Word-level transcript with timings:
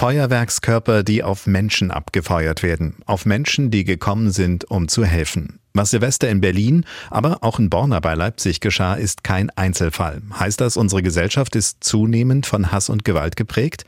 Feuerwerkskörper, 0.00 1.02
die 1.02 1.22
auf 1.22 1.46
Menschen 1.46 1.90
abgefeuert 1.90 2.62
werden. 2.62 2.94
Auf 3.04 3.26
Menschen, 3.26 3.70
die 3.70 3.84
gekommen 3.84 4.30
sind, 4.30 4.64
um 4.70 4.88
zu 4.88 5.04
helfen. 5.04 5.60
Was 5.74 5.90
Silvester 5.90 6.30
in 6.30 6.40
Berlin, 6.40 6.86
aber 7.10 7.44
auch 7.44 7.58
in 7.58 7.68
Borna 7.68 8.00
bei 8.00 8.14
Leipzig 8.14 8.60
geschah, 8.60 8.94
ist 8.94 9.24
kein 9.24 9.50
Einzelfall. 9.50 10.22
Heißt 10.32 10.58
das, 10.58 10.78
unsere 10.78 11.02
Gesellschaft 11.02 11.54
ist 11.54 11.84
zunehmend 11.84 12.46
von 12.46 12.72
Hass 12.72 12.88
und 12.88 13.04
Gewalt 13.04 13.36
geprägt? 13.36 13.84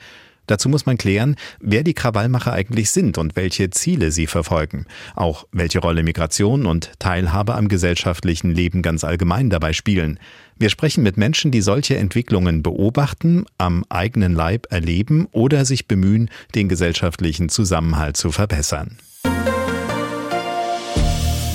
Dazu 0.47 0.69
muss 0.69 0.85
man 0.85 0.99
klären, 0.99 1.37
wer 1.61 1.83
die 1.83 1.95
Krawallmacher 1.95 2.53
eigentlich 2.53 2.91
sind 2.91 3.17
und 3.17 3.35
welche 3.35 3.71
Ziele 3.71 4.11
sie 4.11 4.27
verfolgen. 4.27 4.85
Auch 5.15 5.47
welche 5.51 5.79
Rolle 5.79 6.03
Migration 6.03 6.67
und 6.67 6.93
Teilhabe 6.99 7.55
am 7.55 7.69
gesellschaftlichen 7.69 8.51
Leben 8.51 8.83
ganz 8.83 9.03
allgemein 9.03 9.49
dabei 9.49 9.73
spielen. 9.73 10.19
Wir 10.59 10.71
sprechen 10.71 11.03
mit 11.03 11.17
Menschen, 11.17 11.51
die 11.51 11.61
solche 11.61 11.97
Entwicklungen 11.97 12.63
beobachten, 12.63 13.47
am 13.59 13.85
eigenen 13.89 14.35
Leib 14.35 14.67
erleben 14.71 15.27
oder 15.33 15.65
sich 15.65 15.89
bemühen, 15.89 16.31
den 16.55 16.69
gesellschaftlichen 16.69 17.49
Zusammenhalt 17.49 18.17
zu 18.17 18.31
verbessern. 18.31 18.99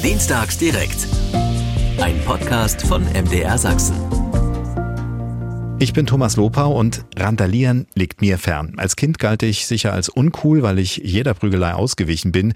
Dienstags 0.03 0.57
direkt. 0.57 1.07
Ein 2.01 2.19
Podcast 2.25 2.81
von 2.81 3.03
MDR 3.03 3.57
Sachsen. 3.57 4.16
Ich 5.79 5.93
bin 5.93 6.07
Thomas 6.07 6.37
Lopau 6.37 6.71
und 6.71 7.05
Randalieren 7.15 7.85
liegt 7.93 8.19
mir 8.19 8.39
fern. 8.39 8.73
Als 8.77 8.95
Kind 8.95 9.19
galt 9.19 9.43
ich 9.43 9.67
sicher 9.67 9.93
als 9.93 10.09
uncool, 10.09 10.63
weil 10.63 10.79
ich 10.79 10.97
jeder 10.97 11.35
Prügelei 11.35 11.75
ausgewichen 11.75 12.31
bin. 12.31 12.55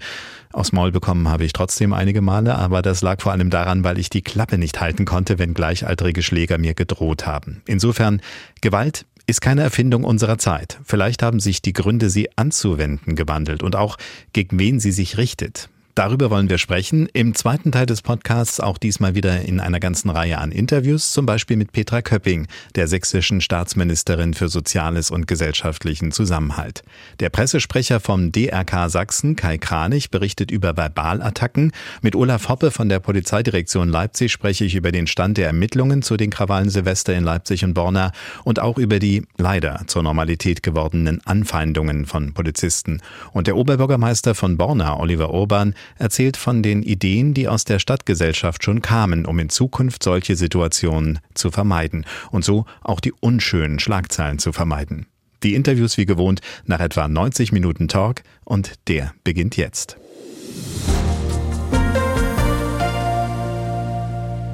Aus 0.52 0.72
Maul 0.72 0.90
bekommen 0.90 1.28
habe 1.28 1.44
ich 1.44 1.52
trotzdem 1.52 1.92
einige 1.92 2.20
Male, 2.20 2.56
aber 2.56 2.82
das 2.82 3.00
lag 3.00 3.20
vor 3.22 3.30
allem 3.30 3.48
daran, 3.48 3.84
weil 3.84 4.00
ich 4.00 4.10
die 4.10 4.22
Klappe 4.22 4.58
nicht 4.58 4.80
halten 4.80 5.04
konnte, 5.04 5.38
wenn 5.38 5.54
gleichaltrige 5.54 6.20
Schläger 6.20 6.58
mir 6.58 6.74
gedroht 6.74 7.24
haben. 7.24 7.62
Insofern, 7.64 8.20
Gewalt 8.60 9.06
ist 9.28 9.40
keine 9.40 9.62
Erfindung 9.62 10.02
unserer 10.02 10.38
Zeit. 10.38 10.80
Vielleicht 10.82 11.22
haben 11.22 11.38
sich 11.38 11.62
die 11.62 11.72
Gründe, 11.72 12.10
sie 12.10 12.28
anzuwenden, 12.36 13.14
gewandelt 13.14 13.62
und 13.62 13.76
auch 13.76 13.98
gegen 14.32 14.58
wen 14.58 14.80
sie 14.80 14.92
sich 14.92 15.16
richtet. 15.16 15.68
Darüber 15.94 16.30
wollen 16.30 16.48
wir 16.48 16.56
sprechen. 16.56 17.06
Im 17.12 17.34
zweiten 17.34 17.70
Teil 17.70 17.84
des 17.84 18.00
Podcasts 18.00 18.60
auch 18.60 18.78
diesmal 18.78 19.14
wieder 19.14 19.42
in 19.42 19.60
einer 19.60 19.78
ganzen 19.78 20.08
Reihe 20.08 20.38
an 20.38 20.50
Interviews, 20.50 21.12
zum 21.12 21.26
Beispiel 21.26 21.58
mit 21.58 21.72
Petra 21.72 22.00
Köpping, 22.00 22.46
der 22.76 22.88
sächsischen 22.88 23.42
Staatsministerin 23.42 24.32
für 24.32 24.48
Soziales 24.48 25.10
und 25.10 25.26
gesellschaftlichen 25.26 26.10
Zusammenhalt. 26.10 26.82
Der 27.20 27.28
Pressesprecher 27.28 28.00
vom 28.00 28.32
DRK 28.32 28.88
Sachsen, 28.88 29.36
Kai 29.36 29.58
Kranich, 29.58 30.10
berichtet 30.10 30.50
über 30.50 30.78
Verbalattacken. 30.78 31.72
Mit 32.00 32.16
Olaf 32.16 32.48
Hoppe 32.48 32.70
von 32.70 32.88
der 32.88 32.98
Polizeidirektion 32.98 33.90
Leipzig 33.90 34.32
spreche 34.32 34.64
ich 34.64 34.74
über 34.74 34.92
den 34.92 35.06
Stand 35.06 35.36
der 35.36 35.48
Ermittlungen 35.48 36.00
zu 36.00 36.16
den 36.16 36.30
Krawallen 36.30 36.70
Silvester 36.70 37.14
in 37.14 37.24
Leipzig 37.24 37.64
und 37.64 37.74
Borna 37.74 38.12
und 38.44 38.60
auch 38.60 38.78
über 38.78 38.98
die 38.98 39.24
leider 39.36 39.82
zur 39.88 40.02
Normalität 40.02 40.62
gewordenen 40.62 41.20
Anfeindungen 41.26 42.06
von 42.06 42.32
Polizisten. 42.32 43.02
Und 43.32 43.46
der 43.46 43.56
Oberbürgermeister 43.58 44.34
von 44.34 44.56
Borna, 44.56 44.98
Oliver 44.98 45.34
Urban, 45.34 45.74
erzählt 45.98 46.36
von 46.36 46.62
den 46.62 46.82
Ideen, 46.82 47.34
die 47.34 47.48
aus 47.48 47.64
der 47.64 47.78
Stadtgesellschaft 47.78 48.64
schon 48.64 48.82
kamen, 48.82 49.26
um 49.26 49.38
in 49.38 49.48
Zukunft 49.48 50.02
solche 50.02 50.36
Situationen 50.36 51.20
zu 51.34 51.50
vermeiden 51.50 52.06
und 52.30 52.44
so 52.44 52.66
auch 52.82 53.00
die 53.00 53.12
unschönen 53.12 53.78
Schlagzeilen 53.78 54.38
zu 54.38 54.52
vermeiden. 54.52 55.06
Die 55.42 55.54
Interviews 55.54 55.98
wie 55.98 56.06
gewohnt 56.06 56.40
nach 56.66 56.80
etwa 56.80 57.08
90 57.08 57.52
Minuten 57.52 57.88
Talk 57.88 58.22
und 58.44 58.74
der 58.88 59.12
beginnt 59.24 59.56
jetzt. 59.56 59.96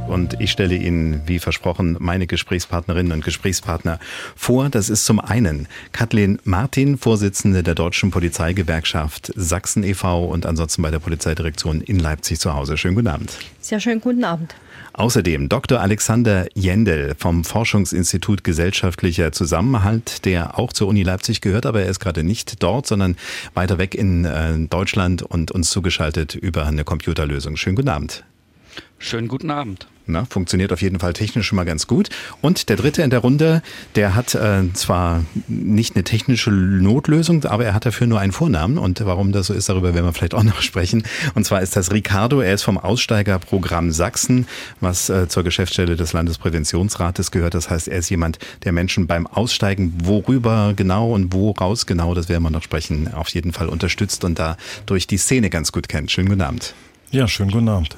Und 0.08 0.40
ich 0.40 0.50
stelle 0.50 0.74
Ihnen, 0.74 1.22
wie 1.26 1.38
versprochen, 1.38 1.96
meine 2.00 2.26
Gesprächspartnerinnen 2.26 3.12
und 3.12 3.24
Gesprächspartner 3.24 4.00
vor. 4.34 4.70
Das 4.70 4.88
ist 4.88 5.04
zum 5.04 5.20
einen 5.20 5.68
Kathleen 5.92 6.38
Martin, 6.44 6.96
Vorsitzende 6.96 7.62
der 7.62 7.74
Deutschen 7.74 8.10
Polizeigewerkschaft 8.10 9.32
Sachsen 9.36 9.84
e.V. 9.84 10.24
und 10.24 10.46
ansonsten 10.46 10.82
bei 10.82 10.90
der 10.90 10.98
Polizeidirektion 10.98 11.82
in 11.82 11.98
Leipzig 11.98 12.40
zu 12.40 12.54
Hause. 12.54 12.76
Schönen 12.76 12.94
guten 12.94 13.08
Abend. 13.08 13.32
Sehr 13.60 13.80
schönen 13.80 14.00
guten 14.00 14.24
Abend. 14.24 14.54
Außerdem 14.94 15.48
Dr. 15.48 15.80
Alexander 15.80 16.48
Jendel 16.54 17.14
vom 17.16 17.44
Forschungsinstitut 17.44 18.42
Gesellschaftlicher 18.42 19.30
Zusammenhalt, 19.30 20.24
der 20.24 20.58
auch 20.58 20.72
zur 20.72 20.88
Uni 20.88 21.02
Leipzig 21.04 21.40
gehört, 21.40 21.66
aber 21.66 21.82
er 21.82 21.88
ist 21.88 22.00
gerade 22.00 22.24
nicht 22.24 22.62
dort, 22.62 22.86
sondern 22.86 23.16
weiter 23.54 23.78
weg 23.78 23.94
in 23.94 24.24
äh, 24.24 24.58
Deutschland 24.68 25.22
und 25.22 25.52
uns 25.52 25.70
zugeschaltet 25.70 26.34
über 26.34 26.66
eine 26.66 26.82
Computerlösung. 26.82 27.56
Schönen 27.56 27.76
guten 27.76 27.90
Abend. 27.90 28.24
Schönen 28.98 29.28
guten 29.28 29.50
Abend. 29.50 29.86
Na, 30.10 30.24
funktioniert 30.30 30.72
auf 30.72 30.80
jeden 30.80 30.98
Fall 31.00 31.12
technisch 31.12 31.46
schon 31.46 31.56
mal 31.56 31.64
ganz 31.64 31.86
gut. 31.86 32.08
Und 32.40 32.70
der 32.70 32.76
dritte 32.76 33.02
in 33.02 33.10
der 33.10 33.18
Runde, 33.18 33.62
der 33.94 34.14
hat 34.14 34.34
äh, 34.34 34.62
zwar 34.72 35.22
nicht 35.48 35.96
eine 35.96 36.02
technische 36.02 36.50
Notlösung, 36.50 37.44
aber 37.44 37.66
er 37.66 37.74
hat 37.74 37.84
dafür 37.84 38.06
nur 38.06 38.18
einen 38.18 38.32
Vornamen. 38.32 38.78
Und 38.78 39.04
warum 39.04 39.32
das 39.32 39.48
so 39.48 39.54
ist, 39.54 39.68
darüber 39.68 39.92
werden 39.92 40.06
wir 40.06 40.14
vielleicht 40.14 40.32
auch 40.32 40.42
noch 40.44 40.62
sprechen. 40.62 41.02
Und 41.34 41.44
zwar 41.44 41.60
ist 41.60 41.76
das 41.76 41.92
Ricardo. 41.92 42.40
Er 42.40 42.54
ist 42.54 42.62
vom 42.62 42.78
Aussteigerprogramm 42.78 43.90
Sachsen, 43.90 44.46
was 44.80 45.10
äh, 45.10 45.28
zur 45.28 45.44
Geschäftsstelle 45.44 45.94
des 45.94 46.14
Landespräventionsrates 46.14 47.30
gehört. 47.30 47.52
Das 47.52 47.68
heißt, 47.68 47.88
er 47.88 47.98
ist 47.98 48.08
jemand, 48.08 48.38
der 48.64 48.72
Menschen 48.72 49.06
beim 49.06 49.26
Aussteigen, 49.26 49.92
worüber 50.04 50.72
genau 50.74 51.12
und 51.12 51.34
wo 51.34 51.50
raus 51.50 51.84
genau, 51.84 52.14
das 52.14 52.30
werden 52.30 52.44
wir 52.44 52.50
noch 52.50 52.62
sprechen, 52.62 53.12
auf 53.12 53.28
jeden 53.28 53.52
Fall 53.52 53.68
unterstützt 53.68 54.24
und 54.24 54.38
da 54.38 54.56
durch 54.86 55.06
die 55.06 55.18
Szene 55.18 55.50
ganz 55.50 55.70
gut 55.70 55.86
kennt. 55.86 56.10
Schönen 56.10 56.30
guten 56.30 56.40
Abend. 56.40 56.74
Ja, 57.10 57.28
schönen 57.28 57.50
guten 57.50 57.68
Abend. 57.68 57.96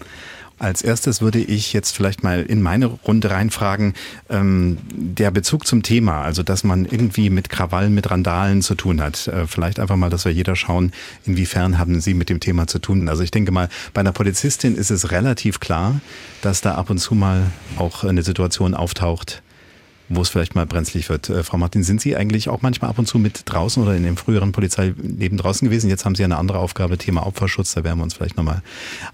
Als 0.61 0.83
erstes 0.83 1.23
würde 1.23 1.39
ich 1.39 1.73
jetzt 1.73 1.97
vielleicht 1.97 2.23
mal 2.23 2.43
in 2.43 2.61
meine 2.61 2.85
Runde 2.85 3.31
reinfragen, 3.31 3.95
ähm, 4.29 4.77
der 4.93 5.31
Bezug 5.31 5.67
zum 5.67 5.83
Thema, 5.83 6.21
also 6.21 6.43
dass 6.43 6.65
man 6.65 6.85
irgendwie 6.85 7.31
mit 7.31 7.49
Krawallen, 7.49 7.95
mit 7.95 8.11
Randalen 8.11 8.61
zu 8.61 8.75
tun 8.75 9.01
hat. 9.01 9.27
Äh, 9.27 9.47
vielleicht 9.47 9.81
einfach 9.81 9.97
mal, 9.97 10.11
dass 10.11 10.27
wir 10.27 10.33
jeder 10.33 10.57
schauen, 10.57 10.93
inwiefern 11.25 11.79
haben 11.79 12.03
Sie 12.03 12.13
mit 12.13 12.29
dem 12.29 12.41
Thema 12.41 12.67
zu 12.67 12.79
tun. 12.79 13.09
Also 13.09 13.23
ich 13.23 13.31
denke 13.31 13.53
mal, 13.53 13.71
bei 13.95 14.01
einer 14.01 14.13
Polizistin 14.13 14.77
ist 14.77 14.91
es 14.91 15.11
relativ 15.11 15.61
klar, 15.61 15.99
dass 16.43 16.61
da 16.61 16.75
ab 16.75 16.91
und 16.91 16.99
zu 16.99 17.15
mal 17.15 17.47
auch 17.79 18.05
eine 18.05 18.23
Situation 18.23 18.75
auftaucht, 18.75 19.43
wo 20.11 20.21
es 20.21 20.29
vielleicht 20.29 20.55
mal 20.55 20.67
brenzlig 20.67 21.09
wird. 21.09 21.31
Äh, 21.31 21.43
Frau 21.43 21.57
Martin, 21.57 21.83
sind 21.83 22.01
Sie 22.01 22.17
eigentlich 22.17 22.49
auch 22.49 22.61
manchmal 22.61 22.91
ab 22.91 22.99
und 22.99 23.07
zu 23.07 23.19
mit 23.19 23.43
draußen 23.47 23.83
oder 23.83 23.95
in 23.95 24.03
dem 24.03 24.17
früheren 24.17 24.53
Polizeileben 24.53 25.39
draußen 25.39 25.67
gewesen? 25.67 25.89
Jetzt 25.89 26.05
haben 26.05 26.17
Sie 26.17 26.25
eine 26.25 26.37
andere 26.37 26.59
Aufgabe, 26.59 26.99
Thema 26.99 27.27
Opferschutz, 27.27 27.73
da 27.73 27.85
werden 27.85 27.99
wir 27.99 28.03
uns 28.03 28.15
vielleicht 28.15 28.37
nochmal 28.37 28.63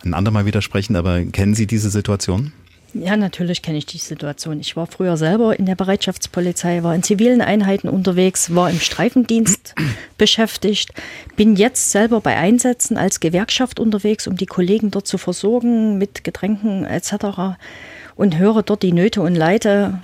ein 0.04 0.14
andermal 0.14 0.46
widersprechen, 0.46 0.96
aber 0.96 1.22
kennen 1.24 1.54
Sie 1.54 1.66
diese 1.66 1.90
Situation? 1.90 2.52
Ja, 2.94 3.16
natürlich 3.16 3.60
kenne 3.60 3.76
ich 3.76 3.84
die 3.84 3.98
Situation. 3.98 4.58
Ich 4.60 4.74
war 4.74 4.86
früher 4.86 5.18
selber 5.18 5.58
in 5.58 5.66
der 5.66 5.74
Bereitschaftspolizei, 5.74 6.82
war 6.82 6.94
in 6.94 7.02
zivilen 7.02 7.42
Einheiten 7.42 7.88
unterwegs, 7.88 8.54
war 8.54 8.70
im 8.70 8.80
Streifendienst 8.80 9.74
beschäftigt, 10.18 10.92
bin 11.36 11.56
jetzt 11.56 11.90
selber 11.90 12.20
bei 12.22 12.36
Einsätzen 12.36 12.96
als 12.96 13.20
Gewerkschaft 13.20 13.80
unterwegs, 13.80 14.26
um 14.26 14.36
die 14.36 14.46
Kollegen 14.46 14.90
dort 14.90 15.06
zu 15.06 15.18
versorgen 15.18 15.98
mit 15.98 16.24
Getränken 16.24 16.86
etc. 16.86 17.58
und 18.14 18.38
höre 18.38 18.62
dort 18.62 18.82
die 18.82 18.92
Nöte 18.92 19.20
und 19.20 19.34
Leide 19.34 19.98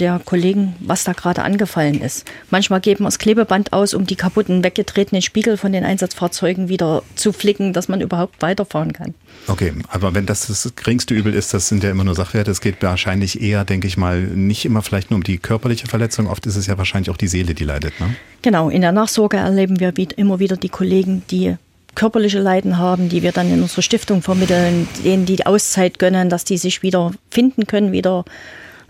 der 0.00 0.20
Kollegen, 0.24 0.74
was 0.80 1.04
da 1.04 1.12
gerade 1.12 1.42
angefallen 1.42 2.00
ist. 2.00 2.24
Manchmal 2.50 2.80
geben 2.80 3.00
wir 3.00 3.08
das 3.08 3.18
Klebeband 3.18 3.72
aus, 3.72 3.94
um 3.94 4.06
die 4.06 4.16
kaputten, 4.16 4.64
weggetretenen 4.64 5.22
Spiegel 5.22 5.56
von 5.56 5.72
den 5.72 5.84
Einsatzfahrzeugen 5.84 6.68
wieder 6.68 7.02
zu 7.14 7.32
flicken, 7.32 7.72
dass 7.72 7.88
man 7.88 8.00
überhaupt 8.00 8.40
weiterfahren 8.40 8.92
kann. 8.92 9.14
Okay, 9.46 9.72
aber 9.88 10.14
wenn 10.14 10.26
das 10.26 10.46
das 10.46 10.72
geringste 10.76 11.14
Übel 11.14 11.34
ist, 11.34 11.54
das 11.54 11.68
sind 11.68 11.82
ja 11.82 11.90
immer 11.90 12.04
nur 12.04 12.14
Sachwerte. 12.14 12.50
Es 12.50 12.60
geht 12.60 12.82
wahrscheinlich 12.82 13.40
eher, 13.40 13.64
denke 13.64 13.86
ich 13.86 13.96
mal, 13.96 14.20
nicht 14.20 14.64
immer 14.64 14.82
vielleicht 14.82 15.10
nur 15.10 15.16
um 15.16 15.24
die 15.24 15.38
körperliche 15.38 15.86
Verletzung. 15.86 16.26
Oft 16.26 16.46
ist 16.46 16.56
es 16.56 16.66
ja 16.66 16.78
wahrscheinlich 16.78 17.10
auch 17.10 17.16
die 17.16 17.28
Seele, 17.28 17.54
die 17.54 17.64
leidet. 17.64 17.98
Ne? 18.00 18.14
Genau, 18.42 18.68
in 18.68 18.80
der 18.82 18.92
Nachsorge 18.92 19.36
erleben 19.36 19.80
wir 19.80 19.92
immer 20.16 20.38
wieder 20.38 20.56
die 20.56 20.68
Kollegen, 20.68 21.22
die 21.30 21.56
körperliche 21.94 22.38
Leiden 22.38 22.78
haben, 22.78 23.08
die 23.08 23.22
wir 23.22 23.32
dann 23.32 23.52
in 23.52 23.60
unserer 23.60 23.82
Stiftung 23.82 24.22
vermitteln, 24.22 24.86
denen 25.04 25.26
die 25.26 25.44
Auszeit 25.44 25.98
gönnen, 25.98 26.30
dass 26.30 26.44
die 26.44 26.56
sich 26.56 26.82
wieder 26.82 27.12
finden 27.30 27.66
können, 27.66 27.90
wieder 27.90 28.24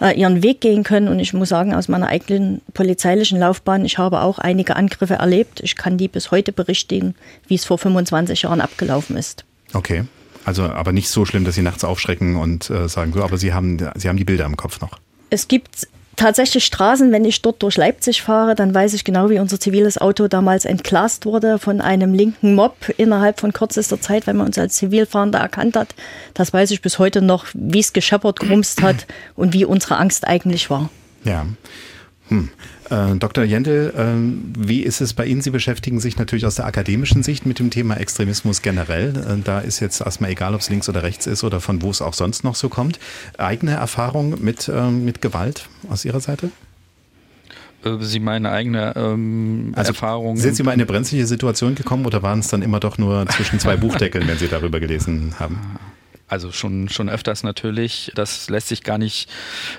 äh, 0.00 0.18
ihren 0.18 0.42
Weg 0.42 0.60
gehen 0.60 0.84
können. 0.84 1.08
Und 1.08 1.20
ich 1.20 1.32
muss 1.32 1.48
sagen, 1.48 1.74
aus 1.74 1.88
meiner 1.88 2.08
eigenen 2.08 2.60
polizeilichen 2.74 3.38
Laufbahn, 3.38 3.84
ich 3.84 3.98
habe 3.98 4.20
auch 4.20 4.38
einige 4.38 4.76
Angriffe 4.76 5.14
erlebt. 5.14 5.60
Ich 5.60 5.76
kann 5.76 5.98
die 5.98 6.08
bis 6.08 6.30
heute 6.30 6.52
berichtigen, 6.52 7.14
wie 7.46 7.54
es 7.54 7.64
vor 7.64 7.78
25 7.78 8.42
Jahren 8.42 8.60
abgelaufen 8.60 9.16
ist. 9.16 9.44
Okay. 9.74 10.04
Also 10.44 10.62
aber 10.62 10.92
nicht 10.92 11.10
so 11.10 11.26
schlimm, 11.26 11.44
dass 11.44 11.56
Sie 11.56 11.62
nachts 11.62 11.84
aufschrecken 11.84 12.36
und 12.36 12.70
äh, 12.70 12.88
sagen 12.88 13.12
so, 13.12 13.22
aber 13.22 13.36
Sie 13.36 13.52
haben, 13.52 13.78
Sie 13.96 14.08
haben 14.08 14.16
die 14.16 14.24
Bilder 14.24 14.46
im 14.46 14.56
Kopf 14.56 14.80
noch. 14.80 14.98
Es 15.30 15.46
gibt 15.46 15.86
tatsächlich 16.18 16.64
Straßen, 16.64 17.10
wenn 17.12 17.24
ich 17.24 17.40
dort 17.40 17.62
durch 17.62 17.76
Leipzig 17.76 18.22
fahre, 18.22 18.54
dann 18.54 18.74
weiß 18.74 18.92
ich 18.94 19.04
genau, 19.04 19.30
wie 19.30 19.38
unser 19.38 19.58
ziviles 19.58 19.98
Auto 19.98 20.28
damals 20.28 20.64
entglast 20.64 21.24
wurde 21.24 21.58
von 21.58 21.80
einem 21.80 22.12
linken 22.12 22.54
Mob 22.54 22.74
innerhalb 22.96 23.40
von 23.40 23.52
kürzester 23.52 24.00
Zeit, 24.00 24.26
weil 24.26 24.34
man 24.34 24.48
uns 24.48 24.58
als 24.58 24.74
Zivilfahrender 24.74 25.38
erkannt 25.38 25.76
hat. 25.76 25.94
Das 26.34 26.52
weiß 26.52 26.70
ich 26.72 26.82
bis 26.82 26.98
heute 26.98 27.22
noch, 27.22 27.46
wie 27.54 27.80
es 27.80 27.92
gescheppert, 27.92 28.40
grumst 28.40 28.82
hat 28.82 29.06
und 29.34 29.54
wie 29.54 29.64
unsere 29.64 29.96
Angst 29.96 30.26
eigentlich 30.26 30.68
war. 30.68 30.90
Ja. 31.24 31.46
Hm. 32.28 32.50
Äh, 32.90 33.16
Dr. 33.16 33.44
Jendel, 33.44 33.92
äh, 33.96 34.66
wie 34.66 34.82
ist 34.82 35.00
es 35.00 35.14
bei 35.14 35.26
Ihnen? 35.26 35.40
Sie 35.40 35.50
beschäftigen 35.50 36.00
sich 36.00 36.18
natürlich 36.18 36.46
aus 36.46 36.56
der 36.56 36.66
akademischen 36.66 37.22
Sicht 37.22 37.46
mit 37.46 37.58
dem 37.58 37.70
Thema 37.70 37.96
Extremismus 37.96 38.62
generell. 38.62 39.16
Äh, 39.16 39.42
da 39.42 39.60
ist 39.60 39.80
jetzt 39.80 40.00
erstmal 40.00 40.30
egal, 40.30 40.54
ob 40.54 40.60
es 40.60 40.70
links 40.70 40.88
oder 40.88 41.02
rechts 41.02 41.26
ist 41.26 41.44
oder 41.44 41.60
von 41.60 41.82
wo 41.82 41.90
es 41.90 42.02
auch 42.02 42.14
sonst 42.14 42.44
noch 42.44 42.54
so 42.54 42.68
kommt. 42.68 42.98
Eigene 43.38 43.72
Erfahrung 43.72 44.42
mit, 44.42 44.68
äh, 44.68 44.90
mit 44.90 45.22
Gewalt 45.22 45.68
aus 45.90 46.04
Ihrer 46.04 46.20
Seite? 46.20 46.50
Äh, 47.84 47.96
Sie 48.00 48.20
meine 48.20 48.50
eigene 48.50 48.94
ähm, 48.96 49.72
also 49.74 49.90
Erfahrung. 49.90 50.36
Sind 50.36 50.56
Sie 50.56 50.62
mal 50.62 50.72
in 50.72 50.80
eine 50.80 50.86
brenzliche 50.86 51.26
Situation 51.26 51.74
gekommen 51.74 52.06
oder 52.06 52.22
waren 52.22 52.40
es 52.40 52.48
dann 52.48 52.62
immer 52.62 52.80
doch 52.80 52.98
nur 52.98 53.26
zwischen 53.28 53.58
zwei 53.58 53.76
Buchdeckeln, 53.78 54.26
wenn 54.28 54.38
Sie 54.38 54.48
darüber 54.48 54.80
gelesen 54.80 55.34
haben? 55.38 55.58
Also 56.28 56.52
schon, 56.52 56.88
schon 56.88 57.08
öfters 57.08 57.42
natürlich. 57.42 58.12
Das 58.14 58.50
lässt 58.50 58.68
sich 58.68 58.82
gar 58.82 58.98
nicht, 58.98 59.30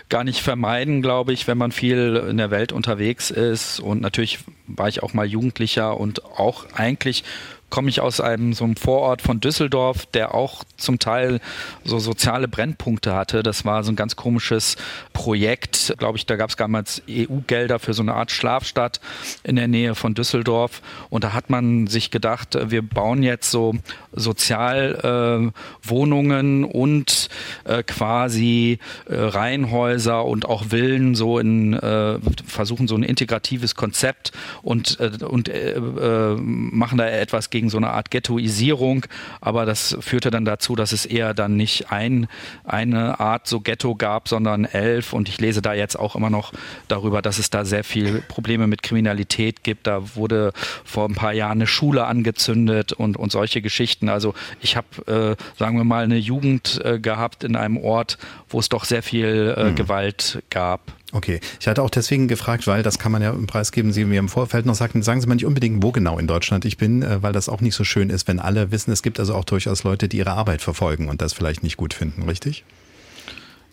gar 0.10 0.24
nicht 0.24 0.42
vermeiden, 0.42 1.01
glaube 1.01 1.31
ich, 1.31 1.48
wenn 1.48 1.57
man 1.57 1.72
viel 1.72 2.16
in 2.30 2.38
der 2.38 2.50
Welt 2.50 2.72
unterwegs 2.72 3.30
ist. 3.30 3.80
Und 3.80 4.01
natürlich 4.01 4.40
war 4.66 4.88
ich 4.88 5.04
auch 5.04 5.13
mal 5.13 5.25
Jugendlicher 5.25 5.98
und 5.98 6.25
auch 6.25 6.66
eigentlich 6.74 7.24
komme 7.69 7.89
ich 7.89 8.01
aus 8.01 8.21
einem 8.21 8.54
so 8.54 8.63
einem 8.63 8.75
Vorort 8.75 9.21
von 9.21 9.39
Düsseldorf, 9.39 10.06
der 10.07 10.33
auch 10.33 10.63
zum 10.77 11.00
Teil 11.00 11.39
so 11.83 12.00
soziale 12.00 12.48
Brennpunkte 12.48 13.16
hatte. 13.16 13.44
Das 13.44 13.66
war 13.66 13.83
so 13.83 13.92
ein 13.92 13.95
ganz 13.95 14.16
komisches 14.16 14.77
Projekt, 15.13 15.94
glaube 15.98 16.18
ich. 16.18 16.25
Da 16.25 16.36
gab 16.36 16.50
es 16.50 16.56
damals 16.56 17.01
EU-Gelder 17.10 17.80
für 17.80 17.94
so 17.94 18.01
eine 18.01 18.13
Art 18.13 18.31
Schlafstadt 18.31 19.00
in 19.44 19.56
der 19.56 19.68
Nähe 19.68 19.95
von 19.95 20.13
Düsseldorf. 20.13 20.81
Und 21.10 21.24
da 21.24 21.33
hat 21.33 21.50
man 21.50 21.88
sich 21.88 22.12
gedacht, 22.12 22.57
wir 22.69 22.81
bauen 22.81 23.24
jetzt 23.24 23.51
so 23.51 23.75
Sozialwohnungen 24.12 26.63
äh, 26.63 26.68
und 26.68 27.30
äh, 27.65 27.83
quasi 27.83 28.80
äh, 29.07 29.15
Reihenhäuser 29.15 30.25
und 30.25 30.45
auch 30.45 30.65
Villen 30.69 31.15
so 31.15 31.39
in 31.39 31.74
äh, 31.74 32.19
versuchen 32.45 32.88
so 32.88 32.95
ein 32.95 33.04
integratives 33.04 33.75
Konzept 33.75 34.31
und 34.62 35.00
äh, 35.00 35.12
und 35.24 35.50
äh, 35.50 35.80
machen 35.80 36.98
da 36.98 37.07
etwas 37.07 37.50
gegen 37.50 37.59
gegen 37.60 37.70
so 37.70 37.76
eine 37.76 37.90
Art 37.90 38.10
Ghettoisierung, 38.10 39.06
aber 39.42 39.66
das 39.66 39.98
führte 40.00 40.32
dann 40.32 40.46
dazu, 40.46 40.78
dass 40.78 40.94
es 40.94 41.06
eher 41.06 41.34
dann 41.34 41.58
nicht 41.58 41.92
ein, 41.92 42.30
eine 42.64 43.20
Art 43.20 43.48
so 43.48 43.60
Ghetto 43.60 43.96
gab, 43.96 44.30
sondern 44.30 44.64
elf 44.64 45.12
und 45.12 45.28
ich 45.28 45.42
lese 45.42 45.62
da 45.62 45.74
jetzt 45.74 46.00
auch 46.00 46.16
immer 46.16 46.30
noch 46.30 46.54
darüber, 46.88 47.22
dass 47.22 47.38
es 47.38 47.50
da 47.50 47.66
sehr 47.66 47.84
viel 47.84 48.24
Probleme 48.30 48.66
mit 48.66 48.82
Kriminalität 48.82 49.62
gibt. 49.64 49.88
Da 49.88 50.16
wurde 50.16 50.54
vor 50.86 51.10
ein 51.10 51.16
paar 51.16 51.34
Jahren 51.34 51.58
eine 51.58 51.68
Schule 51.68 52.06
angezündet 52.06 52.94
und, 52.94 53.18
und 53.18 53.34
solche 53.34 53.62
Geschichten. 53.62 54.08
Also 54.08 54.34
ich 54.62 54.78
habe, 54.78 55.36
äh, 55.38 55.60
sagen 55.60 55.76
wir 55.76 55.84
mal, 55.84 56.06
eine 56.06 56.18
Jugend 56.18 56.80
äh, 56.86 56.98
gehabt 56.98 57.44
in 57.44 57.58
einem 57.58 57.76
Ort, 57.76 58.18
wo 58.48 58.60
es 58.60 58.70
doch 58.70 58.86
sehr 58.86 59.04
viel 59.04 59.54
äh, 59.58 59.64
mhm. 59.66 59.76
Gewalt 59.76 60.44
gab. 60.50 60.94
Okay, 61.12 61.40
ich 61.60 61.68
hatte 61.68 61.82
auch 61.82 61.90
deswegen 61.90 62.28
gefragt, 62.28 62.68
weil 62.68 62.84
das 62.84 63.00
kann 63.00 63.12
man 63.12 63.22
ja 63.22 63.32
im 63.32 63.48
Preis 63.48 63.72
geben, 63.72 63.92
Sie 63.92 64.06
mir 64.06 64.20
im 64.20 64.30
Vorfeld 64.30 64.68
noch 64.68 64.76
sagten, 64.76 65.02
sagen 65.02 65.22
Sie 65.22 65.28
mal 65.28 65.36
nicht 65.36 65.46
unbedingt, 65.46 65.82
wo 65.82 65.92
genau 65.92 66.20
in 66.20 66.28
Deutschland 66.28 66.66
ich 66.66 66.78
bin, 66.78 67.02
äh, 67.02 67.24
weil 67.24 67.34
das 67.34 67.50
auch 67.50 67.62
nicht 67.62 67.76
so 67.76 67.84
schön 67.84 68.10
ist, 68.10 68.28
wenn 68.28 68.40
alle 68.40 68.72
wissen, 68.72 68.92
es 68.92 69.02
gibt 69.02 69.20
also 69.20 69.34
auch 69.34 69.46
durchaus 69.46 69.84
Leute, 69.84 70.08
die 70.08 70.18
ihre 70.18 70.32
Arbeit 70.32 70.62
verfolgen 70.62 71.10
und 71.10 71.22
das 71.22 71.34
vielleicht 71.34 71.64
nicht 71.64 71.78
gut 71.78 71.94
finden, 71.96 72.24
richtig? 72.24 72.64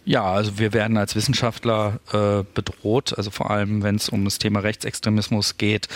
Ja, 0.06 0.23
also 0.25 0.59
wir 0.59 0.73
werden 0.73 0.97
als 0.97 1.17
Wissenschaftler 1.17 1.99
äh, 2.12 2.44
bedroht, 2.55 3.19
also 3.19 3.31
vor 3.33 3.50
allem 3.50 3.83
wenn 3.83 3.97
es 3.97 4.09
um 4.09 4.25
das 4.25 4.38
Thema 4.38 4.61
Rechtsextremismus 4.61 5.59
geht, 5.59 5.88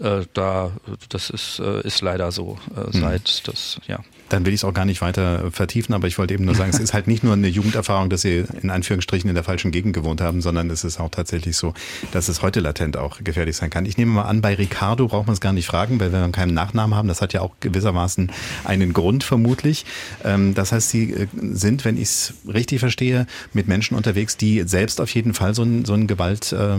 äh, 0.00 0.26
da 0.34 0.72
das 1.08 1.30
ist, 1.30 1.60
äh, 1.60 1.80
ist 1.80 2.02
leider 2.02 2.30
so 2.30 2.58
äh, 2.76 2.92
seit 2.92 3.26
hm. 3.26 3.42
das 3.46 3.80
ja 3.86 4.00
dann 4.28 4.46
will 4.46 4.52
ich 4.52 4.60
es 4.60 4.64
auch 4.64 4.74
gar 4.74 4.84
nicht 4.84 5.00
weiter 5.00 5.50
vertiefen, 5.50 5.94
aber 5.94 6.06
ich 6.06 6.18
wollte 6.18 6.34
eben 6.34 6.44
nur 6.44 6.54
sagen, 6.54 6.70
es 6.70 6.78
ist 6.78 6.94
halt 6.94 7.06
nicht 7.06 7.24
nur 7.24 7.34
eine 7.34 7.48
Jugenderfahrung, 7.48 8.10
dass 8.10 8.22
Sie 8.22 8.44
in 8.62 8.70
Anführungsstrichen 8.70 9.28
in 9.28 9.34
der 9.34 9.44
falschen 9.44 9.70
Gegend 9.70 9.92
gewohnt 9.94 10.20
haben, 10.20 10.40
sondern 10.40 10.70
es 10.70 10.84
ist 10.84 10.98
auch 11.00 11.10
tatsächlich 11.10 11.56
so, 11.56 11.74
dass 12.12 12.28
es 12.28 12.42
heute 12.42 12.60
latent 12.60 12.96
auch 12.96 13.22
gefährlich 13.22 13.56
sein 13.56 13.70
kann. 13.70 13.86
Ich 13.86 13.98
nehme 13.98 14.12
mal 14.12 14.22
an, 14.22 14.40
bei 14.40 14.54
Ricardo 14.54 15.08
braucht 15.08 15.26
man 15.26 15.34
es 15.34 15.40
gar 15.40 15.52
nicht 15.52 15.66
fragen, 15.66 16.00
weil 16.00 16.12
wir 16.12 16.28
keinen 16.30 16.54
Nachnamen 16.54 16.96
haben, 16.96 17.08
das 17.08 17.20
hat 17.20 17.32
ja 17.32 17.40
auch 17.40 17.54
gewissermaßen 17.60 18.32
einen 18.64 18.92
Grund 18.92 19.24
vermutlich. 19.24 19.84
Ähm, 20.24 20.54
das 20.54 20.72
heißt, 20.72 20.90
Sie 20.90 21.12
äh, 21.12 21.26
sind, 21.52 21.84
wenn 21.84 21.96
ich 21.96 22.04
es 22.04 22.34
richtig 22.52 22.80
verstehe, 22.80 23.26
mit 23.52 23.68
Menschen 23.68 23.96
unterwegs, 23.96 24.36
die 24.36 24.62
selbst 24.66 25.00
auf 25.00 25.10
jeden 25.10 25.34
Fall 25.34 25.54
so 25.54 25.62
ein, 25.62 25.84
so 25.84 25.94
ein 25.94 26.06
Gewalt 26.06 26.52
äh, 26.52 26.78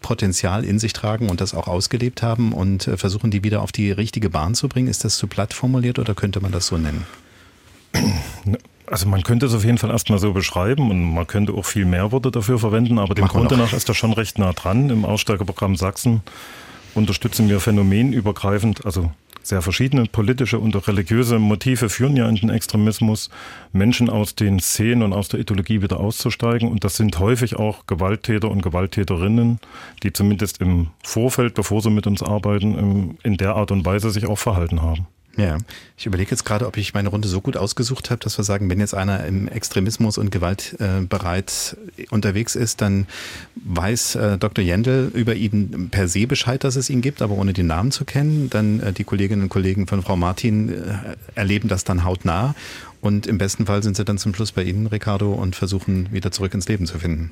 Potenzial 0.00 0.64
in 0.64 0.78
sich 0.78 0.92
tragen 0.92 1.28
und 1.28 1.40
das 1.40 1.54
auch 1.54 1.68
ausgelebt 1.68 2.22
haben 2.22 2.52
und 2.52 2.86
äh, 2.86 2.96
versuchen, 2.96 3.30
die 3.30 3.44
wieder 3.44 3.62
auf 3.62 3.72
die 3.72 3.90
richtige 3.90 4.30
Bahn 4.30 4.54
zu 4.54 4.68
bringen. 4.68 4.88
Ist 4.88 5.04
das 5.04 5.16
zu 5.16 5.26
platt 5.26 5.52
formuliert 5.54 5.98
oder 5.98 6.14
könnte 6.14 6.40
man 6.40 6.52
das 6.52 6.66
so 6.66 6.78
nennen? 6.78 7.06
Also 8.90 9.06
man 9.06 9.22
könnte 9.22 9.44
es 9.44 9.52
auf 9.52 9.64
jeden 9.64 9.76
Fall 9.76 9.90
erstmal 9.90 10.18
so 10.18 10.32
beschreiben 10.32 10.90
und 10.90 11.12
man 11.12 11.26
könnte 11.26 11.52
auch 11.52 11.66
viel 11.66 11.84
mehr 11.84 12.10
Worte 12.10 12.30
dafür 12.30 12.58
verwenden, 12.58 12.98
aber 12.98 13.14
dem 13.14 13.28
Grunde 13.28 13.58
nach 13.58 13.74
ist 13.74 13.86
das 13.90 13.98
schon 13.98 14.14
recht 14.14 14.38
nah 14.38 14.54
dran. 14.54 14.88
Im 14.88 15.04
Aussteigerprogramm 15.04 15.76
Sachsen 15.76 16.22
unterstützen 16.94 17.48
wir 17.48 17.60
phänomenübergreifend, 17.60 18.84
also 18.84 19.10
sehr 19.42 19.62
verschiedene 19.62 20.04
politische 20.04 20.58
und 20.58 20.74
religiöse 20.86 21.38
Motive 21.38 21.88
führen 21.88 22.16
ja 22.16 22.28
in 22.28 22.36
den 22.36 22.50
Extremismus, 22.50 23.30
Menschen 23.72 24.10
aus 24.10 24.34
den 24.34 24.60
Szenen 24.60 25.02
und 25.02 25.12
aus 25.14 25.28
der 25.28 25.40
Ideologie 25.40 25.80
wieder 25.80 26.00
auszusteigen. 26.00 26.68
Und 26.68 26.84
das 26.84 26.96
sind 26.96 27.18
häufig 27.18 27.56
auch 27.56 27.86
Gewalttäter 27.86 28.50
und 28.50 28.62
Gewalttäterinnen, 28.62 29.58
die 30.02 30.12
zumindest 30.12 30.60
im 30.60 30.88
Vorfeld, 31.02 31.54
bevor 31.54 31.80
sie 31.80 31.90
mit 31.90 32.06
uns 32.06 32.22
arbeiten, 32.22 33.16
in 33.22 33.36
der 33.38 33.56
Art 33.56 33.70
und 33.70 33.86
Weise 33.86 34.10
sich 34.10 34.26
auch 34.26 34.38
verhalten 34.38 34.82
haben. 34.82 35.06
Ja, 35.38 35.56
ich 35.96 36.04
überlege 36.04 36.32
jetzt 36.32 36.44
gerade, 36.44 36.66
ob 36.66 36.76
ich 36.76 36.94
meine 36.94 37.10
Runde 37.10 37.28
so 37.28 37.40
gut 37.40 37.56
ausgesucht 37.56 38.10
habe, 38.10 38.18
dass 38.18 38.36
wir 38.36 38.42
sagen, 38.42 38.68
wenn 38.68 38.80
jetzt 38.80 38.92
einer 38.92 39.24
im 39.24 39.46
Extremismus 39.46 40.18
und 40.18 40.32
Gewaltbereit 40.32 41.76
äh, 41.96 42.06
unterwegs 42.10 42.56
ist, 42.56 42.80
dann 42.80 43.06
weiß 43.54 44.16
äh, 44.16 44.38
Dr. 44.38 44.64
Jendel 44.64 45.12
über 45.14 45.36
ihn 45.36 45.90
per 45.92 46.08
se 46.08 46.26
Bescheid, 46.26 46.64
dass 46.64 46.74
es 46.74 46.90
ihn 46.90 47.02
gibt, 47.02 47.22
aber 47.22 47.36
ohne 47.36 47.52
den 47.52 47.68
Namen 47.68 47.92
zu 47.92 48.04
kennen. 48.04 48.50
Dann 48.50 48.80
äh, 48.80 48.92
die 48.92 49.04
Kolleginnen 49.04 49.42
und 49.42 49.48
Kollegen 49.48 49.86
von 49.86 50.02
Frau 50.02 50.16
Martin 50.16 50.70
äh, 50.70 51.16
erleben 51.36 51.68
das 51.68 51.84
dann 51.84 52.02
hautnah 52.02 52.56
und 53.00 53.28
im 53.28 53.38
besten 53.38 53.66
Fall 53.66 53.84
sind 53.84 53.96
sie 53.96 54.04
dann 54.04 54.18
zum 54.18 54.34
Schluss 54.34 54.50
bei 54.50 54.64
Ihnen, 54.64 54.88
Ricardo, 54.88 55.32
und 55.32 55.54
versuchen 55.54 56.12
wieder 56.12 56.32
zurück 56.32 56.52
ins 56.52 56.66
Leben 56.66 56.86
zu 56.86 56.98
finden. 56.98 57.30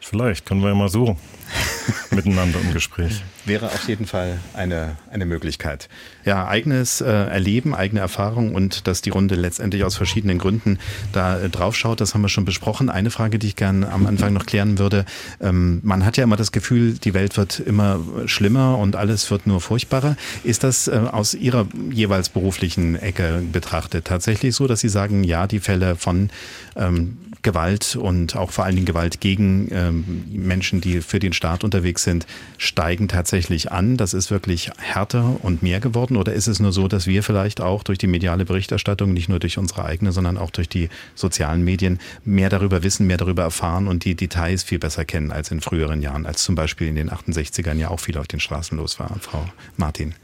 Vielleicht 0.00 0.46
können 0.46 0.62
wir 0.62 0.68
ja 0.68 0.74
mal 0.74 0.88
so 0.88 1.16
miteinander 2.10 2.60
im 2.60 2.72
Gespräch. 2.72 3.22
Wäre 3.44 3.66
auf 3.66 3.88
jeden 3.88 4.06
Fall 4.06 4.38
eine, 4.54 4.96
eine 5.10 5.24
Möglichkeit. 5.24 5.88
Ja, 6.24 6.46
eigenes 6.46 7.00
äh, 7.00 7.06
Erleben, 7.06 7.74
eigene 7.74 8.00
Erfahrung 8.00 8.54
und 8.54 8.86
dass 8.86 9.00
die 9.00 9.10
Runde 9.10 9.34
letztendlich 9.34 9.84
aus 9.84 9.96
verschiedenen 9.96 10.38
Gründen 10.38 10.78
da 11.12 11.38
äh, 11.38 11.48
drauf 11.48 11.76
schaut, 11.76 12.00
das 12.00 12.14
haben 12.14 12.20
wir 12.20 12.28
schon 12.28 12.44
besprochen. 12.44 12.90
Eine 12.90 13.10
Frage, 13.10 13.38
die 13.38 13.48
ich 13.48 13.56
gerne 13.56 13.90
am 13.90 14.06
Anfang 14.06 14.32
noch 14.32 14.46
klären 14.46 14.78
würde. 14.78 15.04
Ähm, 15.40 15.80
man 15.82 16.04
hat 16.04 16.16
ja 16.16 16.24
immer 16.24 16.36
das 16.36 16.52
Gefühl, 16.52 16.94
die 16.94 17.14
Welt 17.14 17.36
wird 17.36 17.58
immer 17.58 18.00
schlimmer 18.26 18.78
und 18.78 18.96
alles 18.96 19.30
wird 19.30 19.46
nur 19.46 19.60
furchtbarer. 19.60 20.16
Ist 20.44 20.64
das 20.64 20.88
äh, 20.88 21.00
aus 21.10 21.34
Ihrer 21.34 21.66
jeweils 21.90 22.28
beruflichen 22.28 22.94
Ecke 22.96 23.42
betrachtet 23.50 24.04
tatsächlich 24.04 24.54
so, 24.54 24.66
dass 24.66 24.80
Sie 24.80 24.88
sagen, 24.88 25.24
ja, 25.24 25.46
die 25.46 25.60
Fälle 25.60 25.96
von 25.96 26.30
ähm, 26.76 27.16
Gewalt 27.48 27.96
und 27.96 28.36
auch 28.36 28.50
vor 28.50 28.66
allen 28.66 28.74
Dingen 28.74 28.84
Gewalt 28.84 29.22
gegen 29.22 29.68
ähm, 29.70 30.24
Menschen, 30.30 30.82
die 30.82 31.00
für 31.00 31.18
den 31.18 31.32
Staat 31.32 31.64
unterwegs 31.64 32.02
sind, 32.02 32.26
steigen 32.58 33.08
tatsächlich 33.08 33.72
an. 33.72 33.96
Das 33.96 34.12
ist 34.12 34.30
wirklich 34.30 34.70
härter 34.76 35.42
und 35.42 35.62
mehr 35.62 35.80
geworden. 35.80 36.18
Oder 36.18 36.34
ist 36.34 36.46
es 36.46 36.60
nur 36.60 36.72
so, 36.72 36.88
dass 36.88 37.06
wir 37.06 37.22
vielleicht 37.22 37.62
auch 37.62 37.84
durch 37.84 37.96
die 37.96 38.06
mediale 38.06 38.44
Berichterstattung, 38.44 39.14
nicht 39.14 39.30
nur 39.30 39.38
durch 39.38 39.56
unsere 39.56 39.86
eigene, 39.86 40.12
sondern 40.12 40.36
auch 40.36 40.50
durch 40.50 40.68
die 40.68 40.90
sozialen 41.14 41.64
Medien 41.64 42.00
mehr 42.22 42.50
darüber 42.50 42.82
wissen, 42.82 43.06
mehr 43.06 43.16
darüber 43.16 43.44
erfahren 43.44 43.88
und 43.88 44.04
die 44.04 44.14
Details 44.14 44.62
viel 44.62 44.78
besser 44.78 45.06
kennen 45.06 45.32
als 45.32 45.50
in 45.50 45.62
früheren 45.62 46.02
Jahren, 46.02 46.26
als 46.26 46.42
zum 46.42 46.54
Beispiel 46.54 46.88
in 46.88 46.96
den 46.96 47.08
68ern 47.08 47.78
ja 47.78 47.88
auch 47.88 48.00
viel 48.00 48.18
auf 48.18 48.28
den 48.28 48.40
Straßen 48.40 48.76
los 48.76 49.00
war, 49.00 49.16
Frau 49.22 49.48
Martin? 49.78 50.14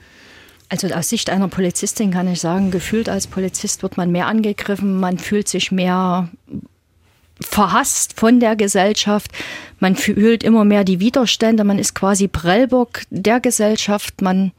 Also 0.68 0.88
aus 0.88 1.08
Sicht 1.08 1.30
einer 1.30 1.48
Polizistin 1.48 2.10
kann 2.10 2.28
ich 2.30 2.40
sagen, 2.40 2.70
gefühlt 2.70 3.08
als 3.08 3.26
Polizist 3.28 3.82
wird 3.82 3.96
man 3.96 4.10
mehr 4.10 4.26
angegriffen, 4.26 5.00
man 5.00 5.16
fühlt 5.16 5.48
sich 5.48 5.72
mehr 5.72 6.28
verhasst 7.40 8.18
von 8.18 8.40
der 8.40 8.56
Gesellschaft. 8.56 9.30
Man 9.80 9.96
fühlt 9.96 10.42
immer 10.42 10.64
mehr 10.64 10.84
die 10.84 11.00
Widerstände. 11.00 11.64
Man 11.64 11.78
ist 11.78 11.94
quasi 11.94 12.28
Prellbock 12.28 13.02
der 13.10 13.40
Gesellschaft. 13.40 14.22
Man 14.22 14.52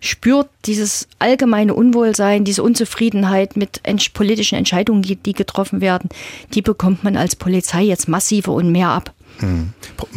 spürt 0.00 0.48
dieses 0.64 1.08
allgemeine 1.18 1.74
Unwohlsein, 1.74 2.44
diese 2.44 2.62
Unzufriedenheit 2.62 3.56
mit 3.56 3.80
politischen 4.14 4.56
Entscheidungen, 4.56 5.02
die 5.02 5.32
getroffen 5.32 5.80
werden. 5.80 6.08
Die 6.54 6.62
bekommt 6.62 7.02
man 7.04 7.16
als 7.16 7.36
Polizei 7.36 7.82
jetzt 7.82 8.08
massiver 8.08 8.52
und 8.52 8.70
mehr 8.70 8.88
ab. 8.88 9.12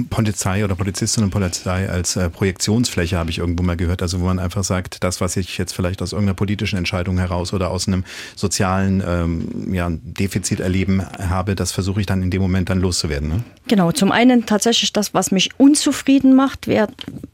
Polizei 0.10 0.64
oder 0.64 0.76
Polizistin 0.76 1.24
und 1.24 1.30
Polizei 1.32 1.90
als 1.90 2.16
äh, 2.16 2.30
Projektionsfläche 2.30 3.18
habe 3.18 3.30
ich 3.30 3.38
irgendwo 3.38 3.64
mal 3.64 3.78
gehört. 3.78 4.02
Also 4.02 4.20
wo 4.20 4.26
man 4.26 4.40
einfach 4.40 4.64
sagt, 4.64 5.04
das, 5.04 5.22
was 5.22 5.38
ich 5.38 5.58
jetzt 5.58 5.74
vielleicht 5.74 6.02
aus 6.02 6.14
irgendeiner 6.14 6.36
politischen 6.36 6.78
Entscheidung 6.78 7.18
heraus 7.18 7.54
oder 7.54 7.70
aus 7.70 7.88
einem 7.88 8.04
sozialen 8.36 9.04
ähm, 9.06 9.74
ja, 9.74 9.90
Defizit 9.92 10.60
erleben 10.60 11.04
habe, 11.18 11.56
das 11.56 11.72
versuche 11.72 12.02
ich 12.02 12.06
dann 12.06 12.22
in 12.22 12.32
dem 12.32 12.42
Moment 12.42 12.70
dann 12.70 12.80
loszuwerden. 12.80 13.30
Ne? 13.30 13.44
Genau, 13.68 13.92
zum 13.92 14.12
einen 14.12 14.46
tatsächlich 14.46 14.94
das, 14.94 15.14
was 15.14 15.32
mich 15.32 15.52
unzufrieden 15.58 16.36
macht, 16.36 16.68
wär, 16.68 16.88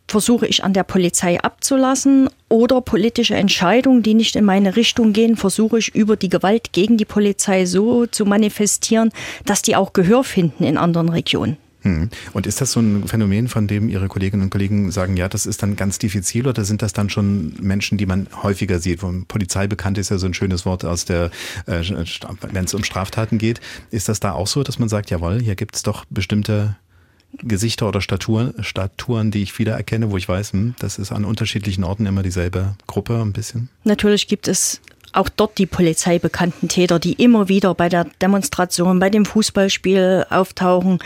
versuche 0.07 0.47
ich 0.47 0.63
an 0.63 0.73
der 0.73 0.83
Polizei 0.83 1.39
abzulassen 1.39 2.29
oder 2.49 2.81
politische 2.81 3.35
Entscheidungen, 3.35 4.03
die 4.03 4.13
nicht 4.13 4.35
in 4.35 4.45
meine 4.45 4.75
Richtung 4.75 5.13
gehen, 5.13 5.35
versuche 5.35 5.79
ich 5.79 5.93
über 5.93 6.15
die 6.15 6.29
Gewalt 6.29 6.71
gegen 6.71 6.97
die 6.97 7.05
Polizei 7.05 7.65
so 7.65 8.05
zu 8.05 8.25
manifestieren, 8.25 9.11
dass 9.45 9.61
die 9.61 9.75
auch 9.75 9.93
Gehör 9.93 10.23
finden 10.23 10.63
in 10.63 10.77
anderen 10.77 11.09
Regionen. 11.09 11.57
Hm. 11.81 12.09
Und 12.33 12.47
ist 12.47 12.59
das 12.59 12.71
so 12.71 12.79
ein 12.79 13.07
Phänomen, 13.07 13.47
von 13.47 13.67
dem 13.67 13.87
Ihre 13.87 14.07
Kolleginnen 14.07 14.43
und 14.43 14.49
Kollegen 14.49 14.91
sagen, 14.91 15.15
ja, 15.15 15.29
das 15.29 15.45
ist 15.45 15.61
dann 15.61 15.75
ganz 15.75 15.99
diffizil 15.99 16.47
oder 16.47 16.65
sind 16.65 16.81
das 16.81 16.91
dann 16.91 17.09
schon 17.09 17.53
Menschen, 17.61 17.97
die 17.97 18.05
man 18.05 18.27
häufiger 18.41 18.79
sieht? 18.79 19.01
Polizei 19.27 19.67
bekannt 19.67 19.97
ist 19.97 20.09
ja 20.09 20.17
so 20.17 20.25
ein 20.25 20.33
schönes 20.33 20.65
Wort 20.65 20.83
aus 20.83 21.05
der, 21.05 21.31
äh, 21.65 21.81
wenn 22.51 22.65
es 22.65 22.73
um 22.73 22.83
Straftaten 22.83 23.37
geht. 23.37 23.61
Ist 23.91 24.09
das 24.09 24.19
da 24.19 24.33
auch 24.33 24.47
so, 24.47 24.63
dass 24.63 24.79
man 24.79 24.89
sagt, 24.89 25.11
jawohl, 25.11 25.39
hier 25.39 25.55
gibt 25.55 25.75
es 25.75 25.83
doch 25.83 26.05
bestimmte 26.09 26.75
Gesichter 27.33 27.87
oder 27.87 28.01
Staturen, 28.01 28.53
Staturen, 28.63 29.31
die 29.31 29.43
ich 29.43 29.57
wiedererkenne, 29.59 30.11
wo 30.11 30.17
ich 30.17 30.27
weiß, 30.27 30.53
hm, 30.53 30.75
das 30.79 30.97
ist 30.97 31.11
an 31.11 31.25
unterschiedlichen 31.25 31.83
Orten 31.83 32.05
immer 32.05 32.23
dieselbe 32.23 32.75
Gruppe 32.87 33.21
ein 33.21 33.33
bisschen? 33.33 33.69
Natürlich 33.83 34.27
gibt 34.27 34.47
es 34.47 34.81
auch 35.13 35.29
dort 35.29 35.57
die 35.57 35.65
polizeibekannten 35.65 36.69
Täter, 36.69 36.99
die 36.99 37.13
immer 37.13 37.49
wieder 37.49 37.73
bei 37.73 37.89
der 37.89 38.05
Demonstration, 38.21 38.99
bei 38.99 39.09
dem 39.09 39.25
Fußballspiel 39.25 40.25
auftauchen, 40.29 40.99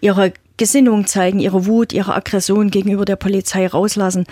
ihre 0.00 0.32
Gesinnung 0.56 1.06
zeigen, 1.06 1.40
ihre 1.40 1.66
Wut, 1.66 1.92
ihre 1.92 2.14
Aggression 2.14 2.70
gegenüber 2.70 3.04
der 3.04 3.16
Polizei 3.16 3.66
rauslassen. 3.66 4.26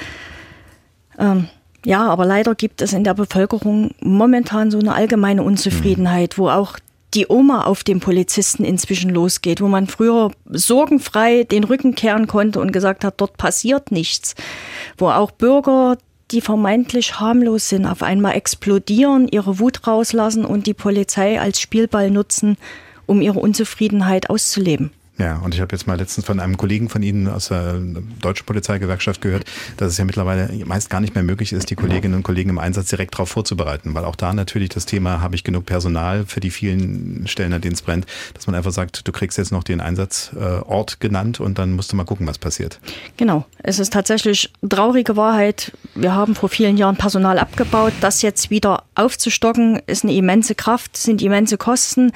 Ähm, 1.19 1.49
ja, 1.85 2.07
aber 2.09 2.27
leider 2.27 2.55
gibt 2.55 2.83
es 2.83 2.93
in 2.93 3.05
der 3.05 3.15
Bevölkerung 3.15 3.93
momentan 4.01 4.71
so 4.71 4.79
eine 4.79 4.95
allgemeine 4.95 5.43
Unzufriedenheit, 5.43 6.37
wo 6.37 6.49
auch 6.49 6.79
die 7.15 7.27
Oma 7.29 7.63
auf 7.65 7.85
den 7.85 8.01
Polizisten 8.01 8.65
inzwischen 8.65 9.11
losgeht, 9.11 9.61
wo 9.61 9.69
man 9.69 9.87
früher 9.87 10.31
sorgenfrei 10.47 11.45
den 11.45 11.65
Rücken 11.65 11.95
kehren 11.95 12.27
konnte 12.27 12.61
und 12.61 12.73
gesagt 12.73 13.05
hat, 13.05 13.21
dort 13.21 13.37
passiert 13.37 13.91
nichts, 13.91 14.35
wo 14.99 15.09
auch 15.09 15.31
Bürger, 15.31 15.97
die 16.31 16.43
vermeintlich 16.43 17.19
harmlos 17.19 17.71
sind, 17.71 17.87
auf 17.87 18.03
einmal 18.03 18.35
explodieren, 18.35 19.29
ihre 19.29 19.59
Wut 19.59 19.87
rauslassen 19.87 20.45
und 20.45 20.67
die 20.67 20.75
Polizei 20.75 21.41
als 21.41 21.61
Spielball 21.61 22.11
nutzen, 22.11 22.59
um 23.07 23.23
ihre 23.23 23.41
Unzufriedenheit 23.41 24.29
auszuleben. 24.29 24.91
Ja, 25.19 25.37
und 25.39 25.53
ich 25.53 25.61
habe 25.61 25.75
jetzt 25.75 25.87
mal 25.89 25.99
letztens 25.99 26.27
von 26.27 26.39
einem 26.39 26.57
Kollegen 26.57 26.89
von 26.89 27.03
Ihnen 27.03 27.27
aus 27.27 27.49
der 27.49 27.75
deutschen 28.23 28.47
Polizeigewerkschaft 28.47 29.21
gehört, 29.21 29.45
dass 29.77 29.91
es 29.91 29.99
ja 29.99 30.05
mittlerweile 30.05 30.49
meist 30.65 30.91
gar 30.91 31.01
nicht 31.01 31.15
mehr 31.17 31.25
möglich 31.25 31.53
ist, 31.53 31.71
die 31.71 31.75
Kolleginnen 31.75 32.15
und 32.15 32.23
Kollegen 32.23 32.51
im 32.51 32.59
Einsatz 32.59 32.89
direkt 32.91 33.15
darauf 33.15 33.29
vorzubereiten, 33.29 33.95
weil 33.95 34.05
auch 34.05 34.15
da 34.15 34.33
natürlich 34.33 34.69
das 34.69 34.87
Thema, 34.87 35.21
habe 35.21 35.35
ich 35.35 35.43
genug 35.43 35.67
Personal 35.67 36.25
für 36.27 36.39
die 36.39 36.51
vielen 36.51 37.27
Stellen, 37.27 37.53
an 37.53 37.61
denen 37.61 37.75
es 37.75 37.83
brennt, 37.83 38.07
dass 38.35 38.47
man 38.47 38.55
einfach 38.55 38.71
sagt, 38.71 39.09
du 39.09 39.13
kriegst 39.13 39.39
jetzt 39.39 39.51
noch 39.51 39.65
den 39.65 39.81
Einsatzort 39.81 41.01
genannt 41.01 41.41
und 41.41 41.59
dann 41.59 41.73
musst 41.73 41.91
du 41.91 41.97
mal 41.97 42.05
gucken, 42.05 42.27
was 42.29 42.39
passiert. 42.39 42.79
Genau, 43.17 43.45
es 43.63 43.81
ist 43.81 43.93
tatsächlich 43.93 44.53
traurige 44.69 45.17
Wahrheit. 45.17 45.73
Wir 45.97 46.15
haben 46.15 46.37
vor 46.37 46.49
vielen 46.49 46.77
Jahren 46.77 46.97
Personal 46.97 47.41
abgebaut. 47.41 47.93
Das 48.01 48.23
jetzt 48.23 48.51
wieder 48.51 48.85
aufzustocken, 48.95 49.81
ist 49.87 50.05
eine 50.05 50.15
immense 50.15 50.55
Kraft, 50.55 50.97
sind 50.97 51.23
immense 51.23 51.59
Kosten. 51.59 52.13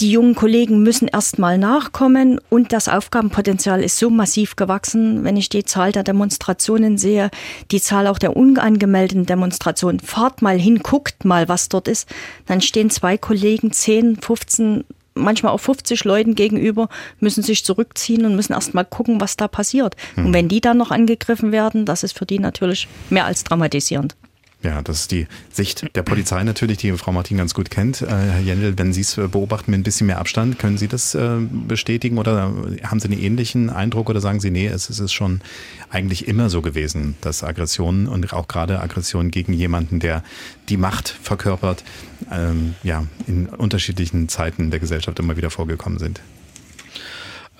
Die 0.00 0.10
jungen 0.10 0.34
Kollegen 0.34 0.82
müssen 0.82 1.06
erst 1.06 1.38
mal 1.38 1.56
nachkommen 1.56 2.40
und 2.50 2.72
das 2.72 2.88
Aufgabenpotenzial 2.88 3.80
ist 3.80 3.96
so 3.96 4.10
massiv 4.10 4.56
gewachsen, 4.56 5.22
wenn 5.22 5.36
ich 5.36 5.50
die 5.50 5.62
Zahl 5.62 5.92
der 5.92 6.02
Demonstrationen 6.02 6.98
sehe, 6.98 7.30
die 7.70 7.80
Zahl 7.80 8.08
auch 8.08 8.18
der 8.18 8.36
unangemeldeten 8.36 9.24
Demonstrationen. 9.24 10.00
Fahrt 10.00 10.42
mal 10.42 10.58
hin, 10.58 10.80
guckt 10.80 11.24
mal, 11.24 11.48
was 11.48 11.68
dort 11.68 11.86
ist. 11.86 12.08
Dann 12.46 12.60
stehen 12.60 12.90
zwei 12.90 13.16
Kollegen, 13.16 13.70
10, 13.70 14.16
15, 14.16 14.84
manchmal 15.14 15.52
auch 15.52 15.60
50 15.60 16.02
Leuten 16.02 16.34
gegenüber, 16.34 16.88
müssen 17.20 17.44
sich 17.44 17.64
zurückziehen 17.64 18.26
und 18.26 18.34
müssen 18.34 18.52
erst 18.52 18.74
mal 18.74 18.84
gucken, 18.84 19.20
was 19.20 19.36
da 19.36 19.46
passiert. 19.46 19.94
Und 20.16 20.26
hm. 20.26 20.34
wenn 20.34 20.48
die 20.48 20.60
dann 20.60 20.76
noch 20.76 20.90
angegriffen 20.90 21.52
werden, 21.52 21.86
das 21.86 22.02
ist 22.02 22.18
für 22.18 22.26
die 22.26 22.40
natürlich 22.40 22.88
mehr 23.10 23.26
als 23.26 23.44
dramatisierend. 23.44 24.16
Ja, 24.64 24.80
das 24.80 25.02
ist 25.02 25.10
die 25.10 25.26
Sicht 25.52 25.94
der 25.94 26.02
Polizei 26.02 26.42
natürlich, 26.42 26.78
die 26.78 26.90
Frau 26.92 27.12
Martin 27.12 27.36
ganz 27.36 27.52
gut 27.52 27.70
kennt. 27.70 28.00
Äh, 28.00 28.06
Herr 28.06 28.40
Jendel, 28.40 28.78
wenn 28.78 28.94
Sie 28.94 29.02
es 29.02 29.18
äh, 29.18 29.28
beobachten 29.28 29.70
mit 29.70 29.80
ein 29.80 29.82
bisschen 29.82 30.06
mehr 30.06 30.18
Abstand, 30.18 30.58
können 30.58 30.78
Sie 30.78 30.88
das 30.88 31.14
äh, 31.14 31.36
bestätigen 31.38 32.16
oder 32.16 32.50
haben 32.82 32.98
Sie 32.98 33.08
einen 33.08 33.20
ähnlichen 33.20 33.68
Eindruck 33.68 34.08
oder 34.08 34.22
sagen 34.22 34.40
Sie, 34.40 34.50
nee, 34.50 34.66
es 34.66 34.88
ist 34.88 35.12
schon 35.12 35.42
eigentlich 35.90 36.26
immer 36.28 36.48
so 36.48 36.62
gewesen, 36.62 37.14
dass 37.20 37.44
Aggressionen 37.44 38.08
und 38.08 38.32
auch 38.32 38.48
gerade 38.48 38.80
Aggressionen 38.80 39.30
gegen 39.30 39.52
jemanden, 39.52 40.00
der 40.00 40.24
die 40.70 40.78
Macht 40.78 41.10
verkörpert, 41.10 41.84
ähm, 42.32 42.74
ja, 42.82 43.04
in 43.26 43.48
unterschiedlichen 43.48 44.30
Zeiten 44.30 44.70
der 44.70 44.80
Gesellschaft 44.80 45.18
immer 45.18 45.36
wieder 45.36 45.50
vorgekommen 45.50 45.98
sind? 45.98 46.22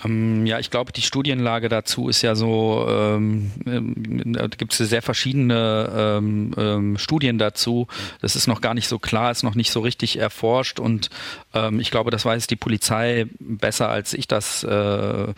Ähm, 0.05 0.47
ja, 0.47 0.59
ich 0.59 0.71
glaube, 0.71 0.93
die 0.93 1.03
Studienlage 1.03 1.69
dazu 1.69 2.09
ist 2.09 2.23
ja 2.23 2.35
so, 2.35 2.87
ähm, 2.89 3.51
ähm 3.67 4.33
da 4.35 4.47
gibt 4.47 4.73
es 4.79 4.89
sehr 4.89 5.03
verschiedene 5.03 5.91
ähm, 5.97 6.55
ähm, 6.57 6.99
Studien 6.99 7.39
dazu. 7.39 7.87
Das 8.21 8.37
ist 8.37 8.47
noch 8.47 8.61
gar 8.61 8.75
nicht 8.75 8.89
so 8.89 8.99
klar, 8.99 9.31
ist 9.31 9.43
noch 9.43 9.55
nicht 9.55 9.71
so 9.71 9.81
richtig 9.81 10.19
erforscht 10.19 10.81
und 10.81 11.11
ähm, 11.55 11.81
ich 11.81 11.91
glaube, 11.91 12.11
das 12.11 12.25
weiß 12.25 12.47
die 12.47 12.57
Polizei 12.57 13.27
besser, 13.39 13.89
als 13.89 14.15
ich 14.15 14.29
das 14.29 14.65
äh, 14.65 14.69
äh, 14.75 15.31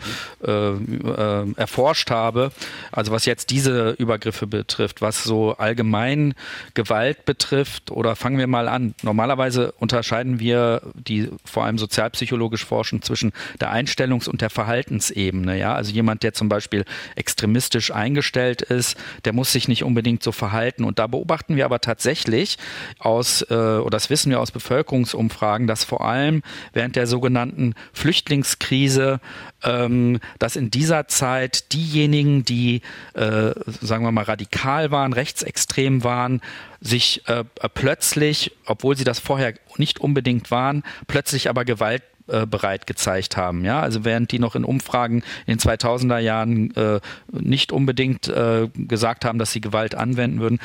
äh, 0.47 1.53
erforscht 1.55 2.09
habe. 2.11 2.51
Also 2.91 3.11
was 3.11 3.25
jetzt 3.25 3.49
diese 3.49 3.91
Übergriffe 3.91 4.47
betrifft, 4.47 5.01
was 5.01 5.23
so 5.23 5.55
allgemein 5.57 6.33
Gewalt 6.73 7.25
betrifft, 7.25 7.91
oder 7.91 8.15
fangen 8.15 8.37
wir 8.37 8.47
mal 8.47 8.67
an. 8.67 8.95
Normalerweise 9.03 9.73
unterscheiden 9.79 10.39
wir, 10.39 10.81
die 10.95 11.29
vor 11.45 11.65
allem 11.65 11.77
sozialpsychologisch 11.77 12.65
forschen, 12.65 13.01
zwischen 13.01 13.31
der 13.61 13.71
Einstellungs- 13.71 14.27
und 14.27 14.41
der 14.41 14.49
Verhaltensebene. 14.57 15.55
Ja, 15.55 15.75
also 15.75 15.91
jemand, 15.91 16.23
der 16.23 16.33
zum 16.33 16.49
Beispiel 16.49 16.83
extremistisch 17.15 17.91
eingestellt 17.91 18.63
ist, 18.63 18.97
der 19.23 19.31
muss 19.31 19.51
sich 19.51 19.67
nicht 19.67 19.83
unbedingt 19.83 20.23
so 20.23 20.31
verhalten. 20.31 20.83
Und 20.83 20.97
da 20.97 21.05
beobachten 21.05 21.57
wir 21.57 21.65
aber 21.65 21.79
tatsächlich 21.79 22.57
aus, 22.97 23.43
äh, 23.51 23.53
oder 23.53 23.91
das 23.91 24.09
wissen 24.09 24.31
wir 24.31 24.39
aus 24.39 24.49
Bevölkerungsumfragen, 24.49 25.67
dass 25.67 25.83
vor 25.83 26.03
allem 26.03 26.41
während 26.73 26.95
der 26.95 27.05
sogenannten 27.05 27.75
Flüchtlingskrise, 27.93 29.19
ähm, 29.63 30.19
dass 30.39 30.55
in 30.55 30.71
dieser 30.71 31.07
Zeit 31.07 31.71
diejenigen, 31.71 32.43
die, 32.43 32.81
äh, 33.13 33.51
sagen 33.81 34.05
wir 34.05 34.11
mal, 34.11 34.23
radikal 34.23 34.89
waren, 34.89 35.13
rechtsextrem 35.13 36.03
waren, 36.03 36.41
sich 36.81 37.27
äh, 37.27 37.43
plötzlich, 37.75 38.53
obwohl 38.65 38.97
sie 38.97 39.03
das 39.03 39.19
vorher 39.19 39.53
nicht 39.77 40.01
unbedingt 40.01 40.49
waren, 40.49 40.81
plötzlich 41.05 41.47
aber 41.47 41.63
Gewalt 41.63 42.01
äh, 42.27 42.45
bereit 42.45 42.87
gezeigt 42.87 43.37
haben. 43.37 43.65
Ja, 43.65 43.79
also 43.79 44.05
während 44.05 44.31
die 44.31 44.39
noch 44.39 44.55
in 44.55 44.63
Umfragen 44.63 45.23
in 45.45 45.57
den 45.57 45.59
2000er 45.59 46.19
Jahren 46.19 46.75
äh, 46.75 46.99
nicht 47.31 47.71
unbedingt 47.71 48.27
äh, 48.27 48.67
gesagt 48.75 49.25
haben, 49.25 49.39
dass 49.39 49.51
sie 49.51 49.61
Gewalt 49.61 49.95
anwenden 49.95 50.39
würden, 50.39 50.59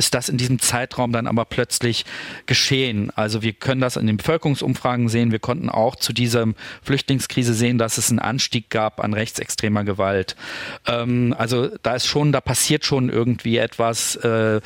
ist 0.00 0.14
das 0.14 0.30
in 0.30 0.38
diesem 0.38 0.58
Zeitraum 0.60 1.12
dann 1.12 1.26
aber 1.26 1.44
plötzlich 1.44 2.06
geschehen. 2.46 3.12
Also 3.16 3.42
wir 3.42 3.52
können 3.52 3.82
das 3.82 3.96
in 3.96 4.06
den 4.06 4.16
Bevölkerungsumfragen 4.16 5.10
sehen. 5.10 5.30
Wir 5.30 5.40
konnten 5.40 5.68
auch 5.68 5.94
zu 5.94 6.14
dieser 6.14 6.46
Flüchtlingskrise 6.82 7.52
sehen, 7.52 7.76
dass 7.76 7.98
es 7.98 8.08
einen 8.08 8.18
Anstieg 8.18 8.70
gab 8.70 9.04
an 9.04 9.12
rechtsextremer 9.12 9.84
Gewalt. 9.84 10.36
Ähm, 10.86 11.34
also 11.36 11.68
da 11.82 11.96
ist 11.96 12.06
schon, 12.06 12.32
da 12.32 12.40
passiert 12.40 12.86
schon 12.86 13.10
irgendwie 13.10 13.58
etwas, 13.58 14.16
äh, 14.16 14.56
äh 14.56 14.60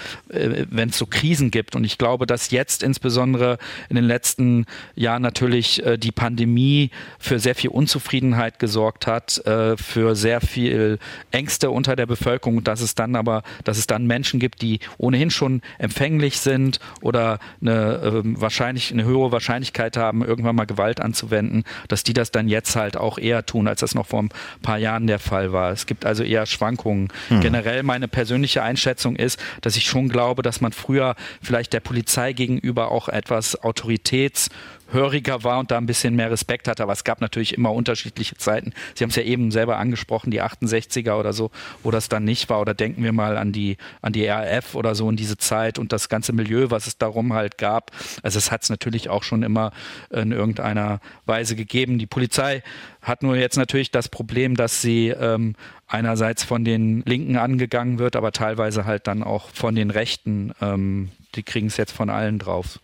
wenn 0.71 0.91
es 0.91 0.99
so 0.99 1.07
Krisen 1.07 1.51
gibt. 1.51 1.75
Und 1.75 1.83
ich 1.83 1.99
glaube, 1.99 2.27
dass 2.27 2.53
jetzt 2.53 2.85
insbesondere 2.85 3.59
in 3.89 3.97
den 3.97 4.05
letzten 4.05 4.67
Jahren 4.95 5.23
natürlich 5.23 5.85
äh, 5.85 5.99
die 5.99 6.13
Pandemie 6.13 6.91
für 7.19 7.41
sehr 7.41 7.57
viel 7.57 7.71
Unzufriedenheit 7.71 8.61
gesorgt 8.61 9.09
hat, 9.09 9.45
äh, 9.49 9.77
für 9.77 10.15
sehr 10.15 10.41
viel 10.41 11.01
Ängste 11.33 11.73
unter 11.73 11.97
der 11.97 12.07
Bevölkerung, 12.07 12.63
dass 12.63 12.81
es 12.81 12.95
dann 12.95 13.17
aber, 13.17 13.43
dass 13.65 13.79
es 13.79 13.89
dann 13.89 14.07
Menschen 14.07 14.39
gibt, 14.39 14.63
die 14.63 14.79
ohne 14.97 15.24
ohnehin 15.25 15.31
schon 15.31 15.63
empfänglich 15.79 16.39
sind 16.39 16.81
oder 17.01 17.39
eine, 17.61 17.73
äh, 17.73 18.23
wahrscheinlich, 18.41 18.93
eine 18.93 19.05
höhere 19.05 19.33
Wahrscheinlichkeit 19.33 19.97
haben, 19.97 20.25
irgendwann 20.25 20.57
mal 20.57 20.67
Gewalt 20.67 21.01
anzuwenden, 21.01 21.65
dass 21.89 22.03
die 22.03 22.13
das 22.13 22.31
dann 22.31 22.49
jetzt 22.49 22.77
halt 22.77 22.97
auch 22.97 23.19
eher 23.19 23.47
tun, 23.47 23.69
als 23.69 23.81
das 23.81 23.95
noch 23.95 24.07
vor 24.07 24.23
ein 24.23 24.31
paar 24.63 24.79
Jahren 24.79 25.07
der 25.07 25.19
Fall 25.19 25.53
war. 25.53 25.71
Es 25.73 25.87
gibt 25.87 26.05
also 26.05 26.23
eher 26.23 26.47
Schwankungen. 26.47 27.09
Hm. 27.29 27.41
Generell 27.41 27.83
meine 27.83 28.09
persönliche 28.09 28.63
Einschätzung 28.63 29.17
ist, 29.17 29.41
dass 29.63 29.77
ich 29.77 29.85
schon 29.85 30.09
glaube, 30.09 30.43
dass 30.43 30.61
man 30.61 30.73
früher 30.73 31.15
vielleicht 31.43 31.73
der 31.73 31.81
Polizei 31.81 32.33
gegenüber 32.33 32.91
auch 32.91 33.09
etwas 33.09 33.63
Autoritäts 33.63 34.51
höriger 34.95 35.45
war 35.45 35.59
und 35.59 35.71
da 35.71 35.77
ein 35.77 35.87
bisschen 35.87 36.17
mehr 36.17 36.31
Respekt 36.31 36.69
hatte. 36.69 36.83
Aber 36.83 36.93
es 36.93 37.05
gab 37.05 37.21
natürlich 37.21 37.55
immer 37.55 37.73
unterschiedliche 37.73 38.37
Zeiten. 38.37 38.73
Sie 38.95 39.05
haben 39.05 39.11
es 39.11 39.17
ja 39.17 39.23
eben 39.23 39.51
selber 39.51 39.77
angesprochen, 39.77 40.31
die 40.31 40.43
68er 40.43 41.19
oder 41.19 41.33
so, 41.33 41.51
wo 41.83 41.91
das 41.91 42.09
dann 42.09 42.25
nicht 42.25 42.49
war. 42.49 42.61
Oder 42.61 42.73
denken 42.73 43.03
wir 43.03 43.13
mal 43.13 43.37
an 43.37 43.53
die, 43.53 43.77
an 44.01 44.13
die 44.13 44.27
RAF 44.27 44.75
oder 44.75 44.95
so 44.95 45.11
in 45.11 45.17
diese 45.17 45.37
Zeit 45.37 45.79
und 45.79 45.93
das 45.93 46.09
ganze 46.09 46.33
Milieu, 46.33 46.71
was 46.71 46.87
es 46.87 46.97
darum 46.97 47.35
halt 47.35 47.59
gab. 47.59 47.91
Also 48.23 48.39
es 48.39 48.51
hat 48.51 48.63
es 48.63 48.71
natürlich 48.71 49.11
auch 49.11 49.23
schon 49.23 49.43
immer 49.43 49.73
in 50.11 50.33
irgendeiner 50.33 51.01
Weise 51.27 51.57
gegeben. 51.57 51.99
Die 51.99 52.07
Polizei 52.07 52.63
hat 53.03 53.23
nur 53.23 53.37
jetzt 53.37 53.57
natürlich 53.57 53.91
das 53.91 54.09
Problem, 54.09 54.57
dass 54.57 54.81
sie 54.81 55.09
ähm, 55.09 55.55
einerseits 55.87 56.45
von 56.45 56.65
den 56.65 57.03
Linken 57.03 57.37
angegangen 57.37 57.99
wird, 57.99 58.17
aber 58.17 58.33
teilweise 58.33 58.85
halt 58.85 59.07
dann 59.07 59.23
auch 59.23 59.49
von 59.51 59.75
den 59.75 59.91
Rechten. 59.91 60.53
Ähm, 60.61 61.11
die 61.35 61.43
kriegen 61.43 61.67
es 61.67 61.77
jetzt 61.77 61.93
von 61.93 62.11
allen 62.11 62.39
drauf. 62.39 62.81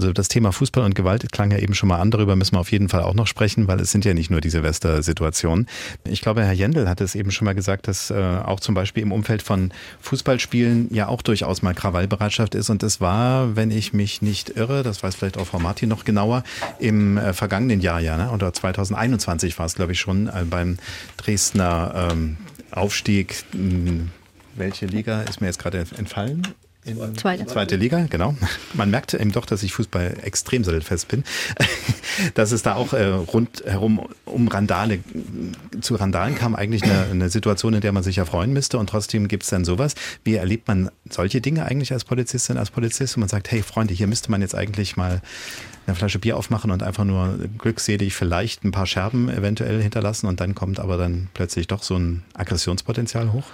Also 0.00 0.14
das 0.14 0.28
Thema 0.28 0.50
Fußball 0.50 0.82
und 0.82 0.94
Gewalt 0.94 1.30
klang 1.30 1.50
ja 1.50 1.58
eben 1.58 1.74
schon 1.74 1.90
mal 1.90 1.98
an, 1.98 2.10
darüber 2.10 2.34
müssen 2.34 2.54
wir 2.54 2.60
auf 2.60 2.72
jeden 2.72 2.88
Fall 2.88 3.02
auch 3.02 3.12
noch 3.12 3.26
sprechen, 3.26 3.68
weil 3.68 3.78
es 3.80 3.90
sind 3.90 4.06
ja 4.06 4.14
nicht 4.14 4.30
nur 4.30 4.40
die 4.40 4.48
Silvester-Situationen. 4.48 5.66
Ich 6.04 6.22
glaube, 6.22 6.42
Herr 6.42 6.54
Jendel 6.54 6.88
hat 6.88 7.02
es 7.02 7.14
eben 7.14 7.30
schon 7.30 7.44
mal 7.44 7.54
gesagt, 7.54 7.86
dass 7.86 8.10
äh, 8.10 8.14
auch 8.14 8.60
zum 8.60 8.74
Beispiel 8.74 9.02
im 9.02 9.12
Umfeld 9.12 9.42
von 9.42 9.74
Fußballspielen 10.00 10.88
ja 10.90 11.08
auch 11.08 11.20
durchaus 11.20 11.60
mal 11.60 11.74
Krawallbereitschaft 11.74 12.54
ist. 12.54 12.70
Und 12.70 12.82
das 12.82 13.02
war, 13.02 13.56
wenn 13.56 13.70
ich 13.70 13.92
mich 13.92 14.22
nicht 14.22 14.56
irre, 14.56 14.82
das 14.82 15.02
weiß 15.02 15.16
vielleicht 15.16 15.36
auch 15.36 15.46
Frau 15.46 15.58
Martin 15.58 15.90
noch 15.90 16.06
genauer, 16.06 16.44
im 16.78 17.18
äh, 17.18 17.34
vergangenen 17.34 17.82
Jahr 17.82 18.00
ja, 18.00 18.16
ne? 18.16 18.30
oder 18.30 18.54
2021 18.54 19.58
war 19.58 19.66
es, 19.66 19.74
glaube 19.74 19.92
ich, 19.92 20.00
schon 20.00 20.28
äh, 20.28 20.46
beim 20.48 20.78
Dresdner 21.18 22.08
ähm, 22.10 22.38
Aufstieg. 22.70 23.44
Welche 24.56 24.86
Liga 24.86 25.20
ist 25.24 25.42
mir 25.42 25.48
jetzt 25.48 25.58
gerade 25.58 25.84
entfallen? 25.98 26.48
Zweite. 27.16 27.46
Zweite 27.46 27.76
Liga, 27.76 28.06
genau. 28.08 28.34
Man 28.74 28.90
merkt 28.90 29.12
eben 29.12 29.32
doch, 29.32 29.44
dass 29.44 29.62
ich 29.62 29.72
Fußball 29.74 30.16
extrem 30.22 30.64
sattelfest 30.64 31.08
bin. 31.08 31.24
Dass 32.34 32.52
es 32.52 32.62
da 32.62 32.74
auch 32.74 32.92
äh, 32.92 33.04
rundherum 33.04 34.08
um 34.24 34.48
Randale, 34.48 35.00
zu 35.80 35.94
Randalen 35.94 36.34
kam 36.34 36.54
eigentlich 36.54 36.82
eine, 36.82 37.06
eine, 37.10 37.30
Situation, 37.30 37.74
in 37.74 37.80
der 37.80 37.92
man 37.92 38.02
sich 38.02 38.16
ja 38.16 38.24
freuen 38.24 38.52
müsste 38.52 38.78
und 38.78 38.88
trotzdem 38.88 39.28
gibt 39.28 39.44
es 39.44 39.50
dann 39.50 39.64
sowas. 39.64 39.94
Wie 40.24 40.34
erlebt 40.34 40.68
man 40.68 40.90
solche 41.08 41.40
Dinge 41.40 41.64
eigentlich 41.64 41.92
als 41.92 42.04
Polizistin, 42.04 42.56
als 42.56 42.70
Polizist, 42.70 43.16
wo 43.16 43.20
man 43.20 43.28
sagt, 43.28 43.50
hey 43.50 43.62
Freunde, 43.62 43.94
hier 43.94 44.06
müsste 44.06 44.30
man 44.30 44.40
jetzt 44.40 44.54
eigentlich 44.54 44.96
mal 44.96 45.22
eine 45.86 45.96
Flasche 45.96 46.18
Bier 46.18 46.36
aufmachen 46.36 46.70
und 46.70 46.82
einfach 46.82 47.04
nur 47.04 47.38
glückselig 47.58 48.14
vielleicht 48.14 48.64
ein 48.64 48.72
paar 48.72 48.86
Scherben 48.86 49.28
eventuell 49.28 49.82
hinterlassen 49.82 50.26
und 50.26 50.40
dann 50.40 50.54
kommt 50.54 50.80
aber 50.80 50.96
dann 50.96 51.28
plötzlich 51.34 51.66
doch 51.68 51.82
so 51.82 51.96
ein 51.96 52.22
Aggressionspotenzial 52.34 53.32
hoch? 53.32 53.44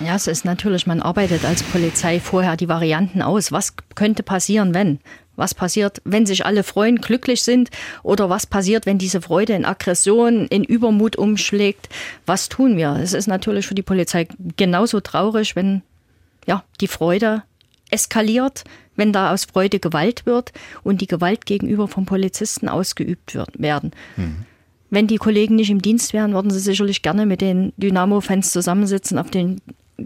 Ja, 0.00 0.14
es 0.14 0.26
ist 0.26 0.44
natürlich, 0.44 0.86
man 0.86 1.00
arbeitet 1.00 1.44
als 1.44 1.62
Polizei 1.62 2.20
vorher 2.20 2.56
die 2.56 2.68
Varianten 2.68 3.22
aus. 3.22 3.50
Was 3.50 3.74
könnte 3.94 4.22
passieren, 4.22 4.74
wenn? 4.74 5.00
Was 5.36 5.54
passiert, 5.54 6.00
wenn 6.04 6.26
sich 6.26 6.44
alle 6.44 6.62
freuen, 6.62 6.96
glücklich 6.96 7.42
sind? 7.42 7.70
Oder 8.02 8.28
was 8.28 8.46
passiert, 8.46 8.86
wenn 8.86 8.98
diese 8.98 9.22
Freude 9.22 9.54
in 9.54 9.64
Aggression, 9.64 10.46
in 10.46 10.64
Übermut 10.64 11.16
umschlägt? 11.16 11.88
Was 12.26 12.48
tun 12.48 12.76
wir? 12.76 12.98
Es 13.02 13.12
ist 13.12 13.26
natürlich 13.26 13.66
für 13.66 13.74
die 13.74 13.82
Polizei 13.82 14.28
genauso 14.56 15.00
traurig, 15.00 15.56
wenn 15.56 15.82
ja, 16.46 16.64
die 16.80 16.88
Freude 16.88 17.42
eskaliert, 17.90 18.64
wenn 18.96 19.12
da 19.12 19.32
aus 19.32 19.44
Freude 19.44 19.78
Gewalt 19.78 20.26
wird 20.26 20.52
und 20.82 21.00
die 21.00 21.06
Gewalt 21.06 21.46
gegenüber 21.46 21.88
vom 21.88 22.06
Polizisten 22.06 22.68
ausgeübt 22.68 23.34
wird, 23.34 23.60
werden. 23.60 23.92
Mhm. 24.16 24.44
Wenn 24.88 25.06
die 25.06 25.16
Kollegen 25.16 25.56
nicht 25.56 25.70
im 25.70 25.82
Dienst 25.82 26.12
wären, 26.12 26.32
würden 26.32 26.50
sie 26.50 26.60
sicherlich 26.60 27.02
gerne 27.02 27.26
mit 27.26 27.40
den 27.40 27.72
Dynamo-Fans 27.76 28.52
zusammensitzen, 28.52 29.18
auf 29.18 29.30
den 29.30 29.60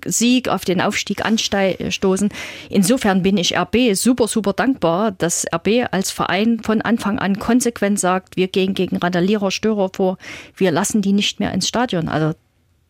Sieg, 0.04 0.48
auf 0.48 0.64
den 0.64 0.80
Aufstieg 0.80 1.24
anstoßen. 1.24 2.30
Insofern 2.68 3.22
bin 3.22 3.36
ich 3.36 3.56
RB 3.56 3.94
super, 3.94 4.28
super 4.28 4.52
dankbar, 4.52 5.12
dass 5.12 5.46
RB 5.52 5.88
als 5.90 6.10
Verein 6.10 6.60
von 6.60 6.80
Anfang 6.80 7.18
an 7.18 7.38
konsequent 7.38 7.98
sagt, 7.98 8.36
wir 8.36 8.48
gehen 8.48 8.74
gegen 8.74 8.96
Randalierer, 8.96 9.50
Störer 9.50 9.90
vor, 9.92 10.18
wir 10.56 10.70
lassen 10.70 11.02
die 11.02 11.12
nicht 11.12 11.40
mehr 11.40 11.52
ins 11.52 11.68
Stadion. 11.68 12.08
Also 12.08 12.34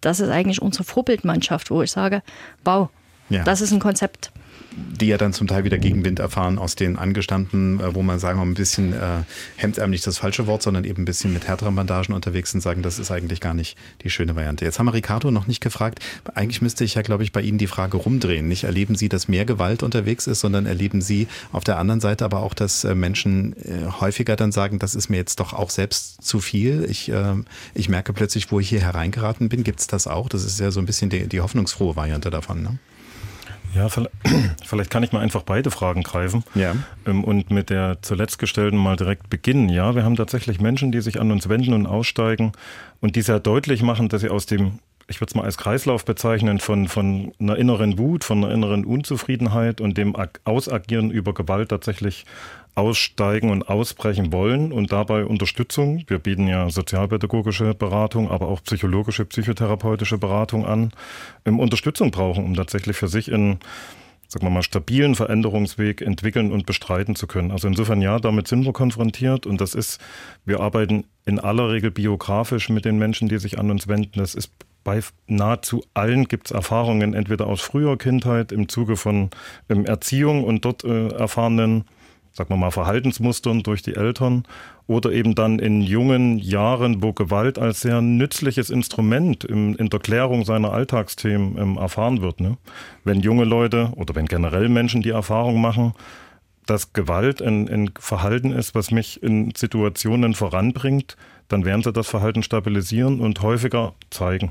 das 0.00 0.20
ist 0.20 0.28
eigentlich 0.28 0.62
unsere 0.62 0.84
Vorbildmannschaft, 0.84 1.70
wo 1.70 1.82
ich 1.82 1.90
sage, 1.90 2.22
wow, 2.64 2.88
ja. 3.28 3.44
das 3.44 3.60
ist 3.60 3.72
ein 3.72 3.80
Konzept 3.80 4.30
die 4.72 5.06
ja 5.06 5.18
dann 5.18 5.32
zum 5.32 5.46
Teil 5.46 5.64
wieder 5.64 5.78
Gegenwind 5.78 6.18
erfahren 6.18 6.58
aus 6.58 6.74
den 6.74 6.96
Angestammten, 6.96 7.80
äh, 7.80 7.94
wo 7.94 8.02
man 8.02 8.18
sagen 8.18 8.40
ein 8.40 8.54
bisschen 8.54 8.92
äh, 8.92 9.22
hemdsärmlich 9.56 10.02
das 10.02 10.18
falsche 10.18 10.46
Wort, 10.46 10.62
sondern 10.62 10.84
eben 10.84 11.02
ein 11.02 11.04
bisschen 11.04 11.32
mit 11.32 11.48
härteren 11.48 11.74
Bandagen 11.74 12.14
unterwegs 12.14 12.54
und 12.54 12.60
sagen, 12.60 12.82
das 12.82 12.98
ist 12.98 13.10
eigentlich 13.10 13.40
gar 13.40 13.54
nicht 13.54 13.76
die 14.02 14.10
schöne 14.10 14.36
Variante. 14.36 14.64
Jetzt 14.64 14.78
haben 14.78 14.86
wir 14.86 14.94
Ricardo 14.94 15.30
noch 15.30 15.46
nicht 15.46 15.60
gefragt. 15.60 16.00
Eigentlich 16.34 16.62
müsste 16.62 16.84
ich 16.84 16.94
ja, 16.94 17.02
glaube 17.02 17.22
ich, 17.22 17.32
bei 17.32 17.40
Ihnen 17.40 17.58
die 17.58 17.66
Frage 17.66 17.96
rumdrehen. 17.96 18.48
Nicht 18.48 18.64
erleben 18.64 18.94
Sie, 18.94 19.08
dass 19.08 19.28
mehr 19.28 19.44
Gewalt 19.44 19.82
unterwegs 19.82 20.26
ist, 20.26 20.40
sondern 20.40 20.66
erleben 20.66 21.00
Sie 21.00 21.28
auf 21.52 21.64
der 21.64 21.78
anderen 21.78 22.00
Seite 22.00 22.24
aber 22.24 22.40
auch, 22.40 22.54
dass 22.54 22.84
äh, 22.84 22.94
Menschen 22.94 23.54
äh, 23.64 23.90
häufiger 24.00 24.36
dann 24.36 24.52
sagen, 24.52 24.78
das 24.78 24.94
ist 24.94 25.08
mir 25.08 25.16
jetzt 25.16 25.40
doch 25.40 25.52
auch 25.52 25.70
selbst 25.70 26.22
zu 26.22 26.40
viel. 26.40 26.86
Ich, 26.88 27.10
äh, 27.10 27.34
ich 27.74 27.88
merke 27.88 28.12
plötzlich, 28.12 28.50
wo 28.52 28.60
ich 28.60 28.68
hier 28.68 28.80
hereingeraten 28.80 29.48
bin. 29.48 29.64
Gibt 29.64 29.80
es 29.80 29.86
das 29.86 30.06
auch? 30.06 30.28
Das 30.28 30.44
ist 30.44 30.60
ja 30.60 30.70
so 30.70 30.80
ein 30.80 30.86
bisschen 30.86 31.10
die, 31.10 31.26
die 31.26 31.40
hoffnungsfrohe 31.40 31.96
Variante 31.96 32.30
davon. 32.30 32.62
Ne? 32.62 32.78
Ja, 33.74 33.88
vielleicht 34.64 34.90
kann 34.90 35.02
ich 35.02 35.12
mal 35.12 35.20
einfach 35.20 35.42
beide 35.42 35.70
Fragen 35.70 36.02
greifen 36.02 36.44
ja. 36.54 36.74
Ähm, 37.06 37.24
und 37.24 37.50
mit 37.50 37.70
der 37.70 37.98
zuletzt 38.02 38.38
gestellten 38.38 38.76
mal 38.76 38.96
direkt 38.96 39.30
beginnen. 39.30 39.68
Ja, 39.68 39.94
wir 39.94 40.04
haben 40.04 40.16
tatsächlich 40.16 40.60
Menschen, 40.60 40.92
die 40.92 41.00
sich 41.00 41.20
an 41.20 41.30
uns 41.30 41.48
wenden 41.48 41.72
und 41.72 41.86
aussteigen 41.86 42.52
und 43.00 43.16
die 43.16 43.22
sehr 43.22 43.40
deutlich 43.40 43.82
machen, 43.82 44.08
dass 44.08 44.22
sie 44.22 44.28
aus 44.28 44.46
dem, 44.46 44.78
ich 45.10 45.20
würde 45.20 45.30
es 45.30 45.34
mal 45.34 45.44
als 45.44 45.58
Kreislauf 45.58 46.04
bezeichnen, 46.04 46.60
von, 46.60 46.86
von 46.86 47.32
einer 47.40 47.56
inneren 47.56 47.98
Wut, 47.98 48.22
von 48.22 48.44
einer 48.44 48.54
inneren 48.54 48.84
Unzufriedenheit 48.84 49.80
und 49.80 49.98
dem 49.98 50.14
Ausagieren 50.44 51.10
über 51.10 51.34
Gewalt 51.34 51.70
tatsächlich 51.70 52.24
aussteigen 52.76 53.50
und 53.50 53.68
ausbrechen 53.68 54.32
wollen 54.32 54.72
und 54.72 54.92
dabei 54.92 55.24
Unterstützung. 55.24 56.04
Wir 56.06 56.20
bieten 56.20 56.46
ja 56.46 56.70
sozialpädagogische 56.70 57.74
Beratung, 57.74 58.30
aber 58.30 58.46
auch 58.46 58.62
psychologische, 58.62 59.24
psychotherapeutische 59.24 60.16
Beratung 60.16 60.64
an, 60.64 60.92
ähm, 61.44 61.58
Unterstützung 61.58 62.12
brauchen, 62.12 62.44
um 62.44 62.54
tatsächlich 62.54 62.96
für 62.96 63.08
sich 63.08 63.30
in 63.30 63.58
sagen 64.28 64.46
wir 64.46 64.50
mal, 64.50 64.62
stabilen 64.62 65.16
Veränderungsweg 65.16 66.02
entwickeln 66.02 66.52
und 66.52 66.64
bestreiten 66.64 67.16
zu 67.16 67.26
können. 67.26 67.50
Also 67.50 67.66
insofern 67.66 68.00
ja, 68.00 68.20
damit 68.20 68.46
sind 68.46 68.64
wir 68.64 68.72
konfrontiert 68.72 69.44
und 69.44 69.60
das 69.60 69.74
ist, 69.74 70.00
wir 70.44 70.60
arbeiten 70.60 71.04
in 71.24 71.40
aller 71.40 71.72
Regel 71.72 71.90
biografisch 71.90 72.68
mit 72.68 72.84
den 72.84 72.96
Menschen, 72.96 73.28
die 73.28 73.38
sich 73.38 73.58
an 73.58 73.72
uns 73.72 73.88
wenden. 73.88 74.20
Das 74.20 74.36
ist 74.36 74.52
bei 74.84 75.00
nahezu 75.26 75.82
allen 75.94 76.26
gibt 76.26 76.46
es 76.46 76.52
Erfahrungen, 76.52 77.14
entweder 77.14 77.46
aus 77.46 77.60
früher 77.60 77.98
Kindheit 77.98 78.52
im 78.52 78.68
Zuge 78.68 78.96
von 78.96 79.30
ähm, 79.68 79.84
Erziehung 79.84 80.44
und 80.44 80.64
dort 80.64 80.84
äh, 80.84 81.08
erfahrenen 81.08 81.84
sagen 82.32 82.50
wir 82.50 82.56
mal, 82.56 82.70
Verhaltensmustern 82.70 83.62
durch 83.62 83.82
die 83.82 83.96
Eltern 83.96 84.44
oder 84.86 85.12
eben 85.12 85.34
dann 85.34 85.58
in 85.58 85.82
jungen 85.82 86.38
Jahren, 86.38 87.02
wo 87.02 87.12
Gewalt 87.12 87.58
als 87.58 87.80
sehr 87.80 88.00
nützliches 88.00 88.70
Instrument 88.70 89.44
in, 89.44 89.74
in 89.74 89.88
der 89.88 90.00
Klärung 90.00 90.44
seiner 90.44 90.72
Alltagsthemen 90.72 91.58
ähm, 91.58 91.76
erfahren 91.76 92.22
wird. 92.22 92.40
Ne? 92.40 92.56
Wenn 93.04 93.20
junge 93.20 93.44
Leute 93.44 93.92
oder 93.96 94.14
wenn 94.14 94.26
generell 94.26 94.68
Menschen 94.68 95.02
die 95.02 95.10
Erfahrung 95.10 95.60
machen, 95.60 95.92
dass 96.66 96.92
Gewalt 96.92 97.42
ein, 97.42 97.68
ein 97.68 97.90
Verhalten 97.98 98.52
ist, 98.52 98.74
was 98.74 98.90
mich 98.90 99.22
in 99.22 99.52
Situationen 99.56 100.34
voranbringt, 100.34 101.16
dann 101.48 101.64
werden 101.64 101.82
sie 101.82 101.92
das 101.92 102.08
Verhalten 102.08 102.42
stabilisieren 102.42 103.20
und 103.20 103.42
häufiger 103.42 103.94
zeigen. 104.10 104.50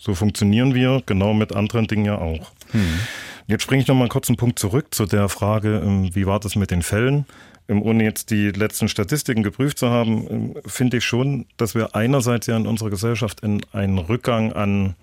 So 0.00 0.14
funktionieren 0.14 0.74
wir 0.74 1.02
genau 1.04 1.34
mit 1.34 1.54
anderen 1.54 1.86
Dingen 1.86 2.06
ja 2.06 2.16
auch. 2.16 2.50
Hm. 2.72 3.00
Jetzt 3.46 3.62
springe 3.62 3.82
ich 3.82 3.88
noch 3.88 3.94
mal 3.94 4.08
kurz 4.08 4.28
einen 4.30 4.38
Punkt 4.38 4.58
zurück 4.58 4.94
zu 4.94 5.04
der 5.04 5.28
Frage, 5.28 5.82
ähm, 5.84 6.14
wie 6.14 6.26
war 6.26 6.40
das 6.40 6.56
mit 6.56 6.70
den 6.70 6.82
Fällen? 6.82 7.26
Ähm, 7.68 7.82
ohne 7.82 8.04
jetzt 8.04 8.30
die 8.30 8.50
letzten 8.50 8.88
Statistiken 8.88 9.42
geprüft 9.42 9.78
zu 9.78 9.90
haben, 9.90 10.26
ähm, 10.30 10.54
finde 10.64 10.96
ich 10.96 11.04
schon, 11.04 11.44
dass 11.58 11.74
wir 11.74 11.94
einerseits 11.94 12.46
ja 12.46 12.56
in 12.56 12.66
unserer 12.66 12.88
Gesellschaft 12.88 13.40
in 13.40 13.60
einen 13.72 13.98
Rückgang 13.98 14.54
an 14.54 14.94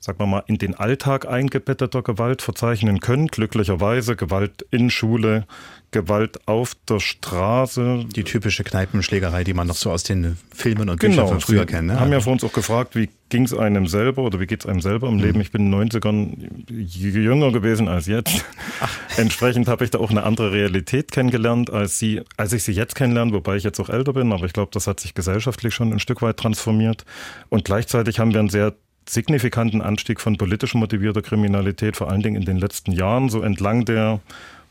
sagen 0.00 0.18
wir 0.18 0.26
mal, 0.26 0.44
in 0.46 0.58
den 0.58 0.74
Alltag 0.74 1.26
eingebetteter 1.26 2.02
Gewalt 2.02 2.42
verzeichnen 2.42 3.00
können. 3.00 3.28
Glücklicherweise 3.28 4.16
Gewalt 4.16 4.64
in 4.70 4.90
Schule, 4.90 5.46
Gewalt 5.90 6.46
auf 6.46 6.74
der 6.88 7.00
Straße. 7.00 8.04
Die 8.14 8.24
typische 8.24 8.64
Kneipenschlägerei, 8.64 9.44
die 9.44 9.54
man 9.54 9.66
noch 9.66 9.74
so 9.74 9.90
aus 9.90 10.02
den 10.02 10.36
Filmen 10.54 10.88
und 10.88 11.00
genau, 11.00 11.14
Büchern 11.14 11.28
von 11.28 11.40
früher 11.40 11.66
kennt. 11.66 11.88
Ne? 11.88 11.98
haben 11.98 12.12
ja 12.12 12.20
vor 12.20 12.32
uns 12.32 12.44
auch 12.44 12.52
gefragt, 12.52 12.94
wie 12.94 13.08
ging 13.28 13.44
es 13.44 13.54
einem 13.54 13.86
selber 13.86 14.22
oder 14.22 14.38
wie 14.38 14.46
geht 14.46 14.60
es 14.60 14.66
einem 14.66 14.80
selber 14.80 15.08
im 15.08 15.16
mhm. 15.16 15.22
Leben. 15.22 15.40
Ich 15.40 15.50
bin 15.50 15.72
in 15.72 15.72
den 15.72 15.90
90ern 15.90 16.70
jünger 16.70 17.50
gewesen 17.50 17.88
als 17.88 18.06
jetzt. 18.06 18.44
Ach. 18.80 18.92
Entsprechend 19.16 19.68
habe 19.68 19.84
ich 19.84 19.90
da 19.90 19.98
auch 19.98 20.10
eine 20.10 20.22
andere 20.22 20.52
Realität 20.52 21.10
kennengelernt, 21.10 21.70
als, 21.72 21.98
sie, 21.98 22.22
als 22.36 22.52
ich 22.52 22.62
sie 22.62 22.72
jetzt 22.72 22.94
kennenlerne, 22.94 23.32
wobei 23.32 23.56
ich 23.56 23.64
jetzt 23.64 23.80
auch 23.80 23.88
älter 23.88 24.12
bin. 24.12 24.32
Aber 24.32 24.44
ich 24.46 24.52
glaube, 24.52 24.70
das 24.72 24.86
hat 24.86 25.00
sich 25.00 25.14
gesellschaftlich 25.14 25.74
schon 25.74 25.92
ein 25.92 25.98
Stück 25.98 26.22
weit 26.22 26.36
transformiert. 26.36 27.04
Und 27.48 27.64
gleichzeitig 27.64 28.20
haben 28.20 28.32
wir 28.32 28.40
einen 28.40 28.50
sehr 28.50 28.74
signifikanten 29.08 29.82
Anstieg 29.82 30.20
von 30.20 30.36
politisch 30.36 30.74
motivierter 30.74 31.22
Kriminalität, 31.22 31.96
vor 31.96 32.10
allen 32.10 32.22
Dingen 32.22 32.36
in 32.36 32.44
den 32.44 32.58
letzten 32.58 32.92
Jahren, 32.92 33.28
so 33.28 33.42
entlang 33.42 33.84
der 33.84 34.20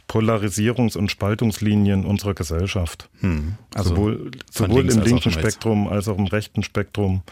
Polarisierungs- 0.07 0.97
und 0.97 1.09
Spaltungslinien 1.09 2.05
unserer 2.05 2.35
Gesellschaft. 2.35 3.09
Hm. 3.21 3.55
Also 3.73 3.95
sowohl, 3.95 4.31
sowohl 4.51 4.89
im 4.89 5.01
linken 5.01 5.31
Spektrum 5.31 5.87
als 5.87 6.07
auch 6.07 6.17
im 6.17 6.27
rechten 6.27 6.61
Spektrum, 6.61 7.23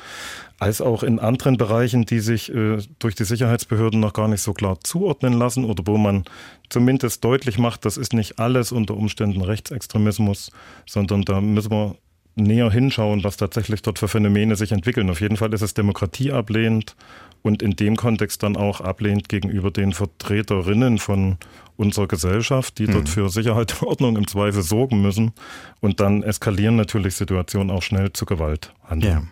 als 0.60 0.82
auch 0.82 1.04
in 1.04 1.20
anderen 1.20 1.58
Bereichen, 1.58 2.06
die 2.06 2.20
sich 2.20 2.54
äh, 2.54 2.80
durch 2.98 3.16
die 3.16 3.26
Sicherheitsbehörden 3.26 4.00
noch 4.00 4.14
gar 4.14 4.28
nicht 4.28 4.42
so 4.42 4.54
klar 4.54 4.80
zuordnen 4.84 5.34
lassen 5.34 5.66
oder 5.66 5.84
wo 5.86 5.98
man 5.98 6.24
zumindest 6.70 7.24
deutlich 7.24 7.60
macht, 7.60 7.86
das 7.86 7.98
ist 7.98 8.14
nicht 8.14 8.40
alles 8.40 8.72
unter 8.72 8.96
Umständen 8.96 9.42
Rechtsextremismus, 9.42 10.52
sondern 10.88 11.24
da 11.24 11.42
müssen 11.42 11.72
wir 11.72 11.96
näher 12.36 12.72
hinschauen, 12.72 13.24
was 13.24 13.38
tatsächlich 13.38 13.82
dort 13.82 14.00
für 14.00 14.08
Phänomene 14.08 14.56
sich 14.56 14.72
entwickeln. 14.72 15.10
Auf 15.10 15.22
jeden 15.22 15.38
Fall 15.38 15.54
ist 15.54 15.62
es 15.62 15.74
Demokratie 15.74 16.32
ablehnt 16.32 16.96
und 17.42 17.62
in 17.62 17.76
dem 17.76 17.96
Kontext 17.96 18.42
dann 18.42 18.56
auch 18.56 18.82
ablehnt 18.82 19.30
gegenüber 19.30 19.70
den 19.70 19.94
Vertreterinnen 19.94 20.98
von 20.98 21.38
unserer 21.78 22.08
Gesellschaft, 22.08 22.78
die 22.80 22.86
dort 22.86 23.04
mhm. 23.04 23.08
für 23.08 23.30
Sicherheit 23.30 23.82
und 23.82 23.88
Ordnung 23.88 24.18
im 24.18 24.28
Zweifel 24.28 24.64
sorgen 24.64 25.02
müssen. 25.02 25.34
Und 25.82 26.00
dann 26.00 26.24
eskalieren 26.24 26.76
natürlich 26.76 27.16
Situationen 27.16 27.72
auch 27.72 27.82
schnell 27.82 28.14
zu 28.14 28.26
Gewalt. 28.26 28.74
Ja. 28.98 29.24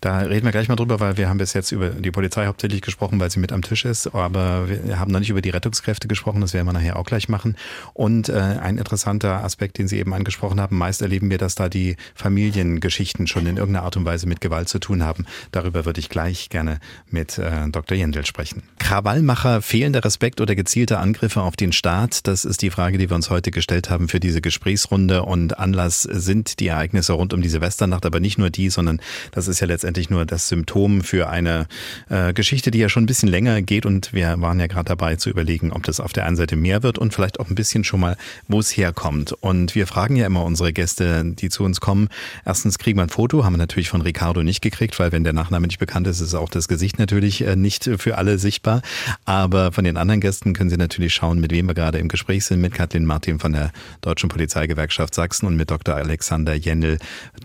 Da 0.00 0.18
reden 0.18 0.44
wir 0.44 0.52
gleich 0.52 0.68
mal 0.68 0.76
drüber, 0.76 1.00
weil 1.00 1.16
wir 1.16 1.28
haben 1.28 1.38
bis 1.38 1.52
jetzt 1.52 1.72
über 1.72 1.90
die 1.90 2.10
Polizei 2.10 2.46
hauptsächlich 2.46 2.82
gesprochen, 2.82 3.20
weil 3.20 3.30
sie 3.30 3.40
mit 3.40 3.52
am 3.52 3.62
Tisch 3.62 3.84
ist, 3.84 4.14
aber 4.14 4.68
wir 4.68 4.98
haben 4.98 5.12
noch 5.12 5.20
nicht 5.20 5.30
über 5.30 5.42
die 5.42 5.50
Rettungskräfte 5.50 6.08
gesprochen, 6.08 6.40
das 6.40 6.54
werden 6.54 6.66
wir 6.66 6.72
nachher 6.72 6.96
auch 6.96 7.04
gleich 7.04 7.28
machen. 7.28 7.56
Und 7.94 8.28
äh, 8.28 8.34
ein 8.34 8.78
interessanter 8.78 9.44
Aspekt, 9.44 9.78
den 9.78 9.88
Sie 9.88 9.98
eben 9.98 10.14
angesprochen 10.14 10.60
haben, 10.60 10.76
meist 10.76 11.02
erleben 11.02 11.30
wir, 11.30 11.38
dass 11.38 11.54
da 11.54 11.68
die 11.68 11.96
Familiengeschichten 12.14 13.26
schon 13.26 13.46
in 13.46 13.56
irgendeiner 13.56 13.84
Art 13.84 13.96
und 13.96 14.04
Weise 14.04 14.26
mit 14.26 14.40
Gewalt 14.40 14.68
zu 14.68 14.78
tun 14.78 15.02
haben. 15.02 15.26
Darüber 15.52 15.84
würde 15.84 16.00
ich 16.00 16.08
gleich 16.08 16.48
gerne 16.48 16.80
mit 17.10 17.38
äh, 17.38 17.68
Dr. 17.70 17.96
Jendel 17.96 18.26
sprechen. 18.26 18.62
Krawallmacher, 18.78 19.62
fehlender 19.62 20.04
Respekt 20.04 20.40
oder 20.40 20.54
gezielte 20.54 20.98
Angriffe 20.98 21.40
auf 21.42 21.56
den 21.56 21.72
Staat, 21.72 22.26
das 22.26 22.44
ist 22.44 22.62
die 22.62 22.70
Frage, 22.70 22.98
die 22.98 23.10
wir 23.10 23.16
uns 23.16 23.30
heute 23.30 23.50
gestellt 23.50 23.90
haben 23.90 24.08
für 24.08 24.20
diese 24.20 24.40
Gesprächsrunde 24.40 25.22
und 25.22 25.58
Anlass 25.58 26.02
sind 26.02 26.60
die 26.60 26.68
Ereignisse 26.68 27.12
rund 27.12 27.34
um 27.34 27.42
die 27.42 27.48
Silvesternacht, 27.48 28.06
aber 28.06 28.20
nicht 28.20 28.38
nur 28.38 28.50
die, 28.50 28.70
sondern 28.70 29.00
das 29.32 29.48
ist 29.48 29.55
ist 29.56 29.60
ja 29.60 29.66
letztendlich 29.66 30.10
nur 30.10 30.26
das 30.26 30.48
Symptom 30.48 31.00
für 31.00 31.30
eine 31.30 31.66
äh, 32.10 32.34
Geschichte, 32.34 32.70
die 32.70 32.78
ja 32.78 32.90
schon 32.90 33.04
ein 33.04 33.06
bisschen 33.06 33.30
länger 33.30 33.62
geht 33.62 33.86
und 33.86 34.12
wir 34.12 34.38
waren 34.42 34.60
ja 34.60 34.66
gerade 34.66 34.84
dabei 34.84 35.16
zu 35.16 35.30
überlegen, 35.30 35.72
ob 35.72 35.82
das 35.84 35.98
auf 35.98 36.12
der 36.12 36.26
einen 36.26 36.36
Seite 36.36 36.56
mehr 36.56 36.82
wird 36.82 36.98
und 36.98 37.14
vielleicht 37.14 37.40
auch 37.40 37.48
ein 37.48 37.54
bisschen 37.54 37.82
schon 37.82 38.00
mal, 38.00 38.18
wo 38.48 38.60
es 38.60 38.76
herkommt. 38.76 39.32
Und 39.32 39.74
wir 39.74 39.86
fragen 39.86 40.14
ja 40.16 40.26
immer 40.26 40.44
unsere 40.44 40.74
Gäste, 40.74 41.24
die 41.24 41.48
zu 41.48 41.64
uns 41.64 41.80
kommen. 41.80 42.08
Erstens 42.44 42.78
kriegen 42.78 42.98
wir 42.98 43.04
ein 43.04 43.08
Foto, 43.08 43.44
haben 43.44 43.54
wir 43.54 43.58
natürlich 43.58 43.88
von 43.88 44.02
Ricardo 44.02 44.42
nicht 44.42 44.60
gekriegt, 44.60 44.98
weil 44.98 45.10
wenn 45.10 45.24
der 45.24 45.32
Nachname 45.32 45.66
nicht 45.66 45.78
bekannt 45.78 46.06
ist, 46.06 46.20
ist 46.20 46.34
auch 46.34 46.50
das 46.50 46.68
Gesicht 46.68 46.98
natürlich 46.98 47.40
äh, 47.40 47.56
nicht 47.56 47.88
für 47.96 48.18
alle 48.18 48.38
sichtbar. 48.38 48.82
Aber 49.24 49.72
von 49.72 49.84
den 49.84 49.96
anderen 49.96 50.20
Gästen 50.20 50.52
können 50.52 50.68
Sie 50.68 50.76
natürlich 50.76 51.14
schauen, 51.14 51.40
mit 51.40 51.50
wem 51.50 51.66
wir 51.66 51.74
gerade 51.74 51.96
im 51.96 52.08
Gespräch 52.08 52.44
sind. 52.44 52.60
Mit 52.60 52.74
Kathleen 52.74 53.06
Martin 53.06 53.38
von 53.38 53.54
der 53.54 53.72
Deutschen 54.02 54.28
Polizeigewerkschaft 54.28 55.14
Sachsen 55.14 55.46
und 55.46 55.56
mit 55.56 55.70
Dr. 55.70 55.94
Alexander 55.94 56.52
Jennel, 56.52 56.98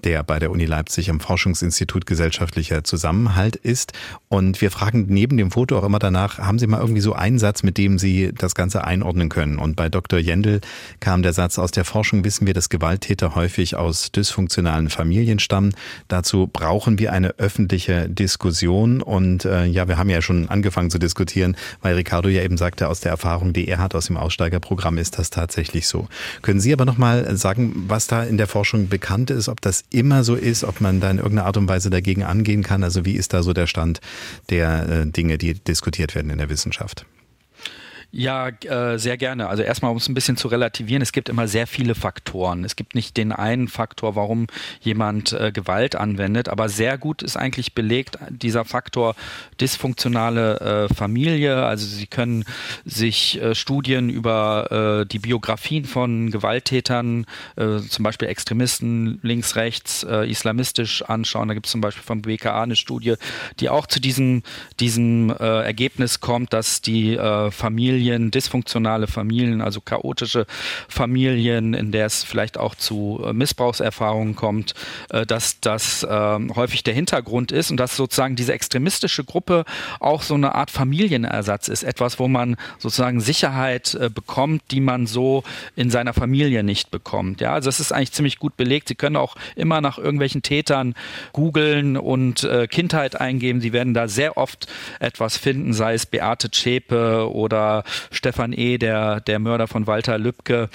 der 0.03 0.23
bei 0.23 0.39
der 0.39 0.51
Uni 0.51 0.65
Leipzig 0.65 1.09
am 1.09 1.21
Forschungsinstitut 1.21 1.90
Gesellschaftlicher 1.99 2.83
Zusammenhalt 2.83 3.55
ist. 3.55 3.93
Und 4.29 4.61
wir 4.61 4.71
fragen 4.71 5.05
neben 5.09 5.37
dem 5.37 5.51
Foto 5.51 5.77
auch 5.77 5.83
immer 5.83 5.99
danach, 5.99 6.39
haben 6.39 6.59
Sie 6.59 6.67
mal 6.67 6.79
irgendwie 6.79 7.01
so 7.01 7.13
einen 7.13 7.39
Satz, 7.39 7.63
mit 7.63 7.77
dem 7.77 7.99
Sie 7.99 8.31
das 8.33 8.55
Ganze 8.55 8.83
einordnen 8.83 9.29
können? 9.29 9.57
Und 9.57 9.75
bei 9.75 9.89
Dr. 9.89 10.19
Jendel 10.19 10.61
kam 10.99 11.21
der 11.21 11.33
Satz, 11.33 11.59
aus 11.59 11.71
der 11.71 11.85
Forschung 11.85 12.23
wissen 12.23 12.47
wir, 12.47 12.53
dass 12.53 12.69
Gewalttäter 12.69 13.35
häufig 13.35 13.75
aus 13.75 14.11
dysfunktionalen 14.11 14.89
Familien 14.89 15.39
stammen. 15.39 15.73
Dazu 16.07 16.47
brauchen 16.51 16.99
wir 16.99 17.11
eine 17.11 17.39
öffentliche 17.39 18.07
Diskussion. 18.07 19.01
Und 19.01 19.45
äh, 19.45 19.65
ja, 19.65 19.87
wir 19.87 19.97
haben 19.97 20.09
ja 20.09 20.21
schon 20.21 20.49
angefangen 20.49 20.89
zu 20.89 20.99
diskutieren, 20.99 21.55
weil 21.81 21.95
Ricardo 21.95 22.29
ja 22.29 22.43
eben 22.43 22.57
sagte, 22.57 22.87
aus 22.87 22.99
der 22.99 23.11
Erfahrung, 23.11 23.53
die 23.53 23.67
er 23.67 23.79
hat 23.79 23.95
aus 23.95 24.07
dem 24.07 24.17
Aussteigerprogramm, 24.17 24.97
ist 24.97 25.17
das 25.17 25.29
tatsächlich 25.29 25.87
so. 25.87 26.07
Können 26.41 26.59
Sie 26.59 26.71
aber 26.71 26.85
nochmal 26.85 27.35
sagen, 27.37 27.85
was 27.87 28.07
da 28.07 28.23
in 28.23 28.37
der 28.37 28.47
Forschung 28.47 28.87
bekannt 28.87 29.29
ist, 29.31 29.49
ob 29.49 29.61
das 29.61 29.83
immer 29.89 30.23
so 30.23 30.35
ist, 30.35 30.63
ob 30.63 30.81
man 30.81 30.99
da 30.99 31.09
in 31.09 31.17
irgendeiner 31.17 31.45
Art 31.47 31.57
und 31.57 31.67
Weise 31.67 31.80
dagegen 31.89 32.23
angehen 32.23 32.63
kann? 32.63 32.83
Also 32.83 33.05
wie 33.05 33.15
ist 33.15 33.33
da 33.33 33.43
so 33.43 33.53
der 33.53 33.67
Stand 33.67 33.99
der 34.49 34.89
äh, 34.89 35.05
Dinge, 35.07 35.37
die 35.37 35.53
diskutiert 35.53 36.15
werden 36.15 36.29
in 36.29 36.37
der 36.37 36.49
Wissenschaft? 36.49 37.05
Ja, 38.13 38.49
äh, 38.49 38.99
sehr 38.99 39.15
gerne. 39.15 39.47
Also 39.47 39.63
erstmal, 39.63 39.89
um 39.89 39.95
es 39.95 40.09
ein 40.09 40.13
bisschen 40.13 40.35
zu 40.35 40.49
relativieren, 40.49 41.01
es 41.01 41.13
gibt 41.13 41.29
immer 41.29 41.47
sehr 41.47 41.65
viele 41.65 41.95
Faktoren. 41.95 42.65
Es 42.65 42.75
gibt 42.75 42.93
nicht 42.93 43.15
den 43.15 43.31
einen 43.31 43.69
Faktor, 43.69 44.17
warum 44.17 44.47
jemand 44.81 45.31
äh, 45.31 45.53
Gewalt 45.53 45.95
anwendet, 45.95 46.49
aber 46.49 46.67
sehr 46.67 46.97
gut 46.97 47.21
ist 47.21 47.37
eigentlich 47.37 47.73
belegt 47.73 48.17
dieser 48.29 48.65
Faktor 48.65 49.15
dysfunktionale 49.61 50.89
äh, 50.89 50.93
Familie. 50.93 51.63
Also 51.63 51.85
Sie 51.85 52.05
können 52.05 52.43
sich 52.83 53.41
äh, 53.41 53.55
Studien 53.55 54.09
über 54.09 55.03
äh, 55.03 55.05
die 55.05 55.19
Biografien 55.19 55.85
von 55.85 56.31
Gewalttätern, 56.31 57.25
äh, 57.55 57.79
zum 57.79 58.03
Beispiel 58.03 58.27
Extremisten 58.27 59.19
links, 59.23 59.55
rechts, 59.55 60.03
islamistisch 60.03 61.03
anschauen. 61.03 61.47
Da 61.47 61.53
gibt 61.53 61.67
es 61.67 61.71
zum 61.71 61.81
Beispiel 61.81 62.03
vom 62.03 62.21
BKA 62.21 62.63
eine 62.63 62.75
Studie, 62.75 63.15
die 63.59 63.69
auch 63.69 63.87
zu 63.87 63.99
diesem, 63.99 64.43
diesem 64.79 65.29
Ergebnis 65.29 66.19
kommt, 66.19 66.53
dass 66.53 66.81
die 66.81 67.17
Familie 67.51 68.00
Familien, 68.01 68.31
dysfunktionale 68.31 69.05
Familien, 69.05 69.61
also 69.61 69.79
chaotische 69.79 70.47
Familien, 70.87 71.75
in 71.75 71.91
der 71.91 72.07
es 72.07 72.23
vielleicht 72.23 72.57
auch 72.57 72.73
zu 72.73 73.21
äh, 73.23 73.31
Missbrauchserfahrungen 73.31 74.35
kommt, 74.35 74.73
äh, 75.11 75.23
dass 75.23 75.59
das 75.59 76.05
ähm, 76.09 76.55
häufig 76.55 76.81
der 76.81 76.95
Hintergrund 76.95 77.51
ist 77.51 77.69
und 77.69 77.77
dass 77.77 77.95
sozusagen 77.95 78.35
diese 78.35 78.53
extremistische 78.53 79.23
Gruppe 79.23 79.65
auch 79.99 80.23
so 80.23 80.33
eine 80.33 80.55
Art 80.55 80.71
Familienersatz 80.71 81.67
ist, 81.67 81.83
etwas, 81.83 82.17
wo 82.17 82.27
man 82.27 82.55
sozusagen 82.79 83.21
Sicherheit 83.21 83.93
äh, 83.93 84.09
bekommt, 84.09 84.63
die 84.71 84.81
man 84.81 85.05
so 85.05 85.43
in 85.75 85.91
seiner 85.91 86.13
Familie 86.13 86.63
nicht 86.63 86.89
bekommt. 86.89 87.39
Ja, 87.39 87.53
also 87.53 87.67
das 87.67 87.79
ist 87.79 87.91
eigentlich 87.91 88.13
ziemlich 88.13 88.39
gut 88.39 88.57
belegt. 88.57 88.87
Sie 88.87 88.95
können 88.95 89.15
auch 89.15 89.35
immer 89.55 89.79
nach 89.79 89.99
irgendwelchen 89.99 90.41
Tätern 90.41 90.95
googeln 91.33 91.97
und 91.97 92.47
Kindheit 92.69 93.19
eingeben. 93.19 93.61
Sie 93.61 93.73
werden 93.73 93.93
da 93.93 94.07
sehr 94.07 94.37
oft 94.37 94.67
etwas 94.99 95.37
finden, 95.37 95.73
sei 95.73 95.93
es 95.93 96.05
Beate 96.05 96.49
Zschäpe 96.49 97.31
oder 97.31 97.83
Stefan 98.11 98.53
E., 98.53 98.77
der, 98.77 99.21
der 99.21 99.39
Mörder 99.39 99.67
von 99.67 99.87
Walter 99.87 100.17
Lübcke 100.17 100.69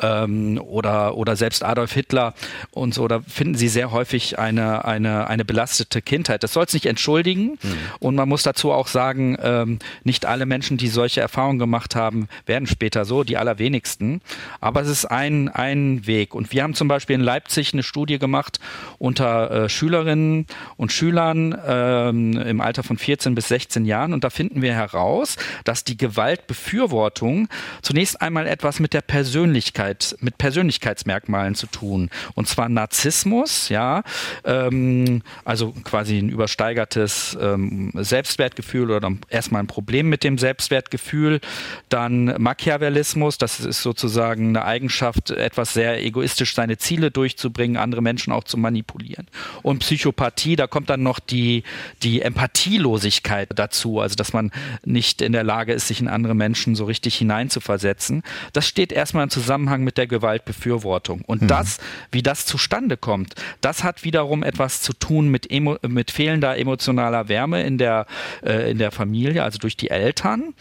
ähm, 0.00 0.60
oder, 0.60 1.16
oder 1.16 1.36
selbst 1.36 1.64
Adolf 1.64 1.92
Hitler 1.92 2.34
und 2.70 2.94
so, 2.94 3.08
da 3.08 3.20
finden 3.20 3.54
Sie 3.54 3.68
sehr 3.68 3.92
häufig 3.92 4.38
eine, 4.38 4.84
eine, 4.84 5.26
eine 5.26 5.44
belastete 5.44 6.02
Kindheit. 6.02 6.42
Das 6.42 6.52
soll 6.52 6.64
es 6.64 6.72
nicht 6.72 6.86
entschuldigen 6.86 7.58
mhm. 7.62 7.76
und 8.00 8.14
man 8.14 8.28
muss 8.28 8.42
dazu 8.42 8.72
auch 8.72 8.86
sagen, 8.86 9.36
ähm, 9.42 9.78
nicht 10.04 10.26
alle 10.26 10.46
Menschen, 10.46 10.76
die 10.76 10.88
solche 10.88 11.20
Erfahrungen 11.20 11.58
gemacht 11.58 11.96
haben, 11.96 12.28
werden 12.46 12.66
später 12.66 13.04
so, 13.04 13.24
die 13.24 13.36
allerwenigsten. 13.36 14.20
Aber 14.60 14.82
es 14.82 14.88
ist 14.88 15.06
ein, 15.06 15.48
ein 15.48 16.06
Weg. 16.06 16.34
Und 16.34 16.52
wir 16.52 16.62
haben 16.62 16.74
zum 16.74 16.88
Beispiel 16.88 17.14
in 17.14 17.20
Leipzig 17.22 17.72
eine 17.72 17.82
Studie 17.82 18.18
gemacht 18.18 18.60
unter 18.98 19.50
äh, 19.50 19.68
Schülerinnen 19.68 20.46
und 20.76 20.92
Schülern 20.92 21.56
ähm, 21.66 22.38
im 22.38 22.60
Alter 22.60 22.82
von 22.82 22.98
14 22.98 23.34
bis 23.34 23.48
16 23.48 23.84
Jahren 23.84 24.12
und 24.12 24.24
da 24.24 24.30
finden 24.30 24.62
wir 24.62 24.74
heraus, 24.74 25.36
dass 25.64 25.84
die 25.84 25.96
Gewalt 25.96 26.46
Befürwortung 26.62 27.48
zunächst 27.82 28.22
einmal 28.22 28.46
etwas 28.46 28.78
mit 28.78 28.94
der 28.94 29.00
Persönlichkeit, 29.00 30.16
mit 30.20 30.38
Persönlichkeitsmerkmalen 30.38 31.56
zu 31.56 31.66
tun. 31.66 32.08
Und 32.34 32.46
zwar 32.46 32.68
Narzissmus, 32.68 33.68
ja, 33.68 34.02
ähm, 34.44 35.22
also 35.44 35.74
quasi 35.82 36.18
ein 36.18 36.28
übersteigertes 36.28 37.36
ähm, 37.40 37.90
Selbstwertgefühl 37.94 38.92
oder 38.92 39.10
erstmal 39.28 39.62
ein 39.62 39.66
Problem 39.66 40.08
mit 40.08 40.22
dem 40.22 40.38
Selbstwertgefühl. 40.38 41.40
Dann 41.88 42.40
Machiavellismus, 42.40 43.38
das 43.38 43.58
ist 43.58 43.82
sozusagen 43.82 44.50
eine 44.50 44.64
Eigenschaft, 44.64 45.30
etwas 45.30 45.74
sehr 45.74 46.02
egoistisch 46.02 46.54
seine 46.54 46.78
Ziele 46.78 47.10
durchzubringen, 47.10 47.76
andere 47.76 48.02
Menschen 48.02 48.32
auch 48.32 48.44
zu 48.44 48.56
manipulieren. 48.56 49.26
Und 49.62 49.80
Psychopathie, 49.80 50.54
da 50.54 50.68
kommt 50.68 50.90
dann 50.90 51.02
noch 51.02 51.18
die, 51.18 51.64
die 52.02 52.22
Empathielosigkeit 52.22 53.48
dazu, 53.56 53.98
also 54.00 54.14
dass 54.14 54.32
man 54.32 54.52
nicht 54.84 55.22
in 55.22 55.32
der 55.32 55.42
Lage 55.42 55.72
ist, 55.72 55.88
sich 55.88 56.00
in 56.00 56.08
andere 56.08 56.34
Menschen 56.36 56.51
Menschen 56.52 56.74
so 56.74 56.84
richtig 56.84 57.16
hineinzuversetzen. 57.16 58.22
Das 58.52 58.66
steht 58.66 58.92
erstmal 58.92 59.24
im 59.24 59.30
Zusammenhang 59.30 59.84
mit 59.84 59.96
der 59.96 60.06
Gewaltbefürwortung. 60.06 61.22
Und 61.22 61.40
hm. 61.40 61.48
das, 61.48 61.78
wie 62.10 62.22
das 62.22 62.44
zustande 62.44 62.98
kommt, 62.98 63.34
das 63.62 63.82
hat 63.84 64.04
wiederum 64.04 64.42
etwas 64.42 64.82
zu 64.82 64.92
tun 64.92 65.28
mit, 65.28 65.50
emo, 65.50 65.78
mit 65.88 66.10
fehlender 66.10 66.58
emotionaler 66.58 67.28
Wärme 67.28 67.62
in 67.62 67.78
der, 67.78 68.04
äh, 68.44 68.70
in 68.70 68.76
der 68.76 68.90
Familie, 68.90 69.42
also 69.42 69.58
durch 69.58 69.78
die 69.78 69.88
Eltern. 69.88 70.52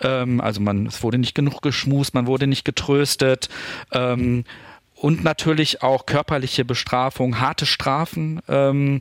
Ähm, 0.00 0.40
also 0.40 0.60
man, 0.60 0.86
es 0.86 1.02
wurde 1.02 1.18
nicht 1.18 1.34
genug 1.34 1.60
geschmust, 1.60 2.14
man 2.14 2.28
wurde 2.28 2.46
nicht 2.46 2.64
getröstet. 2.64 3.48
Ähm, 3.90 4.44
und 4.94 5.24
natürlich 5.24 5.82
auch 5.82 6.06
körperliche 6.06 6.64
Bestrafung, 6.64 7.40
harte 7.40 7.66
Strafen. 7.66 8.40
Ähm, 8.48 9.00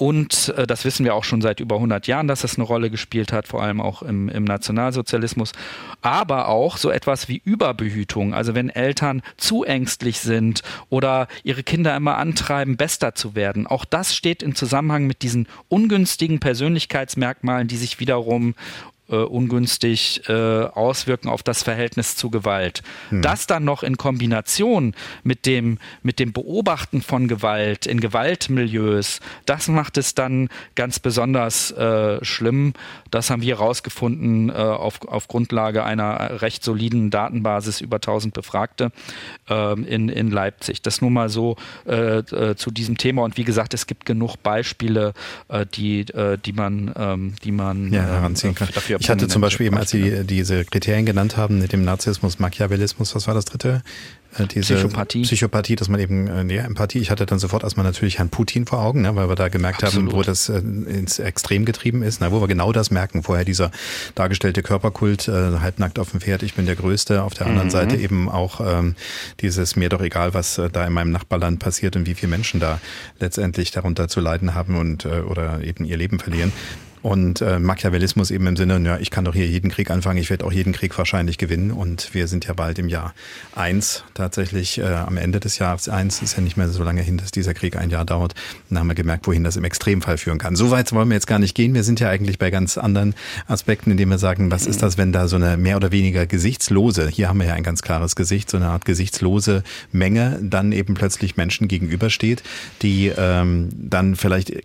und 0.00 0.54
äh, 0.56 0.66
das 0.66 0.86
wissen 0.86 1.04
wir 1.04 1.14
auch 1.14 1.24
schon 1.24 1.42
seit 1.42 1.60
über 1.60 1.74
100 1.74 2.06
Jahren, 2.06 2.26
dass 2.26 2.40
das 2.40 2.56
eine 2.56 2.64
Rolle 2.64 2.88
gespielt 2.88 3.34
hat, 3.34 3.46
vor 3.46 3.62
allem 3.62 3.82
auch 3.82 4.00
im, 4.00 4.30
im 4.30 4.44
Nationalsozialismus. 4.44 5.52
Aber 6.00 6.48
auch 6.48 6.78
so 6.78 6.90
etwas 6.90 7.28
wie 7.28 7.42
Überbehütung. 7.44 8.32
Also 8.32 8.54
wenn 8.54 8.70
Eltern 8.70 9.20
zu 9.36 9.62
ängstlich 9.62 10.20
sind 10.20 10.62
oder 10.88 11.28
ihre 11.42 11.62
Kinder 11.62 11.94
immer 11.94 12.16
antreiben, 12.16 12.78
bester 12.78 13.14
zu 13.14 13.34
werden. 13.34 13.66
Auch 13.66 13.84
das 13.84 14.14
steht 14.14 14.42
im 14.42 14.54
Zusammenhang 14.54 15.06
mit 15.06 15.20
diesen 15.20 15.46
ungünstigen 15.68 16.40
Persönlichkeitsmerkmalen, 16.40 17.68
die 17.68 17.76
sich 17.76 18.00
wiederum 18.00 18.54
äh, 19.10 19.16
ungünstig 19.16 20.22
äh, 20.28 20.32
auswirken 20.32 21.28
auf 21.28 21.42
das 21.42 21.62
Verhältnis 21.62 22.16
zu 22.16 22.30
Gewalt. 22.30 22.82
Hm. 23.08 23.22
Das 23.22 23.46
dann 23.46 23.64
noch 23.64 23.82
in 23.82 23.96
Kombination 23.96 24.94
mit 25.22 25.46
dem, 25.46 25.78
mit 26.02 26.18
dem 26.18 26.32
Beobachten 26.32 27.02
von 27.02 27.28
Gewalt 27.28 27.86
in 27.86 28.00
Gewaltmilieus, 28.00 29.20
das 29.46 29.68
macht 29.68 29.98
es 29.98 30.14
dann 30.14 30.48
ganz 30.74 30.98
besonders 30.98 31.70
äh, 31.72 32.24
schlimm. 32.24 32.72
Das 33.10 33.30
haben 33.30 33.42
wir 33.42 33.56
herausgefunden 33.56 34.50
äh, 34.50 34.52
auf, 34.52 35.02
auf 35.06 35.28
Grundlage 35.28 35.84
einer 35.84 36.42
recht 36.42 36.62
soliden 36.62 37.10
Datenbasis 37.10 37.80
über 37.80 37.96
1000 37.96 38.34
Befragte 38.34 38.92
ähm, 39.48 39.84
in, 39.84 40.08
in 40.08 40.30
Leipzig. 40.30 40.82
Das 40.82 41.00
nur 41.00 41.10
mal 41.10 41.28
so 41.28 41.56
äh, 41.86 42.18
äh, 42.18 42.56
zu 42.56 42.70
diesem 42.70 42.96
Thema. 42.96 43.22
Und 43.22 43.36
wie 43.36 43.44
gesagt, 43.44 43.74
es 43.74 43.86
gibt 43.86 44.04
genug 44.04 44.36
Beispiele, 44.42 45.12
die, 45.74 46.06
die 46.44 46.52
man, 46.52 46.92
ähm, 46.96 47.34
die 47.42 47.52
man 47.52 47.92
ja, 47.92 48.02
heranziehen 48.02 48.54
kann. 48.54 48.68
Dafür 48.72 48.99
ich 49.00 49.08
hatte 49.08 49.28
zum 49.28 49.40
Beispiel 49.40 49.66
eben, 49.66 49.78
als 49.78 49.90
Sie 49.90 50.24
diese 50.24 50.64
Kriterien 50.66 51.06
genannt 51.06 51.38
haben, 51.38 51.58
mit 51.58 51.72
dem 51.72 51.84
Narzissmus, 51.84 52.38
Machiavellismus, 52.38 53.14
was 53.14 53.26
war 53.26 53.32
das 53.32 53.46
dritte? 53.46 53.82
Äh, 54.38 54.46
diese 54.46 54.74
Psychopathie. 54.74 55.22
Psychopathie, 55.22 55.74
dass 55.74 55.88
man 55.88 56.00
eben, 56.00 56.28
äh, 56.28 56.54
ja, 56.54 56.64
Empathie. 56.64 56.98
Ich 56.98 57.10
hatte 57.10 57.24
dann 57.24 57.38
sofort 57.38 57.64
erstmal 57.64 57.84
natürlich 57.86 58.18
Herrn 58.18 58.28
Putin 58.28 58.66
vor 58.66 58.80
Augen, 58.80 59.00
ne, 59.00 59.16
weil 59.16 59.28
wir 59.30 59.36
da 59.36 59.48
gemerkt 59.48 59.82
Absolut. 59.82 60.12
haben, 60.12 60.18
wo 60.18 60.22
das 60.22 60.50
äh, 60.50 60.58
ins 60.58 61.18
Extrem 61.18 61.64
getrieben 61.64 62.02
ist, 62.02 62.20
ne, 62.20 62.30
wo 62.30 62.42
wir 62.42 62.46
genau 62.46 62.72
das 62.72 62.90
merken. 62.90 63.22
Vorher 63.22 63.46
dieser 63.46 63.70
dargestellte 64.14 64.62
Körperkult, 64.62 65.28
äh, 65.28 65.58
halbnackt 65.60 65.98
auf 65.98 66.10
dem 66.10 66.20
Pferd, 66.20 66.42
ich 66.42 66.54
bin 66.54 66.66
der 66.66 66.76
Größte. 66.76 67.22
Auf 67.22 67.32
der 67.32 67.46
anderen 67.46 67.68
mhm. 67.68 67.72
Seite 67.72 67.96
eben 67.96 68.28
auch 68.28 68.60
ähm, 68.60 68.96
dieses 69.40 69.76
mir 69.76 69.88
doch 69.88 70.02
egal, 70.02 70.34
was 70.34 70.58
äh, 70.58 70.68
da 70.70 70.86
in 70.86 70.92
meinem 70.92 71.10
Nachbarland 71.10 71.58
passiert 71.58 71.96
und 71.96 72.06
wie 72.06 72.14
viele 72.14 72.30
Menschen 72.30 72.60
da 72.60 72.80
letztendlich 73.18 73.70
darunter 73.70 74.08
zu 74.08 74.20
leiden 74.20 74.54
haben 74.54 74.76
und 74.76 75.06
äh, 75.06 75.20
oder 75.20 75.64
eben 75.64 75.86
ihr 75.86 75.96
Leben 75.96 76.20
verlieren. 76.20 76.52
Und 77.02 77.40
äh, 77.40 77.58
Machiavellismus 77.58 78.30
eben 78.30 78.46
im 78.46 78.56
Sinne, 78.56 78.78
ja, 78.80 78.98
ich 78.98 79.10
kann 79.10 79.24
doch 79.24 79.34
hier 79.34 79.46
jeden 79.46 79.70
Krieg 79.70 79.90
anfangen, 79.90 80.18
ich 80.18 80.28
werde 80.28 80.44
auch 80.44 80.52
jeden 80.52 80.72
Krieg 80.72 80.96
wahrscheinlich 80.98 81.38
gewinnen. 81.38 81.70
Und 81.70 82.12
wir 82.12 82.28
sind 82.28 82.44
ja 82.46 82.52
bald 82.52 82.78
im 82.78 82.88
Jahr 82.88 83.14
eins 83.54 84.04
tatsächlich, 84.14 84.78
äh, 84.78 84.84
am 84.84 85.16
Ende 85.16 85.40
des 85.40 85.58
Jahres 85.58 85.88
eins, 85.88 86.20
ist 86.22 86.36
ja 86.36 86.42
nicht 86.42 86.56
mehr 86.56 86.68
so 86.68 86.82
lange 86.82 87.02
hin, 87.02 87.16
dass 87.16 87.30
dieser 87.30 87.54
Krieg 87.54 87.76
ein 87.76 87.90
Jahr 87.90 88.04
dauert. 88.04 88.34
Dann 88.68 88.78
haben 88.78 88.88
wir 88.88 88.94
gemerkt, 88.94 89.26
wohin 89.26 89.44
das 89.44 89.56
im 89.56 89.64
Extremfall 89.64 90.18
führen 90.18 90.38
kann. 90.38 90.56
So 90.56 90.70
weit 90.70 90.92
wollen 90.92 91.08
wir 91.08 91.14
jetzt 91.14 91.26
gar 91.26 91.38
nicht 91.38 91.54
gehen. 91.54 91.74
Wir 91.74 91.84
sind 91.84 92.00
ja 92.00 92.08
eigentlich 92.08 92.38
bei 92.38 92.50
ganz 92.50 92.76
anderen 92.76 93.14
Aspekten, 93.46 93.90
indem 93.90 94.10
wir 94.10 94.18
sagen, 94.18 94.50
was 94.50 94.66
ist 94.66 94.82
das, 94.82 94.98
wenn 94.98 95.12
da 95.12 95.28
so 95.28 95.36
eine 95.36 95.56
mehr 95.56 95.76
oder 95.76 95.92
weniger 95.92 96.26
gesichtslose, 96.26 97.08
hier 97.08 97.28
haben 97.28 97.38
wir 97.38 97.46
ja 97.46 97.54
ein 97.54 97.62
ganz 97.62 97.82
klares 97.82 98.16
Gesicht, 98.16 98.50
so 98.50 98.56
eine 98.56 98.68
Art 98.68 98.84
gesichtslose 98.84 99.62
Menge 99.92 100.38
dann 100.42 100.72
eben 100.72 100.94
plötzlich 100.94 101.36
Menschen 101.36 101.68
gegenübersteht, 101.68 102.42
die 102.82 103.12
ähm, 103.16 103.70
dann 103.72 104.16
vielleicht 104.16 104.62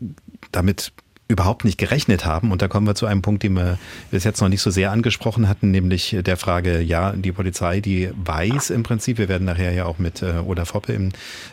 damit 0.51 0.91
überhaupt 1.27 1.65
nicht 1.65 1.79
gerechnet 1.79 2.23
haben. 2.23 2.51
Und 2.51 2.61
da 2.61 2.67
kommen 2.67 2.85
wir 2.85 2.93
zu 2.93 3.07
einem 3.07 3.23
Punkt, 3.23 3.41
den 3.41 3.53
wir 3.53 3.79
bis 4.11 4.23
jetzt 4.23 4.41
noch 4.41 4.49
nicht 4.49 4.61
so 4.61 4.69
sehr 4.69 4.91
angesprochen 4.91 5.49
hatten, 5.49 5.71
nämlich 5.71 6.15
der 6.19 6.37
Frage, 6.37 6.81
ja, 6.81 7.13
die 7.13 7.31
Polizei, 7.31 7.81
die 7.81 8.11
weiß 8.15 8.69
im 8.69 8.83
Prinzip, 8.83 9.17
wir 9.17 9.27
werden 9.27 9.45
nachher 9.45 9.71
ja 9.71 9.85
auch 9.85 9.97
mit 9.97 10.21
äh, 10.21 10.37
Oda 10.45 10.65
Foppe 10.65 10.93
im 10.93 11.09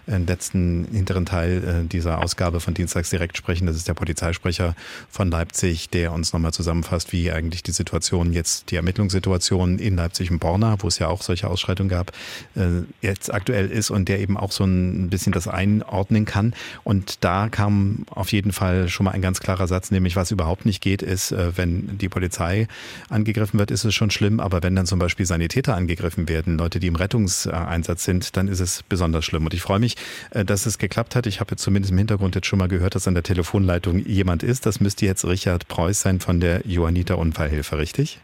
äh, 0.07 0.19
letzten 0.19 0.87
hinteren 0.93 1.25
Teil 1.25 1.85
äh, 1.85 1.89
dieser 1.89 2.23
Ausgabe 2.23 2.61
von 2.61 2.75
Dienstags 2.75 3.09
direkt 3.09 3.39
sprechen. 3.39 3.67
Das 3.67 3.77
ist 3.77 3.89
der 3.89 3.95
Polizeisprecher 3.95 4.75
von 5.11 5.31
Leipzig, 5.31 5.89
der 5.89 6.13
uns 6.13 6.35
nochmal 6.35 6.53
zusammenfasst, 6.53 7.13
wie 7.13 7.33
eigentlich 7.33 7.63
die 7.63 7.73
Situation 7.73 8.35
jetzt, 8.35 8.71
die 8.71 8.77
Ermittlungssituation 8.77 9.79
in 9.79 9.97
Leipzig 9.97 10.31
und 10.31 10.39
Borna, 10.39 10.77
wo 10.81 10.89
es 10.89 10.99
ja 10.99 11.09
auch 11.09 11.23
solche 11.23 11.49
Ausschreitungen 11.49 11.89
gab, 11.89 12.13
äh, 12.57 12.83
jetzt 13.01 13.33
aktuell 13.33 13.71
ist 13.71 13.91
und 13.91 14.09
der 14.11 14.21
eben 14.21 14.37
auch 14.37 14.53
so 14.53 14.65
ein 14.65 15.09
bisschen 15.09 15.33
das 15.33 15.49
einordnen 15.49 16.27
kann. 16.27 16.53
Und 16.85 17.25
da 17.25 17.49
kam 17.49 18.05
auf 18.11 18.33
jeden 18.33 18.53
Fall 18.53 18.91
schon 18.91 19.05
mal 19.05 19.13
ein 19.13 19.23
ganz 19.23 19.41
klarer 19.41 19.63
Satz, 19.73 19.91
nämlich 19.91 20.17
was 20.17 20.31
überhaupt 20.31 20.67
nicht 20.67 20.83
geht, 20.83 21.01
ist, 21.01 21.33
äh, 21.33 21.57
wenn 21.57 21.99
die 21.99 22.11
Polizei 22.11 22.69
angegriffen 23.09 23.59
wird, 23.59 23.71
ist 23.71 23.85
es 23.85 23.95
schon 23.95 24.11
schlimm, 24.11 24.39
aber 24.39 24.63
wenn 24.63 24.77
dann 24.77 24.85
zum 24.85 24.99
Beispiel 24.99 25.25
Sanitäter 25.25 25.75
angegriffen 25.75 26.29
werden, 26.29 26.59
Leute, 26.59 26.79
die 26.79 26.89
im 26.89 26.97
Rettungseinsatz 26.97 28.05
sind, 28.05 28.37
dann 28.37 28.49
ist 28.49 28.61
es 28.61 28.83
besonders 28.83 29.25
schlimm. 29.25 29.45
Und 29.45 29.55
ich 29.55 29.63
freue 29.63 29.79
mich, 29.79 29.97
äh, 30.31 30.45
dass 30.45 30.67
es 30.67 30.77
geklappt 30.77 31.17
hat. 31.17 31.27
Ich 31.27 31.41
habe 31.41 31.53
jetzt 31.53 31.63
zumindest 31.63 31.93
im 31.93 31.99
Hintergrund 31.99 32.35
jetzt 32.35 32.47
schon 32.47 32.59
mal 32.59 32.69
gehört, 32.69 32.95
dass 32.95 33.09
an 33.09 33.15
der 33.15 33.23
Telefonleitung 33.23 33.99
jemand 33.99 34.43
ist. 34.43 34.67
Das 34.67 34.81
müsste 34.81 35.07
jetzt 35.07 35.25
Richard 35.25 35.69
Preuß 35.69 36.01
sein 36.01 36.21
von 36.21 36.39
der 36.41 36.63
Johanniter 36.67 37.17
Unfallhilfe, 37.17 37.79
richtig? 37.79 38.21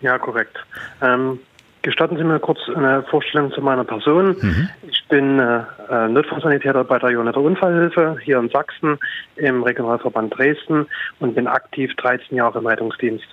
Ja, 0.00 0.18
korrekt. 0.18 0.56
Ähm, 1.02 1.40
Gestatten 1.82 2.16
Sie 2.16 2.24
mir 2.24 2.38
kurz 2.38 2.58
eine 2.74 3.02
Vorstellung 3.04 3.52
zu 3.52 3.62
meiner 3.62 3.84
Person. 3.84 4.36
Mhm. 4.40 4.68
Ich 4.82 5.02
bin 5.08 5.38
äh, 5.38 5.62
äh 5.88 6.08
Notfallsanitäter 6.08 6.84
bei 6.84 6.98
der 6.98 7.10
Jonetta 7.10 7.40
Unfallhilfe 7.40 8.18
hier 8.22 8.38
in 8.38 8.50
Sachsen 8.50 8.98
im 9.36 9.62
Regionalverband 9.62 10.36
Dresden 10.36 10.86
und 11.20 11.34
bin 11.34 11.46
aktiv 11.46 11.94
13 11.96 12.36
Jahre 12.36 12.58
im 12.58 12.66
Rettungsdienst. 12.66 13.26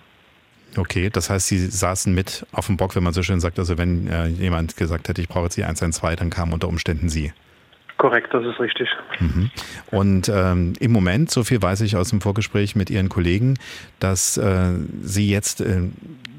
Okay, 0.78 1.10
das 1.10 1.30
heißt, 1.30 1.48
Sie 1.48 1.58
saßen 1.58 2.14
mit 2.14 2.46
auf 2.52 2.68
dem 2.68 2.78
Bock, 2.78 2.96
wenn 2.96 3.04
man 3.04 3.14
so 3.14 3.24
schön 3.24 3.40
sagt. 3.40 3.60
Also 3.60 3.78
wenn 3.78 4.08
äh, 4.08 4.28
jemand 4.28 4.78
gesagt 4.78 5.10
hätte, 5.10 5.22
ich 5.22 5.28
brauche 5.28 5.46
jetzt 5.46 5.58
die 5.58 5.64
112, 5.64 6.16
dann 6.18 6.30
kamen 6.30 6.54
unter 6.54 6.68
Umständen 6.68 7.10
Sie. 7.10 7.34
Korrekt, 7.98 8.32
das 8.34 8.46
ist 8.46 8.60
richtig. 8.60 8.90
Mhm. 9.20 9.50
Und 9.90 10.30
ähm, 10.30 10.74
im 10.80 10.92
Moment, 10.92 11.32
so 11.32 11.44
viel 11.44 11.62
weiß 11.62 11.82
ich 11.82 11.96
aus 11.96 12.12
dem 12.12 12.22
Vorgespräch 12.22 12.76
mit 12.76 12.92
Ihren 12.92 13.10
Kollegen, 13.10 13.56
dass 14.00 14.38
äh, 14.38 14.74
Sie 15.02 15.32
jetzt 15.32 15.62
äh, 15.62 15.82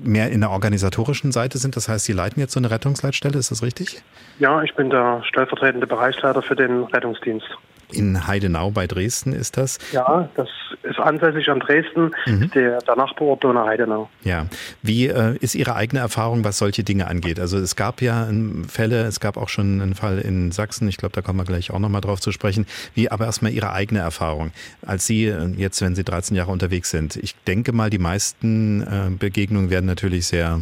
mehr 0.02 0.30
in 0.30 0.40
der 0.40 0.50
organisatorischen 0.50 1.32
Seite 1.32 1.58
sind. 1.58 1.74
Das 1.74 1.88
heißt, 1.88 2.04
Sie 2.04 2.12
leiten 2.12 2.38
jetzt 2.38 2.52
so 2.52 2.60
eine 2.60 2.70
Rettungsleitstelle, 2.70 3.38
ist 3.38 3.50
das 3.50 3.62
richtig? 3.62 4.02
Ja, 4.38 4.62
ich 4.62 4.74
bin 4.76 4.90
der 4.90 5.22
stellvertretende 5.24 5.88
Bereichsleiter 5.88 6.42
für 6.42 6.54
den 6.54 6.84
Rettungsdienst. 6.84 7.48
In 7.92 8.26
Heidenau 8.26 8.70
bei 8.70 8.86
Dresden 8.86 9.32
ist 9.32 9.56
das? 9.56 9.78
Ja, 9.92 10.28
das 10.34 10.48
ist 10.82 10.98
ansässig 10.98 11.48
an 11.48 11.60
Dresden, 11.60 12.10
mhm. 12.26 12.50
der, 12.50 12.78
der 12.78 12.96
Nachbarort 12.96 13.42
Donau-Heidenau. 13.42 14.08
Ja. 14.24 14.46
Wie 14.82 15.06
äh, 15.06 15.36
ist 15.40 15.54
Ihre 15.54 15.74
eigene 15.74 16.00
Erfahrung, 16.00 16.44
was 16.44 16.58
solche 16.58 16.84
Dinge 16.84 17.06
angeht? 17.06 17.40
Also 17.40 17.58
es 17.58 17.76
gab 17.76 18.02
ja 18.02 18.28
Fälle, 18.68 19.04
es 19.04 19.20
gab 19.20 19.36
auch 19.36 19.48
schon 19.48 19.80
einen 19.80 19.94
Fall 19.94 20.18
in 20.18 20.52
Sachsen, 20.52 20.88
ich 20.88 20.96
glaube, 20.96 21.14
da 21.14 21.22
kommen 21.22 21.38
wir 21.38 21.44
gleich 21.44 21.70
auch 21.70 21.78
nochmal 21.78 22.00
drauf 22.00 22.20
zu 22.20 22.32
sprechen. 22.32 22.66
Wie 22.94 23.10
aber 23.10 23.26
erstmal 23.26 23.52
Ihre 23.52 23.72
eigene 23.72 24.00
Erfahrung, 24.00 24.52
als 24.86 25.06
Sie 25.06 25.26
äh, 25.26 25.46
jetzt, 25.56 25.80
wenn 25.80 25.94
Sie 25.94 26.04
13 26.04 26.36
Jahre 26.36 26.52
unterwegs 26.52 26.90
sind. 26.90 27.16
Ich 27.16 27.34
denke 27.46 27.72
mal, 27.72 27.90
die 27.90 27.98
meisten 27.98 28.82
äh, 28.82 29.10
Begegnungen 29.10 29.70
werden 29.70 29.86
natürlich 29.86 30.26
sehr 30.26 30.60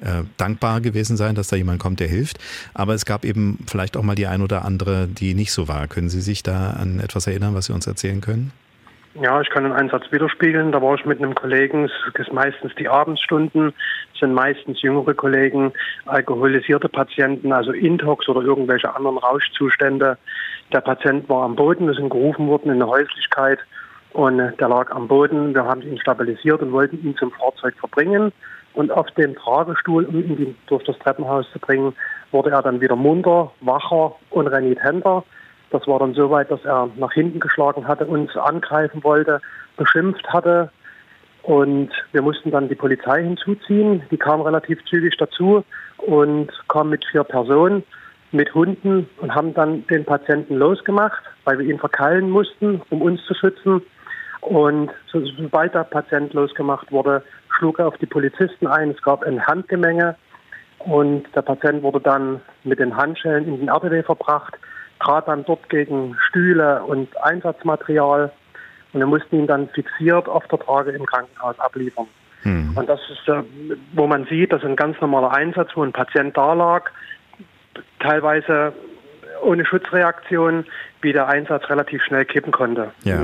äh, 0.00 0.24
dankbar 0.36 0.80
gewesen 0.80 1.16
sein, 1.16 1.34
dass 1.34 1.48
da 1.48 1.56
jemand 1.56 1.78
kommt, 1.80 2.00
der 2.00 2.08
hilft. 2.08 2.38
Aber 2.74 2.94
es 2.94 3.04
gab 3.04 3.24
eben 3.24 3.58
vielleicht 3.66 3.96
auch 3.96 4.02
mal 4.02 4.14
die 4.14 4.26
ein 4.26 4.42
oder 4.42 4.64
andere, 4.64 5.06
die 5.06 5.34
nicht 5.34 5.52
so 5.52 5.68
war. 5.68 5.86
Können 5.88 6.08
Sie 6.08 6.20
sich 6.20 6.42
da 6.42 6.70
an 6.70 7.00
etwas 7.00 7.26
erinnern, 7.26 7.54
was 7.54 7.66
Sie 7.66 7.72
uns 7.72 7.86
erzählen 7.86 8.20
können? 8.20 8.52
Ja, 9.14 9.40
ich 9.40 9.50
kann 9.50 9.64
den 9.64 9.72
Einsatz 9.72 10.04
widerspiegeln. 10.12 10.70
Da 10.70 10.80
war 10.80 10.94
ich 10.94 11.04
mit 11.04 11.18
einem 11.18 11.34
Kollegen, 11.34 11.84
es 11.84 11.92
ist 12.14 12.32
meistens 12.32 12.72
die 12.76 12.88
Abendsstunden, 12.88 13.72
sind 14.18 14.32
meistens 14.34 14.80
jüngere 14.82 15.14
Kollegen, 15.14 15.72
alkoholisierte 16.06 16.88
Patienten, 16.88 17.52
also 17.52 17.72
Intox 17.72 18.28
oder 18.28 18.42
irgendwelche 18.42 18.94
anderen 18.94 19.18
Rauschzustände. 19.18 20.16
Der 20.72 20.80
Patient 20.80 21.28
war 21.28 21.42
am 21.42 21.56
Boden, 21.56 21.88
wir 21.88 21.94
sind 21.94 22.10
gerufen 22.10 22.46
worden 22.46 22.70
in 22.70 22.78
der 22.78 22.86
Häuslichkeit 22.86 23.58
und 24.12 24.38
der 24.38 24.68
lag 24.68 24.92
am 24.92 25.08
Boden. 25.08 25.54
Wir 25.54 25.64
haben 25.64 25.82
ihn 25.82 25.98
stabilisiert 25.98 26.62
und 26.62 26.70
wollten 26.70 27.02
ihn 27.04 27.16
zum 27.16 27.32
Fahrzeug 27.32 27.74
verbringen. 27.80 28.32
Und 28.74 28.92
auf 28.92 29.10
dem 29.12 29.34
Tragestuhl, 29.34 30.04
um 30.04 30.16
ihn 30.16 30.56
durch 30.66 30.84
das 30.84 30.98
Treppenhaus 30.98 31.46
zu 31.52 31.58
bringen, 31.58 31.94
wurde 32.30 32.50
er 32.50 32.62
dann 32.62 32.80
wieder 32.80 32.96
munter, 32.96 33.50
wacher 33.60 34.14
und 34.30 34.46
renitenter. 34.46 35.24
Das 35.70 35.86
war 35.86 35.98
dann 35.98 36.14
so 36.14 36.30
weit, 36.30 36.50
dass 36.50 36.64
er 36.64 36.88
nach 36.96 37.12
hinten 37.12 37.40
geschlagen 37.40 37.86
hatte, 37.86 38.06
uns 38.06 38.36
angreifen 38.36 39.02
wollte, 39.02 39.40
beschimpft 39.76 40.28
hatte. 40.28 40.70
Und 41.42 41.90
wir 42.12 42.22
mussten 42.22 42.50
dann 42.50 42.68
die 42.68 42.74
Polizei 42.74 43.22
hinzuziehen. 43.22 44.02
Die 44.10 44.16
kam 44.16 44.42
relativ 44.42 44.84
zügig 44.84 45.16
dazu 45.16 45.64
und 45.98 46.48
kam 46.68 46.90
mit 46.90 47.04
vier 47.10 47.24
Personen, 47.24 47.82
mit 48.32 48.54
Hunden 48.54 49.08
und 49.18 49.34
haben 49.34 49.54
dann 49.54 49.86
den 49.88 50.04
Patienten 50.04 50.56
losgemacht, 50.56 51.22
weil 51.44 51.58
wir 51.58 51.66
ihn 51.66 51.78
verkeilen 51.78 52.30
mussten, 52.30 52.82
um 52.90 53.02
uns 53.02 53.24
zu 53.24 53.34
schützen. 53.34 53.82
Und 54.40 54.90
sobald 55.12 55.74
der 55.74 55.84
Patient 55.84 56.32
losgemacht 56.32 56.90
wurde, 56.90 57.22
schlug 57.56 57.78
er 57.78 57.88
auf 57.88 57.98
die 57.98 58.06
Polizisten 58.06 58.66
ein. 58.66 58.90
Es 58.90 59.02
gab 59.02 59.22
ein 59.22 59.46
Handgemenge 59.46 60.16
und 60.78 61.24
der 61.34 61.42
Patient 61.42 61.82
wurde 61.82 62.00
dann 62.00 62.40
mit 62.64 62.78
den 62.78 62.96
Handschellen 62.96 63.46
in 63.46 63.58
den 63.58 63.68
RTW 63.68 64.02
verbracht, 64.02 64.54
trat 64.98 65.28
dann 65.28 65.44
dort 65.44 65.68
gegen 65.68 66.16
Stühle 66.28 66.82
und 66.84 67.08
Einsatzmaterial 67.22 68.32
und 68.92 69.00
wir 69.00 69.06
mussten 69.06 69.40
ihn 69.40 69.46
dann 69.46 69.68
fixiert 69.68 70.28
auf 70.28 70.46
der 70.48 70.58
Trage 70.58 70.90
im 70.92 71.06
Krankenhaus 71.06 71.58
abliefern. 71.60 72.06
Hm. 72.42 72.72
Und 72.74 72.88
das 72.88 73.00
ist, 73.10 73.28
äh, 73.28 73.42
wo 73.92 74.06
man 74.06 74.24
sieht, 74.26 74.52
das 74.52 74.62
ist 74.62 74.68
ein 74.68 74.76
ganz 74.76 75.00
normaler 75.00 75.32
Einsatz, 75.32 75.70
wo 75.74 75.82
ein 75.82 75.92
Patient 75.92 76.36
da 76.36 76.54
lag, 76.54 76.90
teilweise 77.98 78.72
ohne 79.42 79.64
Schutzreaktion, 79.64 80.64
wie 81.02 81.12
der 81.12 81.28
Einsatz 81.28 81.68
relativ 81.68 82.02
schnell 82.02 82.24
kippen 82.24 82.52
konnte. 82.52 82.92
Ja. 83.04 83.22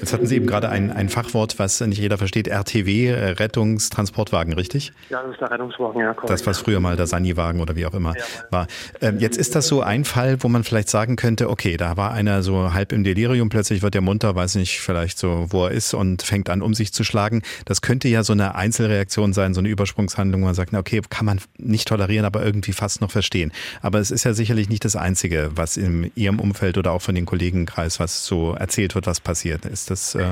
Jetzt 0.00 0.12
hatten 0.12 0.26
Sie 0.26 0.36
eben 0.36 0.46
gerade 0.46 0.68
ein, 0.68 0.90
ein 0.90 1.08
Fachwort, 1.08 1.58
was 1.58 1.80
nicht 1.80 1.98
jeder 1.98 2.18
versteht, 2.18 2.48
RTW, 2.48 3.06
äh, 3.08 3.30
Rettungstransportwagen, 3.30 4.54
richtig? 4.54 4.92
Ja, 5.10 5.22
das 5.22 5.32
ist 5.32 5.40
der 5.40 5.50
Rettungswagen, 5.50 6.00
ja. 6.00 6.14
Korrekt. 6.14 6.30
Das, 6.30 6.46
was 6.46 6.58
früher 6.58 6.80
mal 6.80 6.96
der 6.96 7.06
Sani-Wagen 7.06 7.60
oder 7.60 7.76
wie 7.76 7.86
auch 7.86 7.94
immer 7.94 8.14
ja, 8.16 8.22
war. 8.50 8.66
Ähm, 9.00 9.18
jetzt 9.18 9.36
ist 9.36 9.54
das 9.54 9.68
so 9.68 9.82
ein 9.82 10.04
Fall, 10.04 10.42
wo 10.42 10.48
man 10.48 10.64
vielleicht 10.64 10.88
sagen 10.88 11.16
könnte, 11.16 11.48
okay, 11.50 11.76
da 11.76 11.96
war 11.96 12.12
einer 12.12 12.42
so 12.42 12.72
halb 12.72 12.92
im 12.92 13.04
Delirium, 13.04 13.48
plötzlich 13.48 13.82
wird 13.82 13.94
er 13.94 14.00
munter, 14.00 14.34
weiß 14.34 14.56
nicht 14.56 14.80
vielleicht 14.80 15.18
so, 15.18 15.46
wo 15.50 15.66
er 15.66 15.72
ist 15.72 15.94
und 15.94 16.22
fängt 16.22 16.50
an, 16.50 16.62
um 16.62 16.74
sich 16.74 16.92
zu 16.92 17.04
schlagen. 17.04 17.42
Das 17.64 17.82
könnte 17.82 18.08
ja 18.08 18.22
so 18.22 18.32
eine 18.32 18.54
Einzelreaktion 18.54 19.32
sein, 19.32 19.54
so 19.54 19.60
eine 19.60 19.68
Übersprungshandlung, 19.68 20.42
wo 20.42 20.46
man 20.46 20.54
sagt, 20.54 20.72
na 20.72 20.78
okay, 20.78 21.00
kann 21.08 21.26
man 21.26 21.40
nicht 21.58 21.88
tolerieren, 21.88 22.24
aber 22.24 22.44
irgendwie 22.44 22.72
fast 22.72 23.00
noch 23.00 23.10
verstehen. 23.10 23.52
Aber 23.80 23.98
es 23.98 24.10
ist 24.10 24.24
ja 24.24 24.32
sicherlich 24.32 24.68
nicht 24.68 24.84
das 24.84 24.96
Einzige, 24.96 25.50
was 25.54 25.76
in 25.76 26.10
Ihrem 26.14 26.40
Umfeld 26.40 26.78
oder 26.78 26.92
auch 26.92 27.02
von 27.02 27.14
den 27.14 27.26
Kollegenkreis, 27.26 28.00
was 28.00 28.26
so 28.26 28.52
erzählt 28.52 28.94
wird, 28.94 29.06
was 29.06 29.20
passiert. 29.20 29.61
Ist 29.64 29.90
das 29.90 30.14
äh, 30.14 30.24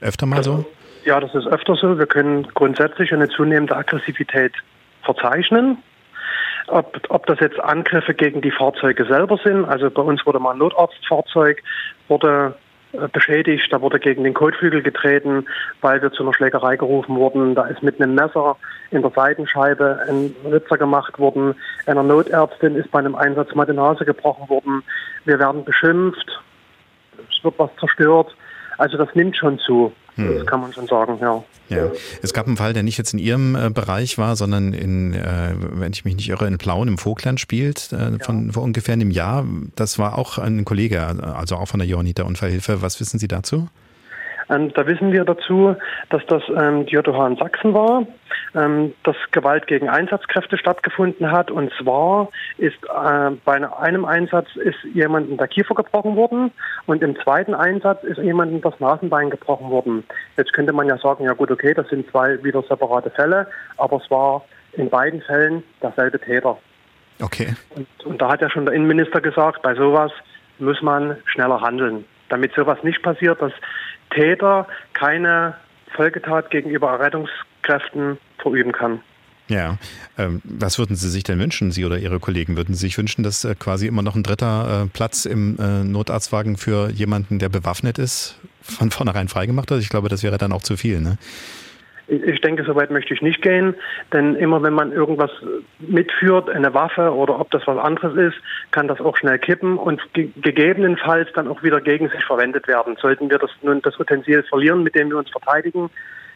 öfter 0.00 0.26
mal 0.26 0.42
so? 0.42 0.64
Ja, 1.04 1.20
das 1.20 1.34
ist 1.34 1.46
öfter 1.46 1.76
so. 1.76 1.98
Wir 1.98 2.06
können 2.06 2.46
grundsätzlich 2.54 3.12
eine 3.12 3.28
zunehmende 3.28 3.76
Aggressivität 3.76 4.52
verzeichnen. 5.02 5.78
Ob, 6.68 7.00
ob 7.08 7.26
das 7.26 7.40
jetzt 7.40 7.58
Angriffe 7.58 8.14
gegen 8.14 8.42
die 8.42 8.50
Fahrzeuge 8.50 9.04
selber 9.06 9.38
sind, 9.42 9.64
also 9.64 9.90
bei 9.90 10.02
uns 10.02 10.24
wurde 10.24 10.38
mal 10.38 10.52
ein 10.52 10.58
Notarztfahrzeug, 10.58 11.62
wurde 12.08 12.54
äh, 12.92 13.08
beschädigt, 13.08 13.72
da 13.72 13.80
wurde 13.80 13.98
gegen 13.98 14.24
den 14.24 14.34
Kotflügel 14.34 14.82
getreten, 14.82 15.46
weil 15.80 16.02
wir 16.02 16.12
zu 16.12 16.22
einer 16.22 16.34
Schlägerei 16.34 16.76
gerufen 16.76 17.16
wurden. 17.16 17.54
Da 17.54 17.66
ist 17.66 17.82
mit 17.82 18.00
einem 18.00 18.14
Messer 18.14 18.56
in 18.90 19.02
der 19.02 19.10
Seitenscheibe 19.10 20.00
ein 20.08 20.34
Ritzer 20.44 20.76
gemacht 20.76 21.18
worden. 21.18 21.54
Einer 21.86 22.02
Notärztin 22.02 22.76
ist 22.76 22.90
bei 22.90 22.98
einem 22.98 23.14
Einsatz 23.14 23.54
mal 23.54 23.66
die 23.66 23.72
Nase 23.72 24.04
gebrochen 24.04 24.48
worden. 24.48 24.82
Wir 25.24 25.38
werden 25.38 25.64
beschimpft. 25.64 26.40
Es 27.30 27.44
wird 27.44 27.58
was 27.58 27.70
zerstört. 27.78 28.34
Also 28.80 28.96
das 28.96 29.14
nimmt 29.14 29.36
schon 29.36 29.58
zu. 29.58 29.92
Hm. 30.14 30.38
Das 30.38 30.46
kann 30.46 30.62
man 30.62 30.72
schon 30.72 30.86
sagen, 30.86 31.18
ja. 31.20 31.44
Ja, 31.68 31.90
es 32.22 32.32
gab 32.32 32.46
einen 32.46 32.56
Fall, 32.56 32.72
der 32.72 32.82
nicht 32.82 32.96
jetzt 32.96 33.12
in 33.12 33.18
Ihrem 33.18 33.54
äh, 33.54 33.68
Bereich 33.68 34.16
war, 34.16 34.36
sondern 34.36 34.72
in, 34.72 35.12
äh, 35.12 35.54
wenn 35.54 35.92
ich 35.92 36.06
mich 36.06 36.16
nicht 36.16 36.30
irre, 36.30 36.46
in 36.46 36.56
Plauen 36.56 36.88
im 36.88 36.96
Vogtland 36.96 37.38
spielt, 37.38 37.92
äh, 37.92 38.18
von 38.24 38.46
ja. 38.46 38.52
vor 38.54 38.62
ungefähr 38.62 38.94
einem 38.94 39.10
Jahr. 39.10 39.46
Das 39.76 39.98
war 39.98 40.16
auch 40.16 40.38
ein 40.38 40.64
Kollege, 40.64 41.02
also 41.02 41.56
auch 41.56 41.68
von 41.68 41.78
der 41.78 41.86
Johanniter 41.86 42.24
Unfallhilfe. 42.24 42.80
Was 42.80 42.98
wissen 43.00 43.18
Sie 43.18 43.28
dazu? 43.28 43.68
Ähm, 44.50 44.72
da 44.74 44.86
wissen 44.86 45.12
wir 45.12 45.24
dazu, 45.24 45.76
dass 46.10 46.24
das 46.26 46.42
ähm, 46.48 46.86
die 46.86 46.94
JOH 46.94 47.26
in 47.26 47.36
Sachsen 47.36 47.72
war, 47.72 48.06
ähm, 48.54 48.92
dass 49.04 49.16
Gewalt 49.30 49.66
gegen 49.66 49.88
Einsatzkräfte 49.88 50.58
stattgefunden 50.58 51.30
hat. 51.30 51.50
Und 51.50 51.72
zwar 51.80 52.28
ist 52.58 52.76
äh, 52.84 53.30
bei 53.44 53.78
einem 53.78 54.04
Einsatz 54.04 54.48
ist 54.56 54.78
jemandem 54.92 55.36
der 55.36 55.48
Kiefer 55.48 55.74
gebrochen 55.74 56.16
worden 56.16 56.50
und 56.86 57.02
im 57.02 57.16
zweiten 57.20 57.54
Einsatz 57.54 58.02
ist 58.04 58.18
jemandem 58.18 58.60
das 58.60 58.78
Nasenbein 58.80 59.30
gebrochen 59.30 59.70
worden. 59.70 60.04
Jetzt 60.36 60.52
könnte 60.52 60.72
man 60.72 60.88
ja 60.88 60.98
sagen, 60.98 61.24
ja 61.24 61.32
gut, 61.32 61.50
okay, 61.50 61.74
das 61.74 61.88
sind 61.88 62.10
zwei 62.10 62.42
wieder 62.42 62.62
separate 62.62 63.10
Fälle, 63.10 63.46
aber 63.76 64.00
es 64.02 64.10
war 64.10 64.44
in 64.72 64.90
beiden 64.90 65.22
Fällen 65.22 65.62
derselbe 65.82 66.18
Täter. 66.18 66.58
Okay. 67.22 67.54
Und, 67.74 67.86
und 68.04 68.22
da 68.22 68.30
hat 68.30 68.40
ja 68.40 68.50
schon 68.50 68.64
der 68.64 68.74
Innenminister 68.74 69.20
gesagt, 69.20 69.62
bei 69.62 69.74
sowas 69.74 70.10
muss 70.58 70.80
man 70.82 71.16
schneller 71.26 71.60
handeln, 71.60 72.04
damit 72.28 72.52
sowas 72.54 72.78
nicht 72.82 73.02
passiert, 73.02 73.40
dass 73.40 73.52
Täter 74.10 74.66
keine 74.92 75.54
Folgetat 75.94 76.50
gegenüber 76.50 76.98
Rettungskräften 76.98 78.18
verüben 78.38 78.72
kann. 78.72 79.00
Ja, 79.48 79.78
ähm, 80.16 80.40
was 80.44 80.78
würden 80.78 80.94
Sie 80.94 81.10
sich 81.10 81.24
denn 81.24 81.40
wünschen, 81.40 81.72
Sie 81.72 81.84
oder 81.84 81.98
Ihre 81.98 82.20
Kollegen? 82.20 82.56
Würden 82.56 82.72
Sie 82.74 82.82
sich 82.82 82.96
wünschen, 82.96 83.24
dass 83.24 83.44
äh, 83.44 83.56
quasi 83.56 83.88
immer 83.88 84.02
noch 84.02 84.14
ein 84.14 84.22
dritter 84.22 84.84
äh, 84.84 84.86
Platz 84.86 85.24
im 85.24 85.58
äh, 85.58 85.82
Notarztwagen 85.82 86.56
für 86.56 86.88
jemanden, 86.90 87.40
der 87.40 87.48
bewaffnet 87.48 87.98
ist, 87.98 88.38
von 88.62 88.92
vornherein 88.92 89.26
freigemacht 89.26 89.70
wird? 89.70 89.82
Ich 89.82 89.88
glaube, 89.88 90.08
das 90.08 90.22
wäre 90.22 90.38
dann 90.38 90.52
auch 90.52 90.62
zu 90.62 90.76
viel, 90.76 91.00
ne? 91.00 91.18
Ich 92.10 92.40
denke, 92.40 92.64
so 92.64 92.74
weit 92.74 92.90
möchte 92.90 93.14
ich 93.14 93.22
nicht 93.22 93.40
gehen, 93.40 93.74
denn 94.12 94.34
immer 94.34 94.62
wenn 94.62 94.74
man 94.74 94.90
irgendwas 94.90 95.30
mitführt, 95.78 96.50
eine 96.50 96.74
Waffe 96.74 97.14
oder 97.14 97.38
ob 97.38 97.50
das 97.52 97.66
was 97.66 97.78
anderes 97.78 98.16
ist, 98.16 98.42
kann 98.72 98.88
das 98.88 99.00
auch 99.00 99.16
schnell 99.16 99.38
kippen 99.38 99.78
und 99.78 100.02
ge 100.12 100.30
gegebenenfalls 100.42 101.28
dann 101.34 101.46
auch 101.46 101.62
wieder 101.62 101.80
gegen 101.80 102.08
sich 102.08 102.24
verwendet 102.24 102.66
werden. 102.66 102.96
Sollten 103.00 103.30
wir 103.30 103.38
das 103.38 103.50
nun 103.62 103.80
das 103.82 103.98
Utensil 104.00 104.42
verlieren, 104.42 104.82
mit 104.82 104.96
dem 104.96 105.10
wir 105.10 105.18
uns 105.18 105.30
verteidigen, 105.30 105.88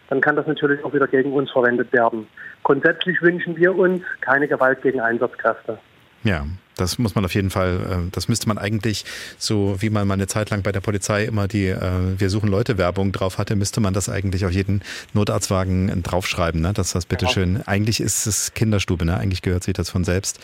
dann 0.09 0.21
kann 0.21 0.37
das 0.37 0.47
natürlich 0.47 0.85
auch 0.85 0.95
wieder 0.95 1.09
gegen 1.09 1.33
uns 1.33 1.51
verwendet 1.51 1.93
werden. 1.93 2.29
Grundsätzlich 2.63 3.21
wünschen 3.21 3.57
wir 3.57 3.77
uns 3.77 4.03
keine 4.21 4.47
Gewalt 4.47 4.81
gegen 4.83 5.01
Einsatzkräfte. 5.01 5.79
Ja, 6.23 6.45
das 6.77 6.99
muss 6.99 7.15
man 7.15 7.25
auf 7.25 7.35
jeden 7.35 7.51
Fall, 7.51 8.07
äh, 8.07 8.11
das 8.13 8.29
müsste 8.29 8.49
man 8.49 8.59
eigentlich, 8.59 9.05
so 9.39 9.77
wie 9.81 9.91
man 9.91 10.07
mal 10.07 10.15
eine 10.15 10.27
Zeit 10.27 10.51
lang 10.51 10.63
bei 10.63 10.73
der 10.73 10.81
Polizei 10.81 11.25
immer 11.25 11.49
die 11.49 11.67
äh, 11.67 12.19
Wir 12.19 12.31
suchen 12.31 12.49
Leute 12.49 12.79
Werbung 12.79 13.13
drauf 13.13 13.39
hatte, 13.39 13.57
müsste 13.57 13.81
man 13.81 13.95
das 13.95 14.09
eigentlich 14.09 14.45
auf 14.45 14.53
jeden 14.53 14.83
Notarztwagen 15.13 16.03
draufschreiben, 16.03 16.61
ne? 16.61 16.73
dass 16.73 16.93
das 16.93 17.07
bitteschön, 17.07 17.57
ja. 17.57 17.63
eigentlich 17.67 18.01
ist 18.01 18.27
es 18.27 18.55
Kinderstube, 18.55 19.05
ne? 19.05 19.17
eigentlich 19.17 19.43
gehört 19.43 19.65
sich 19.65 19.75
das 19.75 19.91
von 19.91 20.05
selbst. 20.05 20.41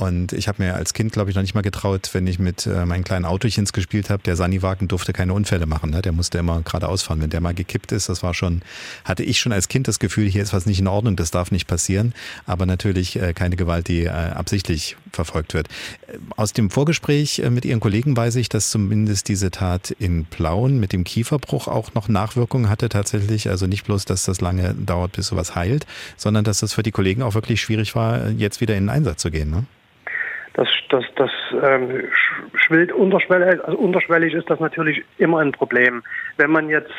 Und 0.00 0.32
ich 0.32 0.48
habe 0.48 0.62
mir 0.62 0.76
als 0.76 0.94
Kind, 0.94 1.12
glaube 1.12 1.28
ich, 1.28 1.36
noch 1.36 1.42
nicht 1.42 1.54
mal 1.54 1.60
getraut, 1.60 2.08
wenn 2.14 2.26
ich 2.26 2.38
mit 2.38 2.66
äh, 2.66 2.86
meinen 2.86 3.04
kleinen 3.04 3.26
Autochens 3.26 3.74
gespielt 3.74 4.08
habe, 4.08 4.22
der 4.22 4.34
Saniwagen 4.34 4.88
durfte 4.88 5.12
keine 5.12 5.34
Unfälle 5.34 5.66
machen. 5.66 5.90
Ne? 5.90 6.00
Der 6.00 6.12
musste 6.12 6.38
immer 6.38 6.62
geradeaus 6.62 7.02
fahren. 7.02 7.20
Wenn 7.20 7.28
der 7.28 7.42
mal 7.42 7.52
gekippt 7.52 7.92
ist, 7.92 8.08
das 8.08 8.22
war 8.22 8.32
schon, 8.32 8.62
hatte 9.04 9.24
ich 9.24 9.38
schon 9.38 9.52
als 9.52 9.68
Kind 9.68 9.88
das 9.88 9.98
Gefühl, 9.98 10.26
hier 10.26 10.42
ist 10.42 10.54
was 10.54 10.64
nicht 10.64 10.80
in 10.80 10.86
Ordnung, 10.86 11.16
das 11.16 11.30
darf 11.30 11.50
nicht 11.50 11.66
passieren. 11.66 12.14
Aber 12.46 12.64
natürlich 12.64 13.20
äh, 13.20 13.34
keine 13.34 13.56
Gewalt, 13.56 13.88
die 13.88 14.04
äh, 14.04 14.08
absichtlich 14.08 14.96
verfolgt 15.12 15.54
wird. 15.54 15.68
Aus 16.36 16.52
dem 16.52 16.70
Vorgespräch 16.70 17.40
äh, 17.40 17.50
mit 17.50 17.64
Ihren 17.64 17.80
Kollegen 17.80 18.16
weiß 18.16 18.36
ich, 18.36 18.48
dass 18.48 18.70
zumindest 18.70 19.28
diese 19.28 19.50
Tat 19.50 19.90
in 19.90 20.26
Plauen 20.26 20.80
mit 20.80 20.92
dem 20.92 21.04
Kieferbruch 21.04 21.68
auch 21.68 21.94
noch 21.94 22.08
Nachwirkungen 22.08 22.68
hatte 22.68 22.88
tatsächlich. 22.88 23.48
Also 23.48 23.66
nicht 23.66 23.84
bloß, 23.84 24.04
dass 24.04 24.24
das 24.24 24.40
lange 24.40 24.74
dauert, 24.74 25.12
bis 25.12 25.28
sowas 25.28 25.54
heilt, 25.54 25.86
sondern 26.16 26.44
dass 26.44 26.60
das 26.60 26.72
für 26.72 26.82
die 26.82 26.92
Kollegen 26.92 27.22
auch 27.22 27.34
wirklich 27.34 27.60
schwierig 27.60 27.94
war, 27.94 28.28
jetzt 28.30 28.60
wieder 28.60 28.76
in 28.76 28.84
den 28.84 28.90
Einsatz 28.90 29.22
zu 29.22 29.30
gehen. 29.30 29.50
Ne? 29.50 29.64
Das, 30.54 30.68
das, 30.88 31.04
das 31.16 31.30
ähm, 31.62 32.04
schwillt 32.54 32.92
unterschwellig, 32.92 33.62
also 33.64 33.78
unterschwellig 33.78 34.34
ist 34.34 34.50
das 34.50 34.60
natürlich 34.60 35.02
immer 35.18 35.38
ein 35.38 35.52
Problem. 35.52 36.02
Wenn 36.36 36.50
man 36.50 36.68
jetzt 36.68 36.92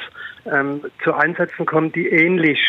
ähm, 0.51 0.81
zu 1.03 1.13
Einsätzen 1.13 1.65
kommt, 1.65 1.95
die 1.95 2.07
ähnlich 2.07 2.59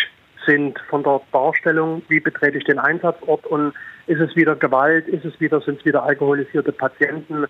sind 0.46 0.78
von 0.88 1.02
der 1.02 1.20
Darstellung, 1.32 2.02
wie 2.08 2.20
betrete 2.20 2.58
ich 2.58 2.64
den 2.64 2.78
Einsatzort 2.78 3.46
und 3.46 3.74
ist 4.06 4.20
es 4.20 4.34
wieder 4.36 4.56
Gewalt, 4.56 5.08
ist 5.08 5.24
es 5.24 5.38
wieder, 5.40 5.60
sind 5.60 5.80
es 5.80 5.84
wieder 5.84 6.02
alkoholisierte 6.02 6.72
Patienten, 6.72 7.46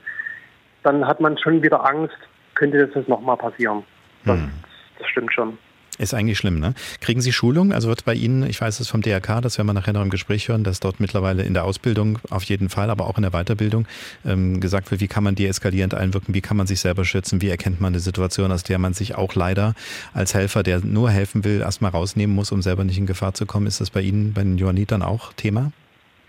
dann 0.83 1.07
hat 1.07 1.21
man 1.21 1.39
schon 1.39 1.63
wieder 1.63 1.85
Angst, 1.85 2.17
könnte 2.55 2.87
das 2.87 3.09
nochmal 3.09 3.37
passieren. 3.37 3.85
Das, 4.25 4.39
hm. 4.39 4.51
das 4.99 5.09
stimmt 5.09 5.33
schon. 5.33 5.59
Ist 5.99 6.15
eigentlich 6.15 6.39
schlimm, 6.39 6.59
ne? 6.59 6.73
Kriegen 7.01 7.21
Sie 7.21 7.33
Schulung? 7.33 7.73
Also 7.73 7.89
wird 7.89 8.07
bei 8.07 8.15
Ihnen, 8.15 8.45
ich 8.45 8.59
weiß 8.59 8.81
es 8.81 8.89
vom 8.89 9.03
DRK, 9.03 9.43
das 9.43 9.59
werden 9.59 9.69
wir 9.69 9.75
nachher 9.75 9.93
noch 9.93 10.01
im 10.01 10.09
Gespräch 10.09 10.49
hören, 10.49 10.65
dass 10.65 10.81
dort 10.81 11.01
mittlerweile 11.01 11.43
in 11.43 11.53
der 11.53 11.65
Ausbildung 11.65 12.19
auf 12.31 12.45
jeden 12.45 12.71
Fall, 12.71 12.89
aber 12.89 13.07
auch 13.07 13.19
in 13.19 13.23
der 13.23 13.31
Weiterbildung 13.31 13.87
ähm, 14.25 14.59
gesagt 14.61 14.91
wird, 14.91 15.03
wie 15.03 15.07
kann 15.07 15.23
man 15.23 15.35
deeskalierend 15.35 15.95
einwirken, 15.95 16.35
wie 16.35 16.41
kann 16.41 16.57
man 16.57 16.67
sich 16.67 16.81
selber 16.81 17.05
schützen, 17.05 17.43
wie 17.43 17.51
erkennt 17.51 17.83
man 17.83 17.93
eine 17.93 18.01
Situation, 18.01 18.51
aus 18.53 18.63
der 18.63 18.79
man 18.79 18.95
sich 18.95 19.17
auch 19.17 19.35
leider 19.35 19.75
als 20.15 20.33
Helfer, 20.33 20.63
der 20.63 20.81
nur 20.81 21.11
helfen 21.11 21.45
will, 21.45 21.61
erstmal 21.61 21.91
rausnehmen 21.91 22.35
muss, 22.35 22.53
um 22.53 22.63
selber 22.63 22.85
nicht 22.85 22.97
in 22.97 23.07
Gefahr 23.07 23.35
zu 23.35 23.45
kommen. 23.45 23.67
Ist 23.67 23.83
das 23.83 23.91
bei 23.91 24.01
Ihnen, 24.01 24.33
bei 24.33 24.43
den 24.43 24.57
Johannitern 24.57 25.03
auch 25.03 25.35
Thema? 25.35 25.73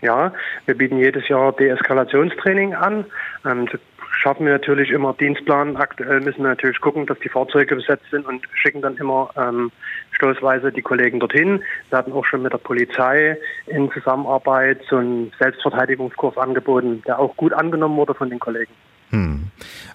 Ja, 0.04 0.34
wir 0.66 0.76
bieten 0.76 0.98
jedes 0.98 1.26
Jahr 1.28 1.52
Deeskalationstraining 1.52 2.74
an. 2.74 3.06
Ähm, 3.46 3.66
schaffen 4.10 4.44
wir 4.44 4.52
natürlich 4.52 4.90
immer 4.90 5.14
Dienstplan. 5.14 5.78
Aktuell 5.78 6.20
müssen 6.20 6.42
wir 6.42 6.50
natürlich 6.50 6.78
gucken, 6.78 7.06
dass 7.06 7.18
die 7.20 7.30
Fahrzeuge 7.30 7.74
besetzt 7.74 8.04
sind 8.10 8.26
und 8.26 8.46
schicken 8.52 8.82
dann 8.82 8.98
immer 8.98 9.30
ähm, 9.34 9.72
stoßweise 10.12 10.72
die 10.72 10.82
Kollegen 10.82 11.20
dorthin. 11.20 11.62
Wir 11.88 11.98
hatten 11.98 12.12
auch 12.12 12.26
schon 12.26 12.42
mit 12.42 12.52
der 12.52 12.58
Polizei 12.58 13.38
in 13.66 13.90
Zusammenarbeit 13.92 14.82
so 14.90 14.96
einen 14.96 15.32
Selbstverteidigungskurs 15.38 16.36
angeboten, 16.36 17.02
der 17.06 17.18
auch 17.18 17.34
gut 17.38 17.54
angenommen 17.54 17.96
wurde 17.96 18.12
von 18.12 18.28
den 18.28 18.40
Kollegen. 18.40 18.72
Hm. 19.14 19.44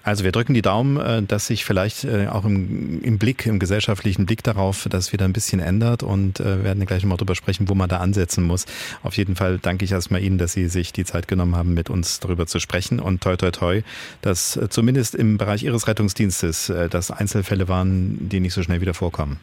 Also 0.02 0.24
wir 0.24 0.32
drücken 0.32 0.54
die 0.54 0.62
Daumen, 0.62 0.98
äh, 0.98 1.22
dass 1.22 1.46
sich 1.46 1.66
vielleicht 1.66 2.04
äh, 2.04 2.28
auch 2.28 2.46
im, 2.46 3.02
im, 3.02 3.18
Blick, 3.18 3.44
im 3.44 3.58
gesellschaftlichen 3.58 4.24
Blick 4.24 4.42
darauf, 4.42 4.86
dass 4.88 5.12
wieder 5.12 5.26
ein 5.26 5.34
bisschen 5.34 5.60
ändert 5.60 6.02
und 6.02 6.40
äh, 6.40 6.64
werden 6.64 6.86
gleich 6.86 7.04
mal 7.04 7.16
darüber 7.16 7.34
sprechen, 7.34 7.68
wo 7.68 7.74
man 7.74 7.90
da 7.90 7.98
ansetzen 7.98 8.44
muss. 8.44 8.64
Auf 9.02 9.18
jeden 9.18 9.36
Fall 9.36 9.58
danke 9.58 9.84
ich 9.84 9.92
erstmal 9.92 10.22
Ihnen, 10.22 10.38
dass 10.38 10.54
Sie 10.54 10.68
sich 10.68 10.94
die 10.94 11.04
Zeit 11.04 11.28
genommen 11.28 11.54
haben, 11.54 11.74
mit 11.74 11.90
uns 11.90 12.18
darüber 12.20 12.46
zu 12.46 12.60
sprechen 12.60 12.98
und 12.98 13.22
toi 13.22 13.36
toi 13.36 13.50
toi, 13.50 13.82
dass 14.22 14.58
zumindest 14.70 15.14
im 15.14 15.36
Bereich 15.36 15.62
Ihres 15.62 15.86
Rettungsdienstes 15.86 16.72
das 16.90 17.10
Einzelfälle 17.10 17.68
waren, 17.68 18.28
die 18.28 18.40
nicht 18.40 18.54
so 18.54 18.62
schnell 18.62 18.80
wieder 18.80 18.94
vorkommen. 18.94 19.38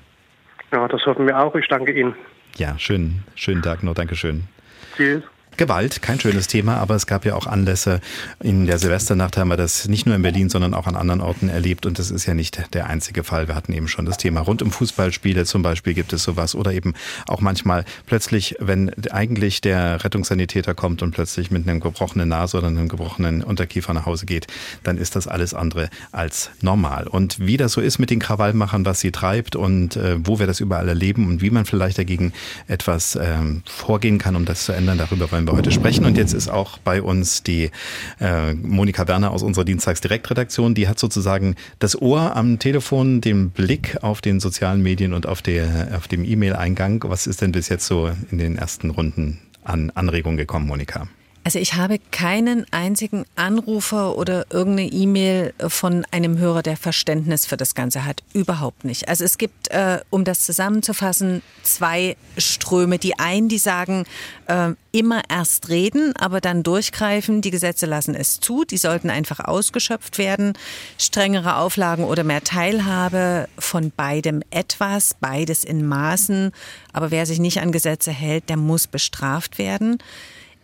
Ja, 0.72 0.88
das 0.88 1.06
hoffen 1.06 1.28
wir 1.28 1.40
auch. 1.40 1.54
Ich 1.56 1.68
danke 1.68 1.92
Ihnen. 1.92 2.16
Ja, 2.58 2.78
schönen, 2.80 3.24
schönen 3.36 3.62
Tag 3.62 3.84
noch. 3.84 3.94
Dankeschön. 3.94 4.44
Tschüss. 4.96 5.24
Gewalt, 5.58 6.02
kein 6.04 6.20
schönes 6.20 6.48
Thema, 6.48 6.78
aber 6.78 6.96
es 6.96 7.08
gab 7.08 7.26
ja 7.26 7.36
auch 7.36 7.48
Anlässe. 7.48 8.00
In 8.40 8.68
der 8.68 8.78
Silvesternacht 8.78 9.38
haben 9.38 9.50
wir 9.50 9.58
das 9.58 9.88
nicht 9.88 10.06
nur 10.06 10.16
in 10.16 10.22
Berlin, 10.22 10.50
sondern 10.50 10.76
auch 10.76 10.86
an 10.86 10.96
anderen 10.96 11.22
Orten 11.22 11.50
erlebt. 11.50 11.88
Und 11.88 11.98
das 11.98 12.12
ist 12.12 12.28
ja 12.28 12.36
nicht 12.36 12.74
der 12.76 12.88
einzige 12.88 13.24
Fall. 13.24 13.48
Wir 13.48 13.56
hatten 13.56 13.74
eben 13.74 13.88
schon 13.88 14.06
das 14.06 14.18
Thema 14.18 14.42
rund 14.42 14.62
um 14.62 14.72
Fußballspiele 14.72 15.46
zum 15.46 15.64
Beispiel 15.64 15.96
gibt 15.96 16.14
es 16.14 16.24
sowas. 16.24 16.54
Oder 16.54 16.74
eben 16.74 16.94
auch 17.28 17.42
manchmal 17.42 17.86
plötzlich, 18.06 18.56
wenn 18.60 18.92
eigentlich 19.12 19.62
der 19.62 20.04
Rettungssanitäter 20.04 20.76
kommt 20.76 21.02
und 21.02 21.12
plötzlich 21.12 21.50
mit 21.50 21.68
einem 21.68 21.80
gebrochenen 21.80 22.30
Nase 22.30 22.58
oder 22.58 22.68
einem 22.68 22.88
gebrochenen 22.88 23.44
Unterkiefer 23.44 23.94
nach 23.94 24.06
Hause 24.06 24.28
geht, 24.28 24.46
dann 24.84 24.98
ist 24.98 25.16
das 25.16 25.28
alles 25.28 25.56
andere 25.56 25.90
als 26.12 26.52
normal. 26.62 27.08
Und 27.08 27.40
wie 27.40 27.58
das 27.58 27.74
so 27.74 27.82
ist 27.82 27.98
mit 27.98 28.12
den 28.12 28.20
Krawallmachern, 28.20 28.86
was 28.86 29.00
sie 29.00 29.12
treibt 29.12 29.56
und 29.56 29.96
äh, 29.96 30.18
wo 30.24 30.38
wir 30.38 30.46
das 30.46 30.60
überall 30.60 30.88
erleben 30.88 31.28
und 31.28 31.42
wie 31.42 31.50
man 31.50 31.66
vielleicht 31.66 31.98
dagegen 31.98 32.32
etwas 32.68 33.18
ähm, 33.20 33.64
vorgehen 33.66 34.20
kann, 34.20 34.36
um 34.36 34.46
das 34.46 34.66
zu 34.66 34.74
ändern, 34.74 35.00
darüber 35.00 35.32
wollen 35.32 35.47
wir 35.48 35.54
heute 35.54 35.72
sprechen. 35.72 36.06
Und 36.06 36.18
jetzt 36.18 36.34
ist 36.34 36.50
auch 36.50 36.78
bei 36.78 37.02
uns 37.02 37.44
die 37.44 37.72
äh, 38.20 38.54
Monika 38.54 39.08
Werner 39.08 39.32
aus 39.32 39.44
unserer 39.44 39.66
Dienstagsdirektredaktion. 39.66 40.76
Die 40.76 40.88
hat 40.88 41.00
sozusagen 41.00 41.56
das 41.80 42.00
Ohr 42.02 42.36
am 42.36 42.60
Telefon, 42.60 43.22
den 43.22 43.50
Blick 43.50 43.98
auf 44.02 44.22
den 44.22 44.40
sozialen 44.40 44.84
Medien 44.84 45.14
und 45.14 45.26
auf, 45.26 45.42
der, 45.42 45.90
auf 45.96 46.08
dem 46.08 46.24
E-Mail-Eingang. 46.24 47.04
Was 47.08 47.28
ist 47.28 47.42
denn 47.42 47.52
bis 47.52 47.70
jetzt 47.70 47.88
so 47.88 48.12
in 48.32 48.38
den 48.38 48.58
ersten 48.58 48.90
Runden 48.90 49.40
an 49.64 49.92
Anregungen 49.96 50.38
gekommen, 50.38 50.68
Monika? 50.68 51.08
Also 51.48 51.60
ich 51.60 51.76
habe 51.76 51.98
keinen 52.12 52.66
einzigen 52.72 53.24
Anrufer 53.38 54.18
oder 54.18 54.48
irgendeine 54.50 54.92
E-Mail 54.92 55.54
von 55.70 56.06
einem 56.12 56.40
Hörer, 56.40 56.62
der 56.62 56.76
Verständnis 56.76 57.46
für 57.46 57.56
das 57.56 57.74
Ganze 57.74 58.04
hat. 58.04 58.22
Überhaupt 58.34 58.84
nicht. 58.84 59.08
Also 59.08 59.24
es 59.24 59.38
gibt, 59.38 59.70
äh, 59.70 60.02
um 60.10 60.26
das 60.26 60.42
zusammenzufassen, 60.42 61.42
zwei 61.64 62.18
Ströme. 62.38 62.98
Die 62.98 63.18
einen, 63.18 63.48
die 63.48 63.60
sagen, 63.60 64.04
äh, 64.48 64.72
immer 64.92 65.22
erst 65.30 65.70
reden, 65.70 66.14
aber 66.18 66.42
dann 66.42 66.64
durchgreifen. 66.64 67.40
Die 67.40 67.52
Gesetze 67.52 67.86
lassen 67.86 68.14
es 68.14 68.42
zu. 68.42 68.66
Die 68.66 68.76
sollten 68.76 69.10
einfach 69.10 69.40
ausgeschöpft 69.40 70.18
werden. 70.18 70.52
Strengere 70.98 71.56
Auflagen 71.56 72.04
oder 72.04 72.26
mehr 72.26 72.44
Teilhabe 72.44 73.48
von 73.58 73.94
beidem 73.96 74.44
etwas, 74.50 75.16
beides 75.22 75.64
in 75.64 75.88
Maßen. 75.88 76.52
Aber 76.92 77.10
wer 77.10 77.26
sich 77.26 77.40
nicht 77.40 77.62
an 77.62 77.72
Gesetze 77.72 78.12
hält, 78.12 78.50
der 78.50 78.58
muss 78.58 78.88
bestraft 78.88 79.58
werden. 79.58 80.00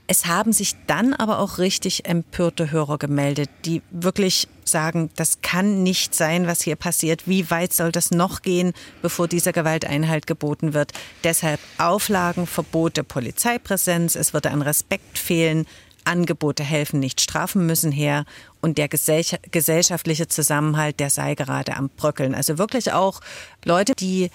Es 0.05 0.25
haben 0.25 0.51
sich 0.51 0.75
dann 0.85 1.13
aber 1.13 1.39
auch 1.39 1.59
richtig 1.59 2.05
empörte 2.05 2.71
Hörer 2.71 2.97
gemeldet, 2.97 3.49
die 3.65 3.81
wirklich 3.89 4.49
sagen, 4.65 5.09
das 5.15 5.41
kann 5.41 5.81
nicht 5.81 6.13
sein, 6.13 6.45
was 6.45 6.61
hier 6.61 6.75
passiert. 6.75 7.27
Wie 7.27 7.49
weit 7.49 7.73
soll 7.73 7.91
das 7.91 8.11
noch 8.11 8.41
gehen, 8.41 8.73
bevor 9.01 9.29
dieser 9.29 9.53
Gewalteinhalt 9.53 10.27
geboten 10.27 10.73
wird? 10.73 10.91
Deshalb 11.23 11.59
Auflagen, 11.77 12.47
Verbote, 12.47 13.03
Polizeipräsenz. 13.03 14.15
Es 14.15 14.33
würde 14.33 14.51
an 14.51 14.61
Respekt 14.61 15.17
fehlen. 15.17 15.65
Angebote 16.05 16.63
helfen 16.63 16.99
nicht, 16.99 17.21
Strafen 17.21 17.65
müssen 17.65 17.93
her 17.93 18.25
und 18.59 18.77
der 18.77 18.89
gesellschaftliche 18.89 20.27
Zusammenhalt, 20.27 20.99
der 20.99 21.09
sei 21.09 21.33
gerade 21.33 21.77
am 21.77 21.87
Bröckeln. 21.87 22.35
Also 22.35 22.57
wirklich 22.57 22.91
auch 22.91 23.21
Leute, 23.63 23.93
die 23.97 24.29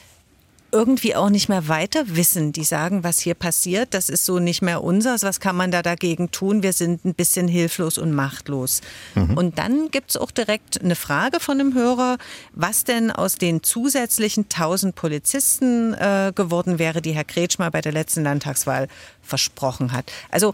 irgendwie 0.71 1.15
auch 1.15 1.31
nicht 1.31 1.49
mehr 1.49 1.69
weiter 1.69 2.05
wissen. 2.17 2.53
Die 2.53 2.65
sagen, 2.65 3.05
was 3.05 3.21
hier 3.21 3.35
passiert, 3.35 3.95
das 3.95 4.09
ist 4.09 4.25
so 4.25 4.39
nicht 4.39 4.63
mehr 4.63 4.85
unseres. 4.85 5.23
Was 5.23 5.41
kann 5.41 5.57
man 5.57 5.71
da 5.71 5.83
dagegen 5.83 6.31
tun? 6.31 6.63
Wir 6.63 6.73
sind 6.73 7.05
ein 7.05 7.15
bisschen 7.15 7.49
hilflos 7.49 7.99
und 7.99 8.13
machtlos. 8.13 8.83
Mhm. 9.15 9.37
Und 9.37 9.59
dann 9.59 9.91
gibt 9.91 10.11
es 10.11 10.17
auch 10.17 10.31
direkt 10.31 10.83
eine 10.83 10.95
Frage 10.95 11.41
von 11.41 11.61
einem 11.61 11.75
Hörer, 11.75 12.19
was 12.53 12.85
denn 12.85 13.11
aus 13.11 13.37
den 13.37 13.63
zusätzlichen 13.63 14.45
1000 14.45 14.95
Polizisten 14.95 15.95
äh, 15.95 16.33
geworden 16.35 16.79
wäre, 16.79 17.01
die 17.01 17.13
Herr 17.13 17.25
Kretschmer 17.25 17.71
bei 17.71 17.81
der 17.81 17.93
letzten 17.93 18.23
Landtagswahl 18.25 18.89
versprochen 19.23 19.93
hat. 19.93 20.13
Also 20.31 20.53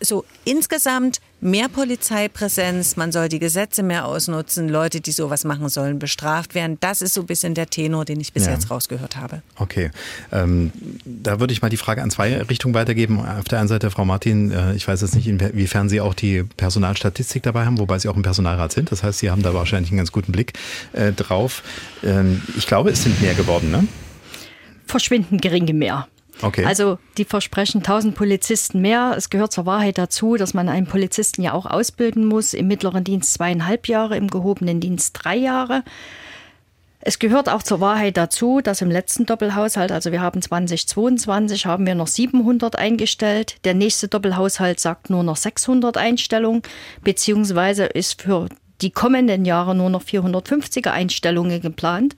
so 0.00 0.24
insgesamt 0.44 1.20
mehr 1.40 1.68
Polizeipräsenz, 1.68 2.96
man 2.96 3.12
soll 3.12 3.28
die 3.28 3.38
Gesetze 3.38 3.82
mehr 3.82 4.06
ausnutzen, 4.06 4.68
Leute, 4.68 5.00
die 5.00 5.12
sowas 5.12 5.44
machen 5.44 5.68
sollen, 5.68 5.98
bestraft 5.98 6.54
werden. 6.54 6.78
Das 6.80 7.02
ist 7.02 7.14
so 7.14 7.20
ein 7.20 7.26
bisschen 7.26 7.54
der 7.54 7.68
Tenor, 7.68 8.04
den 8.04 8.18
ich 8.20 8.32
bis 8.32 8.46
ja. 8.46 8.52
jetzt 8.52 8.70
rausgehört 8.70 9.16
habe. 9.16 9.42
Okay, 9.56 9.90
ähm, 10.32 10.72
da 11.04 11.40
würde 11.40 11.52
ich 11.52 11.60
mal 11.60 11.68
die 11.68 11.76
Frage 11.76 12.02
an 12.02 12.10
zwei 12.10 12.40
Richtungen 12.42 12.74
weitergeben. 12.74 13.20
Auf 13.20 13.44
der 13.44 13.58
einen 13.58 13.68
Seite, 13.68 13.90
Frau 13.90 14.04
Martin, 14.04 14.50
äh, 14.50 14.74
ich 14.74 14.88
weiß 14.88 15.02
jetzt 15.02 15.14
nicht, 15.14 15.26
inwiefern 15.26 15.88
Sie 15.88 16.00
auch 16.00 16.14
die 16.14 16.44
Personalstatistik 16.44 17.42
dabei 17.42 17.66
haben, 17.66 17.78
wobei 17.78 17.98
Sie 17.98 18.08
auch 18.08 18.16
im 18.16 18.22
Personalrat 18.22 18.72
sind. 18.72 18.90
Das 18.90 19.02
heißt, 19.02 19.18
Sie 19.18 19.30
haben 19.30 19.42
da 19.42 19.52
wahrscheinlich 19.52 19.90
einen 19.90 19.98
ganz 19.98 20.12
guten 20.12 20.32
Blick 20.32 20.54
äh, 20.92 21.12
drauf. 21.12 21.62
Ähm, 22.02 22.42
ich 22.56 22.66
glaube, 22.66 22.90
es 22.90 23.02
sind 23.02 23.20
mehr 23.20 23.34
geworden, 23.34 23.70
ne? 23.70 23.86
Verschwinden 24.86 25.38
geringe 25.38 25.74
mehr. 25.74 26.08
Okay. 26.42 26.64
Also 26.64 26.98
die 27.16 27.24
versprechen 27.24 27.78
1000 27.78 28.14
Polizisten 28.14 28.80
mehr. 28.80 29.14
Es 29.16 29.30
gehört 29.30 29.52
zur 29.52 29.66
Wahrheit 29.66 29.98
dazu, 29.98 30.36
dass 30.36 30.54
man 30.54 30.68
einen 30.68 30.86
Polizisten 30.86 31.42
ja 31.42 31.52
auch 31.52 31.66
ausbilden 31.66 32.26
muss. 32.26 32.54
Im 32.54 32.68
mittleren 32.68 33.04
Dienst 33.04 33.34
zweieinhalb 33.34 33.88
Jahre, 33.88 34.16
im 34.16 34.28
gehobenen 34.28 34.80
Dienst 34.80 35.12
drei 35.14 35.36
Jahre. 35.36 35.84
Es 37.06 37.18
gehört 37.18 37.50
auch 37.50 37.62
zur 37.62 37.80
Wahrheit 37.80 38.16
dazu, 38.16 38.62
dass 38.62 38.80
im 38.80 38.90
letzten 38.90 39.26
Doppelhaushalt, 39.26 39.92
also 39.92 40.10
wir 40.10 40.22
haben 40.22 40.40
2022, 40.40 41.66
haben 41.66 41.86
wir 41.86 41.94
noch 41.94 42.06
700 42.06 42.76
eingestellt. 42.76 43.56
Der 43.64 43.74
nächste 43.74 44.08
Doppelhaushalt 44.08 44.80
sagt 44.80 45.10
nur 45.10 45.22
noch 45.22 45.36
600 45.36 45.98
Einstellungen, 45.98 46.62
beziehungsweise 47.02 47.84
ist 47.84 48.22
für 48.22 48.48
die 48.80 48.90
kommenden 48.90 49.44
Jahre 49.44 49.74
nur 49.74 49.90
noch 49.90 50.02
450er 50.02 50.92
Einstellungen 50.92 51.60
geplant. 51.60 52.16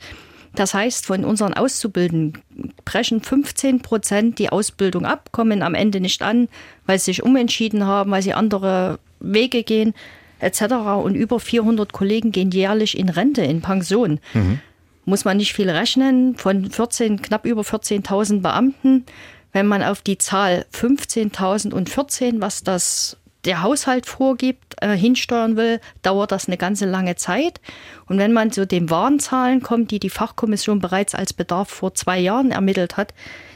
Das 0.57 0.73
heißt, 0.73 1.07
von 1.07 1.25
unseren 1.25 1.55
Auszubildenden 1.55 2.43
brechen 2.85 3.21
15 3.21 3.83
Prozent 3.83 4.39
die 4.39 4.49
Ausbildung 4.51 5.05
ab, 5.05 5.31
kommen 5.31 5.63
am 5.63 5.75
Ende 5.75 6.01
nicht 6.01 6.23
an, 6.23 6.49
weil 6.87 6.99
sie 6.99 7.07
sich 7.07 7.23
umentschieden 7.23 7.87
haben, 7.87 8.11
weil 8.11 8.23
sie 8.23 8.33
andere 8.33 8.99
Wege 9.21 9.63
gehen, 9.63 9.95
etc. 10.41 10.63
Und 11.03 11.15
über 11.15 11.39
400 11.41 11.93
Kollegen 11.93 12.33
gehen 12.33 12.51
jährlich 12.51 12.99
in 12.99 13.11
Rente, 13.11 13.43
in 13.43 13.61
Pension. 13.61 14.19
Mhm. 14.33 14.61
Muss 15.05 15.25
man 15.25 15.37
nicht 15.37 15.53
viel 15.53 15.71
rechnen, 15.71 16.37
von 16.37 16.71
14, 16.71 17.23
knapp 17.23 17.45
über 17.45 17.63
14.000 17.63 18.41
Beamten. 18.41 19.05
Wenn 19.53 19.67
man 19.67 19.83
auf 19.83 20.01
die 20.01 20.19
Zahl 20.19 20.67
15.000 20.73 21.73
und 21.73 21.89
14, 21.91 22.41
was 22.41 22.63
das 22.65 23.19
der 23.47 23.63
Haushalt 23.63 24.07
vorgibt, 24.07 24.75
äh, 24.81 24.97
hinsteuern 24.97 25.57
will, 25.57 25.81
dauert 26.03 26.33
das 26.33 26.49
eine 26.49 26.57
ganze 26.57 26.85
lange 26.85 27.17
Zeit. 27.17 27.61
Und 28.07 28.19
wenn 28.19 28.33
man 28.33 28.53
zu 28.53 28.67
den 28.67 28.91
Warenzahlen 28.91 29.63
kommt, 29.63 29.91
die 29.91 30.01
die 30.01 30.11
Fachkommission 30.11 30.81
bereits 30.81 31.15
als 31.15 31.33
Bedarf 31.33 31.69
vor 31.69 31.95
zwei 31.95 32.19
Jahren 32.19 32.51
ermittelt 32.51 32.97
hat, 32.97 33.15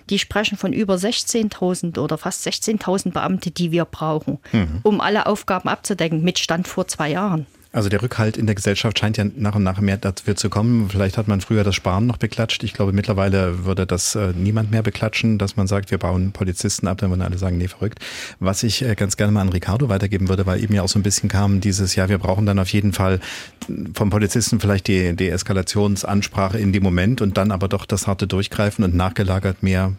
die 0.08 0.18
sprechen 0.18 0.56
von 0.56 0.72
über 0.72 0.94
16.000 0.94 1.98
oder 1.98 2.18
fast 2.18 2.46
16.000 2.46 3.12
Beamte, 3.12 3.50
die 3.50 3.70
wir 3.70 3.84
brauchen, 3.84 4.38
mhm. 4.52 4.80
um 4.82 5.00
alle 5.00 5.26
Aufgaben 5.26 5.68
abzudecken, 5.68 6.22
mit 6.22 6.38
Stand 6.38 6.66
vor 6.66 6.88
zwei 6.88 7.10
Jahren. 7.10 7.46
Also 7.72 7.88
der 7.88 8.02
Rückhalt 8.02 8.36
in 8.36 8.46
der 8.46 8.56
Gesellschaft 8.56 8.98
scheint 8.98 9.16
ja 9.16 9.24
nach 9.36 9.54
und 9.54 9.62
nach 9.62 9.80
mehr 9.80 9.96
dafür 9.96 10.34
zu 10.34 10.50
kommen. 10.50 10.88
Vielleicht 10.90 11.16
hat 11.16 11.28
man 11.28 11.40
früher 11.40 11.62
das 11.62 11.76
Sparen 11.76 12.04
noch 12.04 12.16
beklatscht. 12.16 12.64
Ich 12.64 12.72
glaube, 12.72 12.92
mittlerweile 12.92 13.64
würde 13.64 13.86
das 13.86 14.16
äh, 14.16 14.32
niemand 14.34 14.72
mehr 14.72 14.82
beklatschen, 14.82 15.38
dass 15.38 15.56
man 15.56 15.68
sagt, 15.68 15.92
wir 15.92 15.98
bauen 15.98 16.32
Polizisten 16.32 16.88
ab, 16.88 16.98
dann 16.98 17.10
würden 17.10 17.22
alle 17.22 17.38
sagen, 17.38 17.58
nee, 17.58 17.68
verrückt. 17.68 18.00
Was 18.40 18.64
ich 18.64 18.82
äh, 18.82 18.96
ganz 18.96 19.16
gerne 19.16 19.32
mal 19.32 19.42
an 19.42 19.50
Ricardo 19.50 19.88
weitergeben 19.88 20.28
würde, 20.28 20.46
weil 20.46 20.60
eben 20.60 20.74
ja 20.74 20.82
auch 20.82 20.88
so 20.88 20.98
ein 20.98 21.04
bisschen 21.04 21.28
kam, 21.28 21.60
dieses 21.60 21.94
Jahr, 21.94 22.08
wir 22.08 22.18
brauchen 22.18 22.44
dann 22.44 22.58
auf 22.58 22.72
jeden 22.72 22.92
Fall 22.92 23.20
vom 23.94 24.10
Polizisten 24.10 24.58
vielleicht 24.58 24.88
die 24.88 25.14
Deeskalationsansprache 25.14 26.58
in 26.58 26.72
dem 26.72 26.82
Moment 26.82 27.20
und 27.20 27.36
dann 27.36 27.52
aber 27.52 27.68
doch 27.68 27.86
das 27.86 28.08
harte 28.08 28.26
Durchgreifen 28.26 28.84
und 28.84 28.96
nachgelagert 28.96 29.62
mehr 29.62 29.92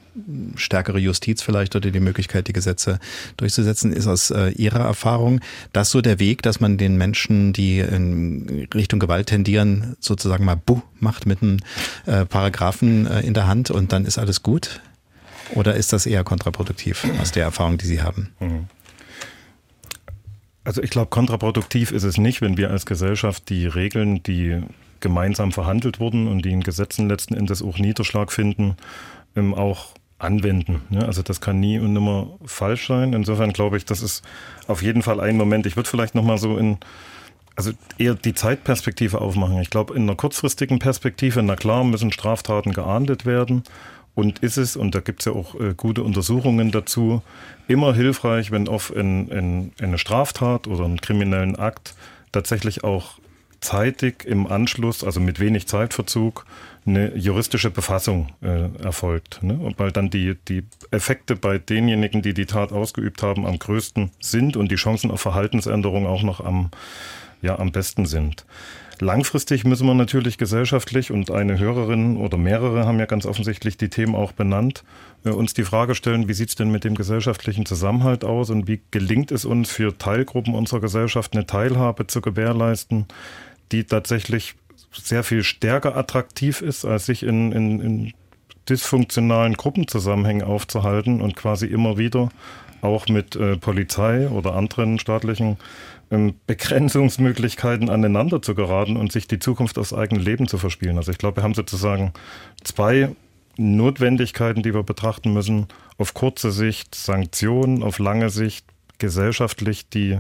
stärkere 0.56 1.00
Justiz 1.00 1.42
vielleicht 1.42 1.76
oder 1.76 1.92
die 1.92 2.00
Möglichkeit, 2.00 2.48
die 2.48 2.54
Gesetze 2.54 3.00
durchzusetzen. 3.38 3.94
Ist 3.94 4.08
aus 4.08 4.32
äh, 4.32 4.50
Ihrer 4.50 4.80
Erfahrung 4.80 5.40
das 5.74 5.90
so 5.90 6.02
der 6.02 6.20
Weg, 6.20 6.42
dass 6.42 6.60
man 6.60 6.78
den 6.78 6.98
Menschen, 6.98 7.54
die 7.54 7.80
in 7.80 8.68
Richtung 8.74 9.00
Gewalt 9.00 9.28
tendieren, 9.28 9.96
sozusagen 10.00 10.46
mal 10.46 10.56
buh 10.56 10.82
macht 11.00 11.26
mit 11.26 11.42
einem 11.42 11.58
äh, 12.06 12.26
Paragraphen 12.26 13.08
äh, 13.08 13.22
in 13.22 13.34
der 13.34 13.48
Hand 13.48 13.72
und 13.72 13.92
dann 13.94 14.06
ist 14.06 14.18
alles 14.18 14.44
gut? 14.44 14.82
Oder 15.54 15.76
ist 15.76 15.92
das 15.92 16.06
eher 16.06 16.24
kontraproduktiv 16.24 17.06
aus 17.22 17.32
der 17.32 17.44
Erfahrung, 17.44 17.78
die 17.78 17.86
Sie 17.86 18.02
haben? 18.02 18.30
Mhm. 18.40 18.68
Also 20.64 20.84
ich 20.84 20.92
glaube, 20.92 21.10
kontraproduktiv 21.10 21.92
ist 21.92 22.04
es 22.04 22.18
nicht, 22.18 22.42
wenn 22.42 22.56
wir 22.56 22.70
als 22.70 22.86
Gesellschaft 22.86 23.50
die 23.50 23.66
Regeln, 23.66 24.22
die 24.24 24.62
gemeinsam 25.00 25.52
verhandelt 25.52 26.00
wurden 26.00 26.28
und 26.28 26.46
die 26.46 26.52
in 26.52 26.62
Gesetzen 26.62 27.10
letzten 27.10 27.34
Endes 27.34 27.64
auch 27.64 27.80
Niederschlag 27.80 28.32
finden, 28.32 28.76
ähm, 29.36 29.54
auch 29.54 29.96
anwenden. 30.24 30.82
Ne? 30.90 31.06
Also 31.06 31.22
das 31.22 31.42
kann 31.42 31.60
nie 31.60 31.80
und 31.80 31.94
nimmer 31.94 32.28
falsch 32.46 32.88
sein. 32.88 33.14
Insofern 33.14 33.54
glaube 33.54 33.78
ich, 33.78 33.86
das 33.86 34.02
ist 34.02 34.24
auf 34.68 34.82
jeden 34.82 35.02
Fall 35.02 35.20
ein 35.20 35.38
Moment. 35.38 35.66
Ich 35.66 35.76
würde 35.76 35.90
vielleicht 35.90 36.16
nochmal 36.16 36.38
so 36.38 36.58
in, 36.58 36.78
also 37.56 37.72
eher 37.98 38.16
die 38.16 38.34
Zeitperspektive 38.34 39.22
aufmachen. 39.22 39.60
Ich 39.60 39.70
glaube, 39.70 39.96
in 39.96 40.04
einer 40.04 40.16
kurzfristigen 40.16 40.80
Perspektive, 40.80 41.42
na 41.44 41.56
klar, 41.56 41.84
müssen 41.84 42.12
Straftaten 42.12 42.74
geahndet 42.74 43.26
werden. 43.26 43.64
Und 44.14 44.40
ist 44.40 44.58
es, 44.58 44.76
und 44.76 44.94
da 44.94 45.00
gibt 45.00 45.22
es 45.22 45.26
ja 45.26 45.32
auch 45.32 45.56
äh, 45.56 45.74
gute 45.76 46.04
Untersuchungen 46.04 46.72
dazu, 46.72 47.22
immer 47.70 47.94
hilfreich, 47.94 48.52
wenn 48.52 48.68
auf 48.68 48.94
in, 48.94 49.30
in, 49.30 49.72
eine 49.82 49.98
Straftat 49.98 50.68
oder 50.68 50.84
einen 50.84 51.00
kriminellen 51.00 51.56
Akt 51.56 51.96
tatsächlich 52.34 52.84
auch 52.84 53.20
zeitig 53.62 54.26
im 54.26 54.48
Anschluss, 54.48 55.04
also 55.04 55.22
mit 55.22 55.40
wenig 55.40 55.68
Zeitverzug, 55.68 56.46
eine 56.86 57.16
juristische 57.16 57.70
Befassung 57.70 58.30
äh, 58.42 58.70
erfolgt. 58.84 59.44
Ne? 59.44 59.74
Weil 59.78 59.92
dann 59.92 60.10
die, 60.10 60.36
die 60.48 60.64
Effekte 60.90 61.36
bei 61.36 61.58
denjenigen, 61.58 62.22
die 62.22 62.34
die 62.34 62.48
Tat 62.48 62.72
ausgeübt 62.72 63.22
haben, 63.22 63.46
am 63.46 63.60
größten 63.60 64.12
sind 64.20 64.58
und 64.58 64.72
die 64.72 64.76
Chancen 64.76 65.12
auf 65.12 65.22
Verhaltensänderung 65.22 66.08
auch 66.08 66.24
noch 66.24 66.44
am, 66.44 66.72
ja, 67.42 67.60
am 67.60 67.72
besten 67.72 68.06
sind. 68.06 68.46
Langfristig 69.02 69.64
müssen 69.64 69.88
wir 69.88 69.96
natürlich 69.96 70.38
gesellschaftlich, 70.38 71.10
und 71.12 71.32
eine 71.32 71.58
Hörerin 71.58 72.18
oder 72.18 72.38
mehrere 72.38 72.86
haben 72.86 73.00
ja 73.00 73.08
ganz 73.08 73.26
offensichtlich 73.26 73.76
die 73.76 73.90
Themen 73.90 74.14
auch 74.14 74.32
benannt, 74.32 74.84
äh, 75.26 75.30
uns 75.30 75.56
die 75.56 75.64
Frage 75.64 75.96
stellen, 75.96 76.28
wie 76.28 76.34
sieht's 76.34 76.54
denn 76.54 76.72
mit 76.72 76.84
dem 76.84 76.94
gesellschaftlichen 76.94 77.66
Zusammenhalt 77.66 78.24
aus 78.24 78.52
und 78.52 78.68
wie 78.68 78.82
gelingt 78.92 79.32
es 79.32 79.44
uns 79.44 79.72
für 79.72 79.98
Teilgruppen 79.98 80.54
unserer 80.54 80.82
Gesellschaft 80.82 81.34
eine 81.34 81.48
Teilhabe 81.48 82.06
zu 82.06 82.22
gewährleisten, 82.22 83.08
die 83.72 83.86
tatsächlich 83.86 84.54
sehr 84.92 85.24
viel 85.24 85.44
stärker 85.44 85.96
attraktiv 85.96 86.62
ist, 86.62 86.86
als 86.86 87.06
sich 87.06 87.24
in, 87.24 87.52
in, 87.52 87.80
in 87.80 88.14
dysfunktionalen 88.70 89.56
Gruppenzusammenhängen 89.56 90.44
aufzuhalten 90.44 91.22
und 91.22 91.36
quasi 91.36 91.66
immer 91.66 91.98
wieder 91.98 92.30
auch 92.82 93.08
mit 93.08 93.36
äh, 93.36 93.58
Polizei 93.58 94.28
oder 94.28 94.56
anderen 94.56 95.00
staatlichen 95.00 95.58
ähm, 96.10 96.36
Begrenzungsmöglichkeiten 96.48 97.90
aneinander 97.90 98.42
zu 98.42 98.56
geraten 98.56 98.98
und 98.98 99.12
sich 99.12 99.28
die 99.28 99.40
Zukunft 99.40 99.78
aufs 99.78 99.94
eigene 99.94 100.22
Leben 100.22 100.48
zu 100.48 100.58
verspielen. 100.58 100.98
Also 100.98 101.12
ich 101.12 101.18
glaube, 101.18 101.38
wir 101.38 101.44
haben 101.44 101.54
sozusagen 101.54 102.12
zwei 102.64 103.10
Notwendigkeiten, 103.58 104.64
die 104.64 104.74
wir 104.74 104.84
betrachten 104.84 105.34
müssen. 105.34 105.68
Auf 105.98 106.14
kurze 106.14 106.52
Sicht 106.52 106.96
Sanktionen, 106.96 107.84
auf 107.84 108.00
lange 108.00 108.30
Sicht 108.30 108.66
gesellschaftlich 108.98 109.90
die 109.90 110.20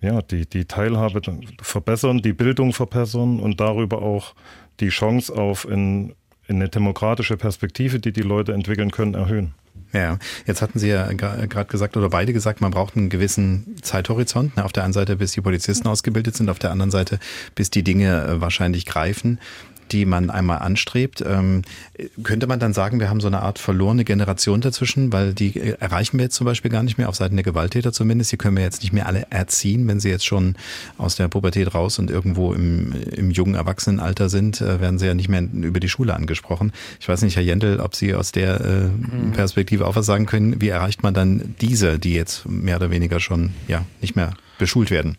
ja, 0.00 0.22
die, 0.22 0.46
die 0.46 0.64
Teilhabe 0.64 1.20
verbessern, 1.60 2.22
die 2.22 2.32
Bildung 2.32 2.72
verbessern 2.72 3.40
und 3.40 3.60
darüber 3.60 4.02
auch 4.02 4.34
die 4.80 4.88
Chance 4.88 5.34
auf 5.34 5.64
in, 5.68 6.14
in 6.46 6.56
eine 6.56 6.68
demokratische 6.68 7.36
Perspektive, 7.36 7.98
die 7.98 8.12
die 8.12 8.22
Leute 8.22 8.52
entwickeln 8.52 8.90
können, 8.90 9.14
erhöhen. 9.14 9.54
Ja, 9.92 10.18
jetzt 10.46 10.60
hatten 10.60 10.78
Sie 10.78 10.88
ja 10.88 11.10
gerade 11.12 11.64
gesagt 11.64 11.96
oder 11.96 12.10
beide 12.10 12.32
gesagt, 12.32 12.60
man 12.60 12.70
braucht 12.70 12.96
einen 12.96 13.08
gewissen 13.08 13.76
Zeithorizont. 13.80 14.58
Auf 14.58 14.72
der 14.72 14.84
einen 14.84 14.92
Seite, 14.92 15.16
bis 15.16 15.32
die 15.32 15.40
Polizisten 15.40 15.88
ausgebildet 15.88 16.36
sind, 16.36 16.50
auf 16.50 16.58
der 16.58 16.70
anderen 16.70 16.90
Seite, 16.90 17.18
bis 17.54 17.70
die 17.70 17.82
Dinge 17.82 18.24
äh, 18.24 18.40
wahrscheinlich 18.40 18.84
greifen. 18.84 19.38
Die 19.92 20.04
man 20.04 20.30
einmal 20.30 20.58
anstrebt. 20.58 21.22
Ähm, 21.26 21.62
könnte 22.22 22.46
man 22.46 22.60
dann 22.60 22.72
sagen, 22.72 23.00
wir 23.00 23.10
haben 23.10 23.20
so 23.20 23.26
eine 23.26 23.42
Art 23.42 23.58
verlorene 23.58 24.04
Generation 24.04 24.60
dazwischen, 24.60 25.12
weil 25.12 25.34
die 25.34 25.56
äh, 25.56 25.76
erreichen 25.80 26.18
wir 26.18 26.24
jetzt 26.24 26.36
zum 26.36 26.44
Beispiel 26.44 26.70
gar 26.70 26.82
nicht 26.82 26.98
mehr, 26.98 27.08
auf 27.08 27.16
Seiten 27.16 27.36
der 27.36 27.44
Gewalttäter 27.44 27.92
zumindest. 27.92 28.32
Die 28.32 28.36
können 28.36 28.56
wir 28.56 28.64
jetzt 28.64 28.82
nicht 28.82 28.92
mehr 28.92 29.06
alle 29.06 29.26
erziehen, 29.30 29.86
wenn 29.88 30.00
sie 30.00 30.10
jetzt 30.10 30.26
schon 30.26 30.56
aus 30.96 31.16
der 31.16 31.28
Pubertät 31.28 31.74
raus 31.74 31.98
und 31.98 32.10
irgendwo 32.10 32.52
im, 32.52 32.92
im 33.12 33.30
jungen 33.30 33.54
Erwachsenenalter 33.54 34.28
sind, 34.28 34.60
äh, 34.60 34.80
werden 34.80 34.98
sie 34.98 35.06
ja 35.06 35.14
nicht 35.14 35.28
mehr 35.28 35.42
über 35.42 35.80
die 35.80 35.88
Schule 35.88 36.14
angesprochen. 36.14 36.72
Ich 37.00 37.08
weiß 37.08 37.22
nicht, 37.22 37.36
Herr 37.36 37.42
Jendel, 37.42 37.80
ob 37.80 37.94
Sie 37.94 38.14
aus 38.14 38.32
der 38.32 38.60
äh, 38.60 38.84
mhm. 38.84 39.32
Perspektive 39.32 39.86
auch 39.86 39.96
was 39.96 40.06
sagen 40.06 40.26
können. 40.26 40.60
Wie 40.60 40.68
erreicht 40.68 41.02
man 41.02 41.14
dann 41.14 41.54
diese, 41.60 41.98
die 41.98 42.14
jetzt 42.14 42.48
mehr 42.48 42.76
oder 42.76 42.90
weniger 42.90 43.20
schon 43.20 43.50
ja 43.66 43.84
nicht 44.00 44.16
mehr 44.16 44.34
beschult 44.58 44.90
werden? 44.90 45.16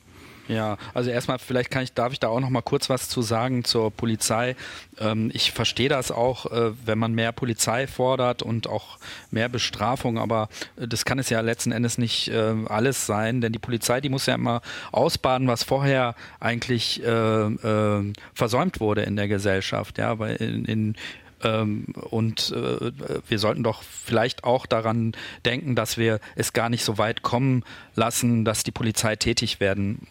Ja, 0.49 0.77
also 0.95 1.11
erstmal 1.11 1.37
vielleicht 1.37 1.69
kann 1.69 1.83
ich, 1.83 1.93
darf 1.93 2.11
ich 2.11 2.19
da 2.19 2.27
auch 2.27 2.39
noch 2.39 2.49
mal 2.49 2.63
kurz 2.63 2.89
was 2.89 3.07
zu 3.07 3.21
sagen 3.21 3.63
zur 3.63 3.91
Polizei. 3.91 4.55
Ähm, 4.99 5.29
ich 5.31 5.51
verstehe 5.51 5.89
das 5.89 6.11
auch, 6.11 6.47
äh, 6.47 6.71
wenn 6.85 6.97
man 6.97 7.13
mehr 7.13 7.31
Polizei 7.31 7.85
fordert 7.85 8.41
und 8.41 8.67
auch 8.67 8.97
mehr 9.29 9.47
Bestrafung, 9.47 10.17
aber 10.17 10.49
äh, 10.75 10.87
das 10.87 11.05
kann 11.05 11.19
es 11.19 11.29
ja 11.29 11.41
letzten 11.41 11.71
Endes 11.71 11.99
nicht 11.99 12.29
äh, 12.29 12.55
alles 12.65 13.05
sein, 13.05 13.41
denn 13.41 13.53
die 13.53 13.59
Polizei, 13.59 14.01
die 14.01 14.09
muss 14.09 14.25
ja 14.25 14.33
immer 14.33 14.61
ausbaden, 14.91 15.47
was 15.47 15.63
vorher 15.63 16.15
eigentlich 16.39 17.03
äh, 17.03 17.09
äh, 17.09 18.13
versäumt 18.33 18.79
wurde 18.79 19.03
in 19.03 19.15
der 19.15 19.27
Gesellschaft. 19.27 19.99
Ja, 19.99 20.17
weil 20.17 20.35
in, 20.37 20.65
in 20.65 20.95
und 21.41 22.51
äh, 22.51 22.91
wir 23.27 23.39
sollten 23.39 23.63
doch 23.63 23.83
vielleicht 23.83 24.43
auch 24.43 24.65
daran 24.65 25.13
denken, 25.45 25.75
dass 25.75 25.97
wir 25.97 26.19
es 26.35 26.53
gar 26.53 26.69
nicht 26.69 26.83
so 26.83 26.97
weit 26.97 27.21
kommen 27.21 27.63
lassen, 27.95 28.45
dass 28.45 28.63
die 28.63 28.71
Polizei 28.71 29.15
tätig 29.15 29.59
werden 29.59 30.07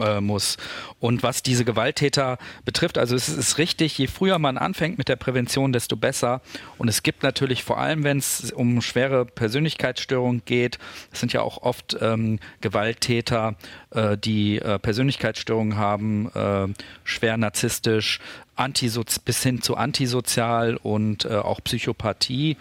äh, 0.00 0.20
muss. 0.20 0.56
Und 1.00 1.22
was 1.22 1.42
diese 1.42 1.64
Gewalttäter 1.64 2.38
betrifft, 2.64 2.98
also 2.98 3.14
es 3.14 3.28
ist 3.28 3.58
richtig, 3.58 3.96
je 3.98 4.06
früher 4.06 4.38
man 4.38 4.58
anfängt 4.58 4.98
mit 4.98 5.08
der 5.08 5.16
Prävention, 5.16 5.72
desto 5.72 5.96
besser. 5.96 6.42
Und 6.78 6.88
es 6.88 7.02
gibt 7.02 7.22
natürlich 7.22 7.64
vor 7.64 7.78
allem, 7.78 8.04
wenn 8.04 8.18
es 8.18 8.52
um 8.52 8.82
schwere 8.82 9.24
Persönlichkeitsstörungen 9.24 10.42
geht, 10.44 10.78
es 11.12 11.20
sind 11.20 11.32
ja 11.32 11.42
auch 11.42 11.62
oft 11.62 11.96
ähm, 12.00 12.38
Gewalttäter, 12.60 13.56
die 14.18 14.58
äh, 14.58 14.78
Persönlichkeitsstörungen 14.78 15.76
haben, 15.76 16.30
äh, 16.34 16.68
schwer 17.04 17.36
narzisstisch, 17.36 18.20
bis 19.18 19.42
hin 19.42 19.60
zu 19.62 19.76
antisozial 19.76 20.76
und 20.76 21.26
äh, 21.26 21.34
auch 21.34 21.60
Psychopathie. 21.62 22.56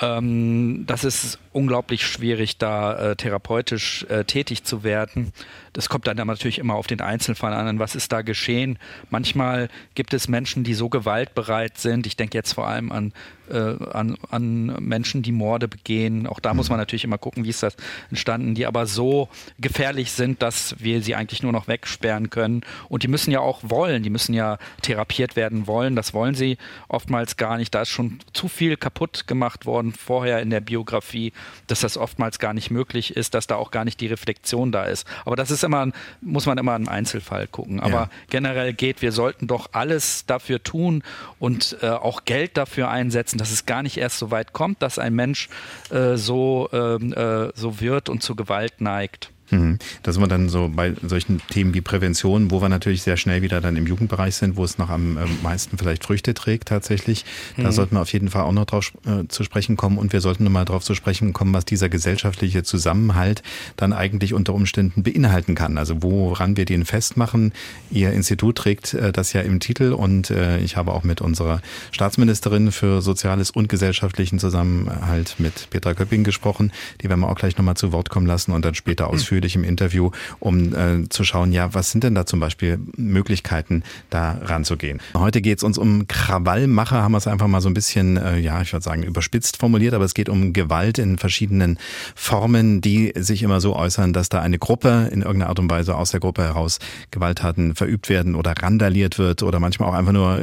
Ähm, 0.00 0.84
das 0.86 1.04
ist 1.04 1.38
unglaublich 1.52 2.06
schwierig, 2.06 2.58
da 2.58 3.10
äh, 3.10 3.16
therapeutisch 3.16 4.04
äh, 4.08 4.24
tätig 4.24 4.64
zu 4.64 4.82
werden. 4.82 5.32
Das 5.78 5.88
kommt 5.88 6.08
dann 6.08 6.16
natürlich 6.16 6.58
immer 6.58 6.74
auf 6.74 6.88
den 6.88 7.00
Einzelfall 7.00 7.52
an, 7.52 7.78
was 7.78 7.94
ist 7.94 8.10
da 8.10 8.22
geschehen. 8.22 8.80
Manchmal 9.10 9.68
gibt 9.94 10.12
es 10.12 10.26
Menschen, 10.26 10.64
die 10.64 10.74
so 10.74 10.88
gewaltbereit 10.88 11.78
sind. 11.78 12.04
Ich 12.08 12.16
denke 12.16 12.36
jetzt 12.36 12.54
vor 12.54 12.66
allem 12.66 12.90
an, 12.90 13.12
äh, 13.48 13.76
an, 13.92 14.16
an 14.28 14.76
Menschen, 14.80 15.22
die 15.22 15.30
Morde 15.30 15.68
begehen. 15.68 16.26
Auch 16.26 16.40
da 16.40 16.52
muss 16.52 16.68
man 16.68 16.80
natürlich 16.80 17.04
immer 17.04 17.16
gucken, 17.16 17.44
wie 17.44 17.50
ist 17.50 17.62
das 17.62 17.76
entstanden, 18.10 18.56
die 18.56 18.66
aber 18.66 18.86
so 18.86 19.28
gefährlich 19.60 20.10
sind, 20.10 20.42
dass 20.42 20.74
wir 20.80 21.00
sie 21.00 21.14
eigentlich 21.14 21.44
nur 21.44 21.52
noch 21.52 21.68
wegsperren 21.68 22.28
können. 22.28 22.62
Und 22.88 23.04
die 23.04 23.08
müssen 23.08 23.30
ja 23.30 23.38
auch 23.38 23.60
wollen, 23.62 24.02
die 24.02 24.10
müssen 24.10 24.34
ja 24.34 24.58
therapiert 24.82 25.36
werden 25.36 25.68
wollen. 25.68 25.94
Das 25.94 26.12
wollen 26.12 26.34
sie 26.34 26.58
oftmals 26.88 27.36
gar 27.36 27.56
nicht. 27.56 27.72
Da 27.72 27.82
ist 27.82 27.90
schon 27.90 28.18
zu 28.32 28.48
viel 28.48 28.76
kaputt 28.76 29.28
gemacht 29.28 29.64
worden 29.64 29.92
vorher 29.92 30.42
in 30.42 30.50
der 30.50 30.60
Biografie, 30.60 31.32
dass 31.68 31.82
das 31.82 31.96
oftmals 31.96 32.40
gar 32.40 32.52
nicht 32.52 32.72
möglich 32.72 33.16
ist, 33.16 33.34
dass 33.34 33.46
da 33.46 33.54
auch 33.54 33.70
gar 33.70 33.84
nicht 33.84 34.00
die 34.00 34.08
Reflexion 34.08 34.72
da 34.72 34.82
ist. 34.82 35.06
Aber 35.24 35.36
das 35.36 35.52
ist 35.52 35.67
immer, 35.68 35.92
muss 36.20 36.46
man 36.46 36.58
immer 36.58 36.74
im 36.74 36.88
Einzelfall 36.88 37.46
gucken. 37.46 37.80
Aber 37.80 37.92
ja. 37.92 38.10
generell 38.30 38.72
geht, 38.72 39.02
wir 39.02 39.12
sollten 39.12 39.46
doch 39.46 39.70
alles 39.72 40.26
dafür 40.26 40.62
tun 40.62 41.02
und 41.38 41.76
äh, 41.82 41.90
auch 41.90 42.24
Geld 42.24 42.56
dafür 42.56 42.88
einsetzen, 42.90 43.38
dass 43.38 43.52
es 43.52 43.66
gar 43.66 43.82
nicht 43.82 43.98
erst 43.98 44.18
so 44.18 44.30
weit 44.30 44.52
kommt, 44.52 44.82
dass 44.82 44.98
ein 44.98 45.14
Mensch 45.14 45.48
äh, 45.90 46.16
so, 46.16 46.68
ähm, 46.72 47.12
äh, 47.12 47.52
so 47.54 47.80
wird 47.80 48.08
und 48.08 48.22
zu 48.22 48.34
Gewalt 48.34 48.80
neigt. 48.80 49.30
Mhm. 49.50 49.78
Da 50.02 50.12
sind 50.12 50.22
wir 50.22 50.28
dann 50.28 50.48
so 50.48 50.70
bei 50.74 50.94
solchen 51.02 51.40
Themen 51.50 51.74
wie 51.74 51.80
Prävention, 51.80 52.50
wo 52.50 52.60
wir 52.60 52.68
natürlich 52.68 53.02
sehr 53.02 53.16
schnell 53.16 53.42
wieder 53.42 53.60
dann 53.60 53.76
im 53.76 53.86
Jugendbereich 53.86 54.36
sind, 54.36 54.56
wo 54.56 54.64
es 54.64 54.78
noch 54.78 54.90
am 54.90 55.16
ähm, 55.16 55.38
meisten 55.42 55.78
vielleicht 55.78 56.04
Früchte 56.04 56.34
trägt 56.34 56.68
tatsächlich. 56.68 57.24
Da 57.56 57.64
mhm. 57.64 57.72
sollten 57.72 57.96
wir 57.96 58.02
auf 58.02 58.12
jeden 58.12 58.28
Fall 58.28 58.42
auch 58.42 58.52
noch 58.52 58.66
drauf 58.66 58.92
äh, 59.06 59.26
zu 59.28 59.44
sprechen 59.44 59.76
kommen 59.76 59.98
und 59.98 60.12
wir 60.12 60.20
sollten 60.20 60.44
nochmal 60.44 60.64
drauf 60.64 60.84
zu 60.84 60.94
sprechen 60.94 61.32
kommen, 61.32 61.54
was 61.54 61.64
dieser 61.64 61.88
gesellschaftliche 61.88 62.62
Zusammenhalt 62.62 63.42
dann 63.76 63.92
eigentlich 63.92 64.34
unter 64.34 64.54
Umständen 64.54 65.02
beinhalten 65.02 65.54
kann. 65.54 65.78
Also 65.78 66.02
woran 66.02 66.56
wir 66.56 66.64
den 66.64 66.84
festmachen. 66.84 67.52
Ihr 67.90 68.12
Institut 68.12 68.56
trägt 68.56 68.94
äh, 68.94 69.12
das 69.12 69.32
ja 69.32 69.40
im 69.40 69.60
Titel 69.60 69.92
und 69.92 70.30
äh, 70.30 70.58
ich 70.58 70.76
habe 70.76 70.92
auch 70.92 71.04
mit 71.04 71.20
unserer 71.20 71.60
Staatsministerin 71.90 72.72
für 72.72 73.00
Soziales 73.02 73.50
und 73.50 73.68
gesellschaftlichen 73.68 74.38
Zusammenhalt 74.38 75.36
mit 75.38 75.70
Petra 75.70 75.94
Köpping 75.94 76.24
gesprochen. 76.24 76.72
Die 77.02 77.08
werden 77.08 77.20
wir 77.20 77.28
auch 77.28 77.38
gleich 77.38 77.56
nochmal 77.56 77.76
zu 77.76 77.92
Wort 77.92 78.10
kommen 78.10 78.26
lassen 78.26 78.52
und 78.52 78.64
dann 78.64 78.74
später 78.74 79.06
mhm. 79.06 79.12
Ausführlich 79.38 79.54
im 79.54 79.64
Interview, 79.64 80.10
um 80.40 80.74
äh, 80.74 81.08
zu 81.08 81.22
schauen, 81.22 81.52
ja, 81.52 81.72
was 81.72 81.92
sind 81.92 82.02
denn 82.02 82.14
da 82.14 82.26
zum 82.26 82.40
Beispiel 82.40 82.80
Möglichkeiten, 82.96 83.84
da 84.10 84.38
ranzugehen. 84.42 85.00
Heute 85.14 85.40
geht 85.40 85.58
es 85.58 85.64
uns 85.64 85.78
um 85.78 86.08
Krawallmacher, 86.08 87.02
haben 87.02 87.12
wir 87.12 87.18
es 87.18 87.28
einfach 87.28 87.46
mal 87.46 87.60
so 87.60 87.68
ein 87.68 87.74
bisschen, 87.74 88.16
äh, 88.16 88.38
ja, 88.38 88.60
ich 88.62 88.72
würde 88.72 88.82
sagen, 88.82 89.04
überspitzt 89.04 89.58
formuliert, 89.58 89.94
aber 89.94 90.04
es 90.04 90.14
geht 90.14 90.28
um 90.28 90.52
Gewalt 90.52 90.98
in 90.98 91.18
verschiedenen 91.18 91.78
Formen, 92.16 92.80
die 92.80 93.12
sich 93.16 93.44
immer 93.44 93.60
so 93.60 93.76
äußern, 93.76 94.12
dass 94.12 94.28
da 94.28 94.40
eine 94.40 94.58
Gruppe 94.58 95.08
in 95.12 95.22
irgendeiner 95.22 95.50
Art 95.50 95.60
und 95.60 95.70
Weise 95.70 95.94
aus 95.94 96.10
der 96.10 96.20
Gruppe 96.20 96.42
heraus 96.42 96.80
Gewalttaten 97.12 97.76
verübt 97.76 98.08
werden 98.08 98.34
oder 98.34 98.54
randaliert 98.60 99.18
wird 99.18 99.44
oder 99.44 99.60
manchmal 99.60 99.90
auch 99.90 99.94
einfach 99.94 100.12
nur 100.12 100.40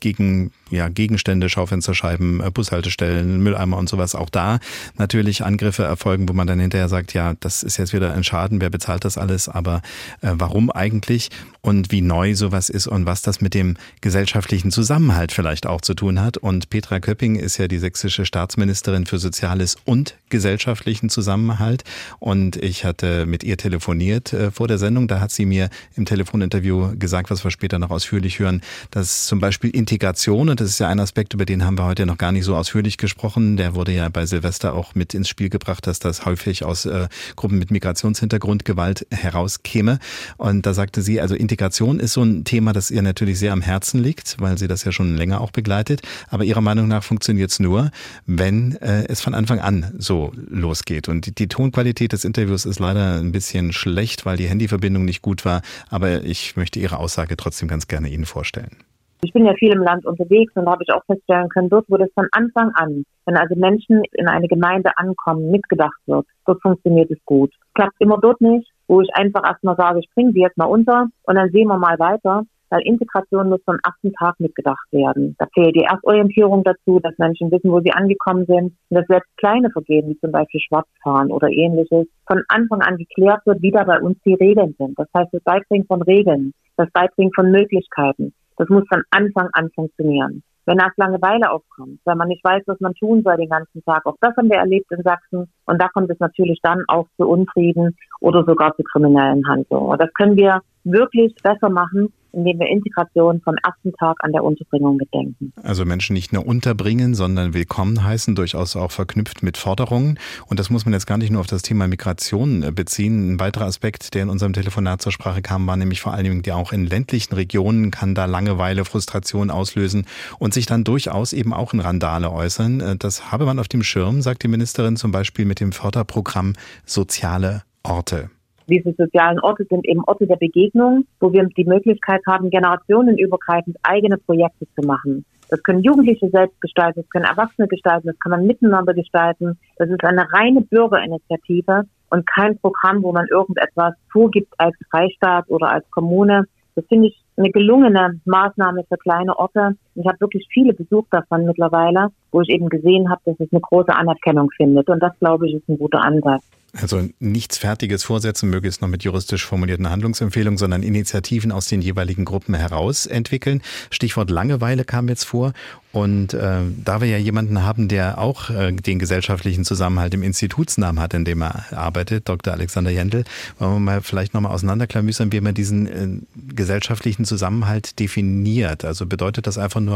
gegen 0.00 0.52
ja, 0.70 0.88
Gegenstände, 0.88 1.48
Schaufensterscheiben, 1.48 2.42
äh, 2.42 2.50
Bushaltestellen, 2.50 3.42
Mülleimer 3.42 3.78
und 3.78 3.88
sowas. 3.88 4.14
Auch 4.14 4.28
da 4.28 4.58
natürlich 4.96 5.44
Angriffe 5.44 5.84
erfolgen, 5.84 6.28
wo 6.28 6.32
man 6.32 6.46
dann 6.46 6.60
hinterher 6.60 6.88
sagt, 6.88 7.14
ja, 7.14 7.34
das 7.40 7.62
ist 7.62 7.76
jetzt 7.76 7.92
wieder 7.92 8.14
ein 8.18 8.24
Schaden, 8.24 8.60
wer 8.60 8.70
bezahlt 8.70 9.04
das 9.04 9.16
alles, 9.18 9.48
aber 9.48 9.82
äh, 10.20 10.32
warum 10.34 10.70
eigentlich 10.70 11.30
und 11.60 11.90
wie 11.90 12.00
neu 12.00 12.34
sowas 12.34 12.68
ist 12.68 12.86
und 12.86 13.06
was 13.06 13.22
das 13.22 13.40
mit 13.40 13.54
dem 13.54 13.76
gesellschaftlichen 14.00 14.70
Zusammenhalt 14.70 15.32
vielleicht 15.32 15.66
auch 15.66 15.80
zu 15.80 15.94
tun 15.94 16.20
hat. 16.20 16.36
Und 16.36 16.70
Petra 16.70 17.00
Köpping 17.00 17.36
ist 17.36 17.58
ja 17.58 17.68
die 17.68 17.78
sächsische 17.78 18.24
Staatsministerin 18.24 19.06
für 19.06 19.18
Soziales 19.18 19.76
und 19.84 20.16
gesellschaftlichen 20.28 21.10
Zusammenhalt. 21.10 21.84
Und 22.20 22.56
ich 22.56 22.84
hatte 22.84 23.26
mit 23.26 23.44
ihr 23.44 23.56
telefoniert 23.56 24.32
äh, 24.32 24.50
vor 24.50 24.68
der 24.68 24.78
Sendung. 24.78 25.08
Da 25.08 25.20
hat 25.20 25.30
sie 25.30 25.46
mir 25.46 25.68
im 25.96 26.04
Telefoninterview 26.04 26.96
gesagt, 26.98 27.30
was 27.30 27.44
wir 27.44 27.50
später 27.50 27.78
noch 27.78 27.90
ausführlich 27.90 28.38
hören, 28.38 28.62
dass 28.90 29.26
zum 29.26 29.40
Beispiel 29.40 29.70
Integration, 29.70 30.48
und 30.48 30.60
das 30.60 30.70
ist 30.70 30.80
ja 30.80 30.88
ein 30.88 31.00
Aspekt, 31.00 31.34
über 31.34 31.44
den 31.44 31.64
haben 31.64 31.78
wir 31.78 31.84
heute 31.84 32.06
noch 32.06 32.18
gar 32.18 32.32
nicht 32.32 32.44
so 32.44 32.56
ausführlich 32.56 32.98
gesprochen, 32.98 33.56
der 33.56 33.74
wurde 33.74 33.92
ja 33.92 34.08
bei 34.08 34.26
Silvester 34.26 34.74
auch 34.74 34.94
mit 34.94 35.14
ins 35.14 35.28
Spiel 35.28 35.48
gebracht, 35.48 35.86
dass 35.86 35.98
das 35.98 36.24
häufig 36.24 36.64
aus 36.64 36.86
äh, 36.86 37.08
Gruppen 37.36 37.58
mit 37.58 37.70
Migrationshintergrund 38.08 38.64
Gewalt 38.64 39.06
herauskäme. 39.10 39.98
Und 40.36 40.66
da 40.66 40.74
sagte 40.74 41.02
sie, 41.02 41.20
also 41.20 41.34
Integration 41.34 42.00
ist 42.00 42.14
so 42.14 42.22
ein 42.22 42.44
Thema, 42.44 42.72
das 42.72 42.90
ihr 42.90 43.02
natürlich 43.02 43.38
sehr 43.38 43.52
am 43.52 43.62
Herzen 43.62 44.02
liegt, 44.02 44.36
weil 44.40 44.58
sie 44.58 44.68
das 44.68 44.84
ja 44.84 44.92
schon 44.92 45.16
länger 45.16 45.40
auch 45.40 45.50
begleitet. 45.50 46.02
Aber 46.28 46.44
ihrer 46.44 46.60
Meinung 46.60 46.88
nach 46.88 47.04
funktioniert 47.04 47.50
es 47.50 47.60
nur, 47.60 47.90
wenn 48.26 48.76
äh, 48.76 49.04
es 49.08 49.20
von 49.20 49.34
Anfang 49.34 49.60
an 49.60 49.92
so 49.98 50.32
losgeht. 50.48 51.08
Und 51.08 51.26
die, 51.26 51.34
die 51.34 51.48
Tonqualität 51.48 52.12
des 52.12 52.24
Interviews 52.24 52.64
ist 52.64 52.78
leider 52.78 53.18
ein 53.18 53.32
bisschen 53.32 53.72
schlecht, 53.72 54.26
weil 54.26 54.36
die 54.36 54.48
Handyverbindung 54.48 55.04
nicht 55.04 55.22
gut 55.22 55.44
war. 55.44 55.62
Aber 55.90 56.24
ich 56.24 56.56
möchte 56.56 56.78
Ihre 56.78 56.98
Aussage 56.98 57.36
trotzdem 57.36 57.68
ganz 57.68 57.88
gerne 57.88 58.08
Ihnen 58.08 58.26
vorstellen. 58.26 58.76
Ich 59.20 59.32
bin 59.32 59.44
ja 59.44 59.54
viel 59.54 59.72
im 59.72 59.82
Land 59.82 60.06
unterwegs 60.06 60.52
und 60.54 60.64
da 60.64 60.72
habe 60.72 60.84
ich 60.86 60.94
auch 60.94 61.04
feststellen 61.06 61.48
können, 61.48 61.68
dort, 61.68 61.86
wo 61.88 61.96
das 61.96 62.10
von 62.14 62.28
Anfang 62.30 62.70
an, 62.74 63.04
wenn 63.26 63.36
also 63.36 63.56
Menschen 63.56 64.04
in 64.12 64.28
eine 64.28 64.46
Gemeinde 64.46 64.90
ankommen, 64.96 65.50
mitgedacht 65.50 65.98
wird, 66.06 66.24
dort 66.46 66.62
funktioniert 66.62 67.10
es 67.10 67.18
gut. 67.24 67.52
Klappt 67.74 67.96
immer 67.98 68.18
dort 68.18 68.40
nicht, 68.40 68.70
wo 68.86 69.00
ich 69.00 69.08
einfach 69.14 69.44
erstmal 69.44 69.74
sage, 69.74 69.98
ich 69.98 70.08
bringe 70.14 70.32
sie 70.32 70.40
jetzt 70.40 70.56
mal 70.56 70.66
unter 70.66 71.08
und 71.24 71.34
dann 71.34 71.50
sehen 71.50 71.66
wir 71.66 71.78
mal 71.78 71.98
weiter, 71.98 72.44
weil 72.70 72.82
Integration 72.82 73.48
muss 73.48 73.62
vom 73.64 73.78
ersten 73.84 74.12
Tag 74.12 74.38
mitgedacht 74.38 74.86
werden. 74.92 75.34
Da 75.38 75.46
fehlt 75.52 75.74
die 75.74 75.84
Erstorientierung 75.84 76.62
dazu, 76.62 77.00
dass 77.00 77.18
Menschen 77.18 77.50
wissen, 77.50 77.72
wo 77.72 77.80
sie 77.80 77.92
angekommen 77.92 78.46
sind 78.46 78.76
und 78.88 78.96
dass 78.96 79.06
selbst 79.06 79.36
kleine 79.36 79.70
Vergehen, 79.70 80.08
wie 80.08 80.18
zum 80.20 80.30
Beispiel 80.30 80.60
Schwarzfahren 80.60 81.32
oder 81.32 81.48
ähnliches, 81.48 82.06
von 82.26 82.42
Anfang 82.48 82.82
an 82.82 82.98
geklärt 82.98 83.44
wird, 83.46 83.62
wie 83.62 83.72
da 83.72 83.84
bei 83.84 84.00
uns 84.00 84.18
die 84.24 84.34
Regeln 84.34 84.76
sind. 84.78 84.98
Das 84.98 85.08
heißt, 85.16 85.32
das 85.32 85.42
Beibringen 85.42 85.86
von 85.86 86.02
Regeln, 86.02 86.52
das 86.76 86.90
Beibringen 86.92 87.32
von 87.34 87.50
Möglichkeiten, 87.50 88.32
das 88.58 88.68
muss 88.68 88.84
von 88.88 89.02
Anfang 89.10 89.48
an 89.52 89.70
funktionieren. 89.74 90.42
Wenn 90.66 90.80
erst 90.80 90.98
Langeweile 90.98 91.50
aufkommt, 91.50 91.98
wenn 92.04 92.18
man 92.18 92.28
nicht 92.28 92.44
weiß, 92.44 92.62
was 92.66 92.78
man 92.80 92.92
tun 92.94 93.22
soll 93.22 93.38
den 93.38 93.48
ganzen 93.48 93.82
Tag, 93.84 94.04
auch 94.04 94.16
das 94.20 94.36
haben 94.36 94.50
wir 94.50 94.58
erlebt 94.58 94.92
in 94.92 95.02
Sachsen. 95.02 95.50
Und 95.64 95.80
da 95.80 95.88
kommt 95.88 96.10
es 96.10 96.20
natürlich 96.20 96.58
dann 96.62 96.84
auch 96.88 97.06
zu 97.16 97.26
Unfrieden 97.26 97.96
oder 98.20 98.44
sogar 98.44 98.76
zu 98.76 98.82
kriminellen 98.82 99.48
Handlungen. 99.48 99.92
Und 99.92 100.02
das 100.02 100.12
können 100.12 100.36
wir 100.36 100.60
wirklich 100.92 101.34
besser 101.42 101.70
machen, 101.70 102.12
indem 102.32 102.58
wir 102.58 102.68
Integration 102.68 103.40
vom 103.40 103.54
ersten 103.64 103.92
Tag 103.94 104.16
an 104.20 104.32
der 104.32 104.44
Unterbringung 104.44 104.96
mitdenken. 104.96 105.52
Also 105.62 105.84
Menschen 105.84 106.14
nicht 106.14 106.32
nur 106.32 106.46
unterbringen, 106.46 107.14
sondern 107.14 107.54
willkommen 107.54 108.04
heißen, 108.04 108.34
durchaus 108.34 108.76
auch 108.76 108.90
verknüpft 108.90 109.42
mit 109.42 109.56
Forderungen. 109.56 110.18
Und 110.46 110.60
das 110.60 110.70
muss 110.70 110.84
man 110.84 110.92
jetzt 110.92 111.06
gar 111.06 111.18
nicht 111.18 111.30
nur 111.30 111.40
auf 111.40 111.46
das 111.46 111.62
Thema 111.62 111.88
Migration 111.88 112.62
äh, 112.62 112.70
beziehen. 112.70 113.34
Ein 113.34 113.40
weiterer 113.40 113.64
Aspekt, 113.64 114.14
der 114.14 114.22
in 114.22 114.28
unserem 114.28 114.52
Telefonat 114.52 115.02
zur 115.02 115.12
Sprache 115.12 115.42
kam, 115.42 115.66
war 115.66 115.76
nämlich 115.76 116.00
vor 116.00 116.12
allen 116.12 116.24
Dingen, 116.24 116.42
der 116.42 116.56
auch 116.56 116.72
in 116.72 116.86
ländlichen 116.86 117.34
Regionen 117.34 117.90
kann 117.90 118.14
da 118.14 118.26
Langeweile, 118.26 118.84
Frustration 118.84 119.50
auslösen 119.50 120.06
und 120.38 120.54
sich 120.54 120.66
dann 120.66 120.84
durchaus 120.84 121.32
eben 121.32 121.52
auch 121.52 121.72
in 121.72 121.80
Randale 121.80 122.30
äußern. 122.30 122.80
Äh, 122.80 122.96
das 122.96 123.32
habe 123.32 123.46
man 123.46 123.58
auf 123.58 123.68
dem 123.68 123.82
Schirm, 123.82 124.22
sagt 124.22 124.42
die 124.42 124.48
Ministerin 124.48 124.96
zum 124.96 125.12
Beispiel 125.12 125.44
mit 125.44 125.60
dem 125.60 125.72
Förderprogramm 125.72 126.54
Soziale 126.84 127.62
Orte. 127.82 128.30
Diese 128.68 128.92
sozialen 128.92 129.40
Orte 129.40 129.64
sind 129.68 129.86
eben 129.86 130.04
Orte 130.04 130.26
der 130.26 130.36
Begegnung, 130.36 131.06
wo 131.20 131.32
wir 131.32 131.44
die 131.44 131.64
Möglichkeit 131.64 132.20
haben, 132.26 132.50
generationenübergreifend 132.50 133.76
eigene 133.82 134.18
Projekte 134.18 134.66
zu 134.78 134.86
machen. 134.86 135.24
Das 135.48 135.62
können 135.62 135.82
Jugendliche 135.82 136.28
selbst 136.28 136.60
gestalten, 136.60 137.00
das 137.00 137.10
können 137.10 137.24
Erwachsene 137.24 137.68
gestalten, 137.68 138.08
das 138.08 138.18
kann 138.18 138.30
man 138.30 138.46
miteinander 138.46 138.92
gestalten. 138.92 139.58
Das 139.78 139.88
ist 139.88 140.04
eine 140.04 140.30
reine 140.32 140.60
Bürgerinitiative 140.60 141.84
und 142.10 142.26
kein 142.26 142.58
Programm, 142.58 143.02
wo 143.02 143.12
man 143.12 143.26
irgendetwas 143.28 143.94
vorgibt 144.12 144.52
als 144.58 144.76
Freistaat 144.90 145.48
oder 145.48 145.70
als 145.70 145.90
Kommune. 145.90 146.44
Das 146.74 146.84
finde 146.86 147.08
ich 147.08 147.24
eine 147.36 147.50
gelungene 147.50 148.20
Maßnahme 148.26 148.84
für 148.88 148.98
kleine 148.98 149.38
Orte. 149.38 149.76
Ich 149.98 150.06
habe 150.06 150.20
wirklich 150.20 150.46
viele 150.52 150.74
Besuch 150.74 151.04
davon 151.10 151.44
mittlerweile, 151.44 152.08
wo 152.30 152.40
ich 152.40 152.48
eben 152.50 152.68
gesehen 152.68 153.10
habe, 153.10 153.20
dass 153.24 153.34
es 153.40 153.52
eine 153.52 153.60
große 153.60 153.92
Anerkennung 153.92 154.48
findet. 154.56 154.88
Und 154.88 155.00
das, 155.00 155.12
glaube 155.18 155.48
ich, 155.48 155.54
ist 155.54 155.68
ein 155.68 155.78
guter 155.78 156.02
Ansatz. 156.02 156.44
Also 156.76 157.08
nichts 157.18 157.56
Fertiges 157.56 158.04
vorsetzen, 158.04 158.50
möglichst 158.50 158.82
noch 158.82 158.88
mit 158.88 159.02
juristisch 159.02 159.46
formulierten 159.46 159.88
Handlungsempfehlungen, 159.88 160.58
sondern 160.58 160.82
Initiativen 160.82 161.50
aus 161.50 161.66
den 161.66 161.80
jeweiligen 161.80 162.26
Gruppen 162.26 162.54
heraus 162.54 163.06
entwickeln. 163.06 163.62
Stichwort 163.90 164.28
Langeweile 164.28 164.84
kam 164.84 165.08
jetzt 165.08 165.24
vor. 165.24 165.54
Und 165.90 166.34
äh, 166.34 166.60
da 166.84 167.00
wir 167.00 167.08
ja 167.08 167.16
jemanden 167.16 167.62
haben, 167.62 167.88
der 167.88 168.18
auch 168.18 168.50
äh, 168.50 168.72
den 168.72 168.98
gesellschaftlichen 168.98 169.64
Zusammenhalt 169.64 170.12
im 170.12 170.22
Institutsnamen 170.22 171.00
hat, 171.00 171.14
in 171.14 171.24
dem 171.24 171.42
er 171.42 171.72
arbeitet, 171.72 172.28
Dr. 172.28 172.52
Alexander 172.52 172.90
Jendl, 172.90 173.24
wollen 173.58 173.72
wir 173.72 173.80
mal 173.80 174.02
vielleicht 174.02 174.34
nochmal 174.34 174.52
auseinanderklamüsern, 174.52 175.32
wie 175.32 175.40
man 175.40 175.54
diesen 175.54 175.86
äh, 175.86 176.54
gesellschaftlichen 176.54 177.24
Zusammenhalt 177.24 177.98
definiert. 177.98 178.84
Also 178.84 179.06
bedeutet 179.06 179.46
das 179.46 179.56
einfach 179.56 179.80
nur, 179.80 179.87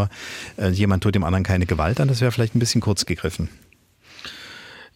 äh, 0.57 0.68
jemand 0.68 1.03
tut 1.03 1.14
dem 1.14 1.24
anderen 1.24 1.45
keine 1.45 1.66
Gewalt 1.66 2.01
an? 2.01 2.09
Das 2.09 2.20
wäre 2.20 2.32
vielleicht 2.32 2.55
ein 2.55 2.59
bisschen 2.59 2.80
kurz 2.80 3.07
gegriffen. 3.07 3.49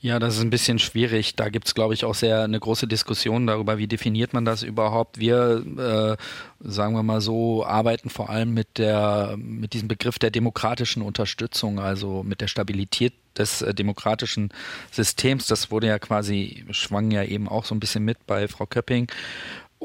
Ja, 0.01 0.18
das 0.18 0.36
ist 0.36 0.42
ein 0.42 0.51
bisschen 0.51 0.78
schwierig. 0.78 1.36
Da 1.36 1.49
gibt 1.49 1.66
es, 1.66 1.74
glaube 1.74 1.94
ich, 1.94 2.05
auch 2.05 2.14
sehr 2.14 2.42
eine 2.42 2.61
große 2.61 2.86
Diskussion 2.86 3.47
darüber, 3.47 3.78
wie 3.78 3.86
definiert 3.86 4.34
man 4.34 4.44
das 4.44 4.62
überhaupt. 4.62 5.18
Wir, 5.18 5.64
äh, 5.78 6.16
sagen 6.61 6.94
wir 6.94 7.03
mal 7.03 7.20
so, 7.20 7.64
arbeiten 7.64 8.11
vor 8.11 8.28
allem 8.30 8.53
mit 8.53 8.78
der, 8.78 9.36
mit 9.38 9.72
diesem 9.72 9.88
Begriff 9.88 10.18
der 10.18 10.30
demokratischen 10.30 11.03
Unterstützung, 11.03 11.80
also 11.80 12.22
mit 12.22 12.40
der 12.40 12.47
Stabilität 12.47 13.14
des 13.38 13.62
äh, 13.62 13.74
demokratischen 13.74 14.51
Systems. 14.92 15.47
Das 15.47 15.70
wurde 15.70 15.88
ja 15.88 15.99
quasi, 15.99 16.64
schwang 16.70 17.11
ja 17.11 17.24
eben 17.24 17.49
auch 17.49 17.64
so 17.64 17.74
ein 17.74 17.80
bisschen 17.80 18.05
mit 18.05 18.26
bei 18.26 18.49
Frau 18.49 18.66
Köpping 18.66 19.09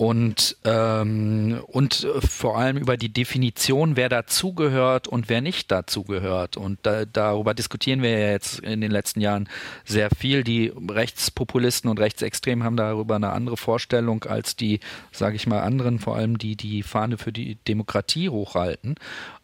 und, 0.01 0.57
ähm, 0.63 1.61
und 1.67 2.07
vor 2.27 2.57
allem 2.57 2.77
über 2.77 2.97
die 2.97 3.13
Definition, 3.13 3.95
wer 3.95 4.09
dazugehört 4.09 5.07
und 5.07 5.29
wer 5.29 5.41
nicht 5.41 5.71
dazugehört. 5.71 6.57
Und 6.57 6.79
da, 6.81 7.05
darüber 7.05 7.53
diskutieren 7.53 8.01
wir 8.01 8.09
ja 8.09 8.31
jetzt 8.31 8.61
in 8.61 8.81
den 8.81 8.89
letzten 8.89 9.21
Jahren 9.21 9.47
sehr 9.85 10.09
viel. 10.09 10.43
Die 10.43 10.73
Rechtspopulisten 10.89 11.87
und 11.87 11.99
Rechtsextremen 11.99 12.63
haben 12.63 12.77
darüber 12.77 13.15
eine 13.15 13.29
andere 13.29 13.57
Vorstellung 13.57 14.23
als 14.23 14.55
die, 14.55 14.79
sage 15.11 15.35
ich 15.35 15.45
mal, 15.45 15.59
anderen, 15.59 15.99
vor 15.99 16.15
allem 16.15 16.39
die 16.39 16.55
die 16.55 16.81
Fahne 16.81 17.19
für 17.19 17.31
die 17.31 17.59
Demokratie 17.67 18.29
hochhalten. 18.29 18.95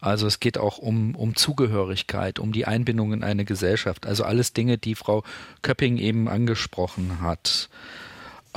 Also 0.02 0.26
es 0.26 0.40
geht 0.40 0.58
auch 0.58 0.80
um, 0.80 1.14
um 1.14 1.36
Zugehörigkeit, 1.36 2.40
um 2.40 2.52
die 2.52 2.66
Einbindung 2.66 3.14
in 3.14 3.24
eine 3.24 3.46
Gesellschaft. 3.46 4.08
Also 4.08 4.24
alles 4.24 4.54
Dinge, 4.54 4.80
die 4.80 4.96
Frau 4.96 5.24
Köpping 5.62 5.98
eben 5.98 6.28
angesprochen 6.28 7.22
hat. 7.22 7.70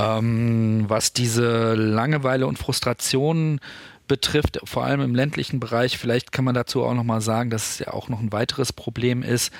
Ähm, 0.01 0.85
was 0.89 1.13
diese 1.13 1.75
Langeweile 1.75 2.47
und 2.47 2.59
Frustration 2.59 3.61
betrifft, 4.09 4.61
vor 4.65 4.85
allem 4.85 5.03
im 5.03 5.15
ländlichen 5.15 5.61
Bereich, 5.61 5.99
vielleicht 5.99 6.33
kann 6.33 6.45
man 6.45 6.55
dazu 6.55 6.83
auch 6.83 6.95
noch 6.95 7.05
mal 7.05 7.21
sagen, 7.21 7.51
dass 7.51 7.73
es 7.73 7.79
ja 7.81 7.93
auch 7.93 8.09
noch 8.09 8.21
ein 8.21 8.33
weiteres 8.33 8.73
Problem 8.73 9.23
ist, 9.23 9.53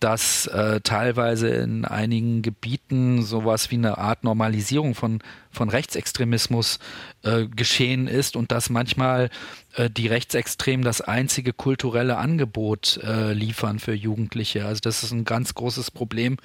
dass 0.00 0.46
äh, 0.48 0.80
teilweise 0.82 1.48
in 1.48 1.86
einigen 1.86 2.42
Gebieten 2.42 3.22
sowas 3.22 3.70
wie 3.70 3.76
eine 3.76 3.96
Art 3.96 4.24
Normalisierung 4.24 4.94
von, 4.94 5.20
von 5.50 5.70
Rechtsextremismus 5.70 6.78
äh, 7.22 7.46
geschehen 7.46 8.06
ist 8.06 8.36
und 8.36 8.52
dass 8.52 8.68
manchmal 8.68 9.30
äh, 9.76 9.90
die 9.90 10.06
Rechtsextremen 10.06 10.84
das 10.84 11.00
einzige 11.00 11.52
kulturelle 11.52 12.16
Angebot 12.16 13.00
äh, 13.02 13.32
liefern 13.32 13.78
für 13.78 13.94
Jugendliche. 13.94 14.64
Also 14.66 14.80
das 14.80 15.02
ist 15.02 15.12
ein 15.12 15.24
ganz 15.24 15.54
großes 15.54 15.90
Problem 15.90 16.36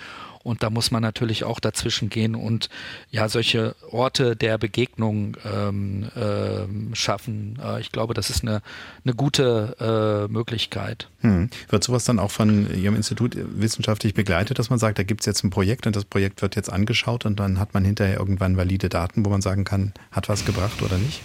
und 0.44 0.64
da 0.64 0.70
muss 0.70 0.90
man 0.92 1.02
natürlich 1.02 1.44
auch 1.44 1.60
dazwischen 1.60 2.10
gehen 2.10 2.36
und 2.36 2.70
ja 3.12 3.30
solche 3.30 3.76
Orte 3.92 4.36
der 4.36 4.58
Begegnung 4.58 5.38
ähm, 5.46 6.10
äh, 6.16 6.96
schaffen. 6.96 7.60
Ich 7.80 7.92
glaube, 7.92 8.14
das 8.14 8.30
ist 8.30 8.44
eine, 8.44 8.62
eine 9.04 9.14
gute 9.14 10.28
äh, 10.30 10.32
Möglichkeit. 10.32 11.10
Hm. 11.22 11.50
Wird 11.70 11.84
sowas 11.84 12.06
dann 12.06 12.20
auch 12.20 12.32
von 12.32 12.74
Ihrem 12.74 12.96
Institut 12.96 13.36
wissenschaftlich 13.36 14.14
begleitet, 14.14 14.60
dass 14.60 14.70
man 14.70 14.80
sagt, 14.80 14.98
da 14.98 15.04
gibt 15.04 15.22
es 15.22 15.26
jetzt 15.26 15.44
ein 15.44 15.50
Projekt 15.50 15.88
und 15.88 15.96
das 15.96 16.06
Projekt 16.06 16.42
wird 16.42 16.56
jetzt 16.56 16.72
angeschaut 16.72 17.26
und 17.26 17.40
dann 17.40 17.60
hat 17.60 17.74
man 17.74 17.84
hinterher 17.84 18.18
irgendwann 18.18 18.58
valide 18.58 18.90
Daten, 18.90 19.26
wo 19.26 19.30
man 19.30 19.42
sagen 19.42 19.66
kann, 19.66 19.94
hat 20.12 20.30
was 20.30 20.46
gebracht 20.46 20.82
oder 20.82 20.98
nicht? 20.98 21.22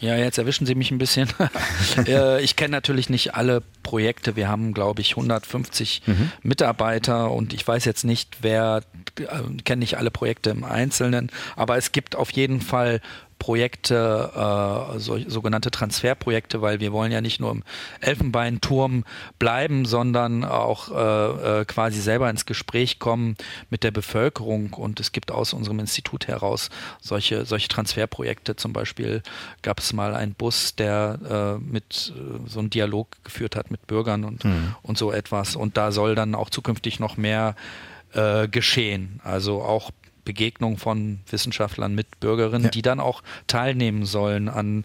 Ja, 0.00 0.16
jetzt 0.16 0.38
erwischen 0.38 0.66
Sie 0.66 0.74
mich 0.74 0.90
ein 0.90 0.98
bisschen. 0.98 1.28
Äh, 2.06 2.42
ich 2.42 2.56
kenne 2.56 2.72
natürlich 2.72 3.08
nicht 3.08 3.34
alle 3.34 3.62
Projekte. 3.82 4.36
Wir 4.36 4.48
haben, 4.48 4.74
glaube 4.74 5.00
ich, 5.00 5.12
150 5.12 6.02
mhm. 6.06 6.32
Mitarbeiter 6.42 7.30
und 7.30 7.52
ich 7.54 7.66
weiß 7.66 7.84
jetzt 7.84 8.04
nicht, 8.04 8.38
wer, 8.42 8.82
äh, 9.18 9.62
kenne 9.64 9.80
nicht 9.80 9.96
alle 9.96 10.10
Projekte 10.10 10.50
im 10.50 10.64
Einzelnen, 10.64 11.30
aber 11.56 11.76
es 11.76 11.92
gibt 11.92 12.16
auf 12.16 12.30
jeden 12.32 12.60
Fall 12.60 13.00
Projekte, 13.44 14.30
äh, 14.34 14.98
so, 14.98 15.18
sogenannte 15.28 15.70
Transferprojekte, 15.70 16.62
weil 16.62 16.80
wir 16.80 16.92
wollen 16.92 17.12
ja 17.12 17.20
nicht 17.20 17.40
nur 17.40 17.50
im 17.50 17.62
Elfenbeinturm 18.00 19.04
bleiben, 19.38 19.84
sondern 19.84 20.46
auch 20.46 20.90
äh, 20.90 21.60
äh, 21.60 21.64
quasi 21.66 22.00
selber 22.00 22.30
ins 22.30 22.46
Gespräch 22.46 22.98
kommen 22.98 23.36
mit 23.68 23.84
der 23.84 23.90
Bevölkerung. 23.90 24.72
Und 24.72 24.98
es 24.98 25.12
gibt 25.12 25.30
aus 25.30 25.52
unserem 25.52 25.78
Institut 25.78 26.26
heraus 26.26 26.70
solche, 27.02 27.44
solche 27.44 27.68
Transferprojekte. 27.68 28.56
Zum 28.56 28.72
Beispiel 28.72 29.22
gab 29.60 29.78
es 29.78 29.92
mal 29.92 30.14
einen 30.14 30.32
Bus, 30.32 30.74
der 30.74 31.58
äh, 31.60 31.70
mit 31.70 32.14
äh, 32.16 32.48
so 32.48 32.60
einen 32.60 32.70
Dialog 32.70 33.08
geführt 33.24 33.56
hat 33.56 33.70
mit 33.70 33.86
Bürgern 33.86 34.24
und, 34.24 34.42
mhm. 34.42 34.74
und 34.80 34.96
so 34.96 35.12
etwas. 35.12 35.54
Und 35.54 35.76
da 35.76 35.92
soll 35.92 36.14
dann 36.14 36.34
auch 36.34 36.48
zukünftig 36.48 36.98
noch 36.98 37.18
mehr 37.18 37.56
äh, 38.14 38.48
geschehen. 38.48 39.20
Also 39.22 39.60
auch 39.60 39.90
Begegnung 40.24 40.78
von 40.78 41.20
Wissenschaftlern 41.30 41.94
mit 41.94 42.20
Bürgerinnen, 42.20 42.64
ja. 42.64 42.70
die 42.70 42.82
dann 42.82 43.00
auch 43.00 43.22
teilnehmen 43.46 44.06
sollen 44.06 44.48
an, 44.48 44.84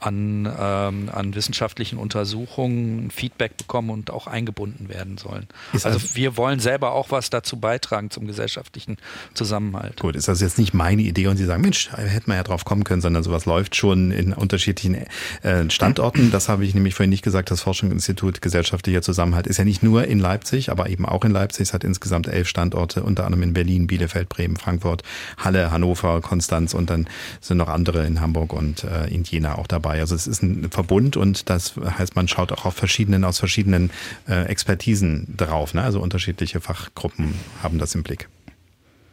an, 0.00 0.46
ähm, 0.58 1.10
an 1.12 1.34
wissenschaftlichen 1.34 1.98
Untersuchungen, 1.98 3.10
Feedback 3.10 3.56
bekommen 3.56 3.90
und 3.90 4.10
auch 4.10 4.26
eingebunden 4.26 4.88
werden 4.88 5.18
sollen. 5.18 5.46
Ist 5.72 5.86
also 5.86 6.00
wir 6.14 6.36
wollen 6.36 6.60
selber 6.60 6.92
auch 6.92 7.10
was 7.10 7.30
dazu 7.30 7.58
beitragen 7.58 8.10
zum 8.10 8.26
gesellschaftlichen 8.26 8.96
Zusammenhalt. 9.34 10.00
Gut, 10.00 10.16
ist 10.16 10.28
das 10.28 10.40
jetzt 10.40 10.58
nicht 10.58 10.74
meine 10.74 11.02
Idee 11.02 11.28
und 11.28 11.36
Sie 11.36 11.44
sagen, 11.44 11.62
Mensch, 11.62 11.90
hätten 11.92 12.30
wir 12.30 12.36
ja 12.36 12.42
drauf 12.42 12.64
kommen 12.64 12.84
können, 12.84 13.00
sondern 13.00 13.22
sowas 13.22 13.46
läuft 13.46 13.76
schon 13.76 14.10
in 14.10 14.32
unterschiedlichen 14.32 15.06
äh, 15.42 15.70
Standorten. 15.70 16.30
Das 16.30 16.48
habe 16.48 16.64
ich 16.64 16.74
nämlich 16.74 16.94
vorhin 16.94 17.10
nicht 17.10 17.22
gesagt. 17.22 17.50
Das 17.50 17.62
Forschungsinstitut 17.62 18.42
Gesellschaftlicher 18.42 19.02
Zusammenhalt 19.02 19.46
ist 19.46 19.58
ja 19.58 19.64
nicht 19.64 19.82
nur 19.82 20.04
in 20.04 20.18
Leipzig, 20.18 20.70
aber 20.70 20.88
eben 20.88 21.06
auch 21.06 21.24
in 21.24 21.32
Leipzig. 21.32 21.68
Es 21.68 21.74
hat 21.74 21.84
insgesamt 21.84 22.26
elf 22.26 22.48
Standorte, 22.48 23.02
unter 23.02 23.24
anderem 23.24 23.42
in 23.42 23.52
Berlin, 23.54 23.86
Bielefeld, 23.86 24.28
Bremen, 24.28 24.56
Frankfurt. 24.56 24.90
Frankfurt, 24.90 25.02
Halle, 25.36 25.70
Hannover, 25.70 26.20
Konstanz 26.20 26.74
und 26.74 26.90
dann 26.90 27.08
sind 27.40 27.58
noch 27.58 27.68
andere 27.68 28.06
in 28.06 28.20
Hamburg 28.20 28.52
und 28.52 28.84
äh, 28.84 29.06
in 29.08 29.24
Jena 29.24 29.56
auch 29.56 29.66
dabei. 29.66 29.89
Also 29.98 30.14
es 30.14 30.26
ist 30.26 30.42
ein 30.42 30.70
Verbund 30.70 31.16
und 31.16 31.50
das 31.50 31.74
heißt, 31.76 32.14
man 32.14 32.28
schaut 32.28 32.52
auch 32.52 32.64
auf 32.64 32.74
verschiedenen, 32.74 33.24
aus 33.24 33.38
verschiedenen 33.40 33.90
äh, 34.28 34.44
Expertisen 34.44 35.34
drauf. 35.36 35.74
Ne? 35.74 35.82
Also 35.82 36.00
unterschiedliche 36.00 36.60
Fachgruppen 36.60 37.34
haben 37.62 37.78
das 37.78 37.94
im 37.94 38.04
Blick. 38.04 38.28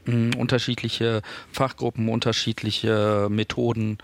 Mhm, 0.06 0.36
unterschiedliche 0.38 1.22
Fachgruppen, 1.52 2.10
unterschiedliche 2.10 3.28
Methoden. 3.30 3.98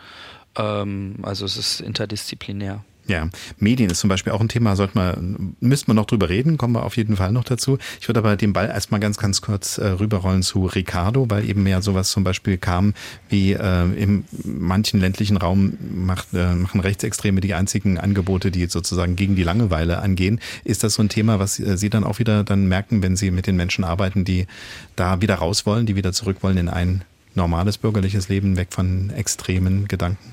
Ähm, 0.58 1.18
also 1.22 1.46
es 1.46 1.58
ist 1.58 1.82
interdisziplinär. 1.82 2.84
Ja, 3.06 3.28
Medien 3.58 3.90
ist 3.90 4.00
zum 4.00 4.10
Beispiel 4.10 4.32
auch 4.32 4.40
ein 4.40 4.48
Thema, 4.48 4.78
sollte 4.78 4.98
man, 4.98 5.56
müssten 5.60 5.88
wir 5.88 5.94
noch 5.94 6.06
drüber 6.06 6.30
reden, 6.30 6.58
kommen 6.58 6.74
wir 6.74 6.84
auf 6.84 6.96
jeden 6.96 7.18
Fall 7.18 7.34
noch 7.34 7.44
dazu. 7.44 7.78
Ich 8.00 8.08
würde 8.08 8.20
aber 8.20 8.38
den 8.38 8.54
Ball 8.54 8.68
erstmal 8.68 9.02
ganz, 9.02 9.18
ganz 9.18 9.42
kurz 9.42 9.78
äh, 9.78 9.88
rüberrollen 9.88 10.42
zu 10.42 10.66
Ricardo, 10.68 11.30
weil 11.30 11.50
eben 11.50 11.64
mehr 11.64 11.82
sowas 11.82 12.12
zum 12.12 12.24
Beispiel 12.24 12.58
kam, 12.58 12.94
wie 13.28 13.54
äh, 13.54 13.84
in 14.02 14.24
manchen 14.46 15.02
ländlichen 15.02 15.36
Raum 15.36 15.74
macht, 15.94 16.34
äh, 16.34 16.54
machen 16.56 16.80
Rechtsextreme 16.80 17.42
die 17.42 17.54
einzigen 17.54 17.98
Angebote, 17.98 18.52
die 18.52 18.68
sozusagen 18.68 19.18
gegen 19.18 19.36
die 19.36 19.44
Langeweile 19.44 20.00
angehen. 20.00 20.40
Ist 20.64 20.86
das 20.86 20.94
so 20.94 21.04
ein 21.04 21.10
Thema, 21.10 21.40
was 21.40 21.60
äh, 21.60 21.78
Sie 21.78 21.90
dann 21.90 22.06
auch 22.06 22.20
wieder 22.20 22.46
dann 22.46 22.70
merken, 22.70 23.04
wenn 23.04 23.18
Sie 23.18 23.32
mit 23.32 23.48
den 23.48 23.58
Menschen 23.58 23.84
arbeiten, 23.84 24.24
die 24.24 24.48
da 24.96 25.20
wieder 25.20 25.36
raus 25.36 25.66
wollen, 25.66 25.86
die 25.86 25.98
wieder 25.98 26.14
zurück 26.14 26.38
wollen 26.42 26.58
in 26.58 26.70
ein 26.70 27.04
normales 27.36 27.78
bürgerliches 27.78 28.30
Leben, 28.30 28.56
weg 28.56 28.70
von 28.72 29.10
extremen 29.10 29.90
Gedanken? 29.90 30.33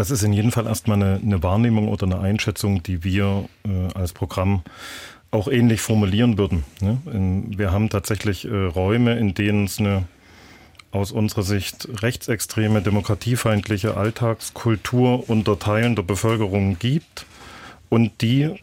Das 0.00 0.10
ist 0.10 0.22
in 0.22 0.32
jedem 0.32 0.50
Fall 0.50 0.66
erstmal 0.66 0.96
eine, 0.96 1.20
eine 1.22 1.42
Wahrnehmung 1.42 1.88
oder 1.88 2.06
eine 2.06 2.20
Einschätzung, 2.20 2.82
die 2.82 3.04
wir 3.04 3.44
äh, 3.66 3.92
als 3.92 4.14
Programm 4.14 4.62
auch 5.30 5.46
ähnlich 5.46 5.82
formulieren 5.82 6.38
würden. 6.38 6.64
Ne? 6.80 6.96
In, 7.12 7.58
wir 7.58 7.70
haben 7.70 7.90
tatsächlich 7.90 8.46
äh, 8.46 8.48
Räume, 8.48 9.18
in 9.18 9.34
denen 9.34 9.66
es 9.66 9.78
eine 9.78 10.04
aus 10.90 11.12
unserer 11.12 11.42
Sicht 11.42 11.86
rechtsextreme, 12.00 12.80
demokratiefeindliche 12.80 13.98
Alltagskultur 13.98 15.28
unter 15.28 15.58
Teilen 15.58 15.96
der 15.96 16.02
Bevölkerung 16.02 16.78
gibt 16.78 17.26
und 17.90 18.22
die 18.22 18.54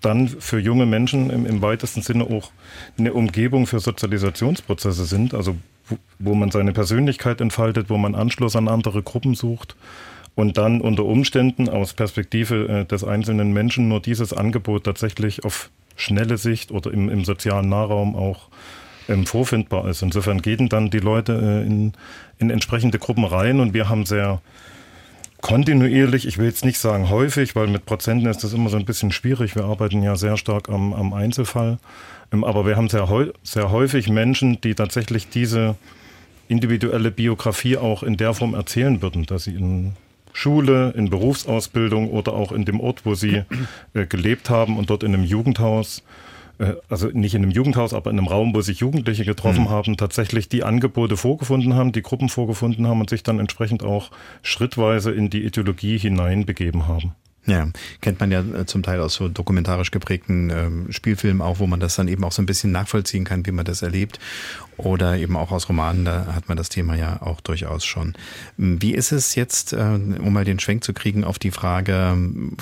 dann 0.00 0.26
für 0.26 0.58
junge 0.58 0.86
Menschen 0.86 1.28
im, 1.28 1.44
im 1.44 1.60
weitesten 1.60 2.00
Sinne 2.00 2.24
auch 2.24 2.50
eine 2.98 3.12
Umgebung 3.12 3.66
für 3.66 3.78
Sozialisationsprozesse 3.78 5.04
sind, 5.04 5.34
also 5.34 5.54
wo, 5.86 5.98
wo 6.18 6.34
man 6.34 6.50
seine 6.50 6.72
Persönlichkeit 6.72 7.42
entfaltet, 7.42 7.90
wo 7.90 7.98
man 7.98 8.14
Anschluss 8.14 8.56
an 8.56 8.68
andere 8.68 9.02
Gruppen 9.02 9.34
sucht 9.34 9.76
und 10.36 10.58
dann 10.58 10.80
unter 10.80 11.04
Umständen 11.04 11.68
aus 11.68 11.94
Perspektive 11.94 12.68
äh, 12.68 12.84
des 12.84 13.02
einzelnen 13.02 13.52
Menschen 13.52 13.88
nur 13.88 14.00
dieses 14.00 14.32
Angebot 14.32 14.84
tatsächlich 14.84 15.44
auf 15.44 15.70
schnelle 15.96 16.36
Sicht 16.36 16.70
oder 16.70 16.92
im, 16.92 17.08
im 17.08 17.24
sozialen 17.24 17.68
Nahraum 17.68 18.14
auch 18.14 18.48
ähm, 19.08 19.26
vorfindbar 19.26 19.88
ist. 19.88 20.02
Insofern 20.02 20.42
gehen 20.42 20.68
dann 20.68 20.90
die 20.90 21.00
Leute 21.00 21.32
äh, 21.32 21.66
in, 21.66 21.94
in 22.38 22.50
entsprechende 22.50 22.98
Gruppen 22.98 23.24
rein 23.24 23.60
und 23.60 23.72
wir 23.72 23.88
haben 23.88 24.04
sehr 24.04 24.42
kontinuierlich, 25.40 26.26
ich 26.26 26.36
will 26.36 26.46
jetzt 26.46 26.66
nicht 26.66 26.78
sagen 26.78 27.08
häufig, 27.08 27.56
weil 27.56 27.66
mit 27.66 27.86
Prozenten 27.86 28.28
ist 28.28 28.44
das 28.44 28.52
immer 28.52 28.68
so 28.68 28.76
ein 28.76 28.84
bisschen 28.84 29.12
schwierig. 29.12 29.56
Wir 29.56 29.64
arbeiten 29.64 30.02
ja 30.02 30.16
sehr 30.16 30.36
stark 30.36 30.68
am, 30.68 30.92
am 30.92 31.14
Einzelfall. 31.14 31.78
Ähm, 32.30 32.44
aber 32.44 32.66
wir 32.66 32.76
haben 32.76 32.90
sehr, 32.90 33.08
sehr 33.42 33.70
häufig 33.70 34.10
Menschen, 34.10 34.60
die 34.60 34.74
tatsächlich 34.74 35.30
diese 35.30 35.76
individuelle 36.48 37.10
Biografie 37.10 37.78
auch 37.78 38.02
in 38.02 38.18
der 38.18 38.34
Form 38.34 38.52
erzählen 38.52 39.00
würden, 39.00 39.24
dass 39.24 39.44
sie 39.44 39.54
in 39.54 39.94
Schule, 40.36 40.92
in 40.94 41.08
Berufsausbildung 41.08 42.10
oder 42.10 42.34
auch 42.34 42.52
in 42.52 42.66
dem 42.66 42.78
Ort, 42.78 43.06
wo 43.06 43.14
sie 43.14 43.44
äh, 43.94 44.04
gelebt 44.06 44.50
haben 44.50 44.76
und 44.76 44.90
dort 44.90 45.02
in 45.02 45.14
einem 45.14 45.24
Jugendhaus 45.24 46.02
äh, 46.58 46.74
also 46.90 47.08
nicht 47.08 47.34
in 47.34 47.42
einem 47.42 47.50
Jugendhaus, 47.50 47.94
aber 47.94 48.10
in 48.10 48.18
einem 48.18 48.28
Raum, 48.28 48.54
wo 48.54 48.60
sich 48.60 48.80
Jugendliche 48.80 49.24
getroffen 49.24 49.64
mhm. 49.64 49.70
haben, 49.70 49.96
tatsächlich 49.96 50.50
die 50.50 50.62
Angebote 50.62 51.16
vorgefunden 51.16 51.72
haben, 51.72 51.92
die 51.92 52.02
Gruppen 52.02 52.28
vorgefunden 52.28 52.86
haben 52.86 53.00
und 53.00 53.08
sich 53.08 53.22
dann 53.22 53.40
entsprechend 53.40 53.82
auch 53.82 54.10
schrittweise 54.42 55.10
in 55.10 55.30
die 55.30 55.44
Ideologie 55.44 55.96
hineinbegeben 55.96 56.86
haben. 56.86 57.14
Ja, 57.46 57.68
kennt 58.00 58.18
man 58.18 58.32
ja 58.32 58.40
äh, 58.40 58.66
zum 58.66 58.82
Teil 58.82 59.00
aus 59.00 59.14
so 59.14 59.28
dokumentarisch 59.28 59.92
geprägten 59.92 60.50
ähm, 60.50 60.86
Spielfilmen 60.90 61.40
auch, 61.40 61.60
wo 61.60 61.66
man 61.66 61.78
das 61.78 61.94
dann 61.94 62.08
eben 62.08 62.24
auch 62.24 62.32
so 62.32 62.42
ein 62.42 62.46
bisschen 62.46 62.72
nachvollziehen 62.72 63.24
kann, 63.24 63.46
wie 63.46 63.52
man 63.52 63.64
das 63.64 63.82
erlebt. 63.82 64.18
Oder 64.76 65.16
eben 65.16 65.36
auch 65.36 65.52
aus 65.52 65.68
Romanen, 65.68 66.04
da 66.04 66.34
hat 66.34 66.48
man 66.48 66.56
das 66.56 66.68
Thema 66.68 66.96
ja 66.96 67.22
auch 67.22 67.40
durchaus 67.40 67.84
schon. 67.84 68.14
Wie 68.56 68.94
ist 68.94 69.12
es 69.12 69.36
jetzt, 69.36 69.72
äh, 69.72 69.76
um 69.78 70.32
mal 70.32 70.44
den 70.44 70.58
Schwenk 70.58 70.82
zu 70.82 70.92
kriegen 70.92 71.24
auf 71.24 71.38
die 71.38 71.52
Frage, 71.52 72.16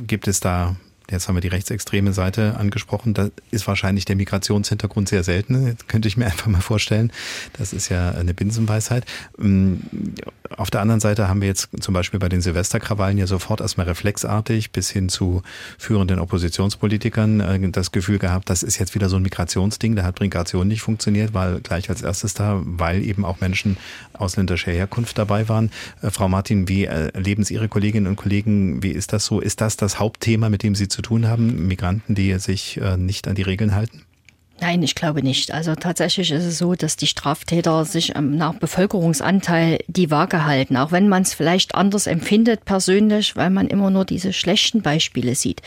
gibt 0.07 0.28
es 0.28 0.41
da 0.41 0.76
Jetzt 1.11 1.28
haben 1.28 1.34
wir 1.34 1.42
die 1.42 1.48
rechtsextreme 1.48 2.12
Seite 2.14 2.57
angesprochen. 2.57 3.12
Da 3.12 3.28
ist 3.50 3.66
wahrscheinlich 3.66 4.07
der 4.07 4.16
Migrationshintergrund 4.16 5.09
sehr 5.09 5.22
selten. 5.22 5.76
Das 5.76 5.86
könnte 5.86 6.09
ich 6.09 6.16
mir 6.16 6.24
einfach 6.26 6.46
mal 6.46 6.61
vorstellen. 6.61 7.12
Das 7.59 7.72
ist 7.72 7.90
ja 7.90 8.12
eine 8.12 8.32
Binsenweisheit. 8.32 9.05
Mm, 9.36 9.74
auf 10.57 10.70
der 10.70 10.80
anderen 10.80 11.00
Seite 11.00 11.28
haben 11.28 11.40
wir 11.40 11.48
jetzt 11.48 11.68
zum 11.80 11.94
Beispiel 11.94 12.20
bei 12.20 12.28
den 12.28 12.40
Silvesterkrawallen 12.40 13.18
ja 13.18 13.26
sofort 13.26 13.61
erstmal 13.61 13.86
reflexartig 13.86 14.70
bis 14.70 14.90
hin 14.90 15.09
zu 15.09 15.42
führenden 15.78 16.18
Oppositionspolitikern 16.18 17.40
äh, 17.40 17.70
das 17.70 17.92
Gefühl 17.92 18.18
gehabt, 18.18 18.48
das 18.50 18.62
ist 18.62 18.78
jetzt 18.78 18.94
wieder 18.94 19.09
so 19.09 19.16
ein 19.16 19.22
Migrationsding. 19.22 19.96
Da 19.96 20.05
hat 20.05 20.20
Migration 20.20 20.68
nicht 20.68 20.82
funktioniert, 20.82 21.34
weil 21.34 21.61
gleich 21.61 21.90
als 21.90 22.02
erstes 22.02 22.34
da, 22.34 22.62
weil 22.64 23.02
eben 23.05 23.24
auch 23.24 23.40
Menschen 23.40 23.76
ausländischer 24.14 24.72
Herkunft 24.72 25.18
dabei 25.18 25.48
waren. 25.50 25.70
Äh, 26.00 26.11
Frau 26.11 26.28
Martin, 26.28 26.66
wie 26.68 26.84
erleben 26.84 27.44
Sie 27.44 27.55
Ihre 27.55 27.68
Kolleginnen 27.68 28.07
und 28.07 28.16
Kollegen? 28.16 28.82
Wie 28.82 28.90
ist 28.90 29.12
das 29.12 29.26
so? 29.26 29.40
Ist 29.40 29.61
das 29.61 29.76
das 29.76 29.98
Hauptthema, 29.98 30.48
mit 30.48 30.62
dem 30.62 30.74
Sie 30.74 30.88
zu 30.95 31.03
tun 31.03 31.26
haben, 31.26 31.66
Migranten, 31.66 32.14
die 32.14 32.38
sich 32.38 32.78
äh, 32.80 32.97
nicht 32.97 33.28
an 33.28 33.34
die 33.34 33.42
Regeln 33.42 33.74
halten? 33.74 34.05
Nein, 34.61 34.82
ich 34.82 34.95
glaube 34.95 35.22
nicht. 35.22 35.53
Also 35.53 35.74
tatsächlich 35.74 36.30
ist 36.30 36.45
es 36.45 36.59
so, 36.59 36.74
dass 36.74 36.97
die 36.97 37.09
Straftäter 37.09 37.84
sich 37.84 38.14
nach 38.14 38.55
Bevölkerungsanteil 38.55 39.80
die 39.88 40.11
Waage 40.11 40.45
halten, 40.45 40.76
auch 40.76 40.92
wenn 40.92 41.09
man 41.09 41.22
es 41.22 41.34
vielleicht 41.34 41.74
anders 41.74 42.07
empfindet 42.07 42.64
persönlich, 42.64 43.34
weil 43.36 43.51
man 43.51 43.66
immer 43.66 43.90
nur 43.90 44.05
diese 44.05 44.32
schlechten 44.32 44.80
Beispiele 44.80 45.34
sieht. 45.34 45.61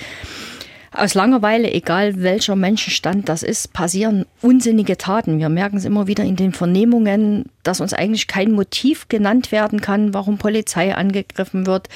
Aus 0.94 1.14
Langeweile, 1.14 1.72
egal 1.72 2.24
welcher 2.24 2.56
Menschenstand 2.56 3.28
das 3.28 3.44
ist, 3.44 3.74
passieren 3.74 4.26
unsinnige 4.42 4.98
Taten. 4.98 5.38
Wir 5.38 5.50
merken 5.50 5.78
es 5.78 5.86
immer 5.86 6.08
wieder 6.08 6.24
in 6.24 6.38
den 6.38 6.54
Vernehmungen, 6.54 7.46
dass 7.64 7.82
uns 7.82 7.94
eigentlich 7.94 8.28
kein 8.28 8.54
Motiv 8.54 9.10
genannt 9.10 9.52
werden 9.52 9.82
kann, 9.82 10.14
warum 10.14 10.38
Polizei 10.38 10.96
angegriffen 10.96 11.68
wird, 11.68 11.90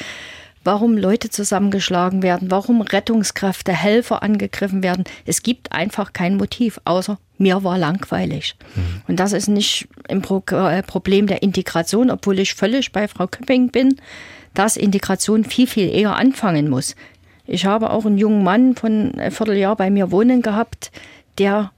warum 0.64 0.97
Leute 0.97 1.30
zusammengeschlagen 1.30 2.24
werden, 2.24 2.51
warum 2.51 2.82
Rettungskräfte, 2.82 3.74
Helfer 3.74 4.24
angegriffen 4.24 4.84
werden. 4.84 5.03
Es 5.26 5.43
gibt 5.43 5.72
einfach 5.72 6.14
kein 6.14 6.38
Motiv, 6.38 6.80
außer 6.86 7.18
mir 7.38 7.64
war 7.64 7.78
langweilig. 7.78 8.55
Mhm. 8.76 9.01
Und 9.07 9.20
das 9.20 9.34
ist 9.34 9.47
nicht 9.47 9.88
ein 10.07 10.22
Pro 10.22 10.43
äh, 10.51 10.84
Problem 10.84 11.28
der 11.28 11.41
Integration, 11.41 12.12
obwohl 12.12 12.39
ich 12.39 12.53
völlig 12.53 12.91
bei 12.91 13.07
Frau 13.07 13.28
Köpping 13.28 13.70
bin, 13.70 13.95
dass 14.53 14.78
Integration 14.78 15.45
viel, 15.45 15.68
viel 15.68 15.89
eher 15.89 16.16
anfangen 16.16 16.70
muss. 16.70 16.95
Ich 17.47 17.66
habe 17.66 17.89
auch 17.89 18.05
einen 18.05 18.18
jungen 18.18 18.43
Mann 18.43 18.76
von 18.76 19.14
ein 19.18 19.32
Vierteljahr 19.32 19.76
bei 19.76 19.89
mir 19.89 20.12
wohnen 20.12 20.41
gehabt, 20.41 20.91
der 21.38 21.72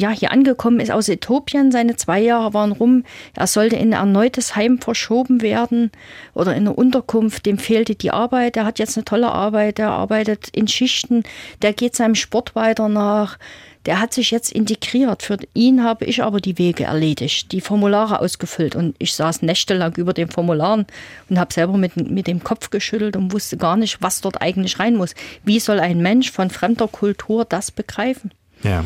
ja, 0.00 0.10
hier 0.10 0.32
angekommen 0.32 0.80
ist 0.80 0.90
aus 0.90 1.08
Äthiopien. 1.08 1.70
Seine 1.70 1.94
zwei 1.96 2.20
Jahre 2.20 2.54
waren 2.54 2.72
rum. 2.72 3.04
Er 3.34 3.46
sollte 3.46 3.76
in 3.76 3.92
ein 3.92 4.00
erneutes 4.00 4.56
Heim 4.56 4.78
verschoben 4.78 5.42
werden 5.42 5.90
oder 6.32 6.52
in 6.52 6.66
eine 6.66 6.72
Unterkunft. 6.72 7.44
Dem 7.44 7.58
fehlte 7.58 7.94
die 7.94 8.10
Arbeit. 8.10 8.56
Er 8.56 8.64
hat 8.64 8.78
jetzt 8.78 8.96
eine 8.96 9.04
tolle 9.04 9.30
Arbeit. 9.30 9.78
Er 9.78 9.90
arbeitet 9.90 10.48
in 10.52 10.68
Schichten. 10.68 11.22
Der 11.60 11.74
geht 11.74 11.94
seinem 11.96 12.14
Sport 12.14 12.54
weiter 12.54 12.88
nach. 12.88 13.38
Der 13.86 14.00
hat 14.00 14.14
sich 14.14 14.30
jetzt 14.30 14.52
integriert. 14.52 15.22
Für 15.22 15.36
ihn 15.54 15.84
habe 15.84 16.06
ich 16.06 16.22
aber 16.22 16.40
die 16.40 16.58
Wege 16.58 16.84
erledigt, 16.84 17.52
die 17.52 17.60
Formulare 17.60 18.20
ausgefüllt. 18.20 18.76
Und 18.76 18.94
ich 18.98 19.14
saß 19.14 19.42
nächtelang 19.42 19.94
über 19.96 20.14
den 20.14 20.30
Formularen 20.30 20.86
und 21.28 21.38
habe 21.38 21.52
selber 21.52 21.76
mit, 21.76 21.96
mit 21.96 22.26
dem 22.26 22.42
Kopf 22.42 22.70
geschüttelt 22.70 23.16
und 23.16 23.32
wusste 23.32 23.56
gar 23.56 23.76
nicht, 23.76 24.00
was 24.00 24.20
dort 24.22 24.40
eigentlich 24.40 24.78
rein 24.78 24.96
muss. 24.96 25.14
Wie 25.44 25.60
soll 25.60 25.78
ein 25.78 26.00
Mensch 26.00 26.30
von 26.30 26.48
fremder 26.48 26.88
Kultur 26.88 27.44
das 27.44 27.70
begreifen? 27.70 28.32
Ja. 28.62 28.84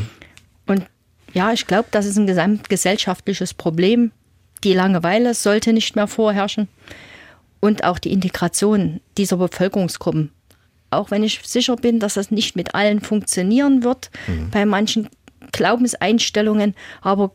Und 0.67 0.87
ja, 1.35 1.53
ich 1.53 1.67
glaube, 1.67 1.89
das 1.91 2.07
ist 2.07 2.17
ein 2.17 2.27
gesamtgesellschaftliches 2.27 3.55
Problem. 3.55 4.13
Die 4.63 4.73
Langeweile 4.73 5.35
sollte 5.35 5.73
nicht 5.73 5.97
mehr 5.97 6.07
vorherrschen 6.07 6.69
und 7.61 7.85
auch 7.85 7.99
die 7.99 8.13
Integration 8.13 9.01
dieser 9.19 9.37
Bevölkerungsgruppen. 9.37 10.31
Auch 10.91 11.11
wenn 11.11 11.25
ich 11.25 11.41
sicher 11.45 11.77
bin, 11.77 11.99
dass 11.99 12.15
das 12.15 12.31
nicht 12.31 12.57
mit 12.57 12.75
allen 12.75 13.01
funktionieren 13.01 13.83
wird, 13.83 14.11
mhm. 14.29 14.51
bei 14.51 14.65
manchen 14.65 15.09
Glaubenseinstellungen, 15.53 16.75
aber 17.03 17.35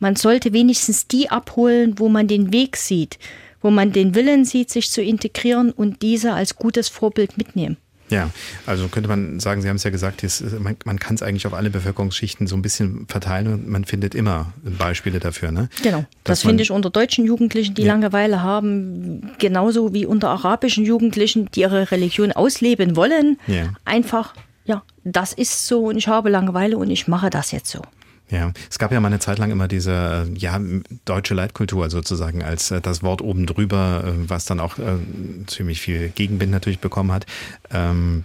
man 0.00 0.16
sollte 0.16 0.52
wenigstens 0.52 1.06
die 1.06 1.30
abholen, 1.30 1.98
wo 1.98 2.08
man 2.08 2.26
den 2.26 2.52
Weg 2.52 2.76
sieht, 2.76 3.18
wo 3.60 3.70
man 3.70 3.92
den 3.92 4.14
Willen 4.14 4.44
sieht, 4.44 4.70
sich 4.70 4.90
zu 4.90 5.02
integrieren 5.02 5.70
und 5.70 6.02
diese 6.02 6.32
als 6.32 6.56
gutes 6.56 6.88
Vorbild 6.88 7.38
mitnehmen. 7.38 7.76
Ja, 8.14 8.30
also 8.66 8.88
könnte 8.88 9.08
man 9.08 9.40
sagen, 9.40 9.62
Sie 9.62 9.68
haben 9.68 9.76
es 9.76 9.84
ja 9.84 9.90
gesagt, 9.90 10.24
man, 10.58 10.76
man 10.84 10.98
kann 10.98 11.14
es 11.14 11.22
eigentlich 11.22 11.46
auf 11.46 11.54
alle 11.54 11.70
Bevölkerungsschichten 11.70 12.46
so 12.46 12.56
ein 12.56 12.62
bisschen 12.62 13.06
verteilen 13.08 13.52
und 13.52 13.68
man 13.68 13.84
findet 13.84 14.14
immer 14.14 14.52
Beispiele 14.62 15.20
dafür. 15.20 15.50
Ne? 15.50 15.68
Genau, 15.82 16.04
das 16.24 16.42
finde 16.42 16.62
ich 16.62 16.70
unter 16.70 16.90
deutschen 16.90 17.26
Jugendlichen, 17.26 17.74
die 17.74 17.82
ja. 17.82 17.92
Langeweile 17.92 18.42
haben, 18.42 19.32
genauso 19.38 19.92
wie 19.92 20.06
unter 20.06 20.30
arabischen 20.30 20.84
Jugendlichen, 20.84 21.50
die 21.54 21.60
ihre 21.60 21.90
Religion 21.90 22.32
ausleben 22.32 22.96
wollen. 22.96 23.38
Ja. 23.46 23.72
Einfach, 23.84 24.34
ja, 24.64 24.82
das 25.04 25.32
ist 25.32 25.66
so 25.66 25.86
und 25.86 25.96
ich 25.96 26.08
habe 26.08 26.30
Langeweile 26.30 26.78
und 26.78 26.90
ich 26.90 27.08
mache 27.08 27.30
das 27.30 27.50
jetzt 27.50 27.70
so. 27.70 27.82
Ja, 28.30 28.52
es 28.70 28.78
gab 28.78 28.90
ja 28.90 29.00
mal 29.00 29.08
eine 29.08 29.18
Zeit 29.18 29.38
lang 29.38 29.50
immer 29.50 29.68
diese 29.68 30.26
ja, 30.34 30.58
deutsche 31.04 31.34
Leitkultur 31.34 31.90
sozusagen 31.90 32.42
als 32.42 32.70
äh, 32.70 32.80
das 32.80 33.02
Wort 33.02 33.20
oben 33.20 33.46
drüber, 33.46 34.04
äh, 34.06 34.28
was 34.28 34.46
dann 34.46 34.60
auch 34.60 34.78
äh, 34.78 34.96
ziemlich 35.46 35.80
viel 35.80 36.08
Gegenwind 36.08 36.50
natürlich 36.50 36.80
bekommen 36.80 37.12
hat. 37.12 37.26
Ähm, 37.70 38.24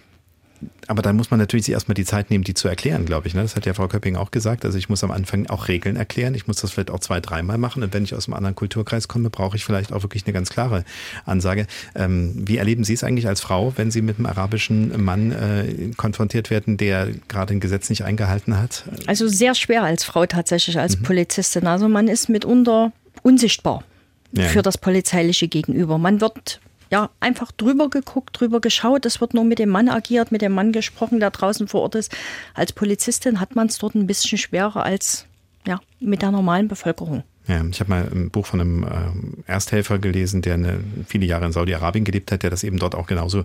aber 0.88 1.02
dann 1.02 1.16
muss 1.16 1.30
man 1.32 1.40
natürlich 1.40 1.66
sich 1.66 1.74
erstmal 1.74 1.94
die 1.94 2.06
Zeit 2.06 2.32
nehmen, 2.32 2.44
die 2.44 2.54
zu 2.54 2.68
erklären, 2.68 3.06
glaube 3.06 3.28
ich. 3.28 3.34
Ne? 3.34 3.42
Das 3.42 3.56
hat 3.56 3.66
ja 3.66 3.74
Frau 3.74 3.88
Köpping 3.88 4.16
auch 4.16 4.32
gesagt. 4.32 4.66
Also 4.66 4.78
ich 4.78 4.90
muss 4.90 5.04
am 5.04 5.12
Anfang 5.12 5.48
auch 5.48 5.68
Regeln 5.68 5.96
erklären. 5.96 6.34
Ich 6.34 6.48
muss 6.48 6.58
das 6.62 6.72
vielleicht 6.72 6.90
auch 6.90 7.00
zwei, 7.00 7.20
dreimal 7.20 7.58
machen. 7.58 7.84
Und 7.84 7.94
wenn 7.94 8.04
ich 8.04 8.16
aus 8.16 8.28
einem 8.28 8.34
anderen 8.34 8.56
Kulturkreis 8.56 9.08
komme, 9.08 9.30
brauche 9.30 9.56
ich 9.56 9.64
vielleicht 9.64 9.94
auch 9.94 10.04
wirklich 10.04 10.26
eine 10.26 10.34
ganz 10.34 10.50
klare 10.50 10.84
Ansage. 11.26 11.68
Ähm, 11.96 12.34
wie 12.48 12.58
erleben 12.58 12.84
Sie 12.84 12.94
es 12.94 13.04
eigentlich 13.04 13.28
als 13.28 13.40
Frau, 13.42 13.74
wenn 13.76 13.92
Sie 13.92 14.02
mit 14.02 14.18
einem 14.18 14.26
arabischen 14.26 15.04
Mann 15.04 15.32
äh, 15.32 15.92
konfrontiert 15.96 16.50
werden, 16.50 16.78
der 16.78 17.10
gerade 17.28 17.54
ein 17.54 17.60
Gesetz 17.60 17.90
nicht 17.90 18.04
eingehalten 18.04 18.58
hat? 18.58 18.84
Also 19.06 19.28
sehr 19.28 19.56
schwer 19.56 19.84
als 19.84 20.04
Frau 20.04 20.26
tatsächlich, 20.26 20.80
als 20.80 20.98
mhm. 20.98 21.04
Polizistin. 21.04 21.68
Also 21.68 21.88
man 21.88 22.08
ist 22.08 22.30
mitunter 22.30 22.92
unsichtbar. 23.22 23.84
Ja. 24.32 24.44
für 24.44 24.62
das 24.62 24.78
polizeiliche 24.78 25.48
Gegenüber. 25.48 25.98
Man 25.98 26.22
wird 26.22 26.60
ja, 26.92 27.10
einfach 27.20 27.52
drüber 27.52 27.90
geguckt, 27.90 28.40
drüber 28.40 28.60
geschaut. 28.62 29.06
Es 29.06 29.22
wird 29.22 29.34
nur 29.34 29.44
mit 29.44 29.60
dem 29.60 29.70
Mann 29.70 29.90
agiert, 29.90 30.32
mit 30.32 30.42
dem 30.42 30.54
Mann 30.54 30.72
gesprochen, 30.72 31.20
der 31.20 31.32
draußen 31.32 31.68
vor 31.68 31.82
Ort 31.82 31.96
ist. 31.96 32.16
Als 32.54 32.74
Polizistin 32.74 33.40
hat 33.40 33.56
man 33.56 33.68
es 33.68 33.78
dort 33.78 33.96
ein 33.96 34.08
bisschen 34.08 34.38
schwerer 34.38 34.84
als 34.84 35.26
ja, 35.68 35.80
mit 36.00 36.22
der 36.22 36.32
normalen 36.32 36.68
Bevölkerung. 36.68 37.24
Ja, 37.48 37.66
ich 37.68 37.80
habe 37.80 37.90
mal 37.90 38.08
ein 38.12 38.30
Buch 38.30 38.46
von 38.46 38.62
einem 38.62 38.84
äh, 38.84 39.52
Ersthelfer 39.52 39.98
gelesen, 39.98 40.44
der 40.44 40.54
eine, 40.54 40.80
viele 41.08 41.26
Jahre 41.26 41.46
in 41.46 41.52
Saudi-Arabien 41.52 42.06
gelebt 42.06 42.32
hat, 42.32 42.44
der 42.44 42.52
das 42.52 42.64
eben 42.64 42.78
dort 42.78 42.94
auch 42.94 43.08
genauso 43.08 43.44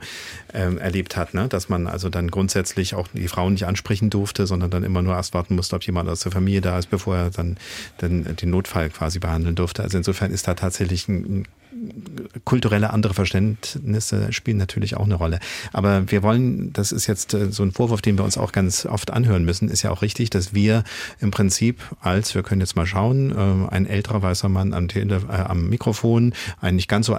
äh, 0.53 0.77
erlebt 0.77 1.17
hat, 1.17 1.33
ne? 1.33 1.49
dass 1.49 1.71
man 1.71 1.87
also 1.87 2.11
dann 2.11 2.31
grundsätzlich 2.31 2.95
auch 2.95 3.09
die 3.15 3.29
Frauen 3.29 3.55
nicht 3.55 3.67
ansprechen 3.67 4.11
durfte, 4.11 4.47
sondern 4.47 4.71
dann 4.71 4.85
immer 4.85 5.01
nur 5.01 5.15
erst 5.15 5.33
warten 5.33 5.57
musste, 5.57 5.77
ob 5.77 5.85
jemand 5.85 6.11
aus 6.11 6.21
der 6.21 6.33
Familie 6.33 6.61
da 6.61 6.79
ist, 6.79 6.91
bevor 6.91 7.17
er 7.17 7.31
dann, 7.31 7.57
dann 7.97 8.37
den 8.37 8.51
Notfall 8.51 8.91
quasi 8.91 9.21
behandeln 9.21 9.55
durfte. 9.55 9.83
Also 9.83 9.97
insofern 9.97 10.33
ist 10.33 10.49
da 10.49 10.53
tatsächlich 10.53 11.09
ein, 11.09 11.49
kulturelle 12.45 12.91
andere 12.91 13.15
Verständnisse 13.15 14.33
spielen 14.33 14.59
natürlich 14.59 14.97
auch 14.97 15.05
eine 15.05 15.15
Rolle. 15.15 15.41
Aber 15.73 16.11
wir 16.11 16.23
wollen, 16.23 16.73
das 16.73 16.93
ist 16.93 17.07
jetzt 17.07 17.35
äh, 17.35 17.51
so 17.51 17.63
ein 17.63 17.73
Vorwurf, 17.73 18.03
den 18.03 18.19
wir 18.19 18.25
uns 18.25 18.39
auch 18.39 18.53
ganz 18.53 18.87
oft 18.87 19.11
anhören 19.11 19.45
müssen, 19.45 19.69
ist 19.69 19.83
ja 19.83 19.91
auch 19.91 20.03
richtig, 20.03 20.31
dass 20.31 20.55
wir 20.55 20.85
im 21.21 21.31
Prinzip 21.31 21.81
als, 22.01 22.35
wir 22.35 22.43
können 22.43 22.61
jetzt 22.61 22.77
mal 22.77 22.87
schauen, 22.87 23.31
äh, 23.31 23.75
ein 23.75 23.87
älterer 23.87 24.23
weißer 24.23 24.49
Mann 24.49 24.73
am, 24.73 24.89
Tele 24.89 25.23
äh, 25.29 25.33
am 25.33 25.69
Mikrofon, 25.69 26.35
ein 26.61 26.77
nicht 26.77 26.89
ganz 26.89 27.07
so 27.07 27.17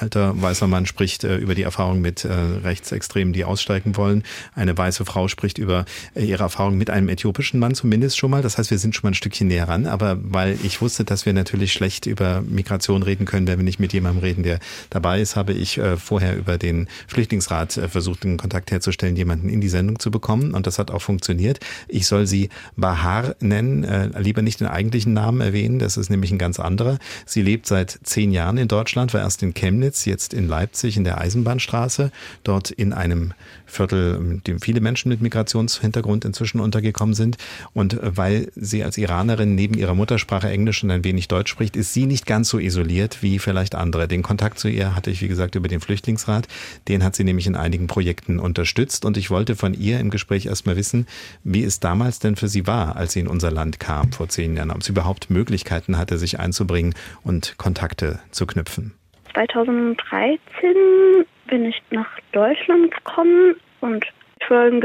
alter 0.00 0.40
weißer 0.40 0.66
Mann 0.66 0.86
spricht 0.86 1.24
äh, 1.24 1.36
über 1.36 1.54
die 1.54 1.62
Erfahrung 1.62 2.00
mit 2.00 2.24
äh, 2.24 2.32
Rechtsextremen, 2.32 3.32
die 3.32 3.44
aussteigen 3.44 3.96
wollen. 3.96 4.22
Eine 4.54 4.76
weiße 4.76 5.04
Frau 5.04 5.28
spricht 5.28 5.58
über 5.58 5.84
äh, 6.14 6.24
ihre 6.24 6.42
Erfahrung 6.42 6.76
mit 6.76 6.90
einem 6.90 7.08
äthiopischen 7.08 7.60
Mann 7.60 7.74
zumindest 7.74 8.18
schon 8.18 8.30
mal. 8.30 8.42
Das 8.42 8.58
heißt, 8.58 8.70
wir 8.70 8.78
sind 8.78 8.94
schon 8.94 9.02
mal 9.04 9.10
ein 9.10 9.14
Stückchen 9.14 9.48
näher 9.48 9.68
ran. 9.68 9.86
Aber 9.86 10.18
weil 10.20 10.58
ich 10.62 10.80
wusste, 10.80 11.04
dass 11.04 11.26
wir 11.26 11.32
natürlich 11.32 11.72
schlecht 11.72 12.06
über 12.06 12.42
Migration 12.42 13.02
reden 13.02 13.24
können, 13.26 13.46
wenn 13.46 13.58
wir 13.58 13.64
nicht 13.64 13.80
mit 13.80 13.92
jemandem 13.92 14.22
reden, 14.22 14.42
der 14.42 14.58
dabei 14.90 15.20
ist, 15.20 15.36
habe 15.36 15.52
ich 15.52 15.78
äh, 15.78 15.96
vorher 15.96 16.36
über 16.36 16.58
den 16.58 16.88
Flüchtlingsrat 17.06 17.76
äh, 17.76 17.88
versucht, 17.88 18.24
einen 18.24 18.36
Kontakt 18.36 18.70
herzustellen, 18.70 19.16
jemanden 19.16 19.48
in 19.48 19.60
die 19.60 19.68
Sendung 19.68 19.98
zu 19.98 20.10
bekommen. 20.10 20.54
Und 20.54 20.66
das 20.66 20.78
hat 20.78 20.90
auch 20.90 21.02
funktioniert. 21.02 21.60
Ich 21.88 22.06
soll 22.06 22.26
sie 22.26 22.48
Bahar 22.76 23.34
nennen, 23.40 23.84
äh, 23.84 24.10
lieber 24.20 24.42
nicht 24.42 24.60
den 24.60 24.68
eigentlichen 24.68 25.12
Namen 25.12 25.40
erwähnen. 25.40 25.78
Das 25.78 25.96
ist 25.96 26.10
nämlich 26.10 26.30
ein 26.30 26.38
ganz 26.38 26.60
anderer. 26.60 26.98
Sie 27.26 27.42
lebt 27.42 27.66
seit 27.66 27.98
zehn 28.02 28.32
Jahren 28.32 28.58
in 28.58 28.68
Deutschland, 28.68 29.14
war 29.14 29.20
erst 29.20 29.42
in 29.42 29.54
Chemnitz 29.54 29.87
Chemnitz, 29.88 30.04
jetzt 30.04 30.34
in 30.34 30.48
Leipzig 30.48 30.96
in 30.96 31.04
der 31.04 31.18
Eisenbahnstraße, 31.18 32.10
dort 32.44 32.70
in 32.70 32.92
einem 32.92 33.32
Viertel, 33.66 34.16
in 34.16 34.42
dem 34.44 34.60
viele 34.60 34.80
Menschen 34.80 35.08
mit 35.08 35.20
Migrationshintergrund 35.20 36.24
inzwischen 36.24 36.60
untergekommen 36.60 37.14
sind. 37.14 37.36
Und 37.74 37.98
weil 38.02 38.50
sie 38.54 38.84
als 38.84 38.98
Iranerin 38.98 39.54
neben 39.54 39.74
ihrer 39.74 39.94
Muttersprache 39.94 40.48
Englisch 40.48 40.82
und 40.82 40.90
ein 40.90 41.04
wenig 41.04 41.28
Deutsch 41.28 41.50
spricht, 41.50 41.76
ist 41.76 41.94
sie 41.94 42.06
nicht 42.06 42.26
ganz 42.26 42.48
so 42.48 42.58
isoliert 42.58 43.22
wie 43.22 43.38
vielleicht 43.38 43.74
andere. 43.74 44.08
Den 44.08 44.22
Kontakt 44.22 44.58
zu 44.58 44.68
ihr 44.68 44.94
hatte 44.94 45.10
ich, 45.10 45.22
wie 45.22 45.28
gesagt, 45.28 45.54
über 45.54 45.68
den 45.68 45.80
Flüchtlingsrat. 45.80 46.48
Den 46.88 47.02
hat 47.02 47.16
sie 47.16 47.24
nämlich 47.24 47.46
in 47.46 47.56
einigen 47.56 47.86
Projekten 47.86 48.38
unterstützt. 48.38 49.04
Und 49.04 49.16
ich 49.16 49.30
wollte 49.30 49.56
von 49.56 49.74
ihr 49.74 50.00
im 50.00 50.10
Gespräch 50.10 50.46
erstmal 50.46 50.76
wissen, 50.76 51.06
wie 51.44 51.64
es 51.64 51.80
damals 51.80 52.18
denn 52.18 52.36
für 52.36 52.48
sie 52.48 52.66
war, 52.66 52.96
als 52.96 53.12
sie 53.14 53.20
in 53.20 53.28
unser 53.28 53.50
Land 53.50 53.80
kam 53.80 54.12
vor 54.12 54.28
zehn 54.28 54.56
Jahren, 54.56 54.70
ob 54.70 54.82
sie 54.82 54.92
überhaupt 54.92 55.30
Möglichkeiten 55.30 55.96
hatte, 55.96 56.18
sich 56.18 56.38
einzubringen 56.38 56.94
und 57.22 57.56
Kontakte 57.58 58.18
zu 58.30 58.46
knüpfen. 58.46 58.97
2013 59.38 61.24
bin 61.46 61.66
ich 61.66 61.80
nach 61.90 62.18
Deutschland 62.32 62.90
gekommen 62.90 63.54
und 63.80 64.04
ich 64.40 64.50
war 64.50 64.66
im 64.66 64.80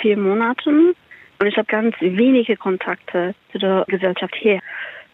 vier 0.00 0.16
Monaten 0.16 0.94
und 1.38 1.46
ich 1.46 1.56
habe 1.58 1.66
ganz 1.66 1.94
wenige 2.00 2.56
Kontakte 2.56 3.34
zu 3.52 3.58
der 3.58 3.84
Gesellschaft 3.86 4.34
hier. 4.34 4.60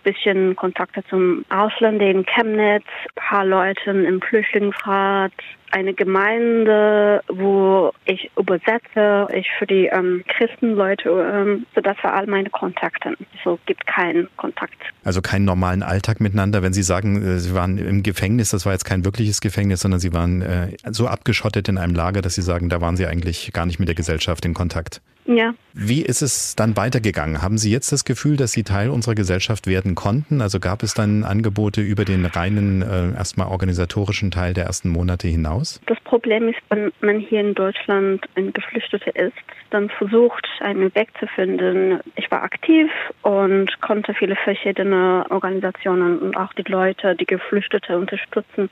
Bisschen 0.04 0.54
Kontakte 0.54 1.02
zum 1.08 1.44
Ausland 1.48 2.00
in 2.02 2.24
Chemnitz, 2.24 2.86
paar 3.16 3.44
Leuten 3.44 4.04
im 4.04 4.20
Flüchtlingsrat, 4.20 5.32
eine 5.72 5.94
Gemeinde, 5.94 7.22
wo 7.28 7.92
ich 8.04 8.30
übersetze, 8.38 9.26
ich 9.34 9.48
für 9.58 9.66
die 9.66 9.86
ähm, 9.86 10.22
Christenleute, 10.28 11.08
ähm, 11.10 11.66
so 11.74 11.80
das 11.80 11.96
war 12.02 12.14
all 12.14 12.26
meine 12.26 12.50
Kontakte. 12.50 13.16
So 13.42 13.58
gibt 13.66 13.86
keinen 13.86 14.28
Kontakt. 14.36 14.76
Also 15.04 15.22
keinen 15.22 15.44
normalen 15.44 15.82
Alltag 15.82 16.20
miteinander. 16.20 16.62
Wenn 16.62 16.72
Sie 16.72 16.82
sagen, 16.82 17.22
äh, 17.22 17.38
Sie 17.38 17.54
waren 17.54 17.78
im 17.78 18.02
Gefängnis, 18.02 18.50
das 18.50 18.66
war 18.66 18.72
jetzt 18.72 18.84
kein 18.84 19.04
wirkliches 19.04 19.40
Gefängnis, 19.40 19.80
sondern 19.80 19.98
Sie 19.98 20.12
waren 20.12 20.42
äh, 20.42 20.68
so 20.90 21.08
abgeschottet 21.08 21.68
in 21.68 21.78
einem 21.78 21.94
Lager, 21.94 22.22
dass 22.22 22.34
Sie 22.34 22.42
sagen, 22.42 22.68
da 22.68 22.80
waren 22.80 22.96
Sie 22.96 23.06
eigentlich 23.06 23.52
gar 23.52 23.66
nicht 23.66 23.78
mit 23.78 23.88
der 23.88 23.94
Gesellschaft 23.94 24.44
in 24.44 24.54
Kontakt. 24.54 25.00
Ja. 25.24 25.54
Wie 25.72 26.02
ist 26.02 26.20
es 26.20 26.56
dann 26.56 26.76
weitergegangen? 26.76 27.42
Haben 27.42 27.56
Sie 27.56 27.70
jetzt 27.70 27.92
das 27.92 28.04
Gefühl, 28.04 28.36
dass 28.36 28.52
Sie 28.52 28.64
Teil 28.64 28.90
unserer 28.90 29.14
Gesellschaft 29.14 29.66
werden 29.66 29.94
konnten? 29.94 30.40
Also 30.40 30.58
gab 30.58 30.82
es 30.82 30.94
dann 30.94 31.24
Angebote 31.24 31.80
über 31.80 32.04
den 32.04 32.26
reinen, 32.26 32.82
äh, 32.82 33.14
erstmal 33.16 33.46
organisatorischen 33.48 34.30
Teil 34.30 34.52
der 34.52 34.64
ersten 34.64 34.88
Monate 34.88 35.28
hinaus? 35.28 35.80
Das 35.86 35.98
Problem 36.00 36.48
ist, 36.48 36.58
wenn 36.70 36.92
man 37.00 37.20
hier 37.20 37.40
in 37.40 37.54
Deutschland 37.54 38.24
ein 38.34 38.52
Geflüchteter 38.52 39.14
ist, 39.16 39.32
dann 39.70 39.88
versucht, 39.88 40.46
einen 40.60 40.94
Weg 40.94 41.08
zu 41.18 41.26
finden. 41.28 42.00
Ich 42.16 42.30
war 42.30 42.42
aktiv 42.42 42.90
und 43.22 43.80
konnte 43.80 44.14
viele 44.14 44.36
verschiedene 44.36 45.24
Organisationen 45.30 46.18
und 46.18 46.36
auch 46.36 46.52
die 46.52 46.70
Leute, 46.70 47.16
die 47.16 47.26
Geflüchtete 47.26 47.96
unterstützen. 47.96 48.68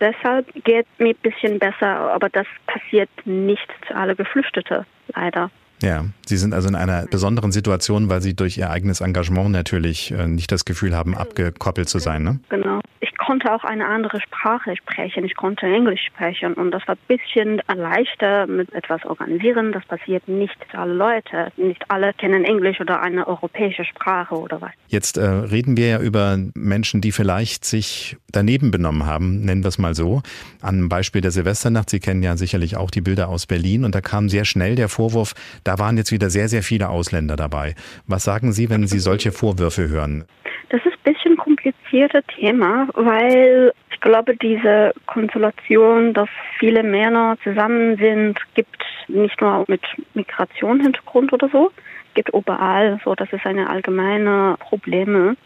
Deshalb 0.00 0.46
geht 0.64 0.86
mir 0.98 1.10
ein 1.10 1.22
bisschen 1.22 1.58
besser, 1.58 2.12
aber 2.12 2.28
das 2.28 2.46
passiert 2.66 3.10
nicht 3.24 3.68
zu 3.86 3.94
alle 3.94 4.16
Geflüchtete, 4.16 4.86
leider. 5.14 5.50
Ja, 5.84 6.06
Sie 6.28 6.36
sind 6.36 6.54
also 6.54 6.68
in 6.68 6.74
einer 6.74 7.06
besonderen 7.06 7.52
Situation, 7.52 8.08
weil 8.08 8.22
Sie 8.22 8.34
durch 8.34 8.58
Ihr 8.58 8.70
eigenes 8.70 9.00
Engagement 9.00 9.50
natürlich 9.50 10.12
äh, 10.12 10.26
nicht 10.26 10.50
das 10.52 10.64
Gefühl 10.64 10.96
haben, 10.96 11.16
abgekoppelt 11.16 11.88
zu 11.88 11.98
sein. 11.98 12.22
Ne? 12.22 12.40
Genau. 12.48 12.80
Ich 13.00 13.16
konnte 13.18 13.52
auch 13.52 13.64
eine 13.64 13.86
andere 13.86 14.20
Sprache 14.20 14.76
sprechen. 14.76 15.24
Ich 15.24 15.36
konnte 15.36 15.66
Englisch 15.66 16.00
sprechen 16.06 16.54
und 16.54 16.70
das 16.70 16.86
war 16.86 16.94
ein 16.94 17.18
bisschen 17.18 17.60
leichter 17.74 18.46
mit 18.46 18.72
etwas 18.72 19.04
organisieren. 19.04 19.72
Das 19.72 19.84
passiert 19.84 20.26
nicht 20.28 20.56
alle 20.72 20.94
Leute. 20.94 21.52
Nicht 21.56 21.82
alle 21.88 22.12
kennen 22.14 22.44
Englisch 22.44 22.80
oder 22.80 23.02
eine 23.02 23.26
europäische 23.26 23.84
Sprache 23.84 24.34
oder 24.34 24.60
was. 24.60 24.70
Jetzt 24.88 25.16
äh, 25.16 25.24
reden 25.24 25.76
wir 25.76 25.88
ja 25.88 26.00
über 26.00 26.38
Menschen, 26.54 27.00
die 27.00 27.12
vielleicht 27.12 27.64
sich 27.64 28.16
daneben 28.30 28.70
benommen 28.70 29.06
haben, 29.06 29.40
nennen 29.40 29.62
wir 29.62 29.68
es 29.68 29.78
mal 29.78 29.94
so. 29.94 30.22
An 30.60 30.88
Beispiel 30.88 31.20
der 31.20 31.30
Silvesternacht. 31.30 31.90
Sie 31.90 32.00
kennen 32.00 32.22
ja 32.22 32.36
sicherlich 32.36 32.76
auch 32.76 32.90
die 32.90 33.00
Bilder 33.00 33.28
aus 33.28 33.46
Berlin 33.46 33.84
und 33.84 33.94
da 33.94 34.00
kam 34.00 34.28
sehr 34.28 34.44
schnell 34.44 34.74
der 34.74 34.88
Vorwurf, 34.88 35.34
da 35.62 35.78
waren 35.78 35.96
jetzt 35.96 36.10
wieder 36.14 36.30
sehr, 36.30 36.48
sehr 36.48 36.62
viele 36.62 36.88
Ausländer 36.88 37.36
dabei. 37.36 37.74
Was 38.06 38.24
sagen 38.24 38.52
Sie, 38.52 38.70
wenn 38.70 38.86
Sie 38.86 38.98
solche 38.98 39.32
Vorwürfe 39.32 39.88
hören? 39.88 40.24
Das 40.70 40.80
ist 40.86 40.94
ein 41.04 41.12
bisschen 41.12 41.36
kompliziertes 41.36 42.24
Thema, 42.34 42.88
weil 42.94 43.72
ich 43.92 44.00
glaube, 44.00 44.36
diese 44.36 44.92
Konstellation, 45.06 46.14
dass 46.14 46.28
viele 46.58 46.82
Männer 46.82 47.36
zusammen 47.44 47.96
sind, 47.96 48.38
gibt 48.54 48.82
nicht 49.08 49.40
nur 49.40 49.64
mit 49.68 49.82
Migrationshintergrund 50.14 51.32
oder 51.32 51.48
so, 51.50 51.70
gibt 52.14 52.30
überall 52.30 52.98
so, 53.04 53.14
das 53.14 53.32
ist 53.32 53.44
eine 53.44 53.68
allgemeine 53.68 54.56
Probleme. 54.60 55.36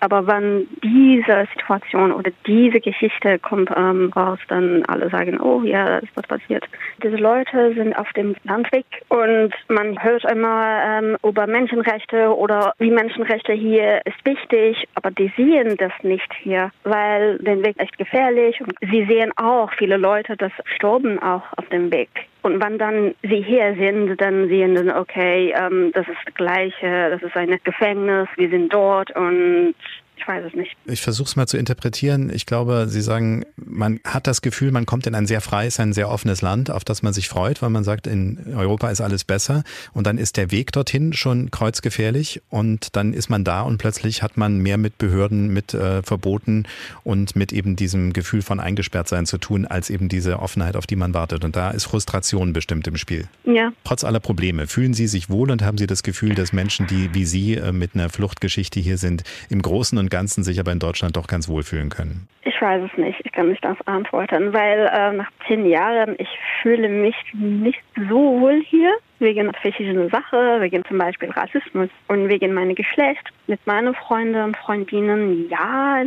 Aber 0.00 0.26
wenn 0.26 0.68
diese 0.82 1.46
Situation 1.54 2.12
oder 2.12 2.30
diese 2.46 2.80
Geschichte 2.80 3.38
kommt 3.38 3.70
ähm, 3.76 4.12
raus, 4.14 4.38
dann 4.48 4.84
alle 4.86 5.10
sagen, 5.10 5.40
oh 5.40 5.62
ja, 5.62 5.98
ist 5.98 6.16
was 6.16 6.26
passiert. 6.26 6.64
Diese 7.02 7.16
Leute 7.16 7.74
sind 7.74 7.94
auf 7.98 8.12
dem 8.12 8.36
Landweg 8.44 8.86
und 9.08 9.52
man 9.68 10.00
hört 10.02 10.24
immer 10.30 10.80
ähm, 10.84 11.16
über 11.24 11.46
Menschenrechte 11.46 12.34
oder 12.34 12.72
wie 12.78 12.90
Menschenrechte 12.90 13.52
hier 13.52 14.00
ist 14.06 14.24
wichtig, 14.24 14.86
aber 14.94 15.10
die 15.10 15.32
sehen 15.36 15.76
das 15.78 15.92
nicht 16.02 16.32
hier, 16.42 16.70
weil 16.84 17.38
der 17.38 17.62
Weg 17.62 17.78
echt 17.78 17.98
gefährlich 17.98 18.60
und 18.60 18.72
sie 18.80 19.04
sehen 19.06 19.32
auch 19.36 19.72
viele 19.72 19.96
Leute, 19.96 20.36
das 20.36 20.52
sterben 20.76 21.20
auch 21.20 21.42
auf 21.56 21.68
dem 21.70 21.90
Weg. 21.90 22.10
Und 22.42 22.62
wenn 22.62 22.78
dann 22.78 23.14
sie 23.22 23.42
hier 23.42 23.74
sind, 23.74 24.20
dann 24.20 24.48
sehen 24.48 24.76
sie, 24.76 24.96
okay, 24.96 25.52
ähm, 25.58 25.90
das 25.92 26.06
ist 26.08 26.16
das 26.24 26.34
Gleiche, 26.34 27.10
das 27.10 27.22
ist 27.22 27.36
ein 27.36 27.58
Gefängnis, 27.64 28.28
wir 28.36 28.48
sind 28.48 28.72
dort 28.72 29.10
und 29.16 29.37
um, 29.38 29.74
ich 30.18 30.26
weiß 30.26 30.44
es 30.46 30.54
nicht. 30.54 30.76
Ich 30.86 31.00
versuche 31.00 31.28
es 31.28 31.36
mal 31.36 31.46
zu 31.46 31.56
interpretieren. 31.56 32.30
Ich 32.30 32.46
glaube, 32.46 32.86
Sie 32.88 33.00
sagen, 33.00 33.44
man 33.56 34.00
hat 34.04 34.26
das 34.26 34.42
Gefühl, 34.42 34.72
man 34.72 34.86
kommt 34.86 35.06
in 35.06 35.14
ein 35.14 35.26
sehr 35.26 35.40
freies, 35.40 35.78
ein 35.80 35.92
sehr 35.92 36.10
offenes 36.10 36.42
Land, 36.42 36.70
auf 36.70 36.84
das 36.84 37.02
man 37.02 37.12
sich 37.12 37.28
freut, 37.28 37.62
weil 37.62 37.70
man 37.70 37.84
sagt, 37.84 38.06
in 38.06 38.54
Europa 38.54 38.90
ist 38.90 39.00
alles 39.00 39.24
besser. 39.24 39.62
Und 39.92 40.06
dann 40.06 40.18
ist 40.18 40.36
der 40.36 40.50
Weg 40.50 40.72
dorthin 40.72 41.12
schon 41.12 41.50
kreuzgefährlich 41.50 42.42
und 42.50 42.96
dann 42.96 43.12
ist 43.12 43.28
man 43.28 43.44
da 43.44 43.62
und 43.62 43.78
plötzlich 43.78 44.22
hat 44.22 44.36
man 44.36 44.58
mehr 44.58 44.78
mit 44.78 44.98
Behörden, 44.98 45.48
mit 45.48 45.74
äh, 45.74 46.02
Verboten 46.02 46.64
und 47.04 47.36
mit 47.36 47.52
eben 47.52 47.76
diesem 47.76 48.12
Gefühl 48.12 48.42
von 48.42 48.60
eingesperrt 48.60 49.08
sein 49.08 49.26
zu 49.26 49.38
tun, 49.38 49.66
als 49.66 49.90
eben 49.90 50.08
diese 50.08 50.40
Offenheit, 50.40 50.76
auf 50.76 50.86
die 50.86 50.96
man 50.96 51.14
wartet. 51.14 51.44
Und 51.44 51.54
da 51.54 51.70
ist 51.70 51.84
Frustration 51.84 52.52
bestimmt 52.52 52.86
im 52.88 52.96
Spiel. 52.96 53.28
Ja. 53.44 53.72
Trotz 53.84 54.04
aller 54.04 54.20
Probleme, 54.20 54.66
fühlen 54.66 54.94
Sie 54.94 55.06
sich 55.06 55.30
wohl 55.30 55.50
und 55.50 55.62
haben 55.62 55.78
Sie 55.78 55.86
das 55.86 56.02
Gefühl, 56.02 56.34
dass 56.34 56.52
Menschen, 56.52 56.86
die 56.86 57.14
wie 57.14 57.24
Sie 57.24 57.54
äh, 57.54 57.72
mit 57.72 57.94
einer 57.94 58.08
Fluchtgeschichte 58.08 58.80
hier 58.80 58.98
sind, 58.98 59.22
im 59.48 59.62
Großen 59.62 59.96
und 59.98 60.07
Ganzen 60.08 60.42
sich 60.42 60.58
aber 60.60 60.72
in 60.72 60.78
Deutschland 60.78 61.16
doch 61.16 61.26
ganz 61.26 61.48
wohlfühlen 61.48 61.90
können? 61.90 62.28
Ich 62.42 62.60
weiß 62.60 62.88
es 62.90 62.98
nicht. 62.98 63.20
Ich 63.24 63.32
kann 63.32 63.48
nicht 63.48 63.64
das 63.64 63.76
antworten, 63.86 64.52
weil 64.52 64.90
äh, 64.92 65.12
nach 65.12 65.30
zehn 65.46 65.66
Jahren, 65.66 66.16
ich 66.18 66.28
fühle 66.62 66.88
mich 66.88 67.14
nicht 67.34 67.80
so 68.08 68.40
wohl 68.40 68.62
hier 68.64 68.92
wegen 69.18 69.52
verschiedener 69.54 70.08
Sachen, 70.08 70.60
wegen 70.60 70.84
zum 70.84 70.98
Beispiel 70.98 71.30
Rassismus 71.30 71.90
und 72.08 72.28
wegen 72.28 72.54
meinem 72.54 72.74
Geschlecht. 72.74 73.28
Mit 73.46 73.64
meinen 73.66 73.94
Freunden 73.94 74.42
und 74.42 74.56
Freundinnen, 74.56 75.48
ja, 75.48 76.02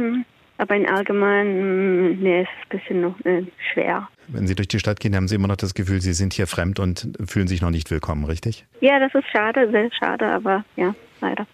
aber 0.58 0.76
in 0.76 0.88
allgemein, 0.88 2.20
nee, 2.20 2.43
ist 2.43 2.49
es 2.49 2.72
ein 2.72 2.78
bisschen 2.78 3.02
noch, 3.02 3.20
äh, 3.26 3.43
schwer. 3.74 4.08
Wenn 4.28 4.47
Sie 4.47 4.56
durch 4.56 4.68
die 4.68 4.80
Stadt 4.80 4.99
gehen, 4.99 5.16
haben 5.16 5.28
Sie 5.28 5.36
immer 5.36 5.47
noch 5.47 5.56
das 5.56 5.74
Gefühl, 5.74 6.02
Sie 6.02 6.14
sind 6.14 6.34
hier 6.34 6.47
fremd 6.47 6.80
und 6.80 7.18
fühlen 7.26 7.47
sich 7.47 7.62
noch 7.62 7.72
nicht 7.72 7.89
willkommen, 7.89 8.26
richtig? 8.26 8.66
Ja, 8.80 8.99
das 8.99 9.14
ist 9.16 9.28
schade, 9.32 9.70
sehr 9.72 9.89
schade, 9.91 10.26
aber 10.26 10.64
ja, 10.76 10.93
leider. 11.20 11.47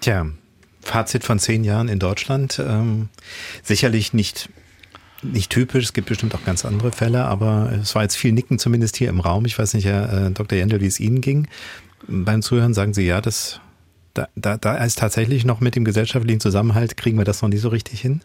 Tja, 0.00 0.26
Fazit 0.84 1.24
von 1.24 1.38
zehn 1.38 1.64
Jahren 1.64 1.88
in 1.88 1.98
Deutschland. 1.98 2.60
Ähm, 2.64 3.08
sicherlich 3.62 4.12
nicht 4.12 4.48
nicht 5.22 5.50
typisch, 5.50 5.84
es 5.84 5.92
gibt 5.94 6.08
bestimmt 6.08 6.34
auch 6.34 6.44
ganz 6.44 6.64
andere 6.64 6.92
Fälle, 6.92 7.24
aber 7.24 7.72
es 7.80 7.94
war 7.94 8.02
jetzt 8.02 8.16
viel 8.16 8.32
Nicken 8.32 8.58
zumindest 8.58 8.96
hier 8.96 9.08
im 9.08 9.20
Raum. 9.20 9.46
Ich 9.46 9.58
weiß 9.58 9.72
nicht, 9.74 9.86
Herr 9.86 10.26
äh, 10.26 10.30
Dr. 10.30 10.58
Jendel, 10.58 10.80
wie 10.80 10.86
es 10.86 11.00
Ihnen 11.00 11.22
ging. 11.22 11.48
Beim 12.06 12.42
Zuhören 12.42 12.74
sagen 12.74 12.92
Sie 12.92 13.06
ja, 13.06 13.22
das, 13.22 13.60
da, 14.12 14.28
da, 14.36 14.58
da 14.58 14.76
ist 14.76 14.98
tatsächlich 14.98 15.44
noch 15.44 15.60
mit 15.60 15.76
dem 15.76 15.84
gesellschaftlichen 15.84 16.40
Zusammenhalt, 16.40 16.96
kriegen 16.96 17.16
wir 17.16 17.24
das 17.24 17.40
noch 17.40 17.48
nicht 17.48 17.62
so 17.62 17.68
richtig 17.68 18.00
hin? 18.00 18.20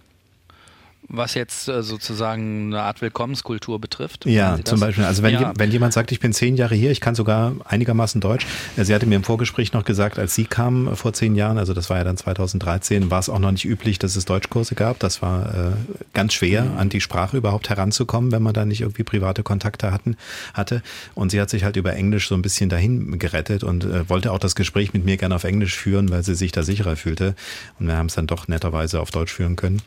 Was 1.10 1.34
jetzt 1.34 1.68
äh, 1.68 1.82
sozusagen 1.82 2.68
eine 2.68 2.84
Art 2.84 3.02
Willkommenskultur 3.02 3.80
betrifft. 3.80 4.26
Ja, 4.26 4.60
zum 4.64 4.80
Beispiel. 4.80 5.04
Also 5.04 5.24
wenn, 5.24 5.34
ja. 5.34 5.54
wenn 5.58 5.72
jemand 5.72 5.94
sagt, 5.94 6.12
ich 6.12 6.20
bin 6.20 6.34
zehn 6.34 6.56
Jahre 6.56 6.76
hier, 6.76 6.92
ich 6.92 7.02
kann 7.02 7.16
sogar 7.16 7.54
einigermaßen 7.66 8.22
Deutsch. 8.22 8.46
Äh, 8.78 8.86
sie 8.86 8.94
hatte 8.94 9.08
mir 9.08 9.16
im 9.16 9.24
Vorgespräch 9.24 9.74
noch 9.74 9.84
gesagt, 9.84 10.20
als 10.20 10.36
sie 10.36 10.46
kam 10.46 10.88
äh, 10.88 10.96
vor 10.96 11.14
zehn 11.14 11.36
Jahren, 11.36 11.58
also 11.58 11.74
das 11.74 11.90
war 11.90 11.98
ja 11.98 12.04
dann 12.04 12.16
2013, 12.16 13.10
war 13.10 13.20
es 13.20 13.30
auch 13.30 13.40
noch 13.40 13.52
nicht 13.52 13.66
üblich, 13.66 13.98
dass 13.98 14.16
es 14.16 14.26
Deutschkurse 14.26 14.76
gab. 14.76 15.00
Das 15.00 15.22
war 15.22 15.54
äh, 15.54 15.72
ganz 16.14 16.34
schwer, 16.34 16.64
mhm. 16.64 16.78
an 16.78 16.90
die 16.90 17.02
Sprache 17.02 17.38
überhaupt 17.38 17.70
heranzukommen, 17.70 18.32
wenn 18.32 18.44
man 18.44 18.54
da 18.54 18.66
nicht 18.66 18.82
irgendwie 18.82 19.04
private 19.04 19.42
Kontakte 19.42 19.92
hatten, 19.92 20.16
hatte. 20.54 20.84
Und 21.16 21.32
sie 21.32 21.42
hat 21.42 21.50
sich 21.50 21.64
halt 21.64 21.76
über 21.76 21.94
Englisch 21.94 22.28
so 22.30 22.36
ein 22.36 22.44
bisschen 22.44 22.70
dahin 22.70 23.18
gerettet 23.18 23.64
und 23.64 23.84
äh, 23.84 24.08
wollte 24.10 24.32
auch 24.32 24.40
das 24.40 24.54
Gespräch 24.54 24.94
mit 24.94 25.06
mir 25.06 25.18
gerne 25.18 25.36
auf 25.36 25.44
Englisch 25.44 25.76
führen, 25.76 26.12
weil 26.12 26.24
sie 26.24 26.36
sich 26.36 26.52
da 26.52 26.62
sicherer 26.62 26.96
fühlte. 26.96 27.36
Und 27.80 27.88
wir 27.88 27.98
haben 27.98 28.08
es 28.08 28.16
dann 28.16 28.28
doch 28.28 28.48
netterweise 28.48 29.02
auf 29.02 29.10
Deutsch 29.10 29.34
führen 29.34 29.56
können. 29.56 29.82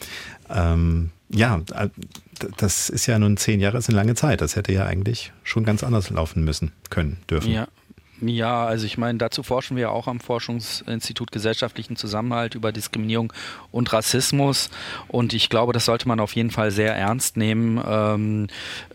Ähm, 0.50 1.10
ja, 1.28 1.60
äh, 1.74 1.88
das 2.56 2.90
ist 2.90 3.06
ja 3.06 3.18
nun 3.18 3.36
zehn 3.36 3.60
Jahre, 3.60 3.78
ist 3.78 3.88
eine 3.88 3.96
lange 3.96 4.14
Zeit. 4.14 4.40
Das 4.40 4.56
hätte 4.56 4.72
ja 4.72 4.86
eigentlich 4.86 5.32
schon 5.42 5.64
ganz 5.64 5.82
anders 5.84 6.10
laufen 6.10 6.44
müssen, 6.44 6.72
können, 6.90 7.18
dürfen. 7.28 7.52
Ja, 7.52 7.68
ja, 8.24 8.66
also 8.66 8.86
ich 8.86 8.98
meine, 8.98 9.18
dazu 9.18 9.42
forschen 9.42 9.76
wir 9.76 9.82
ja 9.82 9.88
auch 9.88 10.06
am 10.06 10.20
Forschungsinstitut 10.20 11.32
Gesellschaftlichen 11.32 11.96
Zusammenhalt 11.96 12.54
über 12.54 12.70
Diskriminierung 12.70 13.32
und 13.72 13.92
Rassismus. 13.92 14.70
Und 15.08 15.34
ich 15.34 15.48
glaube, 15.48 15.72
das 15.72 15.86
sollte 15.86 16.06
man 16.06 16.20
auf 16.20 16.36
jeden 16.36 16.50
Fall 16.50 16.70
sehr 16.70 16.94
ernst 16.94 17.36
nehmen. 17.36 17.82
Ähm, 17.84 18.46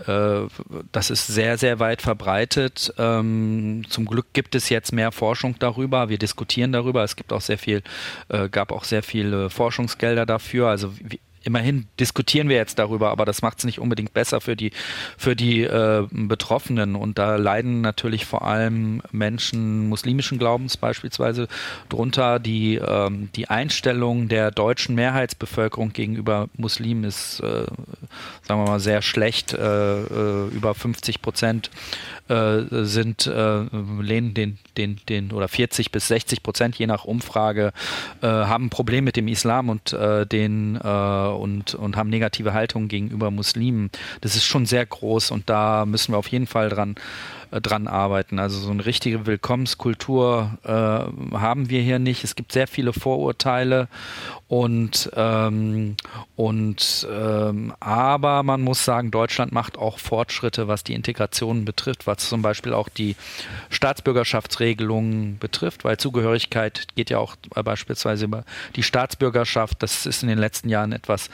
äh, 0.05 0.47
das 0.93 1.09
ist 1.09 1.27
sehr, 1.27 1.57
sehr 1.57 1.79
weit 1.79 2.01
verbreitet. 2.01 2.93
Ähm, 2.97 3.83
zum 3.89 4.05
Glück 4.05 4.27
gibt 4.31 4.55
es 4.55 4.69
jetzt 4.69 4.93
mehr 4.93 5.11
Forschung 5.11 5.55
darüber. 5.59 6.07
Wir 6.07 6.17
diskutieren 6.17 6.71
darüber. 6.71 7.03
Es 7.03 7.17
gibt 7.17 7.33
auch 7.33 7.41
sehr 7.41 7.57
viel, 7.57 7.83
äh, 8.29 8.47
gab 8.47 8.71
auch 8.71 8.85
sehr 8.85 9.03
viele 9.03 9.49
Forschungsgelder 9.49 10.25
dafür. 10.25 10.69
Also 10.69 10.93
immerhin 11.47 11.87
diskutieren 11.97 12.49
wir 12.49 12.57
jetzt 12.57 12.77
darüber, 12.77 13.09
aber 13.09 13.23
das 13.23 13.41
macht 13.41 13.59
es 13.59 13.63
nicht 13.63 13.79
unbedingt 13.79 14.13
besser 14.13 14.41
für 14.41 14.57
die, 14.57 14.71
für 15.17 15.33
die 15.33 15.63
äh, 15.63 16.05
Betroffenen. 16.11 16.95
Und 16.95 17.17
da 17.17 17.37
leiden 17.37 17.79
natürlich 17.79 18.25
vor 18.25 18.45
allem 18.45 19.01
Menschen 19.11 19.87
muslimischen 19.87 20.39
Glaubens 20.39 20.75
beispielsweise 20.75 21.47
drunter. 21.87 22.39
Die, 22.39 22.75
ähm, 22.75 23.29
die 23.35 23.47
Einstellung 23.47 24.27
der 24.27 24.51
deutschen 24.51 24.93
Mehrheitsbevölkerung 24.95 25.93
gegenüber 25.93 26.49
Muslimen 26.57 27.05
ist, 27.05 27.39
äh, 27.39 27.65
sagen 28.43 28.63
wir 28.63 28.67
mal, 28.67 28.79
sehr 28.81 29.01
schlecht. 29.01 29.53
Äh, 29.53 30.01
äh 30.01 30.47
über 30.49 30.75
50 30.75 31.21
Prozent 31.21 31.71
äh, 32.29 32.83
sind, 32.85 33.27
äh, 33.27 33.61
lehnen 34.01 34.33
den, 34.33 34.57
den, 34.77 34.99
den, 35.09 35.31
oder 35.31 35.47
40 35.47 35.91
bis 35.91 36.07
60 36.07 36.43
Prozent, 36.43 36.75
je 36.75 36.87
nach 36.87 37.05
Umfrage, 37.05 37.71
äh, 38.21 38.27
haben 38.27 38.65
ein 38.65 38.69
Problem 38.69 39.03
mit 39.03 39.15
dem 39.15 39.27
Islam 39.27 39.69
und 39.69 39.93
äh, 39.93 40.25
den 40.25 40.75
äh, 40.75 40.87
und, 40.87 41.75
und 41.75 41.95
haben 41.95 42.09
negative 42.09 42.53
Haltungen 42.53 42.87
gegenüber 42.87 43.31
Muslimen. 43.31 43.89
Das 44.21 44.35
ist 44.35 44.45
schon 44.45 44.65
sehr 44.65 44.85
groß 44.85 45.31
und 45.31 45.49
da 45.49 45.85
müssen 45.85 46.13
wir 46.13 46.17
auf 46.17 46.27
jeden 46.27 46.47
Fall 46.47 46.69
dran 46.69 46.95
äh, 47.51 47.61
dran 47.61 47.87
arbeiten. 47.87 48.39
Also 48.39 48.59
so 48.59 48.71
eine 48.71 48.85
richtige 48.85 49.25
Willkommenskultur 49.25 50.57
äh, 50.63 50.69
haben 51.37 51.69
wir 51.69 51.81
hier 51.81 51.99
nicht. 51.99 52.23
Es 52.23 52.35
gibt 52.35 52.51
sehr 52.51 52.67
viele 52.67 52.93
Vorurteile 52.93 53.87
und 54.47 55.11
ähm, 55.15 55.95
und 56.35 57.07
ähm, 57.11 57.73
aber 57.79 58.43
man 58.43 58.61
muss 58.61 58.85
sagen, 58.85 59.11
Deutschland 59.11 59.51
macht 59.51 59.77
auch 59.77 59.99
Fortschritte, 59.99 60.67
was 60.67 60.83
die 60.83 60.93
Integration 60.93 61.65
betrifft, 61.65 62.07
was 62.07 62.29
zum 62.29 62.41
Beispiel 62.41 62.73
auch 62.73 62.89
die 62.89 63.15
Staatsbürgerschaftsregelungen 63.69 65.37
betrifft, 65.39 65.83
weil 65.83 65.97
Zugehörigkeit 65.97 66.87
geht 66.95 67.09
ja 67.09 67.19
auch 67.19 67.35
beispielsweise 67.63 68.25
über 68.25 68.43
die 68.75 68.83
Staatsbürgerschaft. 68.83 69.83
Das 69.83 70.05
ist 70.05 70.23
in 70.23 70.29
den 70.29 70.37
letzten 70.37 70.69
Jahren 70.69 70.91
etwas 70.91 71.29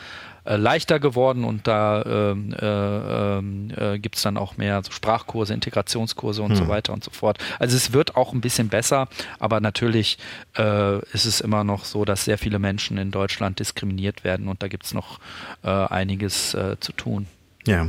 äh, 0.45 0.57
leichter 0.57 0.99
geworden 0.99 1.43
und 1.43 1.67
da 1.67 2.03
ähm, 2.03 2.53
äh, 2.53 2.65
ähm, 2.65 3.71
äh, 3.75 3.99
gibt 3.99 4.17
es 4.17 4.23
dann 4.23 4.37
auch 4.37 4.57
mehr 4.57 4.81
so 4.83 4.91
Sprachkurse, 4.91 5.53
Integrationskurse 5.53 6.41
und 6.41 6.51
hm. 6.51 6.57
so 6.57 6.67
weiter 6.67 6.93
und 6.93 7.03
so 7.03 7.11
fort. 7.11 7.37
Also 7.59 7.77
es 7.77 7.93
wird 7.93 8.15
auch 8.15 8.33
ein 8.33 8.41
bisschen 8.41 8.69
besser, 8.69 9.07
aber 9.39 9.61
natürlich 9.61 10.17
äh, 10.57 10.99
ist 11.13 11.25
es 11.25 11.41
immer 11.41 11.63
noch 11.63 11.85
so, 11.85 12.05
dass 12.05 12.25
sehr 12.25 12.37
viele 12.37 12.59
Menschen 12.59 12.97
in 12.97 13.11
Deutschland 13.11 13.59
diskriminiert 13.59 14.23
werden 14.23 14.47
und 14.47 14.61
da 14.61 14.67
gibt 14.67 14.85
es 14.85 14.93
noch 14.93 15.19
äh, 15.63 15.69
einiges 15.69 16.55
zu 16.79 16.91
tun. 16.93 17.27
Ja. 17.65 17.87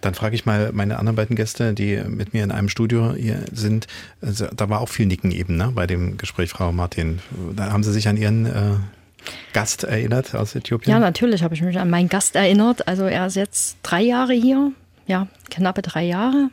Dann 0.00 0.14
frage 0.14 0.34
ich 0.34 0.46
mal 0.46 0.72
meine 0.72 0.98
anderen 0.98 1.16
beiden 1.16 1.36
Gäste, 1.36 1.74
die 1.74 2.02
mit 2.06 2.32
mir 2.32 2.42
in 2.42 2.50
einem 2.50 2.68
Studio 2.70 3.14
hier 3.14 3.44
sind. 3.52 3.86
Also, 4.22 4.46
da 4.46 4.70
war 4.70 4.80
auch 4.80 4.88
viel 4.88 5.06
Nicken 5.06 5.30
eben 5.30 5.56
ne, 5.56 5.72
bei 5.74 5.86
dem 5.86 6.16
Gespräch, 6.16 6.50
Frau 6.50 6.72
Martin. 6.72 7.20
Da 7.54 7.70
haben 7.70 7.82
Sie 7.82 7.92
sich 7.92 8.08
an 8.08 8.16
Ihren 8.16 8.46
Gast 9.52 9.84
erinnert 9.84 10.34
aus 10.34 10.54
Äthiopien? 10.54 10.92
Ja, 10.92 10.98
natürlich 10.98 11.42
habe 11.42 11.54
ich 11.54 11.62
mich 11.62 11.78
an 11.78 11.90
meinen 11.90 12.08
Gast 12.08 12.36
erinnert. 12.36 12.86
Also 12.88 13.04
er 13.04 13.26
ist 13.26 13.36
jetzt 13.36 13.78
drei 13.82 14.02
Jahre 14.02 14.32
hier, 14.32 14.72
ja, 15.06 15.26
knappe 15.50 15.82
drei 15.82 16.04
Jahre. 16.04 16.50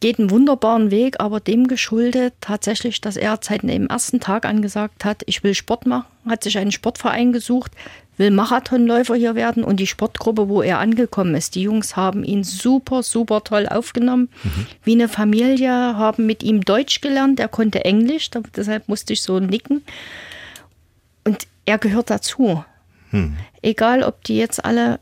Geht 0.00 0.18
einen 0.18 0.30
wunderbaren 0.30 0.90
Weg, 0.90 1.20
aber 1.20 1.40
dem 1.40 1.68
geschuldet 1.68 2.34
tatsächlich, 2.40 3.00
dass 3.00 3.16
er 3.16 3.38
seit 3.40 3.62
dem 3.62 3.86
ersten 3.86 4.20
Tag 4.20 4.44
angesagt 4.44 5.04
hat, 5.06 5.22
ich 5.26 5.42
will 5.42 5.54
Sport 5.54 5.86
machen, 5.86 6.04
hat 6.28 6.44
sich 6.44 6.58
einen 6.58 6.70
Sportverein 6.70 7.32
gesucht, 7.32 7.72
will 8.18 8.30
Marathonläufer 8.30 9.14
hier 9.14 9.34
werden 9.34 9.64
und 9.64 9.80
die 9.80 9.86
Sportgruppe, 9.86 10.48
wo 10.48 10.62
er 10.62 10.80
angekommen 10.80 11.34
ist, 11.34 11.54
die 11.54 11.62
Jungs 11.62 11.96
haben 11.96 12.24
ihn 12.24 12.44
super, 12.44 13.02
super 13.02 13.42
toll 13.42 13.66
aufgenommen. 13.68 14.28
Mhm. 14.42 14.66
Wie 14.84 14.92
eine 14.92 15.08
Familie, 15.08 15.70
haben 15.70 16.26
mit 16.26 16.42
ihm 16.42 16.62
Deutsch 16.62 17.00
gelernt, 17.00 17.40
er 17.40 17.48
konnte 17.48 17.84
Englisch, 17.84 18.30
deshalb 18.54 18.88
musste 18.88 19.14
ich 19.14 19.22
so 19.22 19.40
nicken. 19.40 19.82
Er 21.66 21.78
gehört 21.78 22.10
dazu. 22.10 22.64
Hm. 23.10 23.36
Egal, 23.62 24.02
ob 24.02 24.24
die 24.24 24.36
jetzt 24.36 24.64
alle 24.64 25.00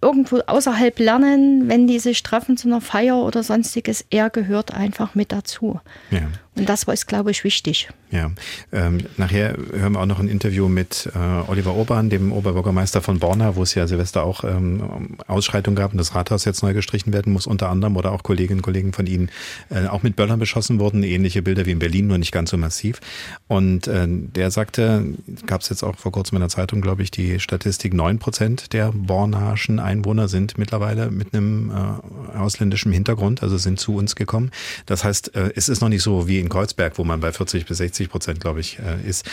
irgendwo 0.00 0.38
außerhalb 0.46 0.98
lernen, 0.98 1.68
wenn 1.68 1.86
die 1.86 1.98
sich 1.98 2.22
treffen 2.22 2.56
zu 2.56 2.68
einer 2.68 2.80
Feier 2.80 3.16
oder 3.16 3.42
sonstiges, 3.42 4.04
er 4.10 4.30
gehört 4.30 4.72
einfach 4.72 5.14
mit 5.14 5.32
dazu. 5.32 5.80
Ja. 6.10 6.20
Und 6.58 6.68
das 6.68 6.86
war 6.86 6.94
glaube 7.06 7.30
ich, 7.30 7.44
wichtig. 7.44 7.88
Ja, 8.10 8.30
ähm, 8.72 9.00
nachher 9.18 9.56
hören 9.72 9.92
wir 9.92 10.00
auch 10.00 10.06
noch 10.06 10.18
ein 10.18 10.28
Interview 10.28 10.68
mit 10.68 11.10
äh, 11.14 11.50
Oliver 11.50 11.74
Urban, 11.74 12.08
dem 12.08 12.32
Oberbürgermeister 12.32 13.02
von 13.02 13.18
Borna, 13.18 13.54
wo 13.54 13.62
es 13.62 13.74
ja 13.74 13.86
Silvester 13.86 14.24
auch 14.24 14.44
ähm, 14.44 15.16
Ausschreitungen 15.26 15.76
gab 15.76 15.92
und 15.92 15.98
das 15.98 16.14
Rathaus 16.14 16.46
jetzt 16.46 16.62
neu 16.62 16.72
gestrichen 16.72 17.12
werden 17.12 17.32
muss, 17.32 17.46
unter 17.46 17.68
anderem, 17.68 17.96
oder 17.96 18.12
auch 18.12 18.22
Kolleginnen 18.22 18.60
und 18.60 18.62
Kollegen 18.62 18.92
von 18.92 19.06
Ihnen 19.06 19.30
äh, 19.70 19.86
auch 19.86 20.02
mit 20.02 20.16
Böllern 20.16 20.38
beschossen 20.38 20.80
wurden, 20.80 21.02
ähnliche 21.02 21.42
Bilder 21.42 21.66
wie 21.66 21.72
in 21.72 21.78
Berlin, 21.78 22.06
nur 22.06 22.16
nicht 22.16 22.32
ganz 22.32 22.50
so 22.50 22.56
massiv. 22.56 23.00
Und 23.46 23.86
äh, 23.88 24.06
der 24.08 24.50
sagte, 24.50 25.04
gab 25.46 25.60
es 25.60 25.68
jetzt 25.68 25.82
auch 25.82 25.96
vor 25.96 26.12
kurzem 26.12 26.36
in 26.36 26.40
der 26.40 26.48
Zeitung, 26.48 26.80
glaube 26.80 27.02
ich, 27.02 27.10
die 27.10 27.40
Statistik, 27.40 27.92
neun 27.92 28.18
Prozent 28.18 28.72
der 28.72 28.90
Bornaschen 28.92 29.80
Einwohner 29.80 30.28
sind 30.28 30.56
mittlerweile 30.56 31.10
mit 31.10 31.34
einem 31.34 31.70
äh, 31.70 32.38
ausländischen 32.38 32.92
Hintergrund, 32.92 33.42
also 33.42 33.58
sind 33.58 33.78
zu 33.78 33.96
uns 33.96 34.16
gekommen. 34.16 34.50
Das 34.86 35.04
heißt, 35.04 35.34
äh, 35.34 35.52
es 35.54 35.68
ist 35.68 35.82
noch 35.82 35.90
nicht 35.90 36.02
so 36.02 36.26
wie 36.26 36.40
in 36.40 36.47
Kreuzberg, 36.48 36.98
wo 36.98 37.04
man 37.04 37.20
bei 37.20 37.32
40 37.32 37.66
bis 37.66 37.78
60 37.78 38.08
Prozent, 38.08 38.40
glaube 38.40 38.60
ich, 38.60 38.78
äh, 38.78 39.08
ist. 39.08 39.28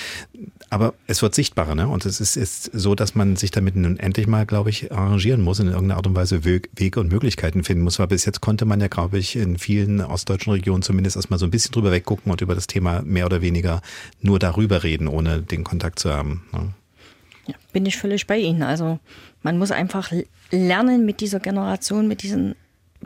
Aber 0.69 0.93
es 1.07 1.21
wird 1.21 1.35
sichtbarer, 1.35 1.75
ne? 1.75 1.87
Und 1.87 2.05
es 2.05 2.19
ist, 2.19 2.37
ist 2.37 2.71
so, 2.73 2.95
dass 2.95 3.15
man 3.15 3.35
sich 3.35 3.51
damit 3.51 3.75
nun 3.75 3.97
endlich 3.97 4.27
mal, 4.27 4.45
glaube 4.45 4.69
ich, 4.69 4.91
arrangieren 4.91 5.41
muss, 5.41 5.59
in 5.59 5.67
irgendeiner 5.67 5.97
Art 5.97 6.07
und 6.07 6.15
Weise 6.15 6.43
Wege 6.43 6.99
und 6.99 7.11
Möglichkeiten 7.11 7.63
finden 7.63 7.83
muss. 7.83 7.99
Weil 7.99 8.07
bis 8.07 8.25
jetzt 8.25 8.41
konnte 8.41 8.65
man 8.65 8.81
ja, 8.81 8.87
glaube 8.87 9.17
ich, 9.17 9.35
in 9.35 9.57
vielen 9.57 10.01
ostdeutschen 10.01 10.53
Regionen 10.53 10.81
zumindest 10.81 11.15
erstmal 11.15 11.39
so 11.39 11.45
ein 11.45 11.51
bisschen 11.51 11.71
drüber 11.71 11.91
weggucken 11.91 12.31
und 12.31 12.41
über 12.41 12.55
das 12.55 12.67
Thema 12.67 13.01
mehr 13.01 13.25
oder 13.25 13.41
weniger 13.41 13.81
nur 14.21 14.39
darüber 14.39 14.83
reden, 14.83 15.07
ohne 15.07 15.41
den 15.41 15.63
Kontakt 15.63 15.99
zu 15.99 16.11
haben. 16.11 16.43
Ne? 16.51 16.73
Ja, 17.47 17.55
bin 17.73 17.85
ich 17.85 17.97
völlig 17.97 18.27
bei 18.27 18.37
Ihnen. 18.37 18.63
Also 18.63 18.99
man 19.43 19.57
muss 19.57 19.71
einfach 19.71 20.11
lernen, 20.51 21.05
mit 21.05 21.21
dieser 21.21 21.39
Generation, 21.39 22.07
mit 22.07 22.23
diesen 22.23 22.55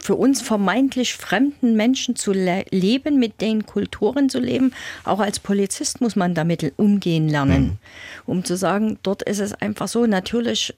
für 0.01 0.15
uns 0.15 0.41
vermeintlich 0.41 1.13
fremden 1.13 1.75
Menschen 1.75 2.15
zu 2.15 2.31
le 2.31 2.65
leben, 2.71 3.19
mit 3.19 3.41
den 3.41 3.65
Kulturen 3.65 4.29
zu 4.29 4.39
leben. 4.39 4.73
Auch 5.03 5.19
als 5.19 5.39
Polizist 5.39 6.01
muss 6.01 6.15
man 6.15 6.33
damit 6.33 6.73
umgehen 6.77 7.29
lernen, 7.29 7.63
mhm. 7.63 7.77
um 8.25 8.43
zu 8.43 8.57
sagen, 8.57 8.97
dort 9.03 9.23
ist 9.23 9.39
es 9.39 9.53
einfach 9.53 9.87
so, 9.87 10.05
natürlich 10.05 10.73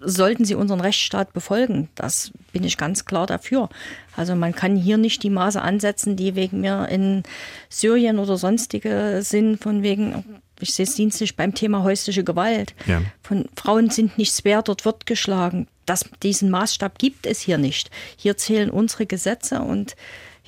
sollten 0.00 0.44
sie 0.44 0.54
unseren 0.54 0.80
Rechtsstaat 0.80 1.32
befolgen. 1.32 1.88
Das 1.94 2.30
bin 2.52 2.64
ich 2.64 2.76
ganz 2.76 3.04
klar 3.04 3.26
dafür. 3.26 3.68
Also 4.16 4.34
man 4.34 4.54
kann 4.54 4.76
hier 4.76 4.98
nicht 4.98 5.22
die 5.22 5.30
Maße 5.30 5.60
ansetzen, 5.60 6.16
die 6.16 6.34
wegen 6.34 6.60
mir 6.60 6.88
in 6.90 7.22
Syrien 7.68 8.18
oder 8.18 8.36
sonstige 8.36 9.20
sind, 9.22 9.58
von 9.58 9.82
wegen, 9.82 10.24
ich 10.60 10.74
sehe 10.74 10.84
es 10.84 10.94
dienstlich 10.94 11.36
beim 11.36 11.54
Thema 11.54 11.82
häusliche 11.82 12.24
Gewalt. 12.24 12.74
Ja. 12.86 13.02
Von 13.22 13.48
Frauen 13.56 13.90
sind 13.90 14.18
nichts 14.18 14.44
wert, 14.44 14.68
dort 14.68 14.84
wird 14.84 15.06
geschlagen. 15.06 15.68
Das, 15.84 16.04
diesen 16.22 16.50
Maßstab 16.50 16.98
gibt 16.98 17.26
es 17.26 17.40
hier 17.40 17.58
nicht. 17.58 17.90
Hier 18.16 18.36
zählen 18.36 18.70
unsere 18.70 19.06
Gesetze 19.06 19.60
und 19.60 19.96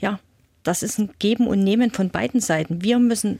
ja, 0.00 0.18
das 0.62 0.82
ist 0.82 0.98
ein 0.98 1.10
Geben 1.18 1.46
und 1.46 1.62
Nehmen 1.62 1.90
von 1.90 2.10
beiden 2.10 2.40
Seiten. 2.40 2.82
Wir 2.82 2.98
müssen 2.98 3.38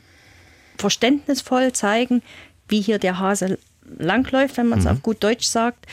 verständnisvoll 0.76 1.72
zeigen, 1.72 2.22
wie 2.68 2.80
hier 2.80 2.98
der 2.98 3.18
Hase 3.18 3.58
langläuft, 3.98 4.56
wenn 4.56 4.68
man 4.68 4.78
es 4.78 4.84
mhm. 4.84 4.92
auf 4.92 5.02
gut 5.02 5.22
Deutsch 5.22 5.46
sagt. 5.46 5.86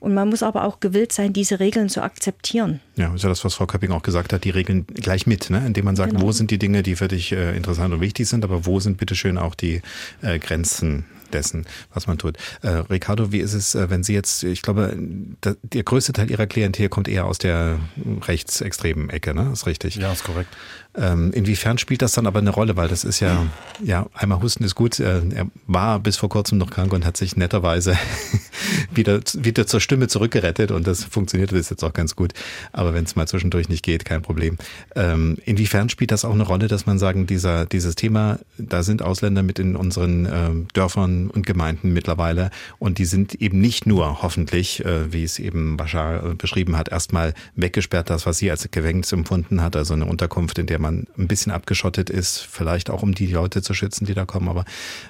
Und 0.00 0.14
man 0.14 0.28
muss 0.28 0.42
aber 0.42 0.64
auch 0.64 0.80
gewillt 0.80 1.12
sein, 1.12 1.32
diese 1.32 1.58
Regeln 1.60 1.88
zu 1.88 2.02
akzeptieren. 2.02 2.80
Ja, 2.96 3.14
ist 3.14 3.22
ja 3.22 3.28
das, 3.28 3.44
was 3.44 3.54
Frau 3.54 3.66
Köpping 3.66 3.90
auch 3.90 4.02
gesagt 4.02 4.32
hat, 4.32 4.44
die 4.44 4.50
Regeln 4.50 4.86
gleich 4.86 5.26
mit, 5.26 5.50
ne? 5.50 5.64
indem 5.66 5.84
man 5.84 5.96
sagt, 5.96 6.12
genau. 6.12 6.22
wo 6.22 6.32
sind 6.32 6.50
die 6.50 6.58
Dinge, 6.58 6.82
die 6.82 6.96
für 6.96 7.08
dich 7.08 7.32
äh, 7.32 7.56
interessant 7.56 7.92
und 7.92 8.00
wichtig 8.00 8.28
sind, 8.28 8.44
aber 8.44 8.64
wo 8.64 8.78
sind 8.80 8.98
bitteschön 8.98 9.38
auch 9.38 9.54
die 9.54 9.82
äh, 10.22 10.38
Grenzen 10.38 11.04
dessen, 11.32 11.66
was 11.92 12.06
man 12.06 12.18
tut. 12.18 12.36
Äh, 12.62 12.68
Ricardo, 12.68 13.32
wie 13.32 13.38
ist 13.38 13.54
es, 13.54 13.74
äh, 13.74 13.90
wenn 13.90 14.02
Sie 14.02 14.14
jetzt, 14.14 14.44
ich 14.44 14.62
glaube, 14.62 14.96
der, 15.44 15.56
der 15.62 15.82
größte 15.82 16.12
Teil 16.12 16.30
Ihrer 16.30 16.46
Klientel 16.46 16.88
kommt 16.88 17.08
eher 17.08 17.26
aus 17.26 17.38
der 17.38 17.78
rechtsextremen 18.22 19.10
Ecke, 19.10 19.34
ne? 19.34 19.50
Ist 19.52 19.66
richtig? 19.66 19.96
Ja, 19.96 20.12
ist 20.12 20.24
korrekt. 20.24 20.48
Ähm, 20.94 21.32
inwiefern 21.32 21.78
spielt 21.78 22.02
das 22.02 22.12
dann 22.12 22.26
aber 22.26 22.38
eine 22.38 22.50
Rolle? 22.50 22.76
Weil 22.76 22.88
das 22.88 23.04
ist 23.04 23.20
ja, 23.20 23.46
ja, 23.82 24.06
einmal 24.14 24.40
Husten 24.42 24.64
ist 24.64 24.74
gut. 24.74 24.98
Äh, 24.98 25.22
er 25.34 25.46
war 25.66 26.00
bis 26.00 26.16
vor 26.16 26.28
kurzem 26.28 26.58
noch 26.58 26.70
krank 26.70 26.92
und 26.92 27.04
hat 27.04 27.16
sich 27.16 27.36
netterweise 27.36 27.96
wieder, 28.92 29.20
wieder 29.34 29.66
zur 29.66 29.80
Stimme 29.80 30.08
zurückgerettet 30.08 30.70
und 30.70 30.86
das 30.86 31.04
funktioniert 31.04 31.52
das 31.52 31.70
jetzt 31.70 31.84
auch 31.84 31.92
ganz 31.92 32.16
gut. 32.16 32.32
Aber 32.72 32.94
wenn 32.94 33.04
es 33.04 33.16
mal 33.16 33.26
zwischendurch 33.26 33.68
nicht 33.68 33.84
geht, 33.84 34.04
kein 34.04 34.22
Problem. 34.22 34.58
Ähm, 34.94 35.36
inwiefern 35.44 35.88
spielt 35.88 36.10
das 36.10 36.24
auch 36.24 36.32
eine 36.32 36.42
Rolle, 36.42 36.68
dass 36.68 36.86
man 36.86 36.98
sagen, 36.98 37.26
dieser, 37.26 37.66
dieses 37.66 37.94
Thema, 37.94 38.38
da 38.56 38.82
sind 38.82 39.02
Ausländer 39.02 39.42
mit 39.42 39.58
in 39.58 39.76
unseren 39.76 40.26
äh, 40.26 40.50
Dörfern 40.72 41.30
und 41.30 41.46
Gemeinden 41.46 41.92
mittlerweile 41.92 42.50
und 42.78 42.98
die 42.98 43.04
sind 43.04 43.34
eben 43.36 43.60
nicht 43.60 43.86
nur 43.86 44.22
hoffentlich, 44.22 44.84
äh, 44.84 45.12
wie 45.12 45.24
es 45.24 45.38
eben 45.38 45.76
Bashar 45.76 46.24
äh, 46.24 46.34
beschrieben 46.34 46.76
hat, 46.76 46.88
erstmal 46.88 47.34
weggesperrt, 47.56 48.10
das, 48.10 48.26
was 48.26 48.38
sie 48.38 48.50
als 48.50 48.68
Gewängnis 48.70 49.12
empfunden 49.12 49.62
hat, 49.62 49.76
also 49.76 49.94
eine 49.94 50.06
Unterkunft, 50.06 50.58
in 50.58 50.66
der 50.66 50.78
man 50.78 51.06
ein 51.16 51.28
bisschen 51.28 51.52
abgeschottet 51.52 52.10
ist, 52.10 52.38
vielleicht 52.38 52.90
auch 52.90 53.02
um 53.02 53.14
die 53.14 53.26
Leute 53.26 53.62
zu 53.62 53.74
schützen, 53.74 54.06
die 54.06 54.14
da 54.14 54.24
kommen. 54.24 54.48
Aber 54.48 54.64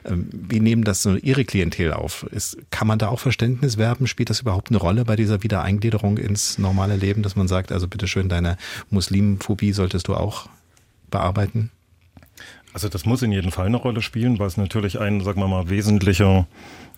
ähm, 0.05 0.29
wie 0.33 0.61
nehmen 0.61 0.85
das 0.85 1.03
so 1.03 1.17
Ihre 1.17 1.45
Klientel 1.45 1.93
auf? 1.93 2.25
Ist, 2.31 2.59
kann 2.71 2.87
man 2.87 2.99
da 2.99 3.09
auch 3.09 3.21
Verständnis 3.21 3.38
werben? 3.41 4.07
Spielt 4.07 4.31
das 4.31 4.41
überhaupt 4.41 4.71
eine 4.71 4.79
Rolle 4.79 5.05
bei 5.05 5.17
dieser 5.17 5.43
Wiedereingliederung 5.43 6.19
ins 6.19 6.59
normale 6.59 6.97
Leben, 6.97 7.23
dass 7.23 7.37
man 7.37 7.49
sagt, 7.49 7.73
also 7.73 7.89
bitteschön, 7.89 8.29
deine 8.29 8.57
Muslimphobie 8.91 9.73
solltest 9.73 10.09
du 10.09 10.15
auch 10.15 10.49
bearbeiten? 11.11 11.71
Also 12.73 12.89
das 12.89 13.07
muss 13.07 13.23
in 13.23 13.33
jedem 13.33 13.51
Fall 13.51 13.67
eine 13.67 13.77
Rolle 13.77 14.03
spielen, 14.03 14.39
weil 14.39 14.47
es 14.47 14.57
natürlich 14.57 15.01
ein, 15.01 15.21
sagen 15.23 15.41
wir 15.41 15.49
mal, 15.49 15.71
wesentlicher 15.71 16.47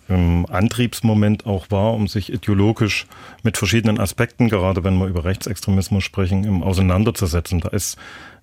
ähm, 0.09 0.45
Antriebsmoment 0.49 1.45
auch 1.45 1.71
war, 1.71 1.93
um 1.93 2.07
sich 2.07 2.31
ideologisch 2.31 3.07
mit 3.43 3.57
verschiedenen 3.57 3.99
Aspekten, 3.99 4.49
gerade 4.49 4.83
wenn 4.83 4.97
wir 4.97 5.07
über 5.07 5.23
Rechtsextremismus 5.23 6.03
sprechen, 6.03 6.43
im 6.43 6.63
auseinanderzusetzen. 6.63 7.61
Da 7.61 7.69
ist 7.69 7.97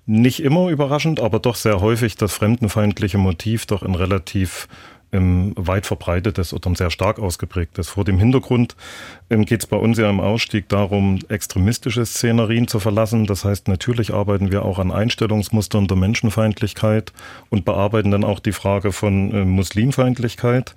nicht 0.07 0.43
immer 0.43 0.69
überraschend, 0.69 1.21
aber 1.21 1.39
doch 1.39 1.55
sehr 1.55 1.81
häufig 1.81 2.17
das 2.17 2.33
fremdenfeindliche 2.33 3.19
Motiv 3.19 3.67
doch 3.67 3.83
ein 3.83 3.95
relativ 3.95 4.67
ähm, 5.13 5.53
weit 5.57 5.87
verbreitetes 5.87 6.53
oder 6.53 6.71
ein 6.71 6.75
sehr 6.75 6.91
stark 6.91 7.19
ausgeprägtes. 7.19 7.89
Vor 7.89 8.05
dem 8.05 8.19
Hintergrund 8.19 8.77
ähm, 9.31 9.45
geht 9.45 9.61
es 9.61 9.67
bei 9.67 9.77
uns 9.77 9.99
ja 9.99 10.09
im 10.11 10.21
Ausstieg 10.21 10.69
darum, 10.69 11.21
extremistische 11.29 12.05
Szenerien 12.05 12.69
zu 12.69 12.81
verlassen. 12.81 13.27
Das 13.27 13.45
heißt, 13.45 13.69
natürlich 13.69 14.13
arbeiten 14.13 14.51
wir 14.51 14.65
auch 14.65 14.79
an 14.79 14.91
Einstellungsmustern 14.91 15.87
der 15.87 15.97
Menschenfeindlichkeit 15.97 17.13
und 17.49 17.65
bearbeiten 17.65 18.11
dann 18.11 18.25
auch 18.25 18.41
die 18.41 18.53
Frage 18.53 18.93
von 18.93 19.33
äh, 19.33 19.45
Muslimfeindlichkeit. 19.45 20.75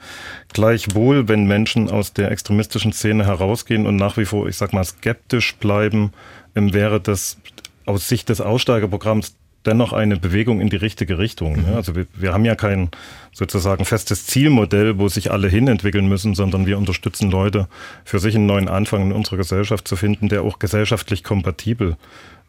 Gleichwohl, 0.53 1.27
wenn 1.27 1.45
Menschen 1.45 1.89
aus 1.89 2.13
der 2.13 2.31
extremistischen 2.31 2.93
Szene 2.93 3.25
herausgehen 3.25 3.85
und 3.85 3.95
nach 3.95 4.17
wie 4.17 4.25
vor, 4.25 4.47
ich 4.47 4.57
sag 4.57 4.73
mal, 4.73 4.83
skeptisch 4.83 5.55
bleiben, 5.55 6.11
ähm, 6.55 6.73
wäre 6.73 7.01
das 7.01 7.37
aus 7.85 8.07
Sicht 8.07 8.29
des 8.29 8.41
Aussteigerprogramms 8.41 9.35
dennoch 9.65 9.93
eine 9.93 10.17
Bewegung 10.17 10.61
in 10.61 10.69
die 10.69 10.77
richtige 10.77 11.17
Richtung. 11.17 11.67
Mhm. 11.67 11.75
Also 11.75 11.95
wir, 11.95 12.07
wir, 12.13 12.33
haben 12.33 12.45
ja 12.45 12.55
kein 12.55 12.89
sozusagen 13.31 13.85
festes 13.85 14.25
Zielmodell, 14.25 14.97
wo 14.97 15.07
sich 15.07 15.31
alle 15.31 15.47
hin 15.47 15.67
entwickeln 15.67 16.07
müssen, 16.07 16.35
sondern 16.35 16.65
wir 16.65 16.77
unterstützen 16.77 17.29
Leute, 17.31 17.67
für 18.03 18.19
sich 18.19 18.35
einen 18.35 18.45
neuen 18.45 18.67
Anfang 18.67 19.03
in 19.03 19.11
unserer 19.11 19.37
Gesellschaft 19.37 19.87
zu 19.87 19.95
finden, 19.95 20.29
der 20.29 20.43
auch 20.43 20.59
gesellschaftlich 20.59 21.23
kompatibel 21.23 21.97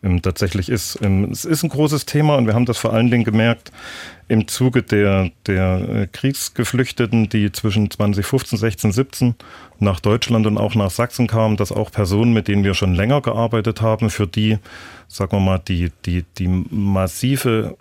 ähm, 0.02 0.22
tatsächlich 0.22 0.68
ist. 0.68 0.98
Ähm, 1.02 1.30
es 1.30 1.44
ist 1.44 1.62
ein 1.62 1.68
großes 1.68 2.06
Thema 2.06 2.36
und 2.36 2.46
wir 2.46 2.54
haben 2.54 2.66
das 2.66 2.78
vor 2.78 2.92
allen 2.92 3.10
Dingen 3.10 3.24
gemerkt 3.24 3.72
im 4.28 4.48
Zuge 4.48 4.82
der, 4.82 5.30
der 5.46 5.88
äh, 5.88 6.06
Kriegsgeflüchteten, 6.10 7.28
die 7.28 7.52
zwischen 7.52 7.90
2015, 7.90 8.58
16, 8.58 8.92
17 8.92 9.34
nach 9.78 10.00
Deutschland 10.00 10.46
und 10.46 10.58
auch 10.58 10.74
nach 10.74 10.90
Sachsen 10.90 11.26
kamen, 11.26 11.56
dass 11.56 11.72
auch 11.72 11.90
Personen, 11.90 12.32
mit 12.32 12.48
denen 12.48 12.64
wir 12.64 12.74
schon 12.74 12.94
länger 12.94 13.20
gearbeitet 13.20 13.80
haben, 13.80 14.10
für 14.10 14.26
die, 14.26 14.58
sagen 15.12 15.32
wir 15.32 15.40
mal, 15.40 15.58
die, 15.58 15.90
die, 16.06 16.24
die 16.38 16.48
massive 16.48 17.76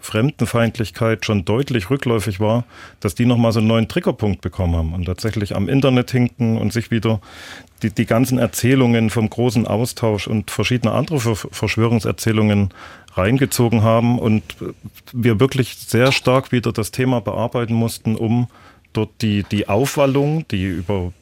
Fremdenfeindlichkeit 0.00 1.24
schon 1.24 1.44
deutlich 1.44 1.88
rückläufig 1.90 2.40
war, 2.40 2.64
dass 2.98 3.14
die 3.14 3.24
nochmal 3.24 3.52
so 3.52 3.60
einen 3.60 3.68
neuen 3.68 3.88
Triggerpunkt 3.88 4.40
bekommen 4.40 4.74
haben 4.74 4.92
und 4.94 5.04
tatsächlich 5.04 5.54
am 5.54 5.68
Internet 5.68 6.10
hinken 6.10 6.58
und 6.58 6.72
sich 6.72 6.90
wieder 6.90 7.20
die, 7.82 7.90
die 7.90 8.04
ganzen 8.04 8.38
Erzählungen 8.38 9.10
vom 9.10 9.30
großen 9.30 9.66
Austausch 9.66 10.26
und 10.26 10.50
verschiedene 10.50 10.92
andere 10.92 11.36
Verschwörungserzählungen 11.36 12.70
reingezogen 13.14 13.82
haben 13.82 14.18
und 14.18 14.42
wir 15.12 15.38
wirklich 15.38 15.76
sehr 15.76 16.10
stark 16.10 16.50
wieder 16.50 16.72
das 16.72 16.90
Thema 16.90 17.20
bearbeiten 17.20 17.74
mussten, 17.74 18.16
um 18.16 18.48
dort 18.92 19.10
die, 19.22 19.44
die 19.44 19.68
Aufwallung, 19.68 20.46
die 20.48 20.64
über 20.64 21.12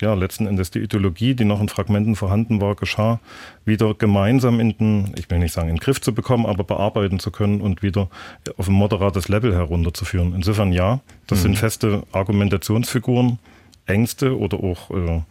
ja, 0.00 0.14
letzten 0.14 0.46
Endes 0.46 0.70
die 0.70 0.80
Ideologie, 0.80 1.34
die 1.34 1.44
noch 1.44 1.60
in 1.60 1.68
Fragmenten 1.68 2.16
vorhanden 2.16 2.60
war, 2.60 2.74
geschah, 2.74 3.20
wieder 3.64 3.94
gemeinsam 3.94 4.60
in 4.60 4.76
den, 4.76 5.14
ich 5.16 5.30
will 5.30 5.38
nicht 5.38 5.52
sagen 5.52 5.68
in 5.68 5.76
den 5.76 5.80
Griff 5.80 6.00
zu 6.00 6.14
bekommen, 6.14 6.46
aber 6.46 6.64
bearbeiten 6.64 7.18
zu 7.18 7.30
können 7.30 7.60
und 7.60 7.82
wieder 7.82 8.08
auf 8.56 8.68
ein 8.68 8.74
moderates 8.74 9.28
Level 9.28 9.54
herunterzuführen. 9.54 10.34
Insofern 10.34 10.72
ja, 10.72 11.00
das 11.26 11.38
mhm. 11.38 11.42
sind 11.42 11.58
feste 11.58 12.02
Argumentationsfiguren, 12.12 13.38
Ängste 13.86 14.38
oder 14.38 14.58
auch 14.58 14.90
äh, 14.90 15.22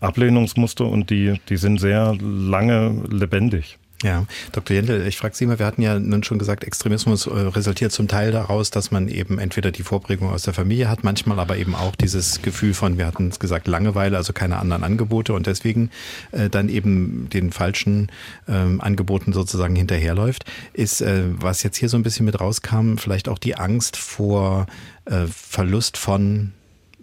Ablehnungsmuster 0.00 0.86
und 0.86 1.10
die, 1.10 1.40
die 1.48 1.56
sind 1.56 1.78
sehr 1.78 2.16
lange 2.20 3.02
lebendig. 3.08 3.78
Ja, 4.02 4.24
Dr. 4.52 4.76
Jendel, 4.76 5.06
ich 5.06 5.18
frage 5.18 5.36
Sie 5.36 5.44
mal, 5.44 5.58
wir 5.58 5.66
hatten 5.66 5.82
ja 5.82 5.98
nun 5.98 6.22
schon 6.24 6.38
gesagt, 6.38 6.64
Extremismus 6.64 7.26
äh, 7.26 7.30
resultiert 7.32 7.92
zum 7.92 8.08
Teil 8.08 8.32
daraus, 8.32 8.70
dass 8.70 8.90
man 8.90 9.08
eben 9.08 9.38
entweder 9.38 9.72
die 9.72 9.82
Vorprägung 9.82 10.30
aus 10.30 10.42
der 10.42 10.54
Familie 10.54 10.88
hat, 10.88 11.04
manchmal 11.04 11.38
aber 11.38 11.58
eben 11.58 11.74
auch 11.74 11.94
dieses 11.96 12.40
Gefühl 12.40 12.72
von, 12.72 12.96
wir 12.96 13.06
hatten 13.06 13.28
es 13.28 13.38
gesagt, 13.38 13.68
Langeweile, 13.68 14.16
also 14.16 14.32
keine 14.32 14.58
anderen 14.58 14.84
Angebote 14.84 15.34
und 15.34 15.46
deswegen 15.46 15.90
äh, 16.32 16.48
dann 16.48 16.70
eben 16.70 17.28
den 17.28 17.52
falschen 17.52 18.10
ähm, 18.48 18.80
Angeboten 18.80 19.34
sozusagen 19.34 19.76
hinterherläuft. 19.76 20.46
Ist, 20.72 21.02
äh, 21.02 21.24
was 21.32 21.62
jetzt 21.62 21.76
hier 21.76 21.90
so 21.90 21.98
ein 21.98 22.02
bisschen 22.02 22.24
mit 22.24 22.40
rauskam, 22.40 22.96
vielleicht 22.96 23.28
auch 23.28 23.38
die 23.38 23.56
Angst 23.56 23.98
vor 23.98 24.66
äh, 25.04 25.26
Verlust 25.26 25.98
von 25.98 26.52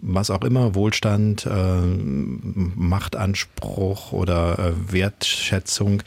was 0.00 0.30
auch 0.30 0.42
immer, 0.42 0.74
Wohlstand, 0.74 1.46
äh, 1.46 1.80
Machtanspruch 2.74 4.12
oder 4.12 4.58
äh, 4.58 4.92
Wertschätzung, 4.92 6.02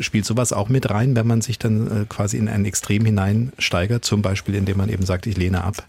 spielt 0.00 0.24
sowas 0.24 0.52
auch 0.52 0.68
mit 0.68 0.90
rein, 0.90 1.16
wenn 1.16 1.26
man 1.26 1.40
sich 1.40 1.58
dann 1.58 2.02
äh, 2.02 2.04
quasi 2.06 2.36
in 2.38 2.48
ein 2.48 2.64
Extrem 2.64 3.04
hineinsteigert, 3.04 4.04
zum 4.04 4.22
Beispiel 4.22 4.54
indem 4.54 4.78
man 4.78 4.88
eben 4.88 5.04
sagt, 5.04 5.26
ich 5.26 5.36
lehne 5.36 5.64
ab? 5.64 5.86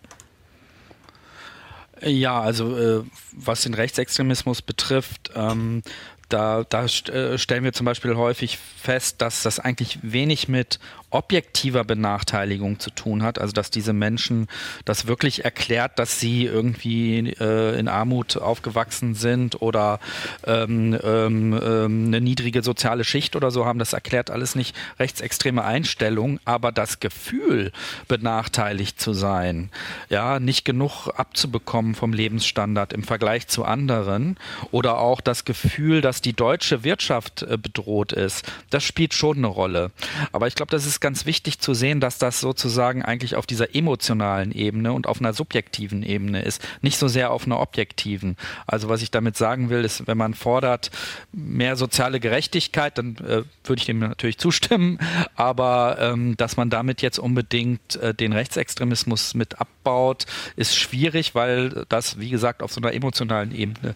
Ja, 2.02 2.42
also 2.42 2.78
äh, 2.78 3.04
was 3.32 3.62
den 3.62 3.74
Rechtsextremismus 3.74 4.62
betrifft, 4.62 5.32
ähm, 5.36 5.84
da, 6.30 6.66
da 6.68 6.86
äh, 6.86 7.38
stellen 7.38 7.64
wir 7.64 7.74
zum 7.74 7.86
Beispiel 7.86 8.16
häufig 8.16 8.58
fest, 8.58 9.22
dass 9.22 9.44
das 9.44 9.60
eigentlich 9.60 10.00
wenig 10.02 10.48
mit 10.48 10.80
objektiver 11.14 11.84
Benachteiligung 11.84 12.80
zu 12.80 12.90
tun 12.90 13.24
hat. 13.24 13.40
Also 13.40 13.54
dass 13.54 13.72
diese 13.72 13.94
Menschen 13.94 14.48
das 14.86 15.08
wirklich 15.08 15.46
erklärt, 15.46 16.00
dass 16.00 16.20
sie 16.20 16.46
irgendwie 16.46 17.30
äh, 17.40 17.80
in 17.80 17.88
Armut 17.88 18.38
aufgewachsen 18.38 19.16
sind 19.16 19.62
oder 19.62 20.00
ähm, 20.46 20.98
ähm, 21.04 21.54
ähm, 21.54 22.08
eine 22.08 22.22
niedrige 22.22 22.64
soziale 22.64 23.04
Schicht 23.04 23.36
oder 23.36 23.52
so 23.52 23.66
haben. 23.66 23.80
Das 23.80 23.94
erklärt 23.94 24.32
alles 24.32 24.56
nicht 24.56 24.76
rechtsextreme 25.00 25.64
Einstellung, 25.64 26.40
aber 26.46 26.72
das 26.72 27.00
Gefühl, 27.00 27.72
benachteiligt 28.08 29.00
zu 29.00 29.14
sein, 29.14 29.70
ja, 30.10 30.40
nicht 30.40 30.66
genug 30.66 31.08
abzubekommen 31.16 31.96
vom 31.96 32.14
Lebensstandard 32.14 32.94
im 32.94 33.04
Vergleich 33.04 33.48
zu 33.48 33.66
anderen 33.66 34.38
oder 34.72 34.98
auch 35.00 35.22
das 35.22 35.46
Gefühl, 35.46 36.02
dass 36.02 36.22
die 36.22 36.34
deutsche 36.34 36.84
Wirtschaft 36.84 37.44
äh, 37.44 37.58
bedroht 37.58 38.14
ist, 38.14 38.52
das 38.70 38.84
spielt 38.84 39.14
schon 39.14 39.38
eine 39.38 39.48
Rolle. 39.48 39.92
Aber 40.32 40.48
ich 40.48 40.56
glaube, 40.56 40.72
das 40.72 40.86
ist 40.86 41.00
ganz 41.04 41.28
wichtig 41.28 41.60
zu 41.60 41.76
sehen, 41.76 42.00
dass 42.00 42.18
das 42.18 42.40
sozusagen 42.40 43.04
eigentlich 43.04 43.36
auf 43.36 43.46
dieser 43.46 43.76
emotionalen 43.76 44.52
Ebene 44.52 44.94
und 44.94 45.06
auf 45.06 45.20
einer 45.20 45.34
subjektiven 45.34 46.02
Ebene 46.02 46.42
ist, 46.42 46.66
nicht 46.82 46.98
so 46.98 47.08
sehr 47.08 47.32
auf 47.32 47.46
einer 47.46 47.60
objektiven. 47.60 48.38
Also 48.66 48.90
was 48.90 49.04
ich 49.04 49.12
damit 49.12 49.38
sagen 49.38 49.70
will, 49.70 49.86
ist, 49.86 50.08
wenn 50.08 50.18
man 50.18 50.34
fordert 50.34 50.90
mehr 51.32 51.76
soziale 51.76 52.20
Gerechtigkeit, 52.20 52.98
dann 52.98 53.18
äh, 53.18 53.44
würde 53.64 53.80
ich 53.80 53.86
dem 53.86 54.00
natürlich 54.00 54.40
zustimmen, 54.40 54.98
aber 55.36 55.98
ähm, 56.00 56.36
dass 56.38 56.58
man 56.58 56.72
damit 56.72 57.04
jetzt 57.04 57.20
unbedingt 57.20 57.98
äh, 57.98 58.16
den 58.16 58.34
Rechtsextremismus 58.34 59.36
mit 59.36 59.62
abbaut, 59.62 60.26
ist 60.56 60.76
schwierig, 60.76 61.36
weil 61.36 61.86
das, 61.90 62.18
wie 62.20 62.30
gesagt, 62.30 62.64
auf 62.64 62.72
so 62.72 62.82
einer 62.82 62.94
emotionalen 62.94 63.54
Ebene 63.54 63.94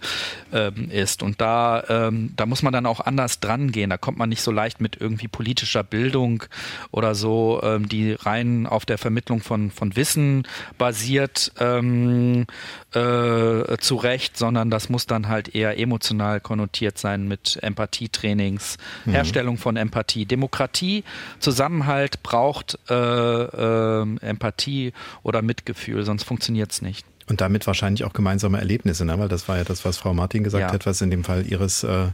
ähm, 0.53 0.91
ist. 0.91 1.23
Und 1.23 1.41
da 1.41 1.83
ähm, 1.89 2.33
da 2.35 2.45
muss 2.45 2.63
man 2.63 2.73
dann 2.73 2.85
auch 2.85 2.99
anders 2.99 3.39
dran 3.39 3.71
gehen. 3.71 3.89
Da 3.89 3.97
kommt 3.97 4.17
man 4.17 4.29
nicht 4.29 4.41
so 4.41 4.51
leicht 4.51 4.81
mit 4.81 4.99
irgendwie 4.99 5.27
politischer 5.27 5.83
Bildung 5.83 6.43
oder 6.97 7.13
so, 7.13 7.61
ähm, 7.63 7.87
die 7.87 8.13
rein 8.13 8.65
auf 8.65 8.83
der 8.85 8.97
Vermittlung 8.97 9.41
von, 9.41 9.69
von 9.69 9.95
Wissen 9.95 10.47
basiert, 10.79 11.51
ähm, 11.59 12.47
äh, 12.93 13.77
zurecht, 13.77 14.35
sondern 14.35 14.71
das 14.71 14.89
muss 14.89 15.05
dann 15.05 15.27
halt 15.27 15.53
eher 15.53 15.77
emotional 15.77 16.39
konnotiert 16.39 16.97
sein 16.97 17.27
mit 17.27 17.59
Empathietrainings, 17.61 18.77
mhm. 19.05 19.11
Herstellung 19.11 19.57
von 19.57 19.77
Empathie. 19.77 20.25
Demokratie, 20.25 21.03
Zusammenhalt 21.39 22.23
braucht 22.23 22.79
äh, 22.89 22.93
äh, 22.95 24.17
Empathie 24.21 24.93
oder 25.21 25.43
Mitgefühl, 25.43 26.03
sonst 26.03 26.23
funktioniert 26.23 26.71
es 26.71 26.81
nicht. 26.81 27.05
Und 27.29 27.41
damit 27.41 27.67
wahrscheinlich 27.67 28.05
auch 28.05 28.13
gemeinsame 28.13 28.57
Erlebnisse, 28.57 29.03
ne? 29.03 29.19
weil 29.19 29.27
das 29.27 29.47
war 29.49 29.57
ja 29.57 29.65
das, 29.65 29.83
was 29.83 29.97
Frau 29.97 30.13
Martin 30.13 30.43
gesagt 30.43 30.61
ja. 30.61 30.71
hat, 30.71 30.85
was 30.85 31.01
in 31.01 31.11
dem 31.11 31.25
Fall 31.25 31.45
ihres 31.45 31.83
äh, 31.83 32.07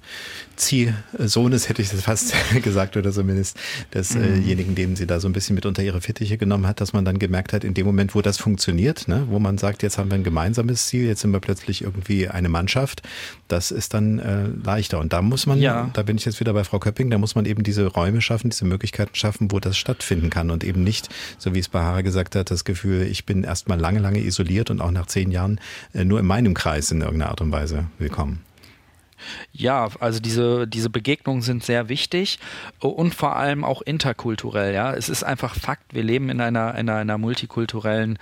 Ziehsohnes, 0.55 1.69
hätte 1.69 1.83
ich 1.83 1.89
das 1.89 2.01
fast 2.01 2.33
gesagt, 2.63 2.97
oder 2.97 3.11
zumindest 3.11 3.57
desjenigen, 3.93 4.71
mhm. 4.71 4.75
dem 4.75 4.95
sie 4.95 5.05
da 5.05 5.19
so 5.19 5.27
ein 5.29 5.33
bisschen 5.33 5.53
mit 5.53 5.67
unter 5.67 5.83
ihre 5.83 6.01
Fittiche 6.01 6.37
genommen 6.37 6.65
hat, 6.65 6.81
dass 6.81 6.93
man 6.93 7.05
dann 7.05 7.19
gemerkt 7.19 7.53
hat, 7.53 7.63
in 7.63 7.75
dem 7.75 7.85
Moment, 7.85 8.15
wo 8.15 8.21
das 8.21 8.37
funktioniert, 8.37 9.07
ne? 9.07 9.27
wo 9.29 9.39
man 9.39 9.57
sagt, 9.59 9.83
jetzt 9.83 9.97
haben 9.97 10.09
wir 10.09 10.15
ein 10.15 10.23
gemeinsames 10.23 10.87
Ziel, 10.87 11.05
jetzt 11.05 11.21
sind 11.21 11.31
wir 11.31 11.39
plötzlich 11.39 11.83
irgendwie 11.83 12.27
eine 12.27 12.49
Mannschaft, 12.49 13.03
das 13.47 13.69
ist 13.69 13.93
dann 13.93 14.17
äh, 14.17 14.47
leichter. 14.63 14.99
Und 14.99 15.13
da 15.13 15.21
muss 15.21 15.45
man, 15.45 15.59
ja. 15.59 15.91
da 15.93 16.03
bin 16.03 16.17
ich 16.17 16.25
jetzt 16.25 16.39
wieder 16.39 16.53
bei 16.53 16.63
Frau 16.63 16.79
Köpping, 16.79 17.11
da 17.11 17.19
muss 17.19 17.35
man 17.35 17.45
eben 17.45 17.63
diese 17.63 17.85
Räume 17.85 18.21
schaffen, 18.21 18.49
diese 18.49 18.65
Möglichkeiten 18.65 19.13
schaffen, 19.13 19.51
wo 19.51 19.59
das 19.59 19.77
stattfinden 19.77 20.29
kann 20.29 20.49
und 20.49 20.63
eben 20.63 20.83
nicht, 20.83 21.09
so 21.37 21.53
wie 21.53 21.59
es 21.59 21.69
Bahara 21.69 22.01
gesagt 22.01 22.35
hat, 22.35 22.49
das 22.49 22.63
Gefühl, 22.63 23.03
ich 23.03 23.25
bin 23.25 23.43
erstmal 23.43 23.79
lange, 23.79 23.99
lange 23.99 24.19
isoliert 24.19 24.71
und 24.71 24.81
auch 24.81 24.91
nach 24.91 25.02
nach 25.03 25.07
zehn 25.07 25.31
Jahren 25.31 25.59
äh, 25.93 26.05
nur 26.05 26.19
in 26.19 26.25
meinem 26.25 26.53
Kreis 26.53 26.91
in 26.91 27.01
irgendeiner 27.01 27.29
Art 27.29 27.41
und 27.41 27.51
Weise 27.51 27.85
willkommen. 27.99 28.39
Ja, 29.51 29.89
also 29.99 30.19
diese, 30.19 30.67
diese 30.67 30.89
Begegnungen 30.89 31.41
sind 31.41 31.63
sehr 31.63 31.89
wichtig 31.89 32.39
und 32.79 33.13
vor 33.13 33.35
allem 33.35 33.63
auch 33.63 33.81
interkulturell. 33.81 34.73
Ja, 34.73 34.93
es 34.93 35.09
ist 35.09 35.23
einfach 35.23 35.55
Fakt. 35.55 35.93
Wir 35.93 36.03
leben 36.03 36.29
in 36.29 36.41
einer, 36.41 36.75
in 36.75 36.89
einer 36.89 37.17
multikulturellen 37.17 38.17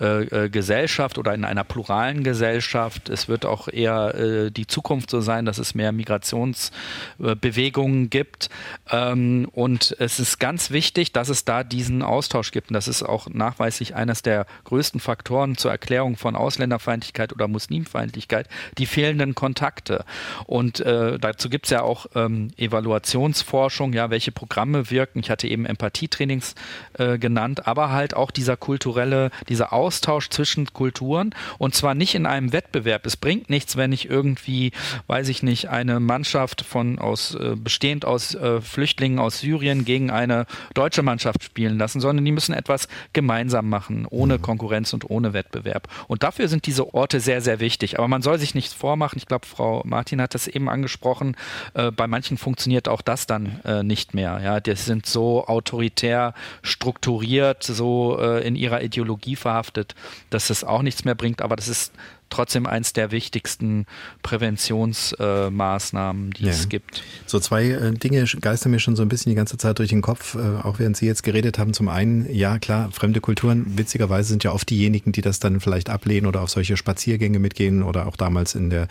äh, 0.00 0.24
äh, 0.24 0.50
Gesellschaft 0.50 1.18
oder 1.18 1.34
in 1.34 1.44
einer 1.44 1.64
pluralen 1.64 2.24
Gesellschaft. 2.24 3.08
Es 3.08 3.28
wird 3.28 3.46
auch 3.46 3.68
eher 3.68 4.14
äh, 4.14 4.50
die 4.50 4.66
Zukunft 4.66 5.10
so 5.10 5.20
sein, 5.20 5.44
dass 5.44 5.58
es 5.58 5.74
mehr 5.74 5.92
Migrationsbewegungen 5.92 8.10
gibt. 8.10 8.50
Ähm, 8.90 9.48
und 9.52 9.96
es 9.98 10.18
ist 10.18 10.38
ganz 10.38 10.70
wichtig, 10.70 11.12
dass 11.12 11.28
es 11.28 11.44
da 11.44 11.64
diesen 11.64 12.02
Austausch 12.02 12.50
gibt. 12.50 12.70
Und 12.70 12.74
das 12.74 12.88
ist 12.88 13.02
auch 13.02 13.28
nachweislich 13.28 13.94
eines 13.94 14.22
der 14.22 14.46
größten 14.64 15.00
Faktoren 15.00 15.56
zur 15.56 15.70
Erklärung 15.70 16.16
von 16.16 16.36
Ausländerfeindlichkeit 16.36 17.32
oder 17.32 17.48
Muslimfeindlichkeit, 17.48 18.48
die 18.78 18.86
fehlenden 18.86 19.34
Kontakte. 19.34 20.04
Und 20.46 20.80
äh, 20.80 21.18
dazu 21.18 21.48
gibt 21.48 21.66
es 21.66 21.70
ja 21.70 21.82
auch 21.82 22.06
ähm, 22.14 22.50
Evaluationsforschung, 22.56 23.92
ja, 23.92 24.10
welche 24.10 24.32
Programme 24.32 24.90
wirken. 24.90 25.20
Ich 25.20 25.30
hatte 25.30 25.48
eben 25.48 25.66
Empathietrainings 25.66 26.54
äh, 26.98 27.18
genannt, 27.18 27.66
aber 27.66 27.90
halt 27.90 28.14
auch 28.14 28.30
dieser 28.30 28.56
kulturelle, 28.56 29.30
dieser 29.48 29.72
Austausch 29.72 30.30
zwischen 30.30 30.72
Kulturen 30.72 31.34
und 31.58 31.74
zwar 31.74 31.94
nicht 31.94 32.14
in 32.14 32.26
einem 32.26 32.52
Wettbewerb. 32.52 33.06
Es 33.06 33.16
bringt 33.16 33.50
nichts, 33.50 33.76
wenn 33.76 33.92
ich 33.92 34.08
irgendwie, 34.08 34.72
weiß 35.06 35.28
ich 35.28 35.42
nicht, 35.42 35.68
eine 35.68 36.00
Mannschaft 36.00 36.62
von 36.62 36.98
aus 36.98 37.34
äh, 37.34 37.56
bestehend 37.56 38.04
aus 38.04 38.34
äh, 38.34 38.60
Flüchtlingen 38.60 39.18
aus 39.18 39.40
Syrien 39.40 39.84
gegen 39.84 40.10
eine 40.10 40.46
deutsche 40.74 41.02
Mannschaft 41.02 41.42
spielen 41.44 41.78
lassen, 41.78 42.00
sondern 42.00 42.24
die 42.24 42.32
müssen 42.32 42.54
etwas 42.54 42.88
gemeinsam 43.12 43.68
machen, 43.68 44.06
ohne 44.08 44.38
mhm. 44.38 44.42
Konkurrenz 44.42 44.92
und 44.92 45.08
ohne 45.08 45.32
Wettbewerb. 45.32 45.88
Und 46.08 46.22
dafür 46.22 46.48
sind 46.48 46.66
diese 46.66 46.94
Orte 46.94 47.20
sehr, 47.20 47.40
sehr 47.40 47.60
wichtig. 47.60 47.98
Aber 47.98 48.08
man 48.08 48.22
soll 48.22 48.38
sich 48.38 48.54
nichts 48.54 48.74
vormachen. 48.74 49.18
Ich 49.18 49.26
glaube, 49.26 49.46
Frau 49.46 49.82
Martin 49.84 50.20
hat 50.20 50.33
das 50.34 50.48
eben 50.48 50.68
angesprochen. 50.68 51.36
Äh, 51.74 51.90
bei 51.90 52.06
manchen 52.06 52.36
funktioniert 52.36 52.88
auch 52.88 53.02
das 53.02 53.26
dann 53.26 53.60
äh, 53.64 53.82
nicht 53.82 54.14
mehr. 54.14 54.40
Ja, 54.42 54.60
die 54.60 54.74
sind 54.74 55.06
so 55.06 55.46
autoritär 55.46 56.34
strukturiert, 56.62 57.62
so 57.62 58.18
äh, 58.18 58.46
in 58.46 58.56
ihrer 58.56 58.82
Ideologie 58.82 59.36
verhaftet, 59.36 59.94
dass 60.30 60.50
es 60.50 60.64
auch 60.64 60.82
nichts 60.82 61.04
mehr 61.04 61.14
bringt. 61.14 61.42
Aber 61.42 61.56
das 61.56 61.68
ist 61.68 61.92
trotzdem 62.34 62.66
eins 62.66 62.92
der 62.92 63.12
wichtigsten 63.12 63.86
Präventionsmaßnahmen, 64.22 66.32
die 66.32 66.44
ja. 66.44 66.50
es 66.50 66.68
gibt. 66.68 67.02
So 67.26 67.38
zwei 67.38 67.70
äh, 67.70 67.92
Dinge 67.92 68.24
geistern 68.40 68.72
mir 68.72 68.80
schon 68.80 68.96
so 68.96 69.02
ein 69.02 69.08
bisschen 69.08 69.30
die 69.30 69.36
ganze 69.36 69.56
Zeit 69.56 69.78
durch 69.78 69.90
den 69.90 70.02
Kopf, 70.02 70.34
äh, 70.34 70.40
auch 70.62 70.80
während 70.80 70.96
Sie 70.96 71.06
jetzt 71.06 71.22
geredet 71.22 71.58
haben. 71.58 71.74
Zum 71.74 71.88
einen, 71.88 72.26
ja 72.34 72.58
klar, 72.58 72.90
fremde 72.90 73.20
Kulturen, 73.20 73.78
witzigerweise 73.78 74.30
sind 74.30 74.42
ja 74.42 74.50
oft 74.52 74.68
diejenigen, 74.68 75.12
die 75.12 75.20
das 75.20 75.38
dann 75.38 75.60
vielleicht 75.60 75.90
ablehnen 75.90 76.26
oder 76.26 76.42
auf 76.42 76.50
solche 76.50 76.76
Spaziergänge 76.76 77.38
mitgehen 77.38 77.84
oder 77.84 78.08
auch 78.08 78.16
damals 78.16 78.56
in 78.56 78.70
der 78.70 78.88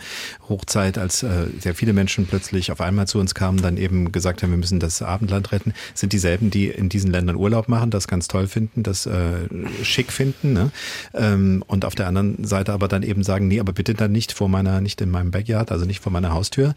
Hochzeit, 0.48 0.96
als 0.96 1.22
äh, 1.22 1.48
sehr 1.58 1.74
viele 1.74 1.92
Menschen 1.92 2.26
plötzlich 2.26 2.72
auf 2.72 2.80
einmal 2.80 3.06
zu 3.06 3.18
uns 3.18 3.34
kamen, 3.34 3.60
dann 3.60 3.76
eben 3.76 4.10
gesagt 4.10 4.42
haben, 4.42 4.48
wir 4.50 4.56
müssen 4.56 4.80
das 4.80 5.02
Abendland 5.02 5.52
retten, 5.52 5.74
sind 5.92 6.14
dieselben, 6.14 6.50
die 6.50 6.68
in 6.68 6.88
diesen 6.88 7.10
Ländern 7.10 7.36
Urlaub 7.36 7.68
machen, 7.68 7.90
das 7.90 8.08
ganz 8.08 8.26
toll 8.26 8.46
finden, 8.46 8.82
das 8.82 9.04
äh, 9.04 9.48
schick 9.82 10.12
finden 10.12 10.54
ne? 10.54 10.70
ähm, 11.12 11.62
und 11.66 11.84
auf 11.84 11.94
der 11.94 12.06
anderen 12.06 12.42
Seite 12.44 12.72
aber 12.72 12.88
dann 12.88 13.02
eben 13.02 13.22
sagen, 13.22 13.33
nee, 13.40 13.60
aber 13.60 13.72
bitte 13.72 13.94
dann 13.94 14.12
nicht 14.12 14.32
vor 14.32 14.48
meiner, 14.48 14.80
nicht 14.80 15.00
in 15.00 15.10
meinem 15.10 15.30
Backyard, 15.30 15.72
also 15.72 15.84
nicht 15.84 16.00
vor 16.00 16.12
meiner 16.12 16.32
Haustür. 16.32 16.74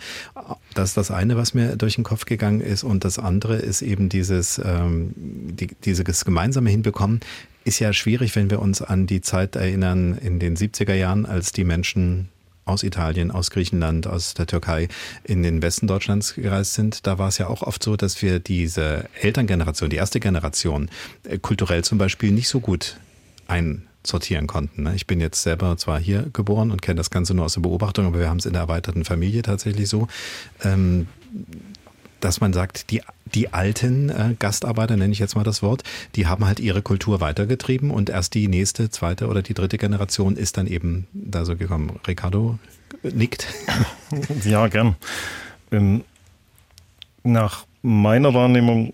Das 0.73 0.89
ist 0.89 0.97
das 0.97 1.11
eine, 1.11 1.38
was 1.38 1.53
mir 1.53 1.75
durch 1.75 1.95
den 1.95 2.03
Kopf 2.03 2.25
gegangen 2.25 2.61
ist. 2.61 2.84
Und 2.84 3.05
das 3.05 3.19
andere 3.19 3.57
ist 3.57 3.81
eben 3.81 4.09
dieses, 4.09 4.61
ähm, 4.63 5.13
die, 5.15 5.67
dieses 5.84 6.25
gemeinsame 6.25 6.69
Hinbekommen. 6.69 7.19
Ist 7.63 7.79
ja 7.79 7.91
schwierig, 7.91 8.35
wenn 8.35 8.49
wir 8.49 8.61
uns 8.61 8.81
an 8.81 9.07
die 9.07 9.21
Zeit 9.21 9.55
erinnern 9.55 10.17
in 10.17 10.39
den 10.39 10.55
70er 10.55 10.93
Jahren, 10.93 11.25
als 11.25 11.51
die 11.51 11.65
Menschen 11.65 12.29
aus 12.67 12.84
Italien, 12.84 13.31
aus 13.31 13.49
Griechenland, 13.51 14.07
aus 14.07 14.34
der 14.34 14.45
Türkei 14.45 14.88
in 15.23 15.43
den 15.43 15.61
Westen 15.61 15.88
Deutschlands 15.88 16.35
gereist 16.35 16.73
sind, 16.73 17.07
da 17.07 17.17
war 17.17 17.29
es 17.29 17.38
ja 17.38 17.47
auch 17.47 17.61
oft 17.61 17.81
so, 17.81 17.95
dass 17.95 18.21
wir 18.21 18.39
diese 18.39 19.09
Elterngeneration, 19.21 19.89
die 19.89 19.95
erste 19.95 20.19
Generation, 20.19 20.89
äh, 21.23 21.38
kulturell 21.38 21.84
zum 21.84 21.97
Beispiel 21.97 22.31
nicht 22.31 22.49
so 22.49 22.59
gut 22.59 22.97
ein 23.47 23.88
sortieren 24.07 24.47
konnten. 24.47 24.84
Ne? 24.84 24.95
Ich 24.95 25.07
bin 25.07 25.19
jetzt 25.19 25.41
selber 25.41 25.77
zwar 25.77 25.99
hier 25.99 26.27
geboren 26.34 26.71
und 26.71 26.81
kenne 26.81 26.97
das 26.97 27.09
Ganze 27.09 27.34
nur 27.34 27.45
aus 27.45 27.53
der 27.53 27.61
Beobachtung, 27.61 28.05
aber 28.05 28.19
wir 28.19 28.29
haben 28.29 28.38
es 28.38 28.45
in 28.45 28.53
der 28.53 28.63
erweiterten 28.63 29.05
Familie 29.05 29.41
tatsächlich 29.41 29.89
so, 29.89 30.07
ähm, 30.63 31.07
dass 32.19 32.41
man 32.41 32.53
sagt, 32.53 32.91
die, 32.91 33.01
die 33.25 33.53
alten 33.53 34.09
äh, 34.09 34.35
Gastarbeiter, 34.38 34.97
nenne 34.97 35.13
ich 35.13 35.19
jetzt 35.19 35.35
mal 35.35 35.43
das 35.43 35.61
Wort, 35.61 35.84
die 36.15 36.25
haben 36.25 36.45
halt 36.45 36.59
ihre 36.59 36.81
Kultur 36.81 37.21
weitergetrieben 37.21 37.91
und 37.91 38.09
erst 38.09 38.34
die 38.34 38.47
nächste, 38.47 38.89
zweite 38.89 39.27
oder 39.27 39.41
die 39.41 39.53
dritte 39.53 39.77
Generation 39.77 40.35
ist 40.35 40.57
dann 40.57 40.67
eben 40.67 41.07
da 41.13 41.45
so 41.45 41.55
gekommen. 41.55 41.99
Ricardo 42.07 42.57
nickt. 43.03 43.47
Ja, 44.45 44.67
gern. 44.67 44.95
Ähm, 45.69 46.05
nach 47.23 47.65
meiner 47.81 48.34
Wahrnehmung 48.34 48.93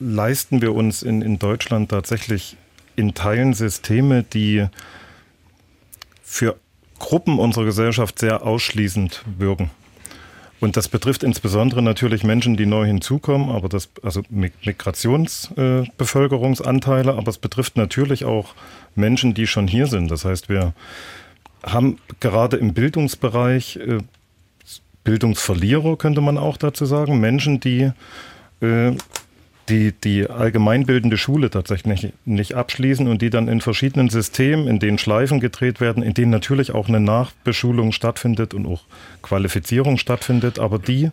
leisten 0.00 0.62
wir 0.62 0.74
uns 0.74 1.02
in, 1.02 1.20
in 1.20 1.38
Deutschland 1.38 1.90
tatsächlich 1.90 2.56
in 2.98 3.14
Teilen 3.14 3.54
Systeme, 3.54 4.24
die 4.24 4.66
für 6.22 6.56
Gruppen 6.98 7.38
unserer 7.38 7.64
Gesellschaft 7.64 8.18
sehr 8.18 8.42
ausschließend 8.42 9.22
wirken. 9.38 9.70
Und 10.60 10.76
das 10.76 10.88
betrifft 10.88 11.22
insbesondere 11.22 11.82
natürlich 11.82 12.24
Menschen, 12.24 12.56
die 12.56 12.66
neu 12.66 12.84
hinzukommen, 12.84 13.50
aber 13.50 13.68
das, 13.68 13.90
also 14.02 14.22
Migrationsbevölkerungsanteile, 14.28 17.12
äh, 17.12 17.14
aber 17.14 17.28
es 17.28 17.38
betrifft 17.38 17.76
natürlich 17.76 18.24
auch 18.24 18.56
Menschen, 18.96 19.34
die 19.34 19.46
schon 19.46 19.68
hier 19.68 19.86
sind. 19.86 20.10
Das 20.10 20.24
heißt, 20.24 20.48
wir 20.48 20.72
haben 21.62 21.98
gerade 22.18 22.56
im 22.56 22.74
Bildungsbereich 22.74 23.76
äh, 23.76 23.98
Bildungsverlierer, 25.04 25.96
könnte 25.96 26.20
man 26.20 26.36
auch 26.36 26.56
dazu 26.56 26.84
sagen, 26.84 27.20
Menschen, 27.20 27.60
die 27.60 27.92
äh, 28.60 28.96
die 29.68 29.92
die 29.92 30.28
allgemeinbildende 30.28 31.16
Schule 31.16 31.50
tatsächlich 31.50 32.12
nicht 32.24 32.54
abschließen 32.54 33.06
und 33.06 33.22
die 33.22 33.30
dann 33.30 33.48
in 33.48 33.60
verschiedenen 33.60 34.08
Systemen, 34.08 34.66
in 34.66 34.78
denen 34.78 34.98
Schleifen 34.98 35.40
gedreht 35.40 35.80
werden, 35.80 36.02
in 36.02 36.14
denen 36.14 36.30
natürlich 36.30 36.72
auch 36.72 36.88
eine 36.88 37.00
Nachbeschulung 37.00 37.92
stattfindet 37.92 38.54
und 38.54 38.66
auch 38.66 38.82
Qualifizierung 39.22 39.98
stattfindet, 39.98 40.58
aber 40.58 40.78
die 40.78 41.10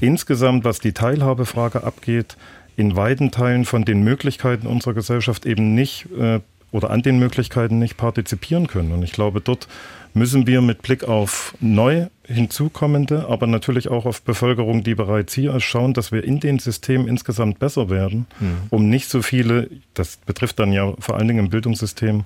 insgesamt, 0.00 0.64
was 0.64 0.80
die 0.80 0.92
Teilhabefrage 0.92 1.84
abgeht, 1.84 2.36
in 2.76 2.96
weiten 2.96 3.30
Teilen 3.30 3.64
von 3.64 3.84
den 3.84 4.02
Möglichkeiten 4.02 4.66
unserer 4.66 4.94
Gesellschaft 4.94 5.44
eben 5.44 5.74
nicht 5.74 6.06
äh, 6.18 6.40
oder 6.72 6.90
an 6.90 7.02
den 7.02 7.18
Möglichkeiten 7.18 7.78
nicht 7.78 7.96
partizipieren 7.96 8.66
können. 8.66 8.92
Und 8.92 9.02
ich 9.02 9.12
glaube, 9.12 9.40
dort 9.40 9.68
müssen 10.14 10.46
wir 10.46 10.60
mit 10.60 10.82
Blick 10.82 11.04
auf 11.04 11.54
neu 11.60 12.06
hinzukommende, 12.24 13.26
aber 13.28 13.46
natürlich 13.46 13.88
auch 13.88 14.06
auf 14.06 14.22
Bevölkerung, 14.22 14.82
die 14.82 14.94
bereits 14.94 15.34
hier 15.34 15.54
ist, 15.54 15.64
schauen, 15.64 15.94
dass 15.94 16.12
wir 16.12 16.24
in 16.24 16.40
den 16.40 16.58
Systemen 16.58 17.08
insgesamt 17.08 17.58
besser 17.58 17.90
werden, 17.90 18.26
mhm. 18.38 18.56
um 18.70 18.88
nicht 18.88 19.08
so 19.08 19.22
viele, 19.22 19.68
das 19.94 20.16
betrifft 20.16 20.58
dann 20.58 20.72
ja 20.72 20.94
vor 20.98 21.16
allen 21.16 21.28
Dingen 21.28 21.46
im 21.46 21.50
Bildungssystem 21.50 22.24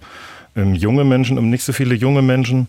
ähm, 0.56 0.74
junge 0.74 1.04
Menschen, 1.04 1.38
um 1.38 1.50
nicht 1.50 1.64
so 1.64 1.72
viele 1.72 1.94
junge 1.94 2.22
Menschen 2.22 2.68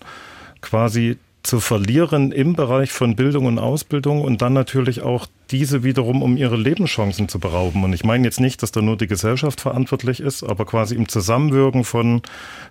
quasi 0.61 1.17
zu 1.45 1.59
verlieren 1.59 2.31
im 2.31 2.53
Bereich 2.53 2.91
von 2.91 3.15
Bildung 3.15 3.45
und 3.45 3.59
Ausbildung 3.59 4.21
und 4.21 4.41
dann 4.41 4.53
natürlich 4.53 5.01
auch 5.01 5.27
diese 5.51 5.83
wiederum, 5.83 6.23
um 6.23 6.37
ihre 6.37 6.57
Lebenschancen 6.57 7.29
zu 7.29 7.39
berauben. 7.39 7.83
Und 7.83 7.93
ich 7.93 8.03
meine 8.03 8.25
jetzt 8.25 8.39
nicht, 8.39 8.63
dass 8.63 8.71
da 8.71 8.81
nur 8.81 8.97
die 8.97 9.07
Gesellschaft 9.07 9.61
verantwortlich 9.61 10.19
ist, 10.19 10.43
aber 10.43 10.65
quasi 10.65 10.95
im 10.95 11.07
Zusammenwirken 11.07 11.83
von 11.83 12.23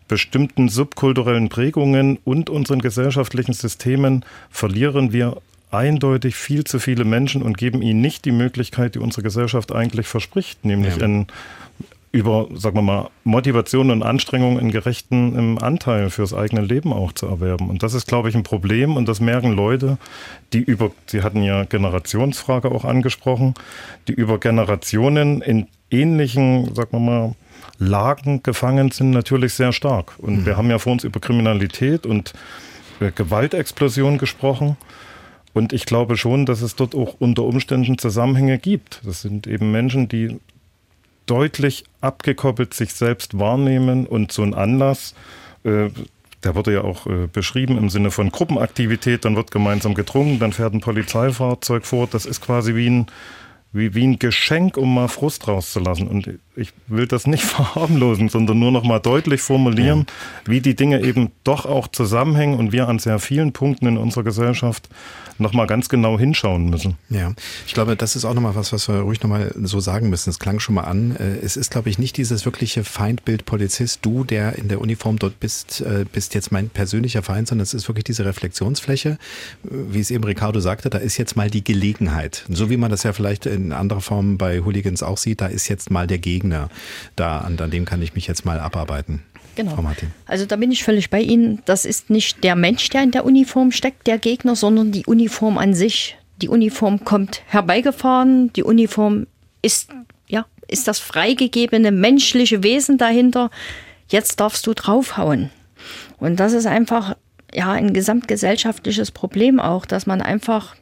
bestimmten 0.09 0.68
subkulturellen 0.68 1.48
Prägungen 1.48 2.18
und 2.24 2.51
unseren 2.51 2.80
gesellschaftlichen 2.80 3.52
Systemen 3.52 4.24
verlieren 4.51 5.12
wir 5.12 5.36
eindeutig 5.70 6.36
viel 6.36 6.64
zu 6.64 6.78
viele 6.78 7.05
Menschen 7.05 7.42
und 7.42 7.59
geben 7.59 7.82
ihnen 7.82 8.01
nicht 8.01 8.24
die 8.24 8.32
Möglichkeit, 8.32 8.94
die 8.94 9.01
unsere 9.01 9.22
Gesellschaft 9.22 9.72
eigentlich 9.72 10.06
verspricht, 10.06 10.64
nämlich 10.64 10.96
ja. 10.96 11.05
ein 11.05 11.26
über, 12.15 12.47
sagen 12.55 12.77
wir 12.77 12.82
mal, 12.82 13.11
Motivation 13.24 13.91
und 13.91 14.05
Anstrengung 14.05 14.57
einen 14.57 14.70
gerechten 14.70 15.59
Anteil 15.59 16.11
fürs 16.11 16.32
eigene 16.32 16.61
Leben 16.62 16.93
auch 16.93 17.11
zu 17.11 17.27
erwerben. 17.27 17.69
Und 17.69 17.82
das 17.82 17.93
ist, 17.93 18.07
glaube 18.07 18.28
ich, 18.28 18.36
ein 18.36 18.45
Problem 18.45 18.97
und 18.97 19.09
das 19.09 19.19
merken 19.19 19.51
Leute, 19.51 19.99
die 20.53 20.61
über, 20.61 20.93
Sie 21.07 21.23
hatten 21.23 21.43
ja 21.43 21.65
Generationsfrage 21.65 22.70
auch 22.70 22.85
angesprochen, 22.85 23.55
die 24.07 24.12
über 24.12 24.39
Generationen 24.39 25.43
in 25.43 25.66
ähnlichen, 25.91 26.73
sagen 26.73 26.93
wir 26.93 27.01
mal, 27.01 27.35
Lagen 27.78 28.45
gefangen 28.45 28.93
sind, 28.93 29.11
natürlich 29.11 29.55
sehr 29.55 29.73
stark. 29.73 30.12
Und 30.19 30.43
mhm. 30.43 30.47
wir 30.47 30.57
haben 30.57 30.70
ja 30.70 30.78
vor 30.78 30.93
uns 30.93 31.03
über 31.03 31.19
Kriminalität 31.19 32.07
und 32.07 32.32
äh, 33.01 33.11
Gewaltexplosion 33.11 34.19
gesprochen. 34.19 34.77
Und 35.53 35.73
ich 35.73 35.85
glaube 35.85 36.16
schon, 36.16 36.47
dass 36.47 36.62
es 36.62 36.77
dort 36.77 36.95
auch 36.95 37.16
unter 37.19 37.43
Umständen 37.43 37.99
Zusammenhänge 37.99 38.59
gibt. 38.59 39.01
Das 39.05 39.23
sind 39.23 39.49
eben 39.49 39.73
Menschen, 39.73 40.09
die 40.09 40.39
deutlich 41.26 41.84
abgekoppelt 42.01 42.74
sich 42.74 42.94
selbst 42.94 43.38
wahrnehmen 43.38 44.06
und 44.06 44.32
so 44.32 44.42
ein 44.42 44.55
Anlass, 44.55 45.14
äh, 45.64 45.90
der 46.42 46.55
wurde 46.55 46.74
ja 46.74 46.82
auch 46.82 47.06
äh, 47.06 47.26
beschrieben 47.26 47.78
im 47.78 47.88
Sinne 47.88 48.10
von 48.10 48.30
Gruppenaktivität, 48.30 49.24
dann 49.24 49.36
wird 49.36 49.51
gemeinsam 49.51 49.94
getrunken, 49.94 50.38
dann 50.38 50.52
fährt 50.52 50.74
ein 50.74 50.80
Polizeifahrzeug 50.80 51.86
vor, 51.86 52.06
das 52.06 52.26
ist 52.26 52.40
quasi 52.40 52.74
wie 52.74 52.90
ein 52.90 53.06
wie, 53.74 53.94
wie 53.94 54.06
ein 54.06 54.18
Geschenk, 54.18 54.78
um 54.78 54.94
mal 54.94 55.09
Frust 55.09 55.46
rauszulassen. 55.46 56.09
Und 56.09 56.38
ich 56.56 56.72
will 56.86 57.06
das 57.06 57.26
nicht 57.26 57.44
verharmlosen, 57.44 58.28
sondern 58.28 58.59
nur 58.59 58.72
noch 58.72 58.85
mal 58.85 59.01
deutlich 59.01 59.40
formulieren, 59.40 60.06
ja. 60.06 60.51
wie 60.51 60.60
die 60.60 60.74
Dinge 60.74 61.02
eben 61.02 61.31
doch 61.44 61.66
auch 61.66 61.89
zusammenhängen 61.89 62.59
und 62.59 62.72
wir 62.72 62.89
an 62.89 62.98
sehr 62.98 63.18
vielen 63.18 63.52
Punkten 63.52 63.86
in 63.86 63.97
unserer 63.97 64.24
Gesellschaft 64.24 64.89
nochmal 65.39 65.66
ganz 65.66 65.89
genau 65.89 66.18
hinschauen 66.18 66.70
müssen. 66.70 66.97
Ja, 67.10 67.32
ich 67.66 67.74
glaube, 67.74 67.97
das 67.97 68.16
ist 68.16 68.24
auch 68.24 68.35
nochmal 68.35 68.55
was, 68.55 68.72
was 68.72 68.89
wir 68.89 69.01
ruhig 69.01 69.20
nochmal 69.22 69.52
so 69.62 69.81
sagen 69.81 70.09
müssen. 70.09 70.31
Es 70.31 70.39
klang 70.39 70.60
schon 70.60 70.76
mal 70.76 70.85
an. 70.85 71.16
Äh, 71.16 71.39
es 71.43 71.56
ist, 71.56 71.70
glaube 71.70 71.90
ich, 71.90 71.98
nicht 71.98 72.16
dieses 72.16 72.44
wirkliche 72.44 72.85
Feindbild 72.85 73.44
Polizist. 73.44 74.01
Du, 74.02 74.24
der 74.24 74.56
in 74.56 74.68
der 74.68 74.81
Uniform 74.81 75.18
dort 75.18 75.40
bist, 75.40 75.81
äh, 75.81 76.05
bist 76.10 76.35
jetzt 76.35 76.52
mein 76.52 76.68
persönlicher 76.68 77.22
Feind, 77.22 77.48
sondern 77.48 77.64
es 77.64 77.74
ist 77.74 77.89
wirklich 77.89 78.05
diese 78.05 78.24
Reflexionsfläche. 78.24 79.18
Wie 79.62 80.01
es 80.01 80.10
eben 80.10 80.24
Ricardo 80.24 80.60
sagte, 80.60 80.90
da 80.90 80.98
ist 80.98 81.16
jetzt 81.16 81.36
mal 81.36 81.51
die 81.51 81.64
Gelegenheit. 81.64 82.44
So 82.48 82.70
wie 82.70 82.76
man 82.76 82.90
das 82.90 83.02
ja 83.02 83.12
vielleicht 83.12 83.47
in 83.47 83.72
anderer 83.72 84.01
Form 84.01 84.39
bei 84.39 84.60
Hooligans 84.60 85.02
auch 85.02 85.18
sieht, 85.18 85.40
da 85.40 85.47
ist 85.47 85.68
jetzt 85.68 85.90
mal 85.90 86.06
der 86.06 86.18
Gegner 86.18 86.44
da, 86.51 87.39
an, 87.39 87.59
an 87.59 87.71
dem 87.71 87.85
kann 87.85 88.03
ich 88.03 88.15
mich 88.15 88.27
jetzt 88.27 88.45
mal 88.45 88.61
abarbeiten. 88.61 89.23
Genau. 89.57 89.79
Also 90.27 90.47
da 90.47 90.57
bin 90.57 90.73
ich 90.73 90.83
völlig 90.85 91.11
bei 91.11 91.21
Ihnen. 91.21 91.62
Das 91.65 91.85
ist 91.85 92.11
nicht 92.11 92.43
der 92.43 92.57
Mensch, 92.57 92.89
der 92.89 93.03
in 93.03 93.11
der 93.12 93.25
Uniform 93.25 93.71
steckt, 93.71 94.07
der 94.07 94.19
Gegner, 94.19 94.57
sondern 94.57 94.93
die 94.93 95.07
Uniform 95.07 95.59
an 95.59 95.75
sich. 95.75 96.16
Die 96.43 96.49
Uniform 96.49 97.05
kommt 97.05 97.43
herbeigefahren. 97.47 98.53
Die 98.55 98.65
Uniform 98.65 99.27
ist, 99.62 99.91
ja, 100.27 100.47
ist 100.66 100.89
das 100.89 100.99
freigegebene 100.99 101.93
menschliche 101.93 102.62
Wesen 102.62 102.99
dahinter. 102.99 103.51
Jetzt 104.09 104.41
darfst 104.41 104.66
du 104.66 104.75
draufhauen. 104.75 105.51
Und 106.19 106.41
das 106.41 106.53
ist 106.53 106.66
einfach, 106.66 107.16
ja, 107.53 107.71
ein 107.73 107.95
gesamtgesellschaftliches 107.95 109.12
Problem 109.12 109.61
auch, 109.61 109.87
dass 109.87 110.07
man 110.07 110.21
einfach 110.21 110.75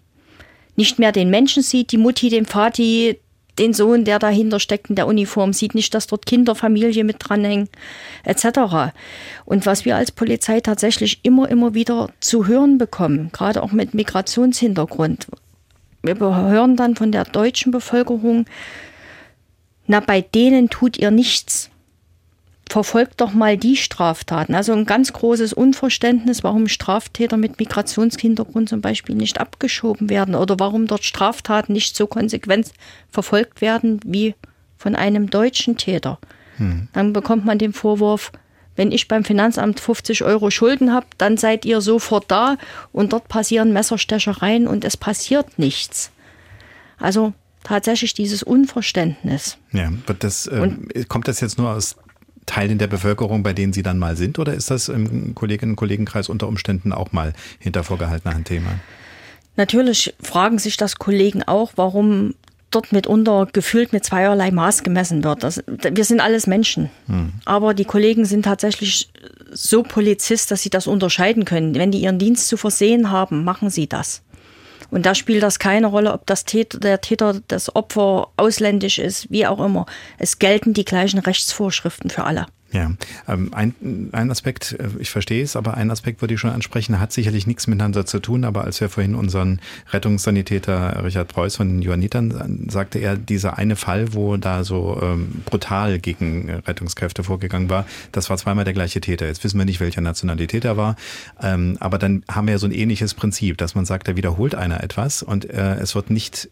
nicht 0.77 0.99
mehr 0.99 1.13
den 1.13 1.29
Menschen 1.29 1.63
sieht, 1.63 1.93
die 1.93 1.99
Mutti, 1.99 2.31
den 2.31 2.47
Vati, 2.47 3.19
den 3.59 3.75
Sohn, 3.75 4.05
der 4.05 4.19
dahinter 4.19 4.61
steckt 4.61 4.89
in 4.89 4.97
der 4.97 5.07
Uniform, 5.07 5.53
sieht 5.53 5.75
nicht, 5.75 5.95
dass 5.95 6.07
dort 6.07 6.27
Kinder, 6.27 6.55
Familie 6.55 7.05
mit 7.05 7.17
dranhängen, 7.19 7.69
etc. 8.25 8.93
Und 9.45 9.67
was 9.67 9.85
wir 9.85 9.97
als 9.97 10.11
Polizei 10.11 10.61
tatsächlich 10.61 11.21
immer, 11.23 11.49
immer 11.49 11.75
wieder 11.75 12.11
zu 12.21 12.47
hören 12.47 12.79
bekommen, 12.79 13.31
gerade 13.33 13.63
auch 13.63 13.73
mit 13.73 13.95
Migrationshintergrund, 13.95 15.27
wir 16.03 16.19
hören 16.19 16.77
dann 16.77 16.97
von 16.97 17.13
der 17.13 17.25
deutschen 17.25 17.73
Bevölkerung, 17.73 18.47
na, 19.87 20.01
bei 20.01 20.21
denen 20.21 20.71
tut 20.71 20.97
ihr 20.97 21.11
nichts 21.11 21.72
verfolgt 22.69 23.21
doch 23.21 23.33
mal 23.33 23.57
die 23.57 23.77
Straftaten. 23.77 24.55
Also 24.55 24.73
ein 24.73 24.87
ganz 24.87 25.13
großes 25.13 25.53
Unverständnis, 25.53 26.43
warum 26.43 26.69
Straftäter 26.69 27.37
mit 27.37 27.59
Migrationshintergrund 27.59 28.69
zum 28.69 28.81
Beispiel 28.81 29.15
nicht 29.15 29.41
abgeschoben 29.41 30.09
werden 30.09 30.35
oder 30.35 30.59
warum 30.59 30.87
dort 30.87 31.05
Straftaten 31.05 31.73
nicht 31.73 31.97
so 31.97 32.07
konsequent 32.07 32.73
verfolgt 33.11 33.61
werden 33.61 34.01
wie 34.05 34.35
von 34.79 34.97
einem 34.97 35.29
deutschen 35.31 35.77
Täter. 35.77 36.19
Hm. 36.57 36.89
Dann 36.93 37.13
bekommt 37.13 37.45
man 37.45 37.59
den 37.59 37.73
Vorwurf, 37.73 38.33
wenn 38.75 38.91
ich 38.91 39.07
beim 39.07 39.25
Finanzamt 39.25 39.81
50 39.81 40.25
Euro 40.25 40.51
Schulden 40.51 40.93
habe, 40.93 41.07
dann 41.19 41.37
seid 41.37 41.65
ihr 41.65 41.81
sofort 41.81 42.31
da 42.31 42.57
und 42.93 43.13
dort 43.13 43.29
passieren 43.29 43.73
Messerstechereien 43.73 44.67
und 44.67 44.85
es 44.85 44.97
passiert 44.97 45.59
nichts. 45.59 46.11
Also 46.99 47.35
tatsächlich 47.65 48.15
dieses 48.15 48.43
Unverständnis. 48.43 49.59
Ja, 49.73 49.93
das, 50.19 50.47
äh, 50.47 51.05
kommt 51.09 51.29
das 51.29 51.41
jetzt 51.41 51.59
nur 51.59 51.71
aus 51.71 51.97
Teilen 52.47 52.79
der 52.79 52.89
Bevölkerung, 52.89 53.43
bei 53.43 53.53
denen 53.53 53.73
Sie 53.73 53.83
dann 53.83 53.99
mal 53.99 54.17
sind? 54.17 54.39
Oder 54.39 54.55
ist 54.55 54.71
das 54.71 54.89
im 54.89 55.35
Kolleginnen- 55.35 55.73
und 55.73 55.77
Kollegenkreis 55.77 56.29
unter 56.29 56.49
Umständen 56.49 56.93
auch 56.93 57.13
mal 57.13 57.33
hinter 57.59 57.85
vorgehaltener 57.85 58.35
Hand 58.35 58.49
Thema? 58.49 58.71
Natürlich 59.57 60.15
fragen 60.21 60.59
sich 60.59 60.77
das 60.77 60.97
Kollegen 60.97 61.43
auch, 61.43 61.73
warum 61.77 62.35
dort 62.71 62.91
mitunter 62.91 63.47
gefühlt 63.53 63.93
mit 63.93 64.05
zweierlei 64.05 64.51
Maß 64.51 64.83
gemessen 64.83 65.23
wird. 65.25 65.43
Das, 65.43 65.63
wir 65.67 66.05
sind 66.05 66.21
alles 66.21 66.47
Menschen. 66.47 66.91
Hm. 67.07 67.33
Aber 67.45 67.75
die 67.75 67.85
Kollegen 67.85 68.25
sind 68.25 68.45
tatsächlich 68.45 69.11
so 69.53 69.83
Polizist, 69.83 70.51
dass 70.51 70.63
sie 70.63 70.71
das 70.71 70.87
unterscheiden 70.87 71.45
können. 71.45 71.75
Wenn 71.75 71.91
die 71.91 72.01
ihren 72.01 72.19
Dienst 72.19 72.49
zu 72.49 72.57
versehen 72.57 73.11
haben, 73.11 73.45
machen 73.45 73.71
sie 73.71 73.87
das. 73.87 74.23
Und 74.93 75.07
da 75.07 75.15
spielt 75.15 75.43
das 75.43 75.59
keine 75.59 75.87
Rolle, 75.87 76.13
ob 76.13 76.27
das 76.27 76.45
Täter, 76.45 76.79
der 76.79 77.01
Täter 77.01 77.41
das 77.49 77.75
Opfer 77.75 78.29
ausländisch 78.37 78.99
ist, 78.99 79.31
wie 79.31 79.47
auch 79.47 79.59
immer. 79.59 79.87
Es 80.19 80.39
gelten 80.39 80.75
die 80.75 80.85
gleichen 80.85 81.19
Rechtsvorschriften 81.19 82.11
für 82.11 82.25
alle. 82.25 82.47
Ja, 82.73 82.91
ähm, 83.29 83.53
ein, 83.53 83.75
ein 84.13 84.31
Aspekt, 84.31 84.73
äh, 84.79 84.89
ich 84.99 85.11
verstehe 85.11 85.43
es, 85.43 85.57
aber 85.57 85.75
ein 85.75 85.91
Aspekt 85.91 86.23
würde 86.23 86.33
ich 86.35 86.41
schon 86.41 86.51
ansprechen, 86.51 86.99
hat 87.01 87.13
sicherlich 87.13 87.47
nichts 87.47 87.67
miteinander 87.67 88.07
zu 88.07 88.19
tun, 88.19 88.45
aber 88.45 88.65
als 88.65 88.81
wir 88.81 88.89
vorhin 88.89 89.15
unseren 89.15 89.61
Rettungssanitäter 89.91 91.05
Richard 91.05 91.29
Preuß 91.29 91.57
von 91.57 91.69
den 91.69 91.83
Johannitern 91.83 92.69
sagte 92.71 92.99
er, 92.99 93.17
dieser 93.17 93.59
eine 93.59 93.77
Fall, 93.77 94.15
wo 94.15 94.39
da 94.39 94.65
so 94.65 94.99
ähm, 95.03 95.43
brutal 95.45 95.99
gegen 95.99 96.49
Rettungskräfte 96.49 97.23
vorgegangen 97.23 97.69
war, 97.69 97.85
das 98.11 98.31
war 98.31 98.39
zweimal 98.39 98.65
der 98.65 98.75
gleiche 98.75 99.03
Täter. 99.03 99.27
Jetzt 99.27 99.45
wissen 99.45 99.59
wir 99.59 99.67
nicht, 99.67 99.81
welcher 99.81 100.01
Nationalität 100.01 100.65
er 100.65 100.79
war, 100.79 100.97
ähm, 101.43 101.77
aber 101.79 101.99
dann 101.99 102.25
haben 102.31 102.47
wir 102.47 102.53
ja 102.53 102.59
so 102.59 102.67
ein 102.67 102.73
ähnliches 102.73 103.13
Prinzip, 103.13 103.59
dass 103.59 103.75
man 103.75 103.85
sagt, 103.85 104.09
da 104.09 104.17
wiederholt 104.17 104.55
einer 104.55 104.83
etwas 104.83 105.23
und 105.23 105.49
äh, 105.51 105.75
es 105.75 105.95
wird 105.95 106.09
nicht 106.09 106.49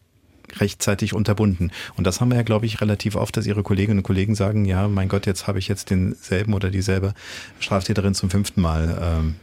rechtzeitig 0.59 1.14
unterbunden. 1.14 1.70
Und 1.97 2.06
das 2.06 2.20
haben 2.20 2.31
wir 2.31 2.36
ja, 2.36 2.43
glaube 2.43 2.66
ich, 2.66 2.81
relativ 2.81 3.16
oft, 3.16 3.36
dass 3.36 3.47
Ihre 3.47 3.62
Kolleginnen 3.62 3.98
und 3.98 4.05
Kollegen 4.05 4.35
sagen, 4.35 4.64
ja, 4.64 4.89
mein 4.89 5.09
Gott, 5.09 5.27
jetzt 5.27 5.47
habe 5.47 5.59
ich 5.59 5.68
jetzt 5.68 5.90
denselben 5.90 6.55
oder 6.55 6.70
dieselbe 6.70 7.14
Straftäterin 7.60 8.14
zum 8.14 8.31
fünften 8.31 8.60
Mal 8.60 8.98
ähm, 9.02 9.36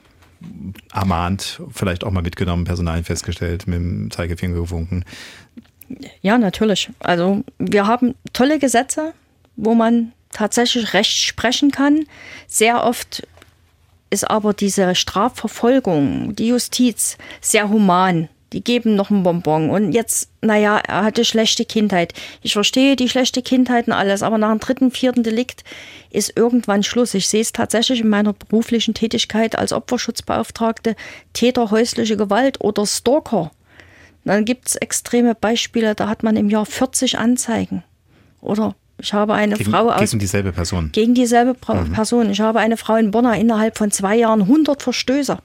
ermahnt, 0.94 1.62
vielleicht 1.72 2.04
auch 2.04 2.12
mal 2.12 2.22
mitgenommen, 2.22 2.66
Personalien 2.66 3.04
festgestellt, 3.04 3.68
mit 3.68 3.76
dem 3.76 4.12
Zeigefinger 4.12 4.56
gewunken. 4.56 5.06
Ja, 6.22 6.38
natürlich. 6.38 6.90
Also 7.00 7.44
wir 7.60 7.88
haben 7.88 8.16
tolle 8.34 8.60
Gesetze, 8.60 9.14
wo 9.56 9.74
man 9.74 10.12
tatsächlich 10.32 10.94
Recht 10.94 11.14
sprechen 11.14 11.72
kann. 11.72 12.06
Sehr 12.48 12.84
oft 12.84 13.26
ist 14.10 14.30
aber 14.30 14.54
diese 14.54 14.96
Strafverfolgung, 14.96 16.36
die 16.36 16.48
Justiz 16.48 17.18
sehr 17.42 17.70
human 17.70 18.30
die 18.54 18.64
geben 18.64 18.96
noch 18.96 19.10
ein 19.10 19.24
Bonbon. 19.24 19.70
Und 19.70 19.92
jetzt, 19.92 20.30
naja, 20.42 20.78
er 20.78 21.04
hatte 21.04 21.26
schlechte 21.26 21.66
Kindheit. 21.66 22.14
Ich 22.42 22.54
verstehe 22.54 22.96
die 22.96 23.10
schlechte 23.10 23.42
Kindheit 23.42 23.88
und 23.88 23.94
alles, 23.94 24.24
aber 24.24 24.38
nach 24.38 24.52
dem 24.52 24.60
dritten, 24.60 24.92
vierten 24.92 25.24
Delikt 25.24 25.64
ist 26.12 26.34
irgendwann 26.36 26.84
Schluss. 26.84 27.14
Ich 27.14 27.28
sehe 27.28 27.42
es 27.42 27.52
tatsächlich 27.52 28.02
in 28.02 28.10
meiner 28.10 28.34
beruflichen 28.34 28.94
Tätigkeit 28.94 29.58
als 29.58 29.74
Opferschutzbeauftragte, 29.74 30.96
Täter 31.34 31.72
häusliche 31.72 32.18
Gewalt 32.18 32.62
oder 32.62 32.86
Stalker. 32.86 33.52
Dann 34.24 34.46
gibt 34.46 34.68
es 34.68 34.76
extreme 34.76 35.36
Beispiele, 35.36 35.96
da 35.96 36.10
hat 36.10 36.24
man 36.24 36.36
im 36.36 36.50
Jahr 36.50 36.66
40 36.66 37.18
Anzeigen. 37.18 37.84
Oder 38.42 38.76
ich 39.00 39.14
habe 39.14 39.34
eine 39.34 39.56
gegen, 39.56 39.72
Frau 39.72 39.90
aus. 39.90 40.00
Gegen 40.10 40.20
dieselbe 40.20 40.52
Person. 40.52 40.90
Gegen 40.92 41.14
dieselbe 41.14 41.54
mhm. 41.54 41.94
Person. 41.94 42.30
Ich 42.30 42.42
habe 42.42 42.60
eine 42.60 42.78
Frau 42.78 42.96
in 42.96 43.12
Bonner 43.12 43.38
innerhalb 43.38 43.78
von 43.78 43.92
zwei 43.92 44.16
Jahren 44.16 44.42
100 44.42 44.82
Verstöße. 44.82 45.38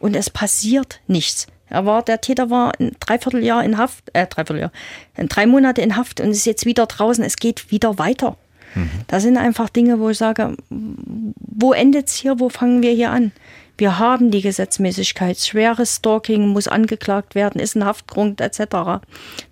Und 0.00 0.14
es 0.14 0.30
passiert 0.30 1.00
nichts. 1.06 1.46
Er 1.70 1.86
war, 1.86 2.02
der 2.02 2.20
Täter 2.20 2.50
war 2.50 2.72
ein 2.78 2.96
Dreivierteljahr 3.00 3.64
in 3.64 3.78
Haft, 3.78 4.04
äh, 4.12 4.26
Dreivierteljahr, 4.26 4.72
drei 5.16 5.46
Monate 5.46 5.80
in 5.82 5.96
Haft 5.96 6.20
und 6.20 6.30
ist 6.30 6.46
jetzt 6.46 6.66
wieder 6.66 6.86
draußen. 6.86 7.24
Es 7.24 7.36
geht 7.36 7.70
wieder 7.70 7.98
weiter. 7.98 8.36
Mhm. 8.74 8.90
Das 9.06 9.22
sind 9.22 9.36
einfach 9.36 9.68
Dinge, 9.68 9.98
wo 9.98 10.10
ich 10.10 10.18
sage, 10.18 10.56
wo 10.70 11.72
endet 11.72 12.08
es 12.08 12.14
hier, 12.14 12.40
wo 12.40 12.48
fangen 12.48 12.82
wir 12.82 12.92
hier 12.92 13.10
an? 13.10 13.32
Wir 13.76 13.98
haben 13.98 14.32
die 14.32 14.42
Gesetzmäßigkeit. 14.42 15.38
Schweres 15.38 15.96
Stalking 15.96 16.48
muss 16.48 16.66
angeklagt 16.66 17.36
werden, 17.36 17.60
ist 17.60 17.76
ein 17.76 17.84
Haftgrund 17.84 18.40
etc. 18.40 19.00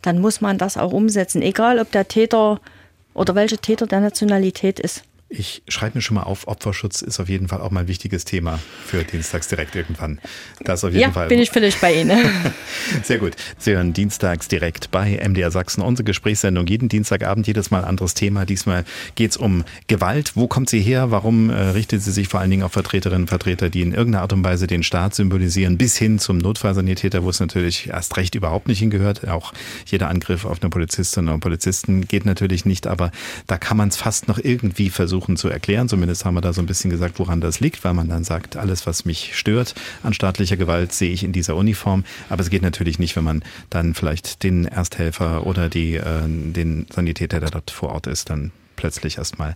Dann 0.02 0.20
muss 0.20 0.40
man 0.40 0.58
das 0.58 0.76
auch 0.76 0.92
umsetzen, 0.92 1.42
egal 1.42 1.78
ob 1.78 1.92
der 1.92 2.08
Täter 2.08 2.60
oder 3.14 3.34
welcher 3.34 3.60
Täter 3.60 3.86
der 3.86 4.00
Nationalität 4.00 4.80
ist. 4.80 5.04
Ich 5.28 5.64
schreibe 5.66 5.98
mir 5.98 6.02
schon 6.02 6.14
mal 6.14 6.22
auf, 6.22 6.46
Opferschutz 6.46 7.02
ist 7.02 7.18
auf 7.18 7.28
jeden 7.28 7.48
Fall 7.48 7.60
auch 7.60 7.72
mal 7.72 7.80
ein 7.80 7.88
wichtiges 7.88 8.24
Thema 8.24 8.60
für 8.86 9.02
Dienstags 9.02 9.48
direkt 9.48 9.74
irgendwann. 9.74 10.20
Das 10.60 10.84
auf 10.84 10.92
jeden 10.92 11.02
ja, 11.02 11.10
Fall. 11.10 11.26
bin 11.26 11.40
ich 11.40 11.50
völlig 11.50 11.80
bei 11.80 11.94
Ihnen. 11.94 12.30
Sehr 13.02 13.18
gut. 13.18 13.32
Sie 13.58 13.72
hören 13.72 13.92
Dienstags 13.92 14.46
direkt 14.46 14.92
bei 14.92 15.20
MDR 15.28 15.50
Sachsen 15.50 15.82
unsere 15.82 16.04
Gesprächssendung. 16.04 16.68
Jeden 16.68 16.88
Dienstagabend, 16.88 17.48
jedes 17.48 17.72
Mal 17.72 17.80
ein 17.80 17.86
anderes 17.86 18.14
Thema. 18.14 18.44
Diesmal 18.46 18.84
geht 19.16 19.32
es 19.32 19.36
um 19.36 19.64
Gewalt. 19.88 20.36
Wo 20.36 20.46
kommt 20.46 20.70
sie 20.70 20.80
her? 20.80 21.10
Warum 21.10 21.50
äh, 21.50 21.54
richtet 21.54 22.02
sie 22.02 22.12
sich 22.12 22.28
vor 22.28 22.38
allen 22.38 22.50
Dingen 22.50 22.62
auf 22.62 22.72
Vertreterinnen 22.72 23.22
und 23.22 23.28
Vertreter, 23.28 23.68
die 23.68 23.82
in 23.82 23.94
irgendeiner 23.94 24.22
Art 24.22 24.32
und 24.32 24.44
Weise 24.44 24.68
den 24.68 24.84
Staat 24.84 25.16
symbolisieren, 25.16 25.76
bis 25.76 25.96
hin 25.96 26.20
zum 26.20 26.38
Notfallsanitäter, 26.38 27.24
wo 27.24 27.30
es 27.30 27.40
natürlich 27.40 27.88
erst 27.88 28.16
recht 28.16 28.36
überhaupt 28.36 28.68
nicht 28.68 28.78
hingehört. 28.78 29.26
Auch 29.26 29.52
jeder 29.86 30.08
Angriff 30.08 30.44
auf 30.44 30.62
eine 30.62 30.70
Polizistin 30.70 31.28
oder 31.28 31.38
Polizisten 31.38 32.06
geht 32.06 32.26
natürlich 32.26 32.64
nicht, 32.64 32.86
aber 32.86 33.10
da 33.48 33.58
kann 33.58 33.76
man 33.76 33.88
es 33.88 33.96
fast 33.96 34.28
noch 34.28 34.38
irgendwie 34.38 34.88
versuchen 34.88 35.15
versuchen 35.16 35.36
zu 35.36 35.48
erklären. 35.48 35.88
Zumindest 35.88 36.24
haben 36.24 36.34
wir 36.34 36.42
da 36.42 36.52
so 36.52 36.60
ein 36.60 36.66
bisschen 36.66 36.90
gesagt, 36.90 37.18
woran 37.18 37.40
das 37.40 37.60
liegt, 37.60 37.84
weil 37.84 37.94
man 37.94 38.08
dann 38.08 38.22
sagt, 38.22 38.56
alles, 38.56 38.86
was 38.86 39.06
mich 39.06 39.36
stört 39.36 39.74
an 40.02 40.12
staatlicher 40.12 40.56
Gewalt, 40.56 40.92
sehe 40.92 41.10
ich 41.10 41.24
in 41.24 41.32
dieser 41.32 41.56
Uniform. 41.56 42.04
Aber 42.28 42.42
es 42.42 42.50
geht 42.50 42.62
natürlich 42.62 42.98
nicht, 42.98 43.16
wenn 43.16 43.24
man 43.24 43.42
dann 43.70 43.94
vielleicht 43.94 44.42
den 44.42 44.66
Ersthelfer 44.66 45.46
oder 45.46 45.70
die, 45.70 45.94
äh, 45.94 46.20
den 46.26 46.86
Sanitäter, 46.92 47.40
der 47.40 47.50
dort 47.50 47.70
vor 47.70 47.90
Ort 47.90 48.06
ist, 48.06 48.28
dann 48.28 48.52
plötzlich 48.76 49.16
erstmal 49.16 49.54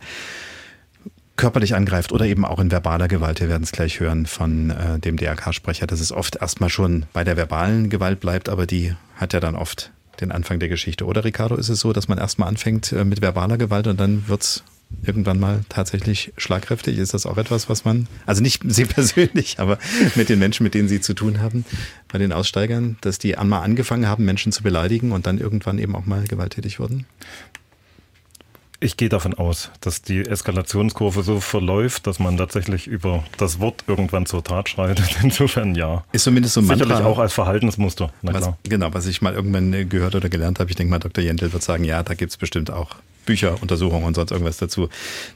körperlich 1.36 1.74
angreift 1.74 2.12
oder 2.12 2.24
eben 2.24 2.46
auch 2.46 2.58
in 2.58 2.70
verbaler 2.70 3.08
Gewalt. 3.08 3.40
Wir 3.40 3.48
werden 3.48 3.64
es 3.64 3.72
gleich 3.72 4.00
hören 4.00 4.24
von 4.24 4.70
äh, 4.70 4.98
dem 4.98 5.18
DRK-Sprecher, 5.18 5.86
dass 5.86 6.00
es 6.00 6.12
oft 6.12 6.36
erstmal 6.36 6.70
schon 6.70 7.04
bei 7.12 7.24
der 7.24 7.36
verbalen 7.36 7.90
Gewalt 7.90 8.20
bleibt, 8.20 8.48
aber 8.48 8.66
die 8.66 8.94
hat 9.16 9.34
ja 9.34 9.40
dann 9.40 9.56
oft 9.56 9.90
den 10.20 10.32
Anfang 10.32 10.58
der 10.58 10.68
Geschichte. 10.68 11.06
Oder 11.06 11.24
Ricardo, 11.24 11.56
ist 11.56 11.68
es 11.68 11.80
so, 11.80 11.92
dass 11.92 12.08
man 12.08 12.18
erstmal 12.18 12.48
anfängt 12.48 12.92
äh, 12.92 13.04
mit 13.04 13.20
verbaler 13.20 13.58
Gewalt 13.58 13.86
und 13.86 14.00
dann 14.00 14.26
wird 14.28 14.42
es 14.42 14.64
irgendwann 15.04 15.40
mal 15.40 15.60
tatsächlich 15.68 16.32
schlagkräftig? 16.36 16.98
Ist 16.98 17.14
das 17.14 17.26
auch 17.26 17.38
etwas, 17.38 17.68
was 17.68 17.84
man, 17.84 18.06
also 18.26 18.42
nicht 18.42 18.62
Sie 18.68 18.84
persönlich, 18.84 19.58
aber 19.58 19.78
mit 20.14 20.28
den 20.28 20.38
Menschen, 20.38 20.64
mit 20.64 20.74
denen 20.74 20.88
Sie 20.88 21.00
zu 21.00 21.14
tun 21.14 21.40
haben, 21.40 21.64
bei 22.08 22.18
den 22.18 22.32
Aussteigern, 22.32 22.96
dass 23.00 23.18
die 23.18 23.36
einmal 23.36 23.62
angefangen 23.62 24.06
haben, 24.06 24.24
Menschen 24.24 24.52
zu 24.52 24.62
beleidigen 24.62 25.12
und 25.12 25.26
dann 25.26 25.38
irgendwann 25.38 25.78
eben 25.78 25.94
auch 25.96 26.06
mal 26.06 26.24
gewalttätig 26.26 26.80
wurden? 26.80 27.06
Ich 28.82 28.96
gehe 28.96 29.10
davon 29.10 29.34
aus, 29.34 29.70
dass 29.82 30.00
die 30.00 30.20
Eskalationskurve 30.20 31.22
so 31.22 31.40
verläuft, 31.40 32.06
dass 32.06 32.18
man 32.18 32.38
tatsächlich 32.38 32.86
über 32.86 33.22
das 33.36 33.60
Wort 33.60 33.84
irgendwann 33.86 34.24
zur 34.24 34.42
Tat 34.42 34.70
schreitet. 34.70 35.18
Insofern 35.22 35.74
ja. 35.74 36.02
Ist 36.12 36.24
zumindest 36.24 36.54
so 36.54 36.62
ein 36.62 36.66
Sicherlich 36.66 36.88
Mantra, 36.88 37.06
auch 37.06 37.18
als 37.18 37.34
Verhaltensmuster. 37.34 38.10
Was, 38.22 38.48
genau, 38.62 38.88
was 38.94 39.04
ich 39.04 39.20
mal 39.20 39.34
irgendwann 39.34 39.90
gehört 39.90 40.14
oder 40.14 40.30
gelernt 40.30 40.60
habe. 40.60 40.70
Ich 40.70 40.76
denke 40.76 40.90
mal, 40.90 40.98
Dr. 40.98 41.22
Jentel 41.22 41.52
wird 41.52 41.62
sagen, 41.62 41.84
ja, 41.84 42.02
da 42.02 42.14
gibt 42.14 42.30
es 42.30 42.38
bestimmt 42.38 42.70
auch 42.70 42.96
Bücher, 43.26 43.60
Untersuchungen 43.60 44.04
und 44.04 44.14
sonst 44.14 44.30
irgendwas 44.30 44.56
dazu, 44.56 44.88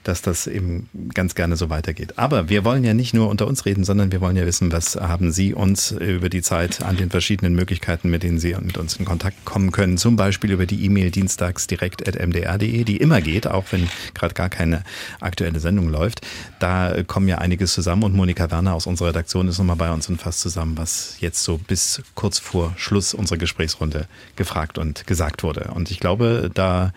dass 0.03 0.23
das 0.23 0.47
eben 0.47 0.89
ganz 1.15 1.35
gerne 1.35 1.57
so 1.57 1.71
weitergeht. 1.71 2.19
Aber 2.19 2.49
wir 2.49 2.65
wollen 2.65 2.85
ja 2.85 2.95
nicht 2.95 3.15
nur 3.15 3.29
unter 3.29 3.47
uns 3.47 3.67
reden, 3.67 3.85
sondern 3.85 4.13
wir 4.13 4.21
wollen 4.21 4.37
ja 4.37 4.47
wissen, 4.47 4.73
was 4.73 4.97
haben 4.97 5.33
Sie 5.33 5.55
uns 5.55 5.93
über 5.93 6.29
die 6.29 6.43
Zeit 6.43 6.83
an 6.83 6.97
den 6.97 7.11
verschiedenen 7.11 7.55
Möglichkeiten, 7.55 8.11
mit 8.11 8.23
denen 8.23 8.39
Sie 8.39 8.55
mit 8.61 8.79
uns 8.79 8.97
in 8.97 9.05
Kontakt 9.05 9.45
kommen 9.45 9.73
können. 9.73 9.99
Zum 9.99 10.17
Beispiel 10.17 10.51
über 10.53 10.67
die 10.67 10.85
E-Mail 10.85 11.11
dienstagsdirekt.mdr.de, 11.11 12.85
die 12.85 12.97
immer 12.97 13.21
geht, 13.21 13.47
auch 13.47 13.65
wenn 13.71 13.89
gerade 14.15 14.35
gar 14.35 14.49
keine 14.49 14.83
aktuelle 15.21 15.61
Sendung 15.61 15.89
läuft. 15.89 16.21
Da 16.59 17.03
kommen 17.05 17.29
ja 17.29 17.39
einiges 17.39 17.75
zusammen 17.75 18.03
und 18.05 18.15
Monika 18.15 18.51
Werner 18.51 18.75
aus 18.75 18.87
unserer 18.87 19.09
Redaktion 19.09 19.49
ist 19.49 19.59
nochmal 19.59 19.77
bei 19.77 19.93
uns 19.93 20.09
und 20.09 20.21
fasst 20.21 20.41
zusammen, 20.41 20.77
was 20.77 21.17
jetzt 21.21 21.43
so 21.43 21.59
bis 21.59 22.03
kurz 22.15 22.39
vor 22.39 22.73
Schluss 22.77 23.15
unserer 23.15 23.39
Gesprächsrunde 23.39 24.07
gefragt 24.37 24.79
und 24.79 25.07
gesagt 25.07 25.43
wurde. 25.43 25.71
Und 25.75 25.91
ich 25.91 26.01
glaube, 26.01 26.51
da 26.53 26.93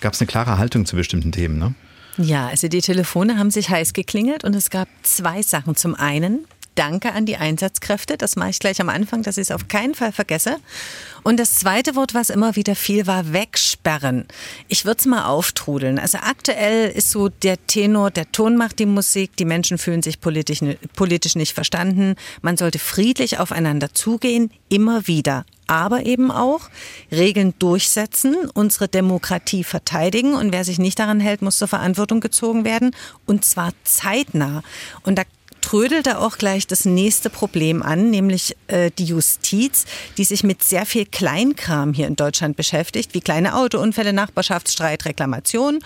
gab 0.00 0.14
es 0.14 0.20
eine 0.20 0.26
klare 0.26 0.58
Haltung 0.58 0.86
zu 0.86 0.96
bestimmten 0.96 1.32
Themen, 1.32 1.58
ne? 1.58 1.74
Ja, 2.16 2.48
also 2.48 2.66
die 2.66 2.80
Telefone 2.80 3.38
haben 3.38 3.52
sich 3.52 3.70
heiß 3.70 3.92
geklingelt 3.92 4.42
und 4.42 4.54
es 4.56 4.70
gab 4.70 4.88
zwei 5.04 5.42
Sachen. 5.42 5.76
Zum 5.76 5.94
einen 5.94 6.46
Danke 6.78 7.12
an 7.12 7.26
die 7.26 7.36
Einsatzkräfte, 7.36 8.16
das 8.16 8.36
mache 8.36 8.50
ich 8.50 8.60
gleich 8.60 8.80
am 8.80 8.88
Anfang, 8.88 9.24
dass 9.24 9.36
ich 9.36 9.48
es 9.48 9.50
auf 9.50 9.66
keinen 9.66 9.96
Fall 9.96 10.12
vergesse. 10.12 10.58
Und 11.24 11.40
das 11.40 11.56
zweite 11.56 11.96
Wort, 11.96 12.14
was 12.14 12.30
immer 12.30 12.54
wieder 12.54 12.76
fiel, 12.76 13.08
war 13.08 13.32
wegsperren. 13.32 14.26
Ich 14.68 14.84
würde 14.84 15.00
es 15.00 15.06
mal 15.06 15.24
auftrudeln. 15.24 15.98
Also 15.98 16.18
aktuell 16.18 16.88
ist 16.92 17.10
so 17.10 17.30
der 17.30 17.56
Tenor, 17.66 18.12
der 18.12 18.30
Ton 18.30 18.56
macht 18.56 18.78
die 18.78 18.86
Musik, 18.86 19.36
die 19.36 19.44
Menschen 19.44 19.76
fühlen 19.76 20.04
sich 20.04 20.20
politisch, 20.20 20.60
politisch 20.94 21.34
nicht 21.34 21.52
verstanden. 21.52 22.14
Man 22.42 22.56
sollte 22.56 22.78
friedlich 22.78 23.40
aufeinander 23.40 23.92
zugehen, 23.92 24.52
immer 24.68 25.08
wieder 25.08 25.44
aber 25.68 26.04
eben 26.06 26.32
auch 26.32 26.68
Regeln 27.12 27.54
durchsetzen, 27.58 28.36
unsere 28.52 28.88
Demokratie 28.88 29.62
verteidigen 29.62 30.34
und 30.34 30.52
wer 30.52 30.64
sich 30.64 30.78
nicht 30.78 30.98
daran 30.98 31.20
hält, 31.20 31.42
muss 31.42 31.58
zur 31.58 31.68
Verantwortung 31.68 32.20
gezogen 32.20 32.64
werden 32.64 32.90
und 33.26 33.44
zwar 33.44 33.72
zeitnah. 33.84 34.62
Und 35.04 35.18
da 35.18 35.22
trödelte 35.60 36.18
auch 36.18 36.38
gleich 36.38 36.66
das 36.66 36.84
nächste 36.84 37.30
Problem 37.30 37.82
an, 37.82 38.10
nämlich 38.10 38.56
äh, 38.68 38.90
die 38.98 39.04
Justiz, 39.04 39.84
die 40.16 40.24
sich 40.24 40.44
mit 40.44 40.62
sehr 40.62 40.86
viel 40.86 41.06
Kleinkram 41.06 41.92
hier 41.92 42.06
in 42.06 42.16
Deutschland 42.16 42.56
beschäftigt, 42.56 43.14
wie 43.14 43.20
kleine 43.20 43.54
Autounfälle, 43.56 44.12
Nachbarschaftsstreit, 44.12 45.04
Reklamation. 45.04 45.78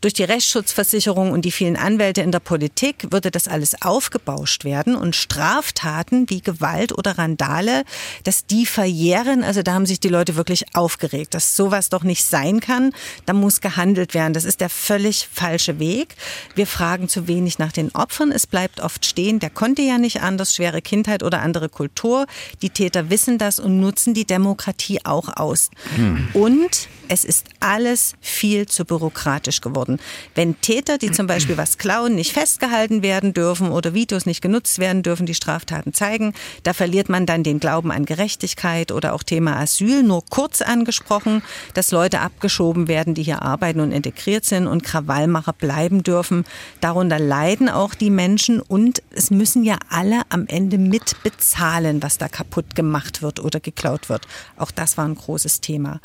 Durch 0.00 0.12
die 0.12 0.24
Rechtsschutzversicherung 0.24 1.32
und 1.32 1.46
die 1.46 1.50
vielen 1.50 1.76
Anwälte 1.76 2.20
in 2.20 2.30
der 2.30 2.40
Politik 2.40 3.06
würde 3.10 3.30
das 3.30 3.48
alles 3.48 3.80
aufgebauscht 3.80 4.64
werden 4.64 4.96
und 4.96 5.16
Straftaten 5.16 6.28
wie 6.28 6.42
Gewalt 6.42 6.96
oder 6.96 7.16
Randale, 7.16 7.84
dass 8.24 8.44
die 8.44 8.66
verjähren. 8.66 9.42
Also 9.42 9.62
da 9.62 9.72
haben 9.72 9.86
sich 9.86 10.00
die 10.00 10.08
Leute 10.08 10.36
wirklich 10.36 10.64
aufgeregt, 10.74 11.32
dass 11.32 11.56
sowas 11.56 11.88
doch 11.88 12.02
nicht 12.02 12.24
sein 12.24 12.60
kann. 12.60 12.92
Da 13.24 13.32
muss 13.32 13.62
gehandelt 13.62 14.12
werden. 14.12 14.34
Das 14.34 14.44
ist 14.44 14.60
der 14.60 14.68
völlig 14.68 15.26
falsche 15.32 15.78
Weg. 15.78 16.16
Wir 16.54 16.66
fragen 16.66 17.08
zu 17.08 17.26
wenig 17.26 17.58
nach 17.58 17.72
den 17.72 17.94
Opfern. 17.94 18.30
Es 18.30 18.46
bleibt 18.46 18.80
oft 18.80 19.04
stehen. 19.14 19.38
Der 19.38 19.50
konnte 19.50 19.82
ja 19.82 19.98
nicht 19.98 20.22
anders, 20.22 20.54
schwere 20.54 20.82
Kindheit 20.82 21.22
oder 21.22 21.40
andere 21.40 21.68
Kultur. 21.68 22.26
Die 22.62 22.70
Täter 22.70 23.10
wissen 23.10 23.38
das 23.38 23.60
und 23.60 23.78
nutzen 23.78 24.12
die 24.12 24.24
Demokratie 24.24 24.98
auch 25.04 25.28
aus. 25.36 25.70
Hm. 25.94 26.28
Und 26.34 26.88
es 27.08 27.24
ist 27.24 27.46
alles 27.60 28.14
viel 28.20 28.66
zu 28.66 28.84
bürokratisch 28.84 29.60
geworden. 29.60 29.98
Wenn 30.34 30.60
Täter, 30.60 30.98
die 30.98 31.10
zum 31.10 31.26
Beispiel 31.26 31.56
was 31.56 31.78
klauen, 31.78 32.14
nicht 32.14 32.32
festgehalten 32.32 33.02
werden 33.02 33.34
dürfen 33.34 33.70
oder 33.70 33.94
Videos 33.94 34.26
nicht 34.26 34.42
genutzt 34.42 34.78
werden 34.78 35.02
dürfen, 35.02 35.26
die 35.26 35.34
Straftaten 35.34 35.92
zeigen, 35.92 36.34
da 36.62 36.72
verliert 36.72 37.08
man 37.08 37.26
dann 37.26 37.42
den 37.42 37.60
Glauben 37.60 37.90
an 37.90 38.04
Gerechtigkeit 38.04 38.92
oder 38.92 39.14
auch 39.14 39.22
Thema 39.22 39.56
Asyl, 39.56 40.02
nur 40.02 40.24
kurz 40.28 40.62
angesprochen, 40.62 41.42
dass 41.74 41.90
Leute 41.90 42.20
abgeschoben 42.20 42.88
werden, 42.88 43.14
die 43.14 43.22
hier 43.22 43.42
arbeiten 43.42 43.80
und 43.80 43.92
integriert 43.92 44.44
sind 44.44 44.66
und 44.66 44.82
Krawallmacher 44.82 45.52
bleiben 45.52 46.02
dürfen. 46.02 46.44
Darunter 46.80 47.18
leiden 47.18 47.68
auch 47.68 47.94
die 47.94 48.10
Menschen 48.10 48.60
und 48.60 49.02
es 49.10 49.30
müssen 49.30 49.64
ja 49.64 49.78
alle 49.88 50.22
am 50.28 50.46
Ende 50.46 50.78
mitbezahlen, 50.78 52.02
was 52.02 52.18
da 52.18 52.28
kaputt 52.28 52.74
gemacht 52.74 53.22
wird 53.22 53.40
oder 53.40 53.60
geklaut 53.60 54.08
wird. 54.08 54.26
Auch 54.56 54.70
das 54.70 54.96
war 54.96 55.04
ein 55.04 55.14
großes 55.14 55.60
Thema. 55.60 56.00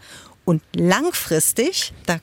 Und 0.49 0.63
langfristig, 0.73 1.93
da 2.07 2.17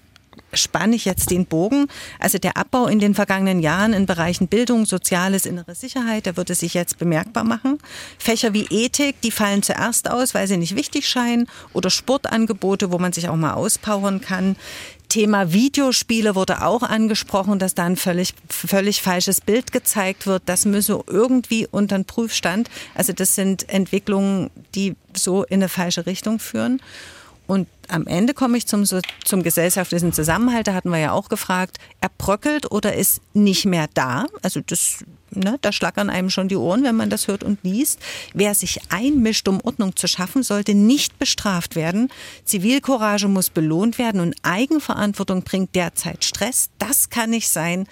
spanne 0.53 0.97
ich 0.97 1.05
jetzt 1.05 1.31
den 1.31 1.47
Bogen. 1.47 1.87
Also 2.19 2.39
der 2.39 2.57
Abbau 2.57 2.89
in 2.89 2.99
den 2.99 3.15
vergangenen 3.15 3.61
Jahren 3.61 3.93
in 3.93 4.05
Bereichen 4.05 4.49
Bildung, 4.49 4.85
Soziales, 4.85 5.47
innere 5.47 5.77
Sicherheit, 5.77 6.27
der 6.27 6.37
würde 6.37 6.57
sich 6.57 6.75
jetzt 6.75 6.99
bemerkbar 6.99 7.45
machen. 7.45 7.79
Fächer 8.19 8.53
wie 8.53 8.67
Ethik, 8.69 9.21
die 9.21 9.31
fallen 9.31 9.63
zuerst 9.63 10.11
aus, 10.11 10.35
weil 10.35 10.49
sie 10.49 10.57
nicht 10.57 10.75
wichtig 10.75 11.09
scheinen. 11.09 11.47
Oder 11.73 11.89
Sportangebote, 11.89 12.91
wo 12.91 12.99
man 12.99 13.13
sich 13.13 13.29
auch 13.29 13.37
mal 13.37 13.55
auspowern 13.55 14.21
kann. 14.21 14.57
Thema 15.09 15.53
Videospiele 15.53 16.35
wurde 16.35 16.65
auch 16.65 16.83
angesprochen, 16.83 17.61
dass 17.61 17.77
da 17.77 17.85
ein 17.85 17.95
völlig, 17.95 18.35
völlig 18.49 19.03
falsches 19.03 19.41
Bild 19.41 19.71
gezeigt 19.71 20.27
wird. 20.27 20.43
Das 20.47 20.65
müsse 20.65 21.01
irgendwie 21.07 21.69
unter 21.71 21.97
den 21.97 22.07
Prüfstand. 22.07 22.71
Also 22.97 23.13
das 23.13 23.37
sind 23.37 23.69
Entwicklungen, 23.69 24.51
die 24.75 24.97
so 25.15 25.45
in 25.45 25.61
eine 25.61 25.69
falsche 25.69 26.07
Richtung 26.07 26.41
führen. 26.41 26.83
Am 27.89 28.07
Ende 28.07 28.35
komme 28.35 28.59
ich 28.59 28.67
zum, 28.67 28.85
zum 28.85 29.43
gesellschaftlichen 29.43 30.13
Zusammenhalt. 30.13 30.67
Da 30.67 30.75
hatten 30.75 30.91
wir 30.91 30.99
ja 30.99 31.13
auch 31.13 31.29
gefragt, 31.29 31.79
er 32.01 32.11
bröckelt 32.17 32.71
oder 32.71 32.95
ist 32.95 33.21
nicht 33.35 33.65
mehr 33.67 33.89
da. 33.95 34.27
Also 34.43 34.61
das, 34.61 35.05
ne, 35.31 35.59
da 35.61 35.73
schlackern 35.73 36.11
einem 36.11 36.31
schon 36.31 36.49
die 36.49 36.57
Ohren, 36.57 36.85
wenn 36.85 36.97
man 36.97 37.11
das 37.11 37.29
hört 37.29 37.45
und 37.45 37.59
liest. 37.63 38.01
Wer 38.35 38.55
sich 38.55 38.81
einmischt, 38.91 39.49
um 39.49 39.61
Ordnung 39.63 39.97
zu 39.97 40.07
schaffen, 40.09 40.43
sollte 40.43 40.75
nicht 40.75 41.19
bestraft 41.19 41.77
werden. 41.77 42.11
Zivilcourage 42.45 43.29
muss 43.29 43.51
belohnt 43.51 43.99
werden 43.99 44.21
und 44.21 44.35
Eigenverantwortung 44.43 45.43
bringt 45.43 45.75
derzeit 45.75 46.25
Stress. 46.25 46.71
Das 46.79 47.11
kann 47.11 47.31
nicht 47.31 47.49
sein. 47.49 47.87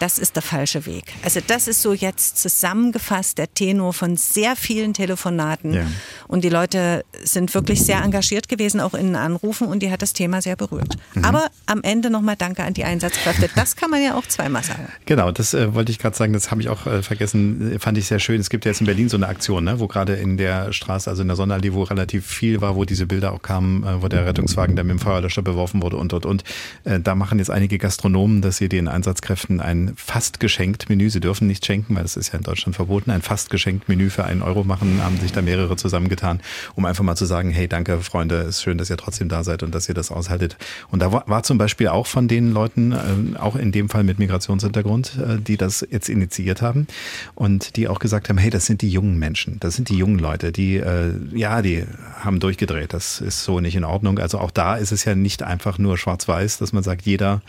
Das 0.00 0.18
ist 0.18 0.34
der 0.34 0.42
falsche 0.42 0.86
Weg. 0.86 1.12
Also 1.22 1.40
das 1.46 1.68
ist 1.68 1.82
so 1.82 1.92
jetzt 1.92 2.38
zusammengefasst 2.38 3.36
der 3.36 3.52
Tenor 3.52 3.92
von 3.92 4.16
sehr 4.16 4.56
vielen 4.56 4.94
Telefonaten. 4.94 5.74
Ja. 5.74 5.86
Und 6.26 6.42
die 6.42 6.48
Leute 6.48 7.04
sind 7.22 7.54
wirklich 7.54 7.82
sehr 7.82 8.02
engagiert 8.02 8.48
gewesen, 8.48 8.80
auch 8.80 8.94
in 8.94 9.08
den 9.08 9.16
Anrufen 9.16 9.68
und 9.68 9.82
die 9.82 9.90
hat 9.90 10.00
das 10.00 10.14
Thema 10.14 10.40
sehr 10.40 10.56
berührt. 10.56 10.96
Mhm. 11.14 11.24
Aber 11.24 11.48
am 11.66 11.82
Ende 11.82 12.08
nochmal 12.08 12.36
Danke 12.36 12.64
an 12.64 12.72
die 12.72 12.84
Einsatzkräfte. 12.84 13.50
Das 13.54 13.76
kann 13.76 13.90
man 13.90 14.02
ja 14.02 14.14
auch 14.14 14.26
zweimal 14.26 14.64
sagen. 14.64 14.88
Genau, 15.04 15.30
das 15.32 15.52
äh, 15.52 15.74
wollte 15.74 15.92
ich 15.92 15.98
gerade 15.98 16.16
sagen, 16.16 16.32
das 16.32 16.50
habe 16.50 16.62
ich 16.62 16.70
auch 16.70 16.86
äh, 16.86 17.02
vergessen, 17.02 17.76
fand 17.78 17.98
ich 17.98 18.06
sehr 18.06 18.20
schön. 18.20 18.40
Es 18.40 18.48
gibt 18.48 18.64
ja 18.64 18.70
jetzt 18.70 18.80
in 18.80 18.86
Berlin 18.86 19.10
so 19.10 19.18
eine 19.18 19.28
Aktion, 19.28 19.64
ne, 19.64 19.80
wo 19.80 19.86
gerade 19.86 20.14
in 20.14 20.38
der 20.38 20.72
Straße, 20.72 21.10
also 21.10 21.20
in 21.20 21.28
der 21.28 21.36
Sonnenallee, 21.36 21.74
wo 21.74 21.82
relativ 21.82 22.26
viel 22.26 22.62
war, 22.62 22.74
wo 22.74 22.86
diese 22.86 23.06
Bilder 23.06 23.32
auch 23.32 23.42
kamen, 23.42 23.84
äh, 23.84 24.02
wo 24.02 24.08
der 24.08 24.24
Rettungswagen 24.24 24.76
dann 24.76 24.86
mit 24.86 24.96
dem 24.96 25.00
Feuerlöscher 25.00 25.42
beworfen 25.42 25.82
wurde 25.82 25.98
und 25.98 26.14
und 26.14 26.24
und. 26.24 26.44
Äh, 26.84 27.00
da 27.00 27.14
machen 27.14 27.38
jetzt 27.38 27.50
einige 27.50 27.76
Gastronomen, 27.76 28.40
dass 28.40 28.56
sie 28.56 28.70
den 28.70 28.88
Einsatzkräften 28.88 29.60
ein 29.60 29.89
fast 29.96 30.40
geschenkt 30.40 30.88
Menü, 30.88 31.10
sie 31.10 31.20
dürfen 31.20 31.46
nicht 31.46 31.64
schenken, 31.64 31.94
weil 31.94 32.02
das 32.02 32.16
ist 32.16 32.32
ja 32.32 32.38
in 32.38 32.44
Deutschland 32.44 32.76
verboten, 32.76 33.10
ein 33.10 33.22
fast 33.22 33.50
geschenkt 33.50 33.88
Menü 33.88 34.10
für 34.10 34.24
einen 34.24 34.42
Euro 34.42 34.64
machen, 34.64 35.02
haben 35.02 35.18
sich 35.18 35.32
da 35.32 35.42
mehrere 35.42 35.76
zusammengetan, 35.76 36.40
um 36.74 36.84
einfach 36.84 37.04
mal 37.04 37.16
zu 37.16 37.24
sagen, 37.24 37.50
hey, 37.50 37.68
danke 37.68 38.00
Freunde, 38.00 38.36
ist 38.36 38.62
schön, 38.62 38.78
dass 38.78 38.90
ihr 38.90 38.96
trotzdem 38.96 39.28
da 39.28 39.44
seid 39.44 39.62
und 39.62 39.74
dass 39.74 39.88
ihr 39.88 39.94
das 39.94 40.10
aushaltet. 40.10 40.56
Und 40.90 41.00
da 41.00 41.12
war, 41.12 41.42
zum 41.42 41.58
Beispiel 41.58 41.88
auch 41.88 42.06
von 42.06 42.28
den 42.28 42.52
Leuten, 42.52 42.92
äh, 42.92 43.38
auch 43.38 43.56
in 43.56 43.72
dem 43.72 43.88
Fall 43.88 44.04
mit 44.04 44.18
Migrationshintergrund, 44.18 45.18
äh, 45.18 45.38
die 45.38 45.56
das 45.56 45.86
jetzt 45.90 46.08
initiiert 46.08 46.62
haben 46.62 46.86
und 47.34 47.76
die 47.76 47.88
auch 47.88 47.98
gesagt 47.98 48.28
haben, 48.28 48.38
hey, 48.38 48.50
das 48.50 48.66
sind 48.66 48.82
die 48.82 48.90
jungen 48.90 49.18
Menschen, 49.18 49.58
das 49.60 49.76
sind 49.76 49.88
die 49.88 49.96
jungen 49.96 50.18
Leute, 50.18 50.52
die, 50.52 50.76
äh, 50.76 51.12
ja, 51.32 51.62
die 51.62 51.84
haben 52.18 52.40
durchgedreht, 52.40 52.92
das 52.92 53.20
ist 53.20 53.44
so 53.44 53.60
nicht 53.60 53.76
in 53.76 53.84
Ordnung. 53.84 54.18
Also 54.18 54.38
auch 54.38 54.50
da 54.50 54.76
ist 54.76 54.92
es 54.92 55.04
ja 55.04 55.14
nicht 55.14 55.42
einfach 55.42 55.78
nur 55.78 55.98
schwarz-weiß, 55.98 56.58
dass 56.58 56.72
man 56.72 56.82
sagt, 56.82 57.02
jeder, 57.02 57.42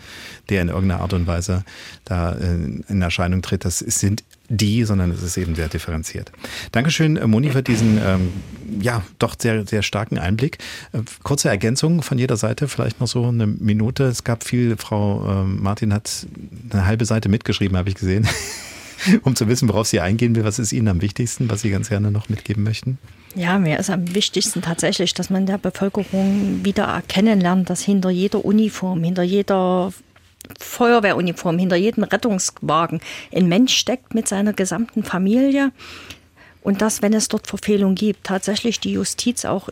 der 0.49 0.61
in 0.61 0.69
irgendeiner 0.69 1.01
Art 1.01 1.13
und 1.13 1.27
Weise 1.27 1.63
da 2.05 2.30
äh, 2.39 2.91
in 2.91 3.01
Erscheinung 3.01 3.41
tritt, 3.41 3.65
das 3.65 3.79
sind 3.79 4.23
die, 4.49 4.83
sondern 4.83 5.11
es 5.11 5.23
ist 5.23 5.37
eben 5.37 5.55
sehr 5.55 5.69
differenziert. 5.69 6.31
Dankeschön, 6.71 7.17
äh, 7.17 7.25
Moni, 7.25 7.49
für 7.49 7.63
diesen 7.63 7.97
ähm, 8.03 8.29
ja 8.81 9.03
doch 9.19 9.35
sehr, 9.39 9.65
sehr 9.65 9.81
starken 9.81 10.17
Einblick. 10.17 10.57
Äh, 10.93 10.99
kurze 11.23 11.49
Ergänzung 11.49 12.01
von 12.01 12.17
jeder 12.17 12.37
Seite, 12.37 12.67
vielleicht 12.67 12.99
noch 12.99 13.07
so 13.07 13.27
eine 13.27 13.47
Minute. 13.47 14.03
Es 14.03 14.23
gab 14.23 14.43
viel, 14.43 14.77
Frau 14.77 15.43
äh, 15.43 15.43
Martin 15.45 15.93
hat 15.93 16.27
eine 16.71 16.85
halbe 16.85 17.05
Seite 17.05 17.29
mitgeschrieben, 17.29 17.77
habe 17.77 17.89
ich 17.89 17.95
gesehen, 17.95 18.27
um 19.23 19.35
zu 19.35 19.47
wissen, 19.47 19.69
worauf 19.69 19.87
sie 19.87 20.01
eingehen 20.01 20.35
will. 20.35 20.43
Was 20.43 20.59
ist 20.59 20.73
Ihnen 20.73 20.87
am 20.87 21.01
wichtigsten, 21.01 21.49
was 21.49 21.61
Sie 21.61 21.69
ganz 21.69 21.89
gerne 21.89 22.11
noch 22.11 22.29
mitgeben 22.29 22.63
möchten? 22.63 22.97
Ja, 23.35 23.57
mir 23.59 23.79
ist 23.79 23.89
am 23.89 24.13
wichtigsten 24.13 24.61
tatsächlich, 24.61 25.13
dass 25.13 25.29
man 25.29 25.45
der 25.45 25.57
Bevölkerung 25.57 26.65
wieder 26.65 26.83
erkennen 26.83 27.39
lernt, 27.39 27.69
dass 27.69 27.81
hinter 27.81 28.09
jeder 28.09 28.43
Uniform, 28.43 29.03
hinter 29.03 29.23
jeder 29.23 29.93
Feuerwehruniform, 30.59 31.57
hinter 31.57 31.75
jedem 31.75 32.03
Rettungswagen 32.03 33.01
ein 33.33 33.47
Mensch 33.47 33.75
steckt 33.75 34.13
mit 34.13 34.27
seiner 34.27 34.53
gesamten 34.53 35.03
Familie. 35.03 35.71
Und 36.61 36.81
dass, 36.81 37.01
wenn 37.01 37.13
es 37.13 37.27
dort 37.27 37.47
Verfehlungen 37.47 37.95
gibt, 37.95 38.25
tatsächlich 38.25 38.79
die 38.79 38.93
Justiz 38.93 39.45
auch 39.45 39.69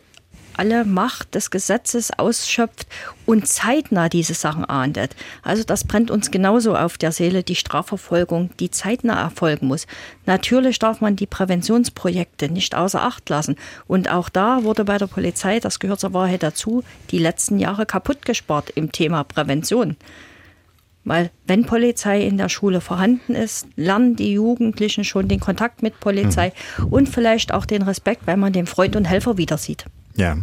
alle 0.59 0.83
Macht 0.83 1.35
des 1.35 1.51
Gesetzes 1.51 2.11
ausschöpft 2.19 2.85
und 3.25 3.47
zeitnah 3.47 4.09
diese 4.09 4.33
Sachen 4.33 4.65
ahndet. 4.65 5.15
Also 5.41 5.63
das 5.63 5.85
brennt 5.85 6.11
uns 6.11 6.31
genauso 6.31 6.75
auf 6.75 6.97
der 6.97 7.13
Seele, 7.13 7.43
die 7.43 7.55
Strafverfolgung, 7.55 8.49
die 8.59 8.69
zeitnah 8.69 9.21
erfolgen 9.21 9.67
muss. 9.67 9.87
Natürlich 10.25 10.77
darf 10.77 10.99
man 10.99 11.15
die 11.15 11.27
Präventionsprojekte 11.27 12.49
nicht 12.49 12.75
außer 12.75 13.01
Acht 13.01 13.29
lassen. 13.29 13.55
Und 13.87 14.11
auch 14.11 14.27
da 14.27 14.63
wurde 14.63 14.83
bei 14.83 14.97
der 14.97 15.07
Polizei, 15.07 15.61
das 15.61 15.79
gehört 15.79 16.01
zur 16.01 16.13
Wahrheit 16.13 16.43
dazu, 16.43 16.83
die 17.11 17.19
letzten 17.19 17.57
Jahre 17.57 17.85
kaputt 17.85 18.25
gespart 18.25 18.69
im 18.71 18.91
Thema 18.91 19.23
Prävention. 19.23 19.95
Weil 21.09 21.31
wenn 21.47 21.65
Polizei 21.65 22.21
in 22.21 22.37
der 22.37 22.49
Schule 22.49 22.81
vorhanden 22.81 23.33
ist, 23.33 23.65
lernen 23.75 24.15
die 24.15 24.33
Jugendlichen 24.33 25.03
schon 25.03 25.27
den 25.27 25.39
Kontakt 25.39 25.81
mit 25.81 25.99
Polizei 25.99 26.53
mhm. 26.77 26.85
und 26.85 27.09
vielleicht 27.09 27.51
auch 27.51 27.65
den 27.65 27.81
Respekt, 27.81 28.27
wenn 28.27 28.39
man 28.39 28.53
den 28.53 28.67
Freund 28.67 28.95
und 28.95 29.05
Helfer 29.05 29.35
wieder 29.35 29.57
sieht. 29.57 29.85
Ja, 30.15 30.37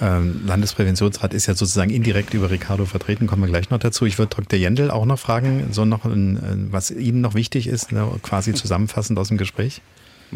ähm, 0.00 0.40
Landespräventionsrat 0.46 1.34
ist 1.34 1.46
ja 1.48 1.54
sozusagen 1.54 1.90
indirekt 1.90 2.32
über 2.32 2.50
Ricardo 2.50 2.86
vertreten, 2.86 3.26
kommen 3.26 3.42
wir 3.42 3.48
gleich 3.48 3.68
noch 3.68 3.78
dazu. 3.78 4.06
Ich 4.06 4.18
würde 4.18 4.34
Dr. 4.34 4.58
Jendel 4.58 4.90
auch 4.90 5.04
noch 5.04 5.18
fragen, 5.18 5.68
so 5.72 5.84
noch, 5.84 6.06
was 6.06 6.90
Ihnen 6.90 7.20
noch 7.20 7.34
wichtig 7.34 7.66
ist, 7.66 7.92
ne, 7.92 8.08
quasi 8.22 8.54
zusammenfassend 8.54 9.18
aus 9.18 9.28
dem 9.28 9.36
Gespräch 9.36 9.82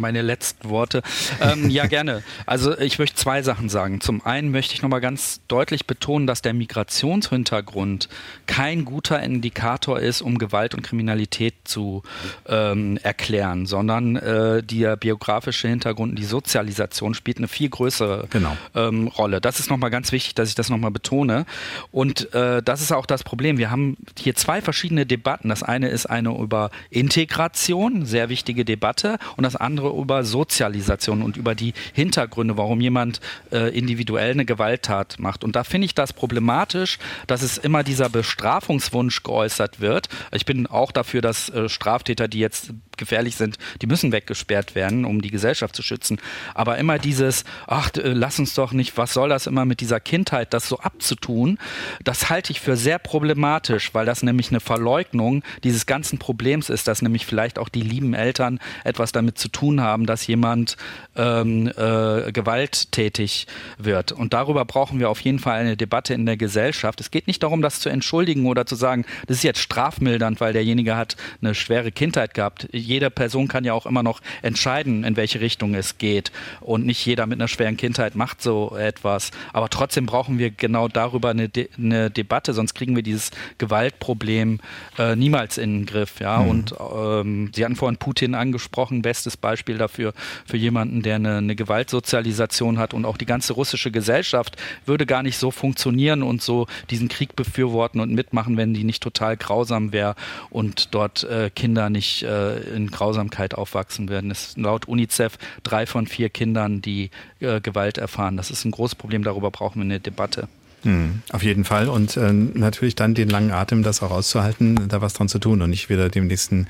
meine 0.01 0.23
letzten 0.23 0.69
Worte. 0.69 1.03
Ähm, 1.41 1.71
ja, 1.71 1.87
gerne. 1.91 2.23
Also 2.47 2.77
ich 2.79 2.99
möchte 2.99 3.17
zwei 3.17 3.43
Sachen 3.43 3.69
sagen. 3.69 4.01
Zum 4.01 4.25
einen 4.25 4.51
möchte 4.51 4.75
ich 4.75 4.83
nochmal 4.83 5.01
ganz 5.01 5.41
deutlich 5.49 5.87
betonen, 5.87 6.27
dass 6.27 6.43
der 6.43 6.55
Migrationshintergrund 6.55 8.09
kein 8.47 8.85
guter 8.85 9.23
Indikator 9.23 10.01
ist, 10.01 10.23
um 10.23 10.39
Gewalt 10.39 10.75
und 10.75 10.83
Kriminalität 10.83 11.55
zu 11.65 12.03
ähm, 12.49 12.99
erklären, 13.03 13.67
sondern 13.67 14.17
äh, 14.17 14.63
der 14.63 14.97
biografische 14.97 15.69
Hintergrund 15.69 16.11
und 16.11 16.19
die 16.19 16.25
Sozialisation 16.25 17.15
spielt 17.15 17.39
eine 17.39 17.49
viel 17.49 17.69
größere 17.69 18.27
genau. 18.31 18.57
ähm, 18.75 19.09
Rolle. 19.09 19.41
Das 19.41 19.61
ist 19.61 19.71
nochmal 19.71 19.91
ganz 19.91 20.13
wichtig, 20.13 20.35
dass 20.35 20.49
ich 20.49 20.55
das 20.55 20.69
nochmal 20.69 20.91
betone. 20.91 21.47
Und 21.93 22.33
äh, 22.35 22.63
das 22.63 22.81
ist 22.83 22.93
auch 22.93 23.07
das 23.07 23.23
Problem. 23.23 23.59
Wir 23.59 23.71
haben 23.71 23.97
hier 24.19 24.35
zwei 24.35 24.61
verschiedene 24.61 25.07
Debatten. 25.07 25.49
Das 25.49 25.63
eine 25.63 25.89
ist 25.89 26.07
eine 26.07 26.31
über 26.31 26.71
Integration, 26.91 28.05
sehr 28.05 28.29
wichtige 28.29 28.65
Debatte, 28.65 29.19
und 29.37 29.45
das 29.45 29.57
andere 29.57 29.90
über 29.91 30.25
Sozialisation 30.25 31.23
und 31.23 31.37
über 31.37 31.55
die 31.55 31.75
Hintergründe, 31.93 32.57
warum 32.57 32.81
jemand 32.81 33.21
äh, 33.53 33.77
individuell 33.77 34.33
eine 34.33 34.45
Gewalttat 34.45 35.19
macht. 35.19 35.45
Und 35.45 35.57
da 35.57 35.65
finde 35.65 35.87
ich 35.87 35.95
das 35.95 36.13
problematisch, 36.13 36.99
dass 37.27 37.43
es 37.43 37.59
immer 37.59 37.83
dieser 37.83 38.09
Bestrafungswunsch 38.09 39.23
geäußert 39.23 39.81
wird. 39.81 40.09
Ich 40.33 40.45
bin 40.45 40.67
auch 40.67 40.93
dafür, 40.93 41.21
dass 41.21 41.49
äh, 41.49 41.69
Straftäter, 41.69 42.29
die 42.29 42.39
jetzt 42.39 42.73
gefährlich 43.01 43.35
sind, 43.35 43.59
die 43.83 43.89
müssen 43.89 44.13
weggesperrt 44.13 44.77
werden, 44.77 45.05
um 45.05 45.21
die 45.21 45.33
Gesellschaft 45.33 45.75
zu 45.75 45.83
schützen. 45.83 46.21
Aber 46.55 46.79
immer 46.79 47.01
dieses, 47.01 47.45
ach, 47.67 47.91
äh, 47.97 48.13
lass 48.13 48.39
uns 48.39 48.55
doch 48.55 48.73
nicht, 48.73 48.97
was 48.97 49.13
soll 49.13 49.29
das 49.29 49.49
immer 49.49 49.65
mit 49.65 49.81
dieser 49.81 49.99
Kindheit, 49.99 50.55
das 50.55 50.69
so 50.69 50.79
abzutun, 50.79 51.59
das 52.05 52.31
halte 52.31 52.53
ich 52.53 52.61
für 52.61 52.77
sehr 52.77 53.01
problematisch, 53.01 53.93
weil 53.93 54.07
das 54.07 54.23
nämlich 54.23 54.51
eine 54.51 54.61
Verleugnung 54.61 55.43
dieses 55.65 55.87
ganzen 55.87 56.19
Problems 56.19 56.71
ist, 56.71 56.87
dass 56.87 57.03
nämlich 57.03 57.27
vielleicht 57.27 57.59
auch 57.59 57.69
die 57.69 57.83
lieben 57.83 58.15
Eltern 58.15 58.61
etwas 58.85 59.11
damit 59.11 59.39
zu 59.39 59.49
tun 59.49 59.81
haben, 59.81 60.07
dass 60.07 60.27
jemand 60.27 60.77
ähm, 61.17 61.69
äh, 61.69 62.31
gewalttätig 62.31 63.47
wird. 63.79 64.13
Und 64.13 64.33
darüber 64.33 64.65
brauchen 64.65 65.01
wir 65.01 65.11
auf 65.11 65.21
jeden 65.21 65.39
Fall 65.39 65.59
eine 65.59 65.77
Debatte 65.77 66.15
in 66.15 66.27
der 66.27 66.37
Gesellschaft. 66.37 67.01
Es 67.01 67.11
geht 67.11 67.27
nicht 67.27 67.43
darum, 67.43 67.63
das 67.63 67.81
zu 67.81 67.89
entschuldigen 67.89 68.47
oder 68.47 68.67
zu 68.67 68.75
sagen, 68.75 69.05
das 69.27 69.39
ist 69.39 69.43
jetzt 69.43 69.61
strafmildernd, 69.61 70.41
weil 70.41 70.53
derjenige 70.53 70.97
hat 70.97 71.17
eine 71.41 71.55
schwere 71.55 71.91
Kindheit 71.91 72.35
gehabt. 72.35 72.69
Jede 72.91 73.09
Person 73.09 73.47
kann 73.47 73.63
ja 73.63 73.73
auch 73.73 73.87
immer 73.87 74.03
noch 74.03 74.21
entscheiden, 74.43 75.05
in 75.05 75.17
welche 75.17 75.41
Richtung 75.41 75.75
es 75.75 75.97
geht. 75.97 76.33
Und 76.61 76.85
nicht 76.85 77.07
jeder 77.07 77.27
mit 77.27 77.39
einer 77.39 77.47
schweren 77.47 77.77
Kindheit 77.77 78.17
macht 78.17 78.43
so 78.43 78.77
etwas. 78.77 79.31
Aber 79.53 79.69
trotzdem 79.69 80.07
brauchen 80.07 80.39
wir 80.39 80.51
genau 80.51 80.89
darüber 80.89 81.31
eine, 81.31 81.49
De 81.49 81.69
eine 81.79 82.11
Debatte, 82.11 82.53
sonst 82.53 82.75
kriegen 82.75 82.97
wir 82.97 83.05
dieses 83.05 83.31
Gewaltproblem 83.59 84.59
äh, 84.99 85.15
niemals 85.15 85.57
in 85.57 85.79
den 85.79 85.87
Griff. 85.87 86.19
Ja? 86.19 86.39
Mhm. 86.39 86.49
Und 86.49 86.75
ähm, 86.81 87.53
Sie 87.55 87.65
hatten 87.65 87.77
vorhin 87.77 87.97
Putin 87.97 88.35
angesprochen, 88.35 89.03
bestes 89.03 89.37
Beispiel 89.37 89.79
dafür, 89.79 90.13
für 90.45 90.57
jemanden, 90.57 91.03
der 91.03 91.15
eine, 91.15 91.37
eine 91.37 91.55
Gewaltsozialisation 91.55 92.79
hat 92.79 92.93
und 92.93 93.05
auch 93.05 93.17
die 93.17 93.27
ganze 93.27 93.53
russische 93.53 93.93
Gesellschaft 93.93 94.57
würde 94.85 95.07
gar 95.07 95.23
nicht 95.23 95.39
so 95.39 95.53
funktionieren 95.53 96.25
und 96.25 96.43
so 96.43 96.67
diesen 96.91 97.09
Krieg 97.09 97.37
befürworten 97.37 98.01
und 98.01 98.13
mitmachen, 98.13 98.57
wenn 98.57 98.75
die 98.75 98.83
nicht 98.83 99.01
total 99.01 99.37
grausam 99.37 99.93
wäre 99.93 100.17
und 100.51 100.95
dort 100.95 101.23
äh, 101.23 101.51
Kinder 101.55 101.89
nicht 101.89 102.25
äh, 102.25 102.70
in 102.71 102.91
Grausamkeit 102.91 103.55
aufwachsen 103.55 104.09
werden. 104.09 104.31
Es 104.31 104.57
laut 104.57 104.89
UNICEF 104.89 105.39
drei 105.63 105.87
von 105.87 106.07
vier 106.07 106.31
Kindern, 106.31 106.81
die 106.81 107.11
äh, 107.41 107.61
Gewalt 107.61 107.99
erfahren. 107.99 108.37
Das 108.37 108.51
ist 108.51 108.65
ein 108.65 108.71
großes 108.71 108.95
Problem, 108.95 109.23
darüber 109.23 109.51
brauchen 109.51 109.81
wir 109.81 109.85
eine 109.85 110.01
Debatte. 110.01 110.49
Hm, 110.83 111.21
auf 111.31 111.43
jeden 111.43 111.65
Fall. 111.65 111.89
Und 111.89 112.17
äh, 112.17 112.33
natürlich 112.33 112.95
dann 112.95 113.15
den 113.15 113.29
langen 113.29 113.51
Atem, 113.51 113.83
das 113.83 114.03
auch 114.03 114.11
auszuhalten, 114.11 114.89
da 114.89 115.03
was 115.03 115.13
dran 115.13 115.29
zu 115.29 115.39
tun 115.39 115.61
und 115.61 115.71
nicht 115.71 115.91
wieder 115.91 116.09
dem 116.09 116.27
nächsten, 116.27 116.69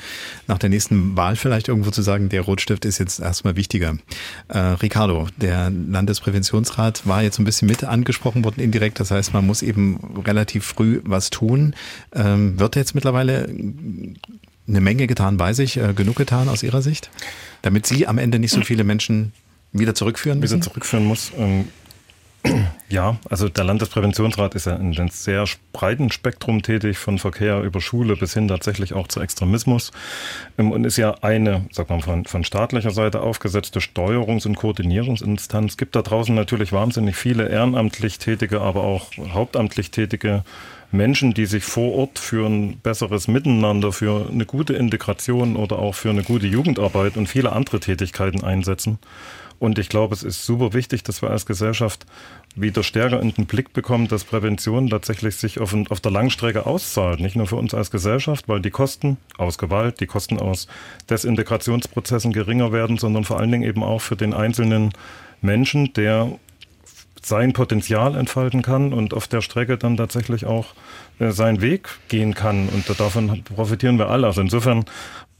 nach 0.48 0.58
der 0.58 0.68
nächsten 0.68 1.16
Wahl 1.16 1.36
vielleicht 1.36 1.68
irgendwo 1.68 1.90
zu 1.90 2.02
sagen, 2.02 2.28
der 2.28 2.40
Rotstift 2.42 2.84
ist 2.84 2.98
jetzt 2.98 3.20
erstmal 3.20 3.54
wichtiger. 3.54 3.98
Äh, 4.48 4.58
Ricardo, 4.58 5.28
der 5.36 5.70
Landespräventionsrat 5.70 7.06
war 7.06 7.22
jetzt 7.22 7.38
ein 7.38 7.44
bisschen 7.44 7.68
mit 7.68 7.84
angesprochen 7.84 8.44
worden 8.44 8.60
indirekt. 8.60 8.98
Das 8.98 9.12
heißt, 9.12 9.32
man 9.32 9.46
muss 9.46 9.62
eben 9.62 10.22
relativ 10.26 10.64
früh 10.64 11.00
was 11.04 11.30
tun. 11.30 11.74
Ähm, 12.12 12.58
wird 12.58 12.74
jetzt 12.74 12.94
mittlerweile 12.96 13.48
eine 14.70 14.80
Menge 14.80 15.06
getan, 15.06 15.38
weiß 15.38 15.58
ich, 15.60 15.76
äh, 15.76 15.92
genug 15.94 16.16
getan 16.16 16.48
aus 16.48 16.62
Ihrer 16.62 16.82
Sicht? 16.82 17.10
Damit 17.62 17.86
Sie 17.86 18.06
am 18.06 18.18
Ende 18.18 18.38
nicht 18.38 18.52
so 18.52 18.62
viele 18.62 18.84
Menschen 18.84 19.32
wieder 19.72 19.94
zurückführen 19.94 20.40
müssen? 20.40 20.56
Wieder 20.56 20.64
zurückführen 20.64 21.04
muss. 21.04 21.32
Ähm 21.36 21.66
Ja, 22.88 23.18
also 23.28 23.48
der 23.48 23.62
Landespräventionsrat 23.62 24.56
ist 24.56 24.66
ja 24.66 24.74
in 24.74 24.92
einem 24.96 25.08
sehr 25.10 25.44
breiten 25.72 26.10
Spektrum 26.10 26.62
tätig, 26.62 26.98
von 26.98 27.18
Verkehr 27.18 27.62
über 27.62 27.80
Schule 27.80 28.16
bis 28.16 28.34
hin 28.34 28.48
tatsächlich 28.48 28.94
auch 28.94 29.06
zu 29.06 29.20
Extremismus 29.20 29.92
ähm, 30.58 30.72
und 30.72 30.84
ist 30.84 30.96
ja 30.96 31.14
eine, 31.22 31.66
sag 31.70 31.88
mal, 31.88 32.00
von, 32.00 32.24
von 32.24 32.42
staatlicher 32.42 32.90
Seite 32.90 33.20
aufgesetzte 33.20 33.78
Steuerungs- 33.78 34.46
und 34.46 34.56
Koordinierungsinstanz. 34.56 35.72
Es 35.72 35.76
gibt 35.76 35.94
da 35.94 36.02
draußen 36.02 36.34
natürlich 36.34 36.72
wahnsinnig 36.72 37.14
viele 37.14 37.48
ehrenamtlich 37.48 38.18
Tätige, 38.18 38.60
aber 38.60 38.82
auch 38.82 39.12
hauptamtlich 39.32 39.92
Tätige 39.92 40.42
Menschen, 40.92 41.34
die 41.34 41.46
sich 41.46 41.64
vor 41.64 41.94
Ort 41.94 42.18
für 42.18 42.46
ein 42.46 42.78
besseres 42.78 43.28
Miteinander, 43.28 43.92
für 43.92 44.28
eine 44.30 44.44
gute 44.44 44.74
Integration 44.74 45.56
oder 45.56 45.78
auch 45.78 45.94
für 45.94 46.10
eine 46.10 46.22
gute 46.22 46.46
Jugendarbeit 46.46 47.16
und 47.16 47.28
viele 47.28 47.52
andere 47.52 47.80
Tätigkeiten 47.80 48.42
einsetzen. 48.42 48.98
Und 49.60 49.78
ich 49.78 49.90
glaube, 49.90 50.14
es 50.14 50.22
ist 50.22 50.46
super 50.46 50.72
wichtig, 50.72 51.04
dass 51.04 51.20
wir 51.20 51.30
als 51.30 51.44
Gesellschaft 51.44 52.06
wieder 52.56 52.82
stärker 52.82 53.20
in 53.20 53.34
den 53.34 53.44
Blick 53.44 53.74
bekommen, 53.74 54.08
dass 54.08 54.24
Prävention 54.24 54.88
tatsächlich 54.88 55.36
sich 55.36 55.60
auf, 55.60 55.76
auf 55.90 56.00
der 56.00 56.10
Langstrecke 56.10 56.64
auszahlt. 56.64 57.20
Nicht 57.20 57.36
nur 57.36 57.46
für 57.46 57.56
uns 57.56 57.74
als 57.74 57.90
Gesellschaft, 57.90 58.48
weil 58.48 58.60
die 58.60 58.70
Kosten 58.70 59.18
aus 59.36 59.58
Gewalt, 59.58 60.00
die 60.00 60.06
Kosten 60.06 60.38
aus 60.38 60.66
Desintegrationsprozessen 61.10 62.32
geringer 62.32 62.72
werden, 62.72 62.96
sondern 62.96 63.24
vor 63.24 63.38
allen 63.38 63.52
Dingen 63.52 63.68
eben 63.68 63.84
auch 63.84 64.00
für 64.00 64.16
den 64.16 64.32
einzelnen 64.32 64.92
Menschen, 65.42 65.92
der 65.92 66.38
sein 67.22 67.52
Potenzial 67.52 68.16
entfalten 68.16 68.62
kann 68.62 68.92
und 68.92 69.14
auf 69.14 69.28
der 69.28 69.42
Strecke 69.42 69.76
dann 69.76 69.96
tatsächlich 69.96 70.46
auch 70.46 70.66
äh, 71.18 71.30
seinen 71.30 71.60
Weg 71.60 71.88
gehen 72.08 72.34
kann. 72.34 72.68
Und 72.68 72.88
davon 72.98 73.42
profitieren 73.44 73.98
wir 73.98 74.08
alle. 74.08 74.26
Also 74.26 74.40
insofern 74.40 74.84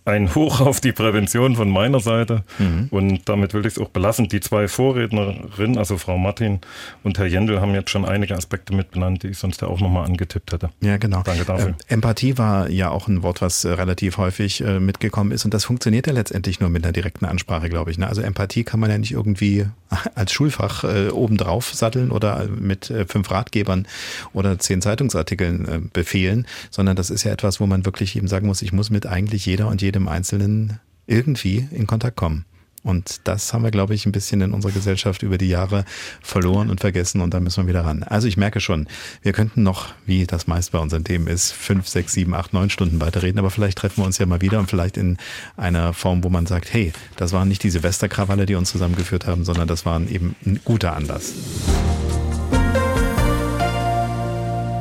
ein 0.04 0.34
Hoch 0.34 0.60
auf 0.60 0.80
die 0.80 0.92
Prävention 0.92 1.56
von 1.56 1.70
meiner 1.70 2.00
Seite. 2.00 2.44
Mhm. 2.58 2.88
Und 2.90 3.28
damit 3.28 3.54
will 3.54 3.62
ich 3.62 3.74
es 3.74 3.78
auch 3.78 3.90
belassen. 3.90 4.28
Die 4.28 4.40
zwei 4.40 4.66
Vorrednerinnen, 4.66 5.78
also 5.78 5.98
Frau 5.98 6.18
Martin 6.18 6.60
und 7.02 7.18
Herr 7.18 7.26
Jendel, 7.26 7.60
haben 7.60 7.74
jetzt 7.74 7.90
schon 7.90 8.04
einige 8.04 8.34
Aspekte 8.34 8.74
mitbenannt, 8.74 9.22
die 9.22 9.28
ich 9.28 9.38
sonst 9.38 9.60
ja 9.62 9.68
auch 9.68 9.80
nochmal 9.80 10.06
angetippt 10.06 10.52
hätte. 10.52 10.70
Ja, 10.80 10.96
genau. 10.96 11.22
Danke 11.22 11.44
dafür. 11.44 11.68
Äh, 11.88 11.94
Empathie 11.94 12.38
war 12.38 12.70
ja 12.70 12.90
auch 12.90 13.08
ein 13.08 13.22
Wort, 13.22 13.42
was 13.42 13.64
äh, 13.64 13.70
relativ 13.70 14.16
häufig 14.16 14.62
äh, 14.62 14.80
mitgekommen 14.80 15.32
ist. 15.32 15.44
Und 15.44 15.54
das 15.54 15.64
funktioniert 15.64 16.06
ja 16.06 16.12
letztendlich 16.12 16.60
nur 16.60 16.70
mit 16.70 16.84
einer 16.84 16.92
direkten 16.92 17.26
Ansprache, 17.26 17.68
glaube 17.68 17.90
ich. 17.90 17.98
Ne? 17.98 18.06
Also 18.06 18.22
Empathie 18.22 18.64
kann 18.64 18.80
man 18.80 18.90
ja 18.90 18.98
nicht 18.98 19.12
irgendwie 19.12 19.66
als 20.14 20.32
Schulfach 20.32 20.84
äh, 20.84 21.08
obendrauf 21.10 21.74
satteln 21.74 22.10
oder 22.10 22.46
mit 22.48 22.90
äh, 22.90 23.06
fünf 23.06 23.30
Ratgebern 23.30 23.86
oder 24.32 24.58
zehn 24.58 24.80
Zeitungsartikeln 24.80 25.68
äh, 25.68 25.80
befehlen, 25.92 26.46
sondern 26.70 26.96
das 26.96 27.10
ist 27.10 27.24
ja 27.24 27.32
etwas, 27.32 27.60
wo 27.60 27.66
man 27.66 27.84
wirklich 27.84 28.16
eben 28.16 28.28
sagen 28.28 28.46
muss, 28.46 28.62
ich 28.62 28.72
muss 28.72 28.90
mit 28.90 29.06
eigentlich 29.06 29.46
jeder 29.46 29.68
und 29.68 29.82
jedem 29.90 30.06
Einzelnen 30.06 30.78
irgendwie 31.06 31.66
in 31.72 31.88
Kontakt 31.88 32.16
kommen. 32.16 32.44
Und 32.82 33.28
das 33.28 33.52
haben 33.52 33.62
wir, 33.62 33.72
glaube 33.72 33.94
ich, 33.94 34.06
ein 34.06 34.12
bisschen 34.12 34.40
in 34.40 34.52
unserer 34.52 34.72
Gesellschaft 34.72 35.22
über 35.22 35.36
die 35.36 35.48
Jahre 35.48 35.84
verloren 36.22 36.70
und 36.70 36.80
vergessen 36.80 37.20
und 37.20 37.34
da 37.34 37.40
müssen 37.40 37.64
wir 37.64 37.68
wieder 37.68 37.84
ran. 37.84 38.04
Also 38.04 38.26
ich 38.26 38.38
merke 38.38 38.60
schon, 38.60 38.86
wir 39.20 39.32
könnten 39.32 39.62
noch, 39.62 39.88
wie 40.06 40.26
das 40.26 40.46
meist 40.46 40.72
bei 40.72 40.78
unseren 40.78 41.04
Themen 41.04 41.26
ist, 41.26 41.52
fünf, 41.52 41.88
sechs, 41.88 42.12
sieben, 42.14 42.32
acht, 42.32 42.54
neun 42.54 42.70
Stunden 42.70 43.00
weiterreden, 43.00 43.38
aber 43.38 43.50
vielleicht 43.50 43.76
treffen 43.76 43.98
wir 43.98 44.06
uns 44.06 44.16
ja 44.16 44.24
mal 44.24 44.40
wieder 44.40 44.60
und 44.60 44.70
vielleicht 44.70 44.96
in 44.96 45.18
einer 45.58 45.92
Form, 45.92 46.24
wo 46.24 46.30
man 46.30 46.46
sagt, 46.46 46.72
hey, 46.72 46.92
das 47.16 47.32
waren 47.32 47.48
nicht 47.48 47.64
die 47.64 47.70
Silvesterkrawalle, 47.70 48.46
die 48.46 48.54
uns 48.54 48.70
zusammengeführt 48.70 49.26
haben, 49.26 49.44
sondern 49.44 49.68
das 49.68 49.84
waren 49.84 50.08
eben 50.08 50.34
ein 50.46 50.60
guter 50.64 50.96
Anlass. 50.96 51.34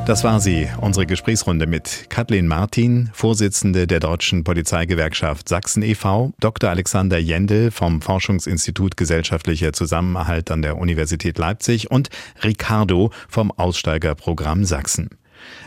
Das 0.09 0.23
war 0.23 0.39
sie, 0.39 0.67
unsere 0.81 1.05
Gesprächsrunde 1.05 1.67
mit 1.67 2.07
Kathleen 2.09 2.47
Martin, 2.47 3.11
Vorsitzende 3.13 3.85
der 3.85 3.99
Deutschen 3.99 4.43
Polizeigewerkschaft 4.43 5.47
Sachsen 5.47 5.83
e.V., 5.83 6.33
Dr. 6.39 6.71
Alexander 6.71 7.19
Jendel 7.19 7.69
vom 7.69 8.01
Forschungsinstitut 8.01 8.97
Gesellschaftlicher 8.97 9.71
Zusammenhalt 9.71 10.49
an 10.49 10.63
der 10.63 10.77
Universität 10.77 11.37
Leipzig 11.37 11.91
und 11.91 12.09
Ricardo 12.43 13.11
vom 13.27 13.51
Aussteigerprogramm 13.51 14.65
Sachsen. 14.65 15.11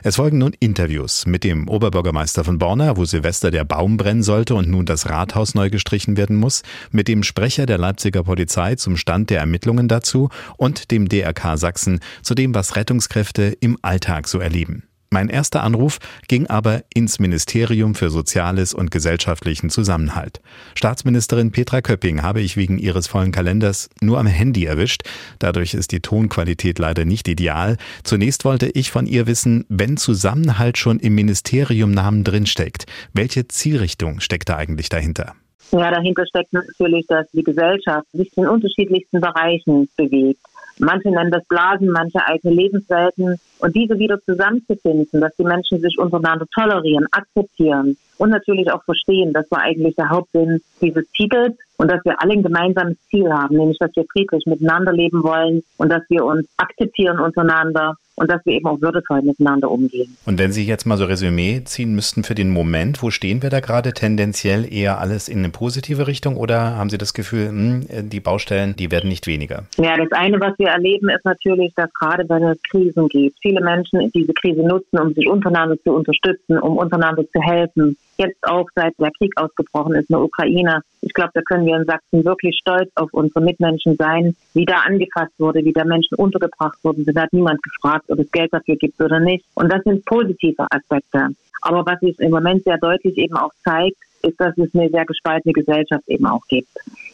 Es 0.02 0.16
folgen 0.16 0.38
nun 0.38 0.54
Interviews 0.58 1.26
mit 1.26 1.44
dem 1.44 1.68
Oberbürgermeister 1.68 2.44
von 2.44 2.58
Borna, 2.58 2.96
wo 2.96 3.04
Silvester 3.04 3.50
der 3.50 3.64
Baum 3.64 3.96
brennen 3.96 4.22
sollte 4.22 4.54
und 4.54 4.68
nun 4.68 4.86
das 4.86 5.08
Rathaus 5.08 5.54
neu 5.54 5.70
gestrichen 5.70 6.16
werden 6.16 6.36
muss, 6.36 6.62
mit 6.90 7.08
dem 7.08 7.22
Sprecher 7.22 7.66
der 7.66 7.78
Leipziger 7.78 8.22
Polizei 8.22 8.74
zum 8.74 8.96
Stand 8.96 9.30
der 9.30 9.40
Ermittlungen 9.40 9.88
dazu 9.88 10.28
und 10.56 10.90
dem 10.90 11.08
DRK 11.08 11.56
Sachsen 11.56 12.00
zu 12.22 12.34
dem, 12.34 12.54
was 12.54 12.76
Rettungskräfte 12.76 13.56
im 13.60 13.78
Alltag 13.82 14.28
so 14.28 14.38
erleben. 14.38 14.84
Mein 15.12 15.28
erster 15.28 15.62
Anruf 15.62 15.98
ging 16.26 16.46
aber 16.46 16.84
ins 16.94 17.18
Ministerium 17.18 17.94
für 17.94 18.08
Soziales 18.08 18.72
und 18.72 18.90
gesellschaftlichen 18.90 19.68
Zusammenhalt. 19.68 20.40
Staatsministerin 20.74 21.52
Petra 21.52 21.82
Köpping 21.82 22.22
habe 22.22 22.40
ich 22.40 22.56
wegen 22.56 22.78
ihres 22.78 23.08
vollen 23.08 23.30
Kalenders 23.30 23.90
nur 24.00 24.18
am 24.18 24.26
Handy 24.26 24.64
erwischt. 24.64 25.02
Dadurch 25.38 25.74
ist 25.74 25.92
die 25.92 26.00
Tonqualität 26.00 26.78
leider 26.78 27.04
nicht 27.04 27.28
ideal. 27.28 27.76
Zunächst 28.04 28.46
wollte 28.46 28.70
ich 28.70 28.90
von 28.90 29.06
ihr 29.06 29.26
wissen, 29.26 29.66
wenn 29.68 29.98
Zusammenhalt 29.98 30.78
schon 30.78 30.98
im 30.98 31.14
Ministeriumnamen 31.14 32.24
drinsteckt, 32.24 32.86
welche 33.12 33.46
Zielrichtung 33.46 34.20
steckt 34.20 34.48
da 34.48 34.56
eigentlich 34.56 34.88
dahinter? 34.88 35.34
Ja, 35.72 35.90
dahinter 35.90 36.24
steckt 36.26 36.54
natürlich, 36.54 37.06
dass 37.06 37.30
die 37.32 37.42
Gesellschaft 37.42 38.06
sich 38.12 38.34
in 38.36 38.46
unterschiedlichsten 38.46 39.20
Bereichen 39.20 39.90
bewegt. 39.94 40.40
Manche 40.78 41.10
nennen 41.10 41.30
das 41.30 41.44
Blasen, 41.46 41.88
manche 41.88 42.26
eigene 42.26 42.54
Lebenswelten. 42.54 43.38
Und 43.58 43.76
diese 43.76 43.98
wieder 43.98 44.20
zusammenzufinden, 44.24 45.20
dass 45.20 45.34
die 45.36 45.44
Menschen 45.44 45.80
sich 45.80 45.98
untereinander 45.98 46.46
tolerieren, 46.54 47.06
akzeptieren 47.12 47.96
und 48.18 48.30
natürlich 48.30 48.70
auch 48.70 48.82
verstehen, 48.84 49.32
das 49.32 49.50
war 49.50 49.60
eigentlich 49.60 49.94
der 49.96 50.10
Hauptsinn 50.10 50.60
dieses 50.80 51.10
Titels 51.12 51.56
und 51.76 51.90
dass 51.90 52.04
wir 52.04 52.20
alle 52.20 52.32
ein 52.32 52.42
gemeinsames 52.42 52.96
Ziel 53.08 53.32
haben, 53.32 53.56
nämlich 53.56 53.78
dass 53.78 53.94
wir 53.94 54.04
friedlich 54.12 54.44
miteinander 54.46 54.92
leben 54.92 55.22
wollen 55.22 55.62
und 55.76 55.90
dass 55.90 56.02
wir 56.08 56.24
uns 56.24 56.48
akzeptieren 56.56 57.18
untereinander 57.18 57.96
und 58.14 58.30
dass 58.30 58.44
wir 58.44 58.54
eben 58.54 58.66
auch 58.66 58.80
würdevoll 58.80 59.22
miteinander 59.22 59.70
umgehen. 59.70 60.16
Und 60.26 60.38
wenn 60.38 60.52
Sie 60.52 60.64
jetzt 60.64 60.86
mal 60.86 60.96
so 60.96 61.04
Resümee 61.04 61.62
ziehen 61.64 61.94
müssten 61.94 62.24
für 62.24 62.34
den 62.34 62.50
Moment, 62.50 63.02
wo 63.02 63.10
stehen 63.10 63.42
wir 63.42 63.50
da 63.50 63.60
gerade 63.60 63.92
tendenziell 63.92 64.70
eher 64.72 64.98
alles 64.98 65.28
in 65.28 65.38
eine 65.38 65.50
positive 65.50 66.06
Richtung 66.06 66.36
oder 66.36 66.76
haben 66.76 66.90
Sie 66.90 66.98
das 66.98 67.14
Gefühl, 67.14 67.50
mh, 67.50 67.84
hm, 67.88 68.10
die 68.10 68.20
Baustellen, 68.20 68.76
die 68.76 68.90
werden 68.90 69.08
nicht 69.08 69.26
weniger? 69.26 69.64
Ja, 69.78 69.96
das 69.96 70.12
eine, 70.12 70.40
was 70.40 70.58
wir 70.58 70.68
erleben, 70.68 71.08
ist 71.08 71.24
natürlich, 71.24 71.72
dass 71.74 71.92
gerade 71.94 72.28
wenn 72.28 72.42
es 72.44 72.58
Krisen 72.70 73.08
gibt, 73.08 73.38
viele 73.40 73.60
Menschen 73.60 74.10
diese 74.14 74.32
Krise 74.34 74.62
nutzen, 74.62 74.98
um 74.98 75.14
sich 75.14 75.26
untereinander 75.28 75.76
zu 75.82 75.92
unterstützen, 75.92 76.58
um 76.58 76.76
untereinander 76.76 77.24
zu 77.30 77.40
helfen. 77.40 77.96
Jetzt 78.16 78.42
auch 78.42 78.68
seit 78.74 78.94
der 78.98 79.10
Krieg 79.12 79.32
ausgebrochen 79.36 79.94
ist 79.94 80.10
in 80.10 80.14
der 80.14 80.22
Ukraine. 80.22 80.82
Ich 81.00 81.12
glaube, 81.12 81.30
da 81.34 81.40
können 81.42 81.66
wir 81.66 81.76
in 81.76 81.84
Sachsen 81.84 82.24
wirklich 82.24 82.56
stolz 82.60 82.90
auf 82.94 83.12
unsere 83.12 83.40
Mitmenschen 83.40 83.96
sein, 83.96 84.36
wie 84.54 84.64
da 84.64 84.80
angefasst 84.86 85.32
wurde, 85.38 85.64
wie 85.64 85.72
da 85.72 85.84
Menschen 85.84 86.16
untergebracht 86.16 86.78
wurden. 86.82 87.04
Da 87.04 87.22
hat 87.22 87.32
niemand 87.32 87.62
gefragt, 87.62 88.04
ob 88.08 88.18
es 88.18 88.30
Geld 88.30 88.52
dafür 88.52 88.76
gibt 88.76 89.00
oder 89.00 89.18
nicht. 89.18 89.44
Und 89.54 89.72
das 89.72 89.82
sind 89.84 90.04
positive 90.04 90.66
Aspekte. 90.70 91.28
Aber 91.62 91.86
was 91.86 92.00
sich 92.00 92.18
im 92.20 92.30
Moment 92.30 92.64
sehr 92.64 92.78
deutlich 92.78 93.16
eben 93.16 93.36
auch 93.36 93.52
zeigt, 93.64 93.96
ist, 94.22 94.38
dass 94.40 94.56
es 94.58 94.74
eine 94.74 94.90
sehr 94.90 95.04
gespaltene 95.04 95.52
Gesellschaft 95.52 96.08
eben 96.08 96.26
auch 96.26 96.46
gibt 96.48 96.68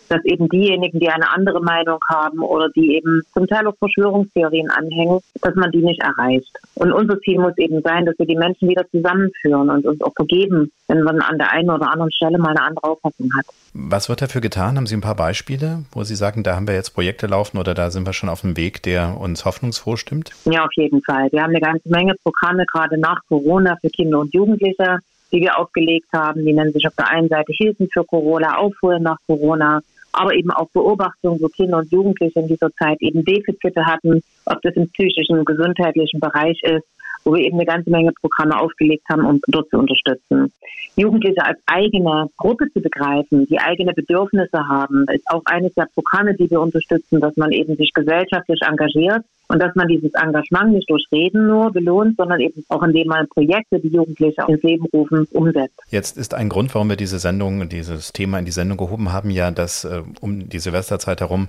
dass 0.08 0.24
eben 0.24 0.48
diejenigen, 0.48 0.98
die 0.98 1.08
eine 1.08 1.30
andere 1.30 1.60
Meinung 1.60 1.98
haben 2.08 2.40
oder 2.40 2.68
die 2.70 2.96
eben 2.96 3.22
zum 3.32 3.46
Teil 3.46 3.66
auch 3.66 3.76
Verschwörungstheorien 3.78 4.70
anhängen, 4.70 5.20
dass 5.42 5.54
man 5.54 5.70
die 5.70 5.82
nicht 5.82 6.02
erreicht. 6.02 6.50
Und 6.74 6.92
unser 6.92 7.20
Ziel 7.20 7.38
muss 7.38 7.56
eben 7.58 7.82
sein, 7.82 8.06
dass 8.06 8.18
wir 8.18 8.26
die 8.26 8.36
Menschen 8.36 8.68
wieder 8.68 8.88
zusammenführen 8.90 9.70
und 9.70 9.86
uns 9.86 10.00
auch 10.02 10.14
vergeben, 10.14 10.72
wenn 10.88 11.02
man 11.02 11.20
an 11.20 11.38
der 11.38 11.52
einen 11.52 11.70
oder 11.70 11.90
anderen 11.90 12.12
Stelle 12.12 12.38
mal 12.38 12.50
eine 12.50 12.62
andere 12.62 12.84
Auffassung 12.84 13.30
hat. 13.36 13.46
Was 13.74 14.08
wird 14.08 14.22
dafür 14.22 14.40
getan? 14.40 14.76
Haben 14.76 14.86
Sie 14.86 14.96
ein 14.96 15.02
paar 15.02 15.14
Beispiele, 15.14 15.84
wo 15.92 16.02
Sie 16.04 16.16
sagen, 16.16 16.42
da 16.42 16.56
haben 16.56 16.66
wir 16.66 16.74
jetzt 16.74 16.94
Projekte 16.94 17.26
laufen 17.26 17.58
oder 17.58 17.74
da 17.74 17.90
sind 17.90 18.06
wir 18.06 18.12
schon 18.12 18.28
auf 18.28 18.40
dem 18.40 18.56
Weg, 18.56 18.82
der 18.82 19.18
uns 19.20 19.44
hoffnungsfroh 19.44 19.96
stimmt? 19.96 20.30
Ja, 20.44 20.64
auf 20.64 20.72
jeden 20.74 21.02
Fall. 21.02 21.28
Wir 21.30 21.42
haben 21.42 21.50
eine 21.50 21.60
ganze 21.60 21.88
Menge 21.88 22.14
Programme 22.22 22.64
gerade 22.72 22.98
nach 22.98 23.20
Corona 23.28 23.76
für 23.80 23.90
Kinder 23.90 24.20
und 24.20 24.32
Jugendliche 24.34 24.98
die 25.32 25.40
wir 25.40 25.58
aufgelegt 25.58 26.08
haben. 26.12 26.44
Die 26.44 26.52
nennen 26.52 26.72
sich 26.72 26.86
auf 26.86 26.94
der 26.96 27.08
einen 27.08 27.28
Seite 27.28 27.52
Hilfen 27.52 27.88
für 27.92 28.04
Corona, 28.04 28.56
Aufholen 28.56 29.02
nach 29.02 29.18
Corona 29.26 29.80
aber 30.12 30.34
eben 30.34 30.50
auch 30.50 30.68
Beobachtungen, 30.70 31.40
wo 31.40 31.48
Kinder 31.48 31.78
und 31.78 31.92
Jugendliche 31.92 32.40
in 32.40 32.48
dieser 32.48 32.72
Zeit 32.74 32.98
eben 33.00 33.24
Defizite 33.24 33.84
hatten, 33.84 34.22
ob 34.46 34.60
das 34.62 34.74
im 34.74 34.88
psychischen, 34.90 35.44
gesundheitlichen 35.44 36.20
Bereich 36.20 36.60
ist, 36.62 36.84
wo 37.24 37.34
wir 37.34 37.42
eben 37.42 37.56
eine 37.56 37.66
ganze 37.66 37.90
Menge 37.90 38.12
Programme 38.12 38.58
aufgelegt 38.58 39.04
haben, 39.10 39.24
um 39.24 39.40
dort 39.48 39.68
zu 39.70 39.78
unterstützen. 39.78 40.52
Jugendliche 40.96 41.44
als 41.44 41.58
eigene 41.66 42.28
Gruppe 42.36 42.70
zu 42.72 42.80
begreifen, 42.80 43.46
die 43.46 43.58
eigene 43.58 43.92
Bedürfnisse 43.92 44.66
haben, 44.68 45.04
ist 45.12 45.28
auch 45.30 45.42
eines 45.44 45.74
der 45.74 45.88
Programme, 45.94 46.34
die 46.34 46.50
wir 46.50 46.60
unterstützen, 46.60 47.20
dass 47.20 47.36
man 47.36 47.52
eben 47.52 47.76
sich 47.76 47.92
gesellschaftlich 47.92 48.60
engagiert 48.62 49.24
und 49.48 49.62
dass 49.62 49.74
man 49.74 49.88
dieses 49.88 50.12
Engagement 50.14 50.72
nicht 50.72 50.88
durch 50.90 51.06
Reden 51.10 51.46
nur 51.46 51.72
belohnt, 51.72 52.16
sondern 52.16 52.40
eben 52.40 52.64
auch 52.68 52.82
indem 52.82 53.08
man 53.08 53.28
Projekte, 53.28 53.80
die 53.80 53.88
Jugendliche 53.88 54.42
ins 54.46 54.62
Leben 54.62 54.86
rufen, 54.92 55.26
umsetzt. 55.32 55.80
Jetzt 55.90 56.16
ist 56.16 56.34
ein 56.34 56.48
Grund, 56.48 56.74
warum 56.74 56.88
wir 56.88 56.96
diese 56.96 57.18
Sendung, 57.18 57.68
dieses 57.68 58.12
Thema 58.12 58.38
in 58.38 58.44
die 58.44 58.50
Sendung 58.50 58.76
gehoben 58.76 59.12
haben, 59.12 59.30
ja, 59.30 59.50
dass 59.50 59.84
äh, 59.84 60.02
um 60.20 60.48
die 60.48 60.58
Silvesterzeit 60.58 61.20
herum 61.20 61.48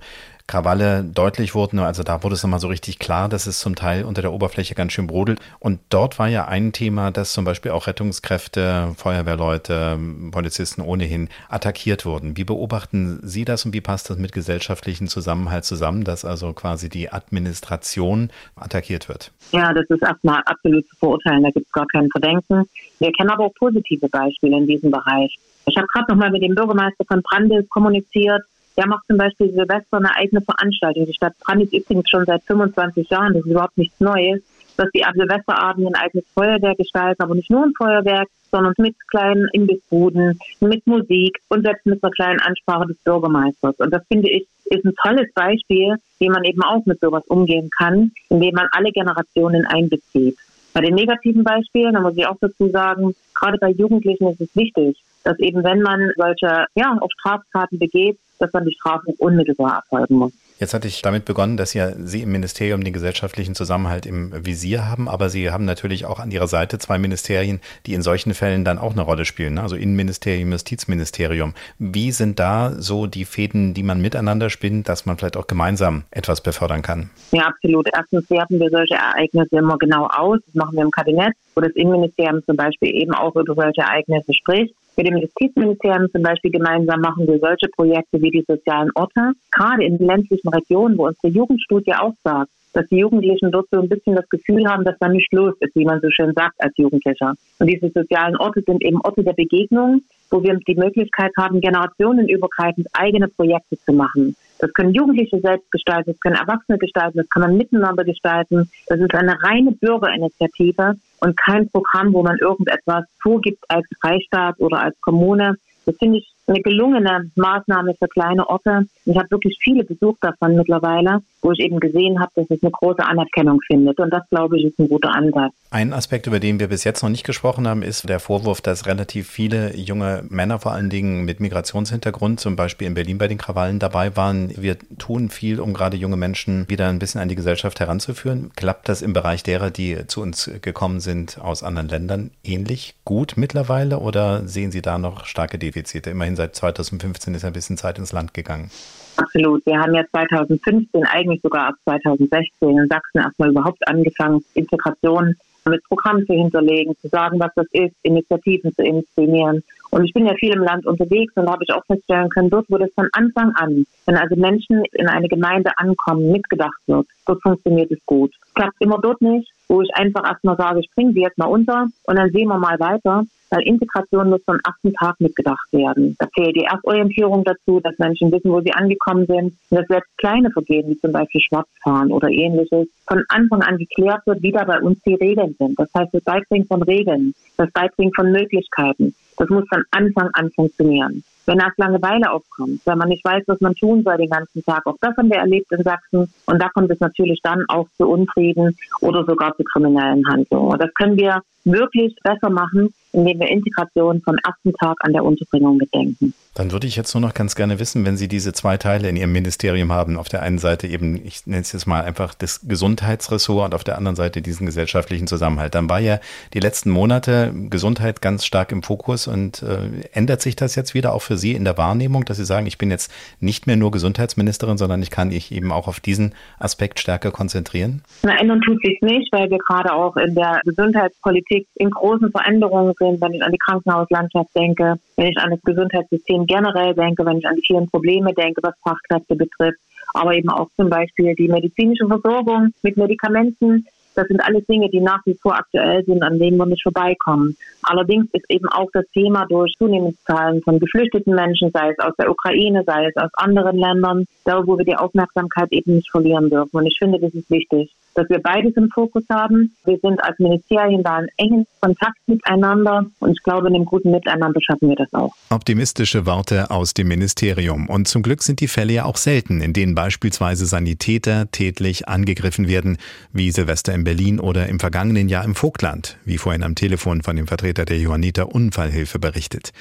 Krawalle 0.50 1.04
deutlich 1.04 1.54
wurden. 1.54 1.78
Also 1.78 2.02
da 2.02 2.24
wurde 2.24 2.34
es 2.34 2.42
nochmal 2.42 2.60
so 2.60 2.68
richtig 2.68 2.98
klar, 2.98 3.30
dass 3.30 3.46
es 3.46 3.60
zum 3.60 3.76
Teil 3.76 4.04
unter 4.04 4.24
der 4.24 4.34
Oberfläche 4.34 4.74
ganz 4.74 4.94
schön 4.94 5.06
brodelt. 5.06 5.40
Und 5.60 5.80
dort 5.90 6.18
war 6.18 6.28
ja 6.28 6.48
ein 6.48 6.74
Thema, 6.74 7.12
dass 7.12 7.34
zum 7.34 7.46
Beispiel 7.46 7.70
auch 7.72 7.86
Rettungskräfte, 7.86 8.96
Feuerwehrleute, 8.98 10.00
Polizisten 10.32 10.82
ohnehin 10.82 11.30
attackiert 11.50 12.04
wurden. 12.04 12.36
Wie 12.36 12.46
beobachten 12.46 13.20
Sie 13.22 13.46
das 13.46 13.64
und 13.66 13.74
wie 13.74 13.82
passt 13.82 14.10
das 14.10 14.18
mit 14.18 14.32
gesellschaftlichen 14.32 15.08
Zusammenhalt 15.08 15.66
zusammen, 15.66 16.04
dass 16.04 16.26
also 16.26 16.52
quasi 16.54 16.90
die 16.90 17.12
Administration 17.12 18.32
attackiert 18.56 19.08
wird? 19.08 19.32
Ja, 19.52 19.72
das 19.72 19.86
ist 19.88 20.02
erstmal 20.02 20.42
absolut 20.46 20.88
zu 20.90 20.96
verurteilen. 20.96 21.44
Da 21.44 21.52
gibt 21.52 21.68
es 21.68 21.72
gar 21.72 21.86
kein 21.94 22.10
Verdenken. 22.10 22.68
Wir 22.98 23.12
kennen 23.12 23.30
aber 23.30 23.46
auch 23.46 23.54
positive 23.54 24.10
Beispiele 24.10 24.58
in 24.58 24.66
diesem 24.66 24.90
Bereich. 24.90 25.38
Ich 25.68 25.78
habe 25.78 25.86
gerade 25.94 26.12
noch 26.12 26.18
mal 26.18 26.32
mit 26.32 26.42
dem 26.42 26.56
Bürgermeister 26.56 27.06
von 27.08 27.22
Brandes 27.22 27.70
kommuniziert. 27.70 28.42
Der 28.80 28.88
macht 28.88 29.06
zum 29.08 29.18
Beispiel 29.18 29.52
Silvester 29.52 29.98
eine 29.98 30.16
eigene 30.16 30.40
Veranstaltung. 30.40 31.06
Die 31.06 31.14
Stadt 31.14 31.38
Brandis 31.40 31.74
übrigens 31.74 32.10
schon 32.10 32.24
seit 32.24 32.42
25 32.44 33.10
Jahren, 33.10 33.34
das 33.34 33.44
ist 33.44 33.52
überhaupt 33.52 33.78
nichts 33.78 34.00
Neues, 34.00 34.42
dass 34.78 34.88
die 34.96 35.04
am 35.04 35.14
Silvesterabend 35.16 35.86
ein 35.86 35.96
eigenes 35.96 36.26
Feuerwerk 36.34 36.78
gestalten, 36.78 37.22
aber 37.22 37.36
nicht 37.36 37.50
nur 37.50 37.66
ein 37.66 37.74
Feuerwerk, 37.78 38.30
sondern 38.50 38.74
mit 38.78 38.96
kleinen 39.10 39.50
Imbissbuden, 39.52 40.40
mit 40.62 40.88
Musik 40.88 41.42
und 41.50 41.64
selbst 41.64 41.86
mit 41.88 42.02
einer 42.02 42.12
kleinen 42.14 42.40
Ansprache 42.40 42.88
des 42.88 42.96
Bürgermeisters. 43.04 43.76
Und 43.80 43.94
das 43.94 44.02
finde 44.08 44.30
ich 44.30 44.48
ist 44.70 44.86
ein 44.86 44.96
tolles 45.04 45.28
Beispiel, 45.34 45.96
wie 46.20 46.30
man 46.30 46.46
eben 46.46 46.64
auch 46.64 46.86
mit 46.86 47.02
sowas 47.02 47.26
umgehen 47.28 47.70
kann, 47.78 48.12
indem 48.30 48.54
man 48.56 48.70
alle 48.72 48.92
Generationen 48.92 49.66
einbezieht. 49.66 50.38
Bei 50.74 50.80
den 50.80 50.96
negativen 50.96 51.44
Beispielen, 51.44 51.96
da 51.96 52.00
muss 52.00 52.16
ich 52.16 52.26
auch 52.26 52.38
dazu 52.40 52.70
sagen, 52.70 53.14
gerade 53.34 53.58
bei 53.58 53.72
Jugendlichen 53.72 54.28
ist 54.30 54.40
es 54.40 54.56
wichtig, 54.56 54.98
dass 55.26 55.38
eben 55.40 55.66
wenn 55.66 55.82
man 55.82 56.12
solche 56.16 56.66
ja, 56.76 56.98
auf 57.02 57.12
Straftaten 57.20 57.78
begeht, 57.78 58.18
dass 58.40 58.52
dann 58.52 58.66
die 58.66 58.74
Strafe 58.74 59.14
unmittelbar 59.18 59.76
erfolgen 59.78 60.16
muss. 60.16 60.34
Jetzt 60.60 60.74
hatte 60.74 60.90
ich 60.90 61.02
damit 61.02 61.24
begonnen, 61.24 61.56
dass 61.56 61.74
ja 61.74 61.94
Sie 61.98 62.22
im 62.22 62.34
Ministerium 62.34 62.84
den 62.84 62.92
gesellschaftlichen 62.92 63.56
Zusammenhalt 63.56 64.06
im 64.06 64.34
Visier 64.46 64.90
haben, 64.90 65.08
aber 65.08 65.30
Sie 65.30 65.52
haben 65.52 65.64
natürlich 65.64 66.06
auch 66.06 66.20
an 66.20 66.32
Ihrer 66.32 66.48
Seite 66.48 66.80
zwei 66.80 66.98
Ministerien, 66.98 67.62
die 67.86 67.94
in 67.94 68.02
solchen 68.02 68.34
Fällen 68.34 68.66
dann 68.66 68.78
auch 68.78 68.92
eine 68.92 69.02
Rolle 69.02 69.24
spielen, 69.24 69.54
ne? 69.54 69.62
also 69.62 69.78
Innenministerium, 69.78 70.52
Justizministerium. 70.52 71.54
Wie 71.78 72.12
sind 72.12 72.40
da 72.40 72.74
so 72.78 73.08
die 73.08 73.24
Fäden, 73.24 73.74
die 73.74 73.84
man 73.84 74.02
miteinander 74.02 74.50
spinnt, 74.50 74.90
dass 74.90 75.06
man 75.06 75.18
vielleicht 75.18 75.38
auch 75.38 75.48
gemeinsam 75.48 76.04
etwas 76.12 76.42
befördern 76.42 76.82
kann? 76.82 77.10
Ja, 77.32 77.48
absolut. 77.48 77.88
Erstens 77.94 78.30
werten 78.30 78.60
wir 78.60 78.70
solche 78.70 78.96
Ereignisse 78.96 79.56
immer 79.56 79.78
genau 79.78 80.08
aus. 80.08 80.40
Das 80.46 80.56
machen 80.56 80.76
wir 80.76 80.84
im 80.84 80.92
Kabinett, 80.92 81.36
wo 81.60 81.62
das 81.62 81.76
Innenministerium 81.76 82.42
zum 82.46 82.56
Beispiel 82.56 82.96
eben 82.96 83.14
auch 83.14 83.36
über 83.36 83.54
solche 83.54 83.82
Ereignisse 83.82 84.34
spricht. 84.34 84.74
Mit 84.96 85.08
dem 85.08 85.18
Justizministerium 85.18 86.10
zum 86.12 86.24
Beispiel 86.24 86.52
gemeinsam 86.52 87.02
machen 87.02 87.28
wir 87.28 87.38
solche 87.40 87.68
Projekte 87.76 88.22
wie 88.22 88.32
die 88.32 88.46
sozialen 88.48 88.90
Orte, 88.96 89.32
gerade 89.52 89.84
in 89.84 89.98
ländlichen 89.98 90.48
Regionen, 90.50 90.98
wo 90.98 91.08
unsere 91.08 91.28
Jugendstudie 91.28 91.94
auch 91.94 92.14
sagt, 92.24 92.50
dass 92.74 92.88
die 92.88 92.98
Jugendlichen 92.98 93.52
dort 93.52 93.68
so 93.72 93.82
ein 93.82 93.90
bisschen 93.90 94.16
das 94.16 94.30
Gefühl 94.30 94.66
haben, 94.68 94.86
dass 94.86 94.98
da 95.00 95.10
nicht 95.10 95.32
los 95.34 95.54
ist, 95.60 95.76
wie 95.76 95.86
man 95.86 96.00
so 96.02 96.10
schön 96.12 96.34
sagt 96.34 96.56
als 96.60 96.78
Jugendlicher. 96.78 97.34
Und 97.60 97.68
diese 97.68 97.90
sozialen 97.90 98.38
Orte 98.38 98.62
sind 98.66 98.84
eben 98.84 99.02
Orte 99.02 99.24
der 99.24 99.34
Begegnung, 99.34 100.02
wo 100.32 100.44
wir 100.44 100.56
die 100.56 100.76
Möglichkeit 100.76 101.32
haben, 101.38 101.60
generationenübergreifend 101.60 102.88
eigene 102.94 103.28
Projekte 103.28 103.78
zu 103.80 103.92
machen. 103.92 104.36
Das 104.60 104.72
können 104.74 104.94
Jugendliche 104.94 105.40
selbst 105.40 105.72
gestalten, 105.72 106.12
das 106.12 106.20
können 106.20 106.36
Erwachsene 106.36 106.78
gestalten, 106.78 107.18
das 107.18 107.30
kann 107.30 107.42
man 107.42 107.58
miteinander 107.58 108.04
gestalten. 108.04 108.70
Das 108.88 109.00
ist 109.00 109.14
eine 109.16 109.42
reine 109.42 109.72
Bürgerinitiative 109.72 110.96
und 111.22 111.38
kein 111.38 111.70
Programm, 111.70 112.14
wo 112.14 112.24
man 112.24 112.38
irgendetwas 112.38 113.06
vorgibt 113.22 113.64
als 113.68 113.86
Freistaat 114.02 114.60
oder 114.60 114.82
als 114.82 115.00
Kommune. 115.02 115.56
Das 115.86 115.96
finde 115.98 116.20
ich 116.20 116.32
eine 116.48 116.62
gelungene 116.62 117.32
Maßnahme 117.36 117.96
für 117.96 118.08
kleine 118.08 118.48
Orte. 118.50 118.88
Ich 119.06 119.18
habe 119.18 119.32
wirklich 119.32 119.58
viele 119.62 119.84
besucht 119.84 120.20
davon 120.22 120.56
mittlerweile, 120.56 121.22
wo 121.42 121.52
ich 121.52 121.60
eben 121.60 121.80
gesehen 121.80 122.20
habe, 122.20 122.32
dass 122.36 122.46
es 122.50 122.62
eine 122.62 122.72
große 122.72 123.04
Anerkennung 123.06 123.60
findet. 123.68 124.00
Und 124.00 124.12
das, 124.12 124.24
glaube 124.30 124.58
ich, 124.58 124.66
ist 124.66 124.80
ein 124.80 124.90
guter 124.90 125.14
Ansatz. 125.14 125.54
Ein 125.72 125.94
Aspekt, 125.94 126.28
über 126.28 126.40
den 126.40 126.60
wir 126.60 126.68
bis 126.68 126.84
jetzt 126.84 127.04
noch 127.04 127.10
nicht 127.10 127.26
gesprochen 127.26 127.68
haben, 127.68 127.84
ist 127.84 128.10
der 128.10 128.20
Vorwurf, 128.20 128.62
dass 128.62 128.88
relativ 128.88 129.30
viele 129.30 129.76
junge 129.78 130.24
Männer, 130.30 130.60
vor 130.60 130.72
allen 130.72 130.90
Dingen 130.90 131.26
mit 131.26 131.40
Migrationshintergrund, 131.40 132.40
zum 132.40 132.56
Beispiel 132.56 132.88
in 132.88 132.96
Berlin 132.96 133.18
bei 133.18 133.28
den 133.28 133.38
Krawallen 133.38 133.80
dabei 133.80 134.16
waren. 134.16 134.52
Wir 134.58 134.78
tun 134.98 135.30
viel, 135.30 135.60
um 135.60 135.74
gerade 135.74 135.98
junge 135.98 136.18
Menschen 136.18 136.68
wieder 136.70 136.90
ein 136.90 137.00
bisschen 137.00 137.22
an 137.22 137.30
die 137.30 137.36
Gesellschaft 137.36 137.80
heranzuführen. 137.80 138.52
Klappt 138.56 138.90
das 138.90 139.02
im 139.02 139.14
Bereich 139.14 139.44
derer, 139.44 139.70
die 139.70 140.08
zu 140.08 140.22
uns 140.22 140.50
gekommen 140.62 141.00
sind 141.00 141.40
aus 141.40 141.64
anderen 141.64 141.90
Ländern, 141.90 142.32
ähnlich 142.44 142.96
gut 143.06 143.34
mittlerweile 143.36 144.00
oder 144.00 144.48
sehen 144.48 144.72
Sie 144.72 144.82
da 144.82 144.98
noch 144.98 145.26
starke 145.26 145.60
Defizite? 145.60 146.10
Immerhin 146.10 146.36
seit 146.36 146.56
2015 146.56 147.36
ist 147.36 147.46
ein 147.46 147.54
bisschen 147.54 147.78
Zeit 147.78 148.00
ins 148.00 148.12
Land 148.12 148.34
gegangen. 148.34 148.72
Absolut. 149.20 149.66
Wir 149.66 149.78
haben 149.78 149.94
ja 149.94 150.04
2015, 150.12 151.04
eigentlich 151.06 151.42
sogar 151.42 151.68
ab 151.68 151.76
2016 151.84 152.70
in 152.70 152.88
Sachsen 152.88 153.20
erstmal 153.20 153.50
überhaupt 153.50 153.86
angefangen, 153.88 154.44
Integration 154.54 155.36
mit 155.66 155.84
Programmen 155.84 156.26
zu 156.26 156.34
hinterlegen, 156.34 156.96
zu 157.02 157.10
sagen, 157.10 157.40
was 157.40 157.52
das 157.56 157.68
ist, 157.72 157.94
Initiativen 158.04 158.74
zu 158.74 158.82
inszenieren. 158.82 159.62
Und 159.92 160.06
ich 160.06 160.14
bin 160.14 160.26
ja 160.26 160.34
viel 160.36 160.54
im 160.54 160.64
Land 160.64 160.86
unterwegs 160.86 161.34
und 161.36 161.46
da 161.46 161.52
habe 161.52 161.64
ich 161.64 161.74
auch 161.74 161.86
feststellen 161.86 162.30
können, 162.30 162.50
dort, 162.50 162.66
wo 162.70 162.78
das 162.78 162.90
von 162.96 163.10
Anfang 163.12 163.52
an, 163.56 163.86
wenn 164.06 164.16
also 164.16 164.36
Menschen 164.36 164.84
in 164.94 165.08
eine 165.08 165.28
Gemeinde 165.28 165.72
ankommen, 165.78 166.32
mitgedacht 166.32 166.80
wird, 166.88 167.08
dort 167.26 167.42
funktioniert 167.42 167.92
es 167.92 168.04
gut. 168.06 168.34
Klappt 168.56 168.80
immer 168.80 169.00
dort 169.02 169.22
nicht, 169.22 169.52
wo 169.68 169.82
ich 169.82 169.90
einfach 169.96 170.24
erstmal 170.24 170.58
sage, 170.58 170.80
ich 170.80 170.90
bringe 170.96 171.14
sie 171.14 171.22
jetzt 171.22 171.38
mal 171.38 171.48
unter 171.48 171.88
und 172.04 172.16
dann 172.16 172.32
sehen 172.32 172.48
wir 172.48 172.58
mal 172.58 172.80
weiter 172.80 173.26
weil 173.50 173.62
Integration 173.64 174.30
muss 174.30 174.44
vom 174.46 174.60
ersten 174.66 174.94
Tag 174.94 175.16
mitgedacht 175.20 175.68
werden. 175.72 176.16
Da 176.20 176.28
fehlt 176.34 176.56
die 176.56 176.66
Erstorientierung 176.66 177.44
dazu, 177.44 177.80
dass 177.80 177.98
Menschen 177.98 178.32
wissen, 178.32 178.52
wo 178.52 178.62
sie 178.62 178.74
angekommen 178.74 179.26
sind 179.26 179.58
und 179.70 179.78
dass 179.78 179.88
selbst 179.88 180.10
kleine 180.18 180.52
Vergehen, 180.52 180.90
wie 180.90 181.00
zum 181.00 181.12
Beispiel 181.12 181.42
Schwarzfahren 181.42 182.12
oder 182.12 182.30
ähnliches, 182.30 182.88
von 183.08 183.24
Anfang 183.30 183.62
an 183.64 183.78
geklärt 183.78 184.26
wird, 184.26 184.42
wie 184.42 184.52
da 184.52 184.64
bei 184.64 184.80
uns 184.80 185.00
die 185.02 185.16
Regeln 185.16 185.56
sind. 185.58 185.80
Das 185.80 185.90
heißt, 185.98 186.14
das 186.14 186.24
Beibringen 186.24 186.68
von 186.68 186.84
Regeln, 186.84 187.34
das 187.58 187.72
Beibringen 187.72 188.14
von 188.14 188.32
Möglichkeiten, 188.32 189.16
das 189.38 189.50
muss 189.50 189.68
von 189.70 189.84
Anfang 189.92 190.30
an 190.34 190.52
funktionieren. 190.52 191.24
Wenn 191.46 191.60
erst 191.60 191.80
Langeweile 191.80 192.32
aufkommt, 192.32 192.82
wenn 192.86 192.98
man 193.00 193.10
nicht 193.10 193.26
weiß, 193.26 193.44
was 193.48 193.60
man 193.60 193.74
tun 193.74 194.04
soll 194.04 194.18
den 194.18 194.30
ganzen 194.30 194.64
Tag, 194.64 194.86
auch 194.86 194.98
das 195.02 195.18
haben 195.18 195.32
wir 195.32 195.38
erlebt 195.38 195.72
in 195.72 195.82
Sachsen. 195.82 196.32
Und 196.46 196.62
da 196.62 196.70
kommt 196.70 196.92
es 196.92 197.00
natürlich 197.00 197.40
dann 197.42 197.66
auch 197.70 197.88
zu 197.98 198.08
Unfrieden 198.08 198.78
oder 199.02 199.26
sogar 199.26 199.56
zu 199.56 199.64
kriminellen 199.64 200.28
Handlungen. 200.28 200.74
Und 200.74 200.80
das 200.80 200.94
können 200.94 201.18
wir 201.18 201.42
wirklich 201.64 202.16
besser 202.24 202.52
machen, 202.52 202.94
indem 203.12 203.40
wir 203.40 203.48
Integration 203.48 204.22
vom 204.22 204.36
ersten 204.46 204.74
Tag 204.74 204.98
an 205.02 205.14
der 205.14 205.24
Unterbringung 205.24 205.78
bedenken. 205.78 206.34
Dann 206.56 206.72
würde 206.72 206.88
ich 206.88 206.96
jetzt 206.96 207.14
nur 207.14 207.22
noch 207.22 207.34
ganz 207.34 207.56
gerne 207.56 207.80
wissen, 207.80 208.06
wenn 208.06 208.18
Sie 208.18 208.28
diese 208.28 208.54
zwei 208.54 208.78
Teile 208.78 209.08
in 209.10 209.16
Ihrem 209.16 209.32
Ministerium 209.32 209.92
haben, 209.92 210.18
auf 210.18 210.30
der 210.30 210.42
einen 210.42 210.60
Seite 210.60 210.88
eben, 210.88 211.16
ich 211.26 211.46
nenne 211.46 211.62
es 211.62 211.72
jetzt 211.72 211.86
mal 211.86 212.04
einfach 212.04 212.34
das 212.34 212.68
Gesundheitsressort 212.68 213.68
und 213.68 213.76
auf 213.76 213.84
der 213.84 213.98
anderen 213.98 214.16
Seite 214.16 214.42
diesen 214.42 214.66
gesellschaftlichen 214.66 215.28
Zusammenhalt. 215.28 215.76
Dann 215.76 215.90
war 215.90 216.00
ja 216.00 216.20
die 216.54 216.60
letzten 216.60 216.90
Monate 216.90 217.54
Gesundheit 217.70 218.22
ganz 218.22 218.46
stark 218.46 218.72
im 218.72 218.84
Fokus 218.84 219.28
und 219.28 219.64
äh, 219.64 220.08
ändert 220.12 220.42
sich 220.42 220.56
das 220.56 220.76
jetzt 220.76 220.94
wieder 220.94 221.14
auch 221.14 221.22
für 221.22 221.38
Sie 221.38 221.54
in 221.54 221.64
der 221.64 221.78
Wahrnehmung, 221.78 222.26
dass 222.26 222.38
Sie 222.38 222.46
sagen, 222.46 222.66
ich 222.66 222.78
bin 222.78 222.92
jetzt 222.92 223.12
nicht 223.40 223.68
mehr 223.68 223.76
nur 223.76 223.92
Gesundheitsministerin, 223.92 224.78
sondern 224.78 225.02
ich 225.02 225.12
kann 225.12 225.30
mich 225.30 225.52
eben 225.52 225.72
auch 225.72 225.88
auf 225.88 226.00
diesen 226.00 226.34
Aspekt 226.60 227.00
stärker 227.00 227.32
konzentrieren? 227.32 228.02
Na, 228.24 228.38
ändern 228.40 228.62
tut 228.62 228.82
sich 228.84 229.00
nicht, 229.02 229.32
weil 229.32 229.50
wir 229.50 229.58
gerade 229.60 229.94
auch 229.94 230.16
in 230.18 230.36
der 230.36 230.62
Gesundheitspolitik 230.66 231.68
in 231.76 231.90
großen 231.90 232.32
Veränderungen 232.32 232.94
sind, 233.00 233.22
wenn 233.22 233.34
ich 233.34 233.44
an 233.44 233.52
die 233.52 233.58
Krankenhauslandschaft 233.58 234.56
denke, 234.56 234.96
wenn 235.16 235.28
ich 235.28 235.38
an 235.38 235.52
das 235.52 235.62
Gesundheitssystem 235.64 236.46
generell 236.46 236.94
denke, 236.94 237.26
wenn 237.26 237.40
ich 237.40 237.48
an 237.48 237.56
die 237.56 237.66
vielen 237.66 237.90
Probleme 237.90 238.34
denke, 238.34 238.62
was 238.62 238.76
Fachkräfte 238.84 239.36
betrifft, 239.36 239.80
aber 240.14 240.36
eben 240.36 240.50
auch 240.50 240.70
zum 240.76 240.90
Beispiel 240.90 241.34
die 241.36 241.48
medizinische 241.48 242.08
Versorgung 242.08 242.74
mit 242.82 242.98
Medikamenten. 242.98 243.86
Das 244.16 244.28
sind 244.28 244.42
alles 244.42 244.66
Dinge, 244.66 244.90
die 244.90 245.00
nach 245.00 245.22
wie 245.26 245.38
vor 245.42 245.56
aktuell 245.56 246.04
sind, 246.04 246.24
an 246.24 246.40
denen 246.40 246.58
wir 246.58 246.66
nicht 246.66 246.84
vorbeikommen. 246.84 247.56
Allerdings 247.84 248.26
ist 248.34 248.50
eben 248.50 248.68
auch 248.68 248.90
das 248.92 249.06
Thema 249.14 249.46
durch 249.48 249.74
zunehmende 249.78 250.18
Zahlen 250.26 250.62
von 250.64 250.80
geflüchteten 250.80 251.36
Menschen, 251.36 251.72
sei 251.72 251.92
es 251.92 252.00
aus 252.00 252.16
der 252.18 252.30
Ukraine, 252.30 252.84
sei 252.86 253.06
es 253.06 253.16
aus 253.16 253.30
anderen 253.36 253.78
Ländern, 253.78 254.26
da 254.44 254.66
wo 254.66 254.78
wir 254.78 254.84
die 254.84 254.96
Aufmerksamkeit 254.96 255.72
eben 255.72 255.96
nicht 255.96 256.12
verlieren 256.12 256.50
dürfen. 256.50 256.76
Und 256.76 256.88
ich 256.88 256.98
finde, 257.00 257.20
das 257.20 257.34
ist 257.34 257.50
wichtig 257.50 257.94
dass 258.16 258.30
wir 258.30 258.40
beides 258.40 258.76
im 258.76 258.90
Fokus 258.90 259.24
haben. 259.30 259.76
Wir 259.86 259.98
sind 260.00 260.24
als 260.24 260.38
Ministerien 260.40 261.04
da 261.04 261.20
in 261.20 261.28
engen 261.38 261.68
Kontakt 261.80 262.18
miteinander 262.28 263.06
und 263.20 263.32
ich 263.32 263.44
glaube, 263.44 263.68
in 263.68 263.76
einem 263.76 263.86
guten 263.86 264.12
Miteinander 264.12 264.60
schaffen 264.62 264.90
wir 264.90 264.96
das 264.96 265.14
auch. 265.14 265.34
Optimistische 265.50 266.26
Worte 266.26 266.72
aus 266.72 266.94
dem 266.94 267.08
Ministerium. 267.08 267.88
Und 267.88 268.08
zum 268.08 268.22
Glück 268.22 268.44
sind 268.44 268.60
die 268.60 268.68
Fälle 268.68 268.94
ja 268.94 269.06
auch 269.06 269.18
selten, 269.18 269.62
in 269.62 269.74
denen 269.74 269.96
beispielsweise 269.96 270.66
Sanitäter 270.66 271.50
tätlich 271.52 272.08
angegriffen 272.08 272.68
werden, 272.68 272.98
wie 273.32 273.52
Silvester 273.52 273.94
in 273.94 274.04
Berlin 274.04 274.40
oder 274.40 274.68
im 274.68 274.80
vergangenen 274.80 275.30
Jahr 275.30 275.46
im 275.46 275.56
Vogtland, 275.56 276.18
wie 276.26 276.38
vorhin 276.38 276.64
am 276.64 276.76
Telefon 276.76 277.22
von 277.22 277.36
dem 277.36 277.48
Vertreter 277.48 277.86
der 277.86 278.00
Johanniter 278.00 278.54
Unfallhilfe 278.54 279.20
berichtet. 279.20 279.72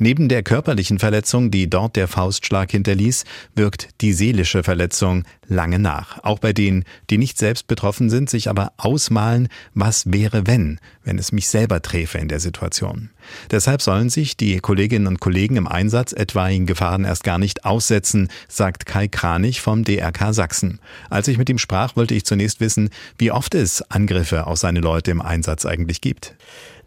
Neben 0.00 0.28
der 0.28 0.44
körperlichen 0.44 1.00
Verletzung, 1.00 1.50
die 1.50 1.68
dort 1.68 1.96
der 1.96 2.06
Faustschlag 2.06 2.70
hinterließ, 2.70 3.24
wirkt 3.56 3.88
die 4.00 4.12
seelische 4.12 4.62
Verletzung 4.62 5.24
lange 5.48 5.80
nach. 5.80 6.22
Auch 6.22 6.38
bei 6.38 6.52
denen, 6.52 6.84
die 7.10 7.18
nicht 7.18 7.36
selbst 7.36 7.66
betroffen 7.66 8.08
sind, 8.08 8.30
sich 8.30 8.48
aber 8.48 8.72
ausmalen, 8.76 9.48
was 9.74 10.12
wäre 10.12 10.46
wenn, 10.46 10.78
wenn 11.02 11.18
es 11.18 11.32
mich 11.32 11.48
selber 11.48 11.82
träfe 11.82 12.18
in 12.18 12.28
der 12.28 12.38
Situation. 12.38 13.10
Deshalb 13.50 13.82
sollen 13.82 14.10
sich 14.10 14.36
die 14.36 14.58
Kolleginnen 14.58 15.06
und 15.06 15.20
Kollegen 15.20 15.56
im 15.56 15.66
Einsatz 15.66 16.12
etwaigen 16.12 16.66
Gefahren 16.66 17.04
erst 17.04 17.24
gar 17.24 17.38
nicht 17.38 17.64
aussetzen, 17.64 18.28
sagt 18.48 18.86
Kai 18.86 19.08
Kranich 19.08 19.60
vom 19.60 19.84
DRK 19.84 20.32
Sachsen. 20.32 20.80
Als 21.10 21.28
ich 21.28 21.38
mit 21.38 21.48
ihm 21.48 21.58
sprach, 21.58 21.96
wollte 21.96 22.14
ich 22.14 22.24
zunächst 22.24 22.60
wissen, 22.60 22.90
wie 23.18 23.32
oft 23.32 23.54
es 23.54 23.82
Angriffe 23.90 24.46
auf 24.46 24.58
seine 24.58 24.80
Leute 24.80 25.10
im 25.10 25.22
Einsatz 25.22 25.66
eigentlich 25.66 26.00
gibt. 26.00 26.34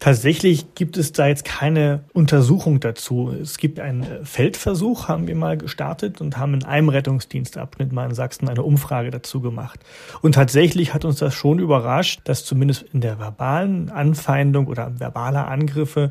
Tatsächlich 0.02 0.74
gibt 0.74 0.96
es 0.96 1.12
da 1.12 1.28
jetzt 1.28 1.44
keine 1.44 2.02
Untersuchung 2.12 2.80
dazu. 2.80 3.32
Es 3.40 3.56
gibt 3.56 3.78
einen 3.78 4.24
Feldversuch, 4.24 5.06
haben 5.06 5.28
wir 5.28 5.36
mal 5.36 5.56
gestartet 5.56 6.20
und 6.20 6.38
haben 6.38 6.54
in 6.54 6.64
einem 6.64 6.88
Rettungsdienstabschnitt 6.88 7.92
mal 7.92 8.08
in 8.08 8.14
Sachsen 8.16 8.48
eine 8.48 8.64
Umfrage 8.64 9.12
dazu 9.12 9.40
gemacht. 9.40 9.78
Und 10.20 10.34
tatsächlich 10.34 10.92
hat 10.92 11.04
uns 11.04 11.20
das 11.20 11.34
schon 11.34 11.60
überrascht, 11.60 12.22
dass 12.24 12.44
zumindest 12.44 12.82
in 12.92 13.00
der 13.00 13.20
verbalen 13.20 13.90
Anfeindung 13.90 14.66
oder 14.66 14.98
verbaler 14.98 15.46
Angriffe 15.46 16.10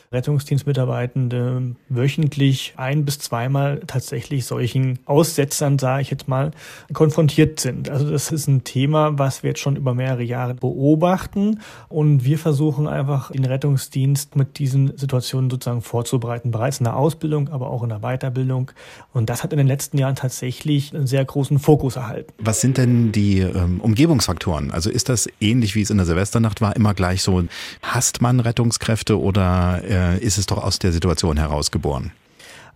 Rettungsdienstmitarbeitende 0.11 1.75
wöchentlich 1.87 2.73
ein 2.75 3.05
bis 3.05 3.19
zweimal 3.19 3.81
tatsächlich 3.87 4.45
solchen 4.45 4.99
Aussetzern, 5.05 5.79
sage 5.79 6.01
ich 6.01 6.11
jetzt 6.11 6.27
mal, 6.27 6.51
konfrontiert 6.91 7.61
sind. 7.61 7.89
Also 7.89 8.09
das 8.09 8.31
ist 8.31 8.47
ein 8.47 8.65
Thema, 8.65 9.17
was 9.17 9.41
wir 9.41 9.51
jetzt 9.51 9.61
schon 9.61 9.77
über 9.77 9.93
mehrere 9.93 10.23
Jahre 10.23 10.53
beobachten 10.53 11.61
und 11.87 12.25
wir 12.25 12.37
versuchen 12.37 12.87
einfach 12.87 13.31
den 13.31 13.45
Rettungsdienst 13.45 14.35
mit 14.35 14.59
diesen 14.59 14.97
Situationen 14.97 15.49
sozusagen 15.49 15.81
vorzubereiten, 15.81 16.51
bereits 16.51 16.79
in 16.79 16.83
der 16.83 16.97
Ausbildung, 16.97 17.47
aber 17.49 17.69
auch 17.69 17.83
in 17.83 17.89
der 17.89 17.99
Weiterbildung. 17.99 18.71
Und 19.13 19.29
das 19.29 19.43
hat 19.43 19.53
in 19.53 19.57
den 19.57 19.67
letzten 19.67 19.97
Jahren 19.97 20.15
tatsächlich 20.15 20.93
einen 20.93 21.07
sehr 21.07 21.23
großen 21.23 21.57
Fokus 21.59 21.95
erhalten. 21.95 22.33
Was 22.37 22.59
sind 22.59 22.77
denn 22.77 23.13
die 23.13 23.39
ähm, 23.39 23.79
Umgebungsfaktoren? 23.79 24.71
Also 24.71 24.89
ist 24.89 25.07
das 25.07 25.29
ähnlich 25.39 25.75
wie 25.75 25.81
es 25.81 25.89
in 25.89 25.97
der 25.97 26.05
Silvesternacht 26.05 26.59
war, 26.59 26.75
immer 26.75 26.93
gleich 26.93 27.23
so, 27.23 27.43
hasst 27.81 28.21
man 28.21 28.41
Rettungskräfte 28.41 29.17
oder 29.19 29.81
äh, 29.83 30.00
äh, 30.01 30.17
ist 30.19 30.37
es 30.37 30.45
doch 30.45 30.57
aus 30.57 30.79
der 30.79 30.91
Situation 30.91 31.37
herausgeboren. 31.37 32.11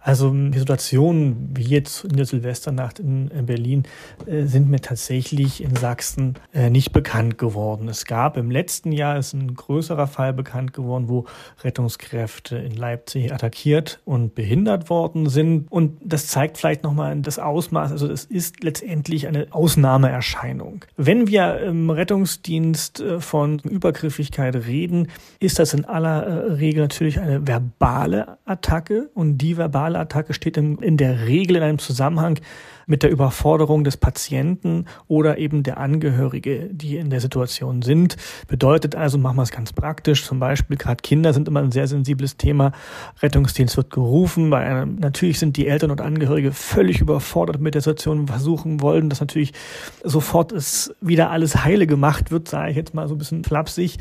Also 0.06 0.30
die 0.32 0.60
Situationen 0.60 1.50
wie 1.56 1.64
jetzt 1.64 2.06
in 2.06 2.16
der 2.16 2.28
Silvesternacht 2.28 3.00
in 3.00 3.28
Berlin 3.48 3.84
äh, 4.28 4.44
sind 4.44 4.70
mir 4.70 4.80
tatsächlich 4.80 5.64
in 5.64 5.76
Sachsen 5.76 6.36
äh, 6.54 6.70
nicht 6.70 6.94
bekannt 6.94 7.40
geworden. 7.40 7.90
Es 7.90 8.06
gab 8.06 8.38
im 8.38 8.52
letzten 8.52 8.92
Jahr 8.92 9.18
ist 9.18 9.34
ein 9.34 9.56
größerer 9.56 10.06
Fall 10.06 10.32
bekannt 10.32 10.74
geworden, 10.74 11.10
wo 11.10 11.26
Rettungskräfte 11.64 12.56
in 12.56 12.76
Leipzig 12.76 13.34
attackiert 13.34 14.00
und 14.06 14.36
behindert 14.36 14.92
worden 14.92 15.28
sind. 15.28 15.72
Und 15.72 15.98
das 16.04 16.28
zeigt 16.28 16.60
vielleicht 16.60 16.84
nochmal 16.84 17.20
das 17.22 17.40
Ausmaß. 17.40 17.92
Also 17.92 18.08
es 18.08 18.26
ist 18.26 18.64
letztendlich 18.64 19.28
eine 19.28 19.48
Ausnahmeerscheinung. 19.50 20.86
Wenn 20.98 21.28
wir 21.28 21.62
im 21.62 21.90
Rettungsdienst 21.90 23.00
äh, 23.00 23.20
von 23.20 23.58
Übergriffigkeit 23.58 24.56
reden, 24.56 25.08
ist 25.40 25.58
das 25.58 25.74
in 25.74 25.84
aller 25.86 26.60
Regel 26.60 26.84
natürlich 26.84 27.20
eine 27.20 27.48
verbale 27.48 28.38
Attacke 28.46 29.10
und 29.16 29.40
die 29.40 29.58
verbale 29.58 29.95
Attacke 30.00 30.34
steht 30.34 30.58
in, 30.58 30.78
in 30.78 30.98
der 30.98 31.28
Regel 31.28 31.56
in 31.58 31.64
einem 31.64 31.80
Zusammenhang 31.80 32.40
mit 32.88 33.04
der 33.04 33.12
Überforderung 33.12 33.84
des 33.84 33.98
Patienten 33.98 34.86
oder 35.08 35.38
eben 35.38 35.64
der 35.64 35.80
Angehörige, 35.80 36.70
die 36.72 36.98
in 36.98 37.10
der 37.10 37.22
Situation 37.22 37.82
sind. 37.82 38.18
Bedeutet 38.48 38.96
also, 38.96 39.18
machen 39.18 39.38
wir 39.38 39.44
es 39.44 39.52
ganz 39.52 39.74
praktisch, 39.74 40.26
zum 40.26 40.40
Beispiel 40.40 40.78
gerade 40.78 41.02
Kinder 41.02 41.34
sind 41.34 41.48
immer 41.48 41.62
ein 41.62 41.72
sehr 41.72 41.88
sensibles 41.88 42.38
Thema. 42.38 42.72
Rettungsdienst 43.22 43.78
wird 43.78 43.90
gerufen, 43.90 44.52
weil 44.52 44.66
einem, 44.66 44.96
natürlich 44.96 45.40
sind 45.40 45.58
die 45.58 45.68
Eltern 45.68 45.92
und 45.92 46.02
Angehörige 46.02 46.52
völlig 46.52 47.02
überfordert 47.02 47.60
mit 47.60 47.76
der 47.76 47.82
Situation, 47.82 48.28
versuchen 48.28 48.82
wollen, 48.82 49.10
dass 49.10 49.20
natürlich 49.20 49.54
sofort 50.04 50.52
es 50.52 50.94
wieder 51.02 51.32
alles 51.32 51.64
heile 51.64 51.88
gemacht 51.88 52.32
wird, 52.32 52.48
sage 52.48 52.72
ich 52.72 52.78
jetzt 52.78 52.94
mal 52.94 53.08
so 53.08 53.16
ein 53.16 53.18
bisschen 53.18 53.44
flapsig, 53.44 53.98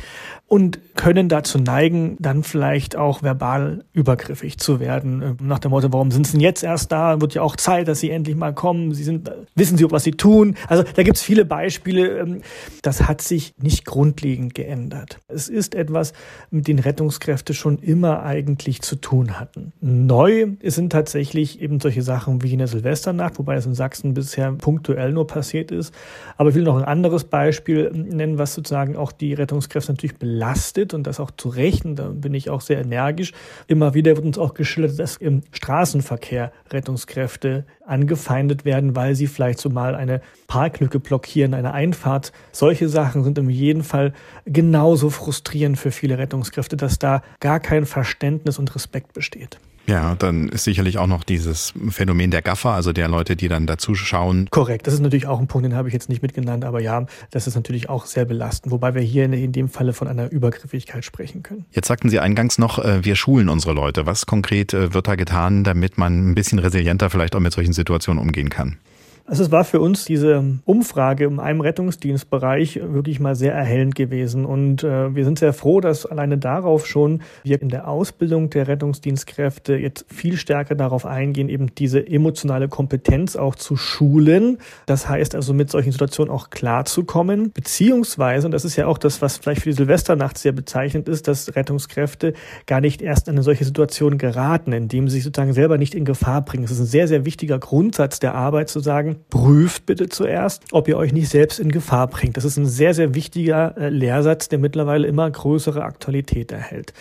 und 0.46 0.78
können 0.94 1.28
dazu 1.28 1.58
neigen, 1.58 2.16
dann 2.20 2.42
vielleicht 2.42 2.96
auch 2.96 3.22
verbal 3.22 3.84
übergriffig 3.92 4.58
zu 4.58 4.78
werden. 4.78 5.36
Nach 5.42 5.58
dem 5.58 5.70
Motto, 5.70 5.92
warum 5.92 6.10
sind 6.10 6.26
sie 6.26 6.32
denn 6.32 6.40
jetzt 6.40 6.62
erst 6.62 6.92
da? 6.92 7.20
Wird 7.20 7.34
ja 7.34 7.42
auch 7.42 7.56
Zeit, 7.56 7.88
dass 7.88 8.00
sie 8.00 8.10
endlich 8.10 8.36
mal 8.36 8.54
kommen 8.54 8.73
kommen, 8.74 8.94
sie 8.94 9.04
sind, 9.04 9.30
wissen 9.54 9.78
sie, 9.78 9.90
was 9.90 10.04
sie 10.04 10.12
tun. 10.12 10.56
Also 10.68 10.82
da 10.82 11.02
gibt 11.02 11.16
es 11.16 11.22
viele 11.22 11.44
Beispiele. 11.44 12.18
Ähm, 12.18 12.42
das 12.82 13.06
hat 13.08 13.22
sich 13.22 13.54
nicht 13.60 13.84
grundlegend 13.84 14.54
geändert. 14.54 15.20
Es 15.28 15.48
ist 15.48 15.74
etwas, 15.74 16.12
mit 16.50 16.68
dem 16.68 16.78
Rettungskräfte 16.78 17.54
schon 17.54 17.78
immer 17.78 18.22
eigentlich 18.22 18.82
zu 18.82 18.96
tun 18.96 19.38
hatten. 19.38 19.72
Neu 19.80 20.48
sind 20.62 20.90
tatsächlich 20.90 21.60
eben 21.60 21.80
solche 21.80 22.02
Sachen 22.02 22.42
wie 22.42 22.52
in 22.52 22.58
der 22.58 22.68
Silvesternacht, 22.68 23.38
wobei 23.38 23.56
es 23.56 23.66
in 23.66 23.74
Sachsen 23.74 24.14
bisher 24.14 24.52
punktuell 24.52 25.12
nur 25.12 25.26
passiert 25.26 25.70
ist. 25.70 25.94
Aber 26.36 26.50
ich 26.50 26.54
will 26.54 26.64
noch 26.64 26.76
ein 26.76 26.84
anderes 26.84 27.24
Beispiel 27.24 27.90
nennen, 27.92 28.38
was 28.38 28.54
sozusagen 28.54 28.96
auch 28.96 29.12
die 29.12 29.34
Rettungskräfte 29.34 29.92
natürlich 29.92 30.16
belastet 30.16 30.94
und 30.94 31.06
das 31.06 31.20
auch 31.20 31.30
zu 31.30 31.48
Recht. 31.48 31.84
Und 31.84 31.96
da 31.96 32.08
bin 32.08 32.34
ich 32.34 32.50
auch 32.50 32.60
sehr 32.60 32.80
energisch. 32.80 33.32
Immer 33.66 33.94
wieder 33.94 34.16
wird 34.16 34.26
uns 34.26 34.38
auch 34.38 34.54
geschildert, 34.54 34.98
dass 34.98 35.16
im 35.16 35.42
Straßenverkehr 35.52 36.52
Rettungskräfte 36.70 37.64
angefeindet 37.86 38.63
werden, 38.64 38.96
weil 38.96 39.14
sie 39.14 39.26
vielleicht 39.26 39.58
so 39.58 39.70
mal 39.70 39.94
eine 39.94 40.20
Parklücke 40.46 41.00
blockieren, 41.00 41.54
eine 41.54 41.72
Einfahrt. 41.72 42.32
Solche 42.52 42.88
Sachen 42.88 43.24
sind 43.24 43.38
in 43.38 43.50
jedem 43.50 43.84
Fall 43.84 44.12
genauso 44.46 45.10
frustrierend 45.10 45.78
für 45.78 45.90
viele 45.90 46.18
Rettungskräfte, 46.18 46.76
dass 46.76 46.98
da 46.98 47.22
gar 47.40 47.60
kein 47.60 47.86
Verständnis 47.86 48.58
und 48.58 48.74
Respekt 48.74 49.12
besteht. 49.12 49.58
Ja, 49.86 50.14
dann 50.14 50.48
ist 50.48 50.64
sicherlich 50.64 50.98
auch 50.98 51.06
noch 51.06 51.24
dieses 51.24 51.74
Phänomen 51.90 52.30
der 52.30 52.42
Gaffer, 52.42 52.70
also 52.70 52.92
der 52.92 53.08
Leute, 53.08 53.36
die 53.36 53.48
dann 53.48 53.66
dazu 53.66 53.94
schauen. 53.94 54.48
Korrekt, 54.50 54.86
das 54.86 54.94
ist 54.94 55.00
natürlich 55.00 55.26
auch 55.26 55.40
ein 55.40 55.46
Punkt, 55.46 55.66
den 55.66 55.74
habe 55.74 55.88
ich 55.88 55.94
jetzt 55.94 56.08
nicht 56.08 56.22
mitgenannt, 56.22 56.64
aber 56.64 56.80
ja, 56.80 57.06
das 57.30 57.46
ist 57.46 57.54
natürlich 57.54 57.88
auch 57.88 58.06
sehr 58.06 58.24
belastend, 58.24 58.72
wobei 58.72 58.94
wir 58.94 59.02
hier 59.02 59.24
in 59.24 59.52
dem 59.52 59.68
Falle 59.68 59.92
von 59.92 60.08
einer 60.08 60.30
Übergriffigkeit 60.30 61.04
sprechen 61.04 61.42
können. 61.42 61.66
Jetzt 61.72 61.88
sagten 61.88 62.08
Sie 62.08 62.18
eingangs 62.18 62.58
noch, 62.58 62.78
äh, 62.78 63.04
wir 63.04 63.16
schulen 63.16 63.48
unsere 63.48 63.74
Leute. 63.74 64.06
Was 64.06 64.26
konkret 64.26 64.72
äh, 64.72 64.94
wird 64.94 65.06
da 65.06 65.16
getan, 65.16 65.64
damit 65.64 65.98
man 65.98 66.30
ein 66.30 66.34
bisschen 66.34 66.58
resilienter 66.58 67.10
vielleicht 67.10 67.36
auch 67.36 67.40
mit 67.40 67.52
solchen 67.52 67.72
Situationen 67.72 68.22
umgehen 68.22 68.48
kann? 68.48 68.78
Also 69.26 69.42
es 69.42 69.50
war 69.50 69.64
für 69.64 69.80
uns 69.80 70.04
diese 70.04 70.44
Umfrage 70.66 71.24
in 71.24 71.40
einem 71.40 71.62
Rettungsdienstbereich 71.62 72.78
wirklich 72.82 73.20
mal 73.20 73.34
sehr 73.34 73.54
erhellend 73.54 73.94
gewesen. 73.94 74.44
Und 74.44 74.84
äh, 74.84 75.14
wir 75.14 75.24
sind 75.24 75.38
sehr 75.38 75.54
froh, 75.54 75.80
dass 75.80 76.04
alleine 76.04 76.36
darauf 76.36 76.86
schon 76.86 77.22
wir 77.42 77.62
in 77.62 77.70
der 77.70 77.88
Ausbildung 77.88 78.50
der 78.50 78.68
Rettungsdienstkräfte 78.68 79.76
jetzt 79.76 80.04
viel 80.12 80.36
stärker 80.36 80.74
darauf 80.74 81.06
eingehen, 81.06 81.48
eben 81.48 81.74
diese 81.74 82.06
emotionale 82.06 82.68
Kompetenz 82.68 83.34
auch 83.34 83.54
zu 83.54 83.76
schulen. 83.76 84.58
Das 84.84 85.08
heißt 85.08 85.34
also 85.34 85.54
mit 85.54 85.70
solchen 85.70 85.92
Situationen 85.92 86.30
auch 86.30 86.50
klarzukommen. 86.50 87.50
Beziehungsweise, 87.50 88.46
und 88.46 88.52
das 88.52 88.66
ist 88.66 88.76
ja 88.76 88.86
auch 88.88 88.98
das, 88.98 89.22
was 89.22 89.38
vielleicht 89.38 89.62
für 89.62 89.70
die 89.70 89.76
Silvesternacht 89.76 90.36
sehr 90.36 90.52
bezeichnend 90.52 91.08
ist, 91.08 91.28
dass 91.28 91.56
Rettungskräfte 91.56 92.34
gar 92.66 92.82
nicht 92.82 93.00
erst 93.00 93.28
in 93.28 93.36
eine 93.36 93.42
solche 93.42 93.64
Situation 93.64 94.18
geraten, 94.18 94.72
indem 94.74 95.08
sie 95.08 95.14
sich 95.14 95.24
sozusagen 95.24 95.54
selber 95.54 95.78
nicht 95.78 95.94
in 95.94 96.04
Gefahr 96.04 96.42
bringen. 96.42 96.64
Es 96.64 96.70
ist 96.70 96.80
ein 96.80 96.86
sehr, 96.86 97.08
sehr 97.08 97.24
wichtiger 97.24 97.58
Grundsatz 97.58 98.18
der 98.18 98.34
Arbeit 98.34 98.68
zu 98.68 98.80
sagen, 98.80 99.13
prüft 99.14 99.86
bitte 99.86 100.08
zuerst, 100.08 100.64
ob 100.72 100.88
ihr 100.88 100.96
euch 100.96 101.12
nicht 101.12 101.28
selbst 101.28 101.58
in 101.58 101.70
Gefahr 101.70 102.08
bringt. 102.08 102.36
Das 102.36 102.44
ist 102.44 102.56
ein 102.56 102.66
sehr, 102.66 102.94
sehr 102.94 103.14
wichtiger 103.14 103.76
äh, 103.76 103.88
Lehrsatz, 103.88 104.48
der 104.48 104.58
mittlerweile 104.58 105.06
immer 105.06 105.30
größere 105.30 105.82
Aktualität 105.82 106.52
erhält. 106.52 106.92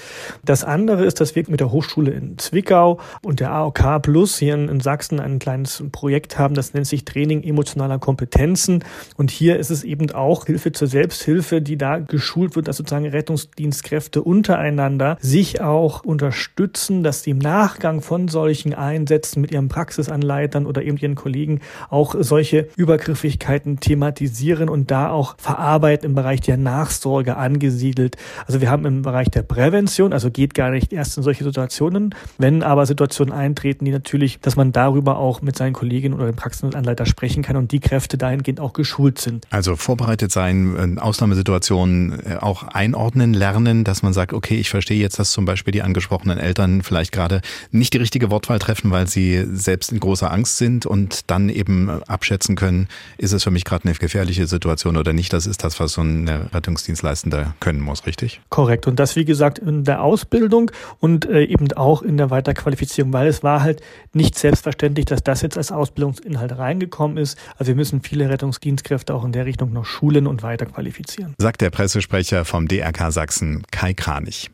Das 0.44 0.64
andere 0.64 1.06
ist, 1.06 1.22
dass 1.22 1.35
wir 1.35 1.44
mit 1.48 1.60
der 1.60 1.72
Hochschule 1.72 2.11
in 2.11 2.38
Zwickau 2.38 2.99
und 3.22 3.40
der 3.40 3.52
AOK 3.52 4.02
Plus 4.02 4.38
hier 4.38 4.56
in 4.56 4.80
Sachsen 4.80 5.19
ein 5.19 5.40
kleines 5.40 5.84
Projekt 5.91 6.38
haben, 6.40 6.56
das 6.56 6.73
nennt 6.73 6.88
sich 6.88 7.06
Training 7.06 7.44
emotionaler 7.44 7.99
Kompetenzen. 7.99 8.84
Und 9.18 9.31
hier 9.31 9.57
ist 9.57 9.69
es 9.69 9.84
eben 9.84 10.11
auch 10.11 10.45
Hilfe 10.45 10.72
zur 10.72 10.88
Selbsthilfe, 10.88 11.61
die 11.61 11.77
da 11.77 11.99
geschult 11.99 12.56
wird, 12.56 12.68
dass 12.68 12.77
sozusagen 12.77 13.07
Rettungsdienstkräfte 13.07 14.22
untereinander 14.22 15.18
sich 15.19 15.61
auch 15.61 16.03
unterstützen, 16.03 17.03
dass 17.03 17.23
sie 17.23 17.31
im 17.31 17.40
Nachgang 17.40 18.02
von 18.02 18.27
solchen 18.27 18.73
Einsätzen 18.73 19.41
mit 19.41 19.52
ihren 19.52 19.69
Praxisanleitern 19.69 20.65
oder 20.65 20.84
eben 20.84 20.98
ihren 20.98 21.15
Kollegen 21.15 21.61
auch 21.90 22.02
auch 22.03 22.15
solche 22.19 22.67
Übergriffigkeiten 22.75 23.80
thematisieren 23.80 24.67
und 24.67 24.91
da 24.91 25.09
auch 25.09 25.35
verarbeiten 25.38 26.09
im 26.09 26.15
Bereich 26.15 26.41
der 26.41 26.57
Nachsorge 26.57 27.38
angesiedelt. 27.38 28.17
Also 28.45 28.59
wir 28.59 28.69
haben 28.69 28.85
im 28.85 29.03
Bereich 29.03 29.30
der 29.30 29.43
Prävention, 29.43 30.11
also 30.11 30.30
geht 30.30 30.53
gar 30.53 30.69
nicht 30.69 30.91
erst 30.91 31.15
in 31.15 31.23
solche 31.23 31.45
Situationen, 31.45 32.13
wenn 32.38 32.61
aber 32.61 32.85
Situationen 32.85 33.34
eintreten, 33.34 33.85
die 33.85 33.91
natürlich, 33.91 34.41
dass 34.41 34.57
man 34.57 34.73
darüber 34.73 35.17
auch 35.17 35.41
mit 35.41 35.57
seinen 35.57 35.71
Kolleginnen 35.71 36.13
oder 36.13 36.25
dem 36.25 36.35
Praxisanleiter 36.35 37.05
sprechen 37.05 37.41
kann 37.41 37.55
und 37.55 37.71
die 37.71 37.80
Kräfte 37.80 38.17
dahingehend 38.17 38.59
auch 38.59 38.73
geschult 38.73 39.19
sind. 39.19 39.47
Also 39.49 39.77
vorbereitet 39.77 40.34
sein, 40.34 40.75
in 40.75 40.99
Ausnahmesituationen 40.99 42.19
äh, 42.25 42.35
auch 42.35 42.63
einordnen 42.63 43.34
lernen, 43.34 43.85
dass 43.85 44.03
man 44.03 44.11
sagt, 44.11 44.34
okay, 44.34 44.55
ich 44.55 44.69
verstehe 44.69 44.99
jetzt, 44.99 45.19
dass 45.19 45.31
zum 45.31 45.45
Beispiel 45.45 45.71
die 45.71 45.81
angesprochenen 45.81 46.38
Eltern 46.38 46.81
vielleicht 46.81 47.13
gerade 47.13 47.39
nicht 47.71 47.93
die 47.93 47.99
richtige 47.99 48.30
Wortwahl 48.30 48.59
treffen, 48.59 48.91
weil 48.91 49.07
sie 49.07 49.45
selbst 49.53 49.93
in 49.93 50.01
großer 50.01 50.30
Angst 50.30 50.57
sind 50.57 50.85
und 50.85 51.31
dann 51.31 51.47
eben 51.47 51.92
abschätzen 52.07 52.55
können, 52.55 52.87
ist 53.17 53.33
es 53.33 53.43
für 53.43 53.51
mich 53.51 53.65
gerade 53.65 53.85
eine 53.85 53.93
gefährliche 53.93 54.47
Situation 54.47 54.97
oder 54.97 55.13
nicht. 55.13 55.33
Das 55.33 55.45
ist 55.45 55.63
das, 55.63 55.79
was 55.79 55.93
so 55.93 56.01
ein 56.01 56.27
Rettungsdienstleistender 56.27 57.55
können 57.59 57.79
muss, 57.79 58.05
richtig? 58.05 58.41
Korrekt. 58.49 58.87
Und 58.87 58.99
das, 58.99 59.15
wie 59.15 59.25
gesagt, 59.25 59.59
in 59.59 59.83
der 59.83 60.01
Ausbildung 60.01 60.71
und 60.99 61.25
äh, 61.25 61.43
eben 61.43 61.71
auch 61.73 62.01
in 62.01 62.17
der 62.17 62.29
Weiterqualifizierung, 62.29 63.13
weil 63.13 63.27
es 63.27 63.43
war 63.43 63.61
halt 63.61 63.81
nicht 64.13 64.37
selbstverständlich, 64.37 65.05
dass 65.05 65.23
das 65.23 65.41
jetzt 65.41 65.57
als 65.57 65.71
Ausbildungsinhalt 65.71 66.57
reingekommen 66.57 67.17
ist. 67.17 67.37
Also 67.57 67.69
wir 67.69 67.75
müssen 67.75 68.01
viele 68.01 68.29
Rettungsdienstkräfte 68.29 69.13
auch 69.13 69.25
in 69.25 69.31
der 69.31 69.45
Richtung 69.45 69.73
noch 69.73 69.85
schulen 69.85 70.27
und 70.27 70.43
weiterqualifizieren. 70.43 71.35
Sagt 71.37 71.61
der 71.61 71.69
Pressesprecher 71.69 72.45
vom 72.45 72.67
DRK 72.67 73.11
Sachsen, 73.11 73.63
Kai 73.71 73.93
Kranich. 73.93 74.49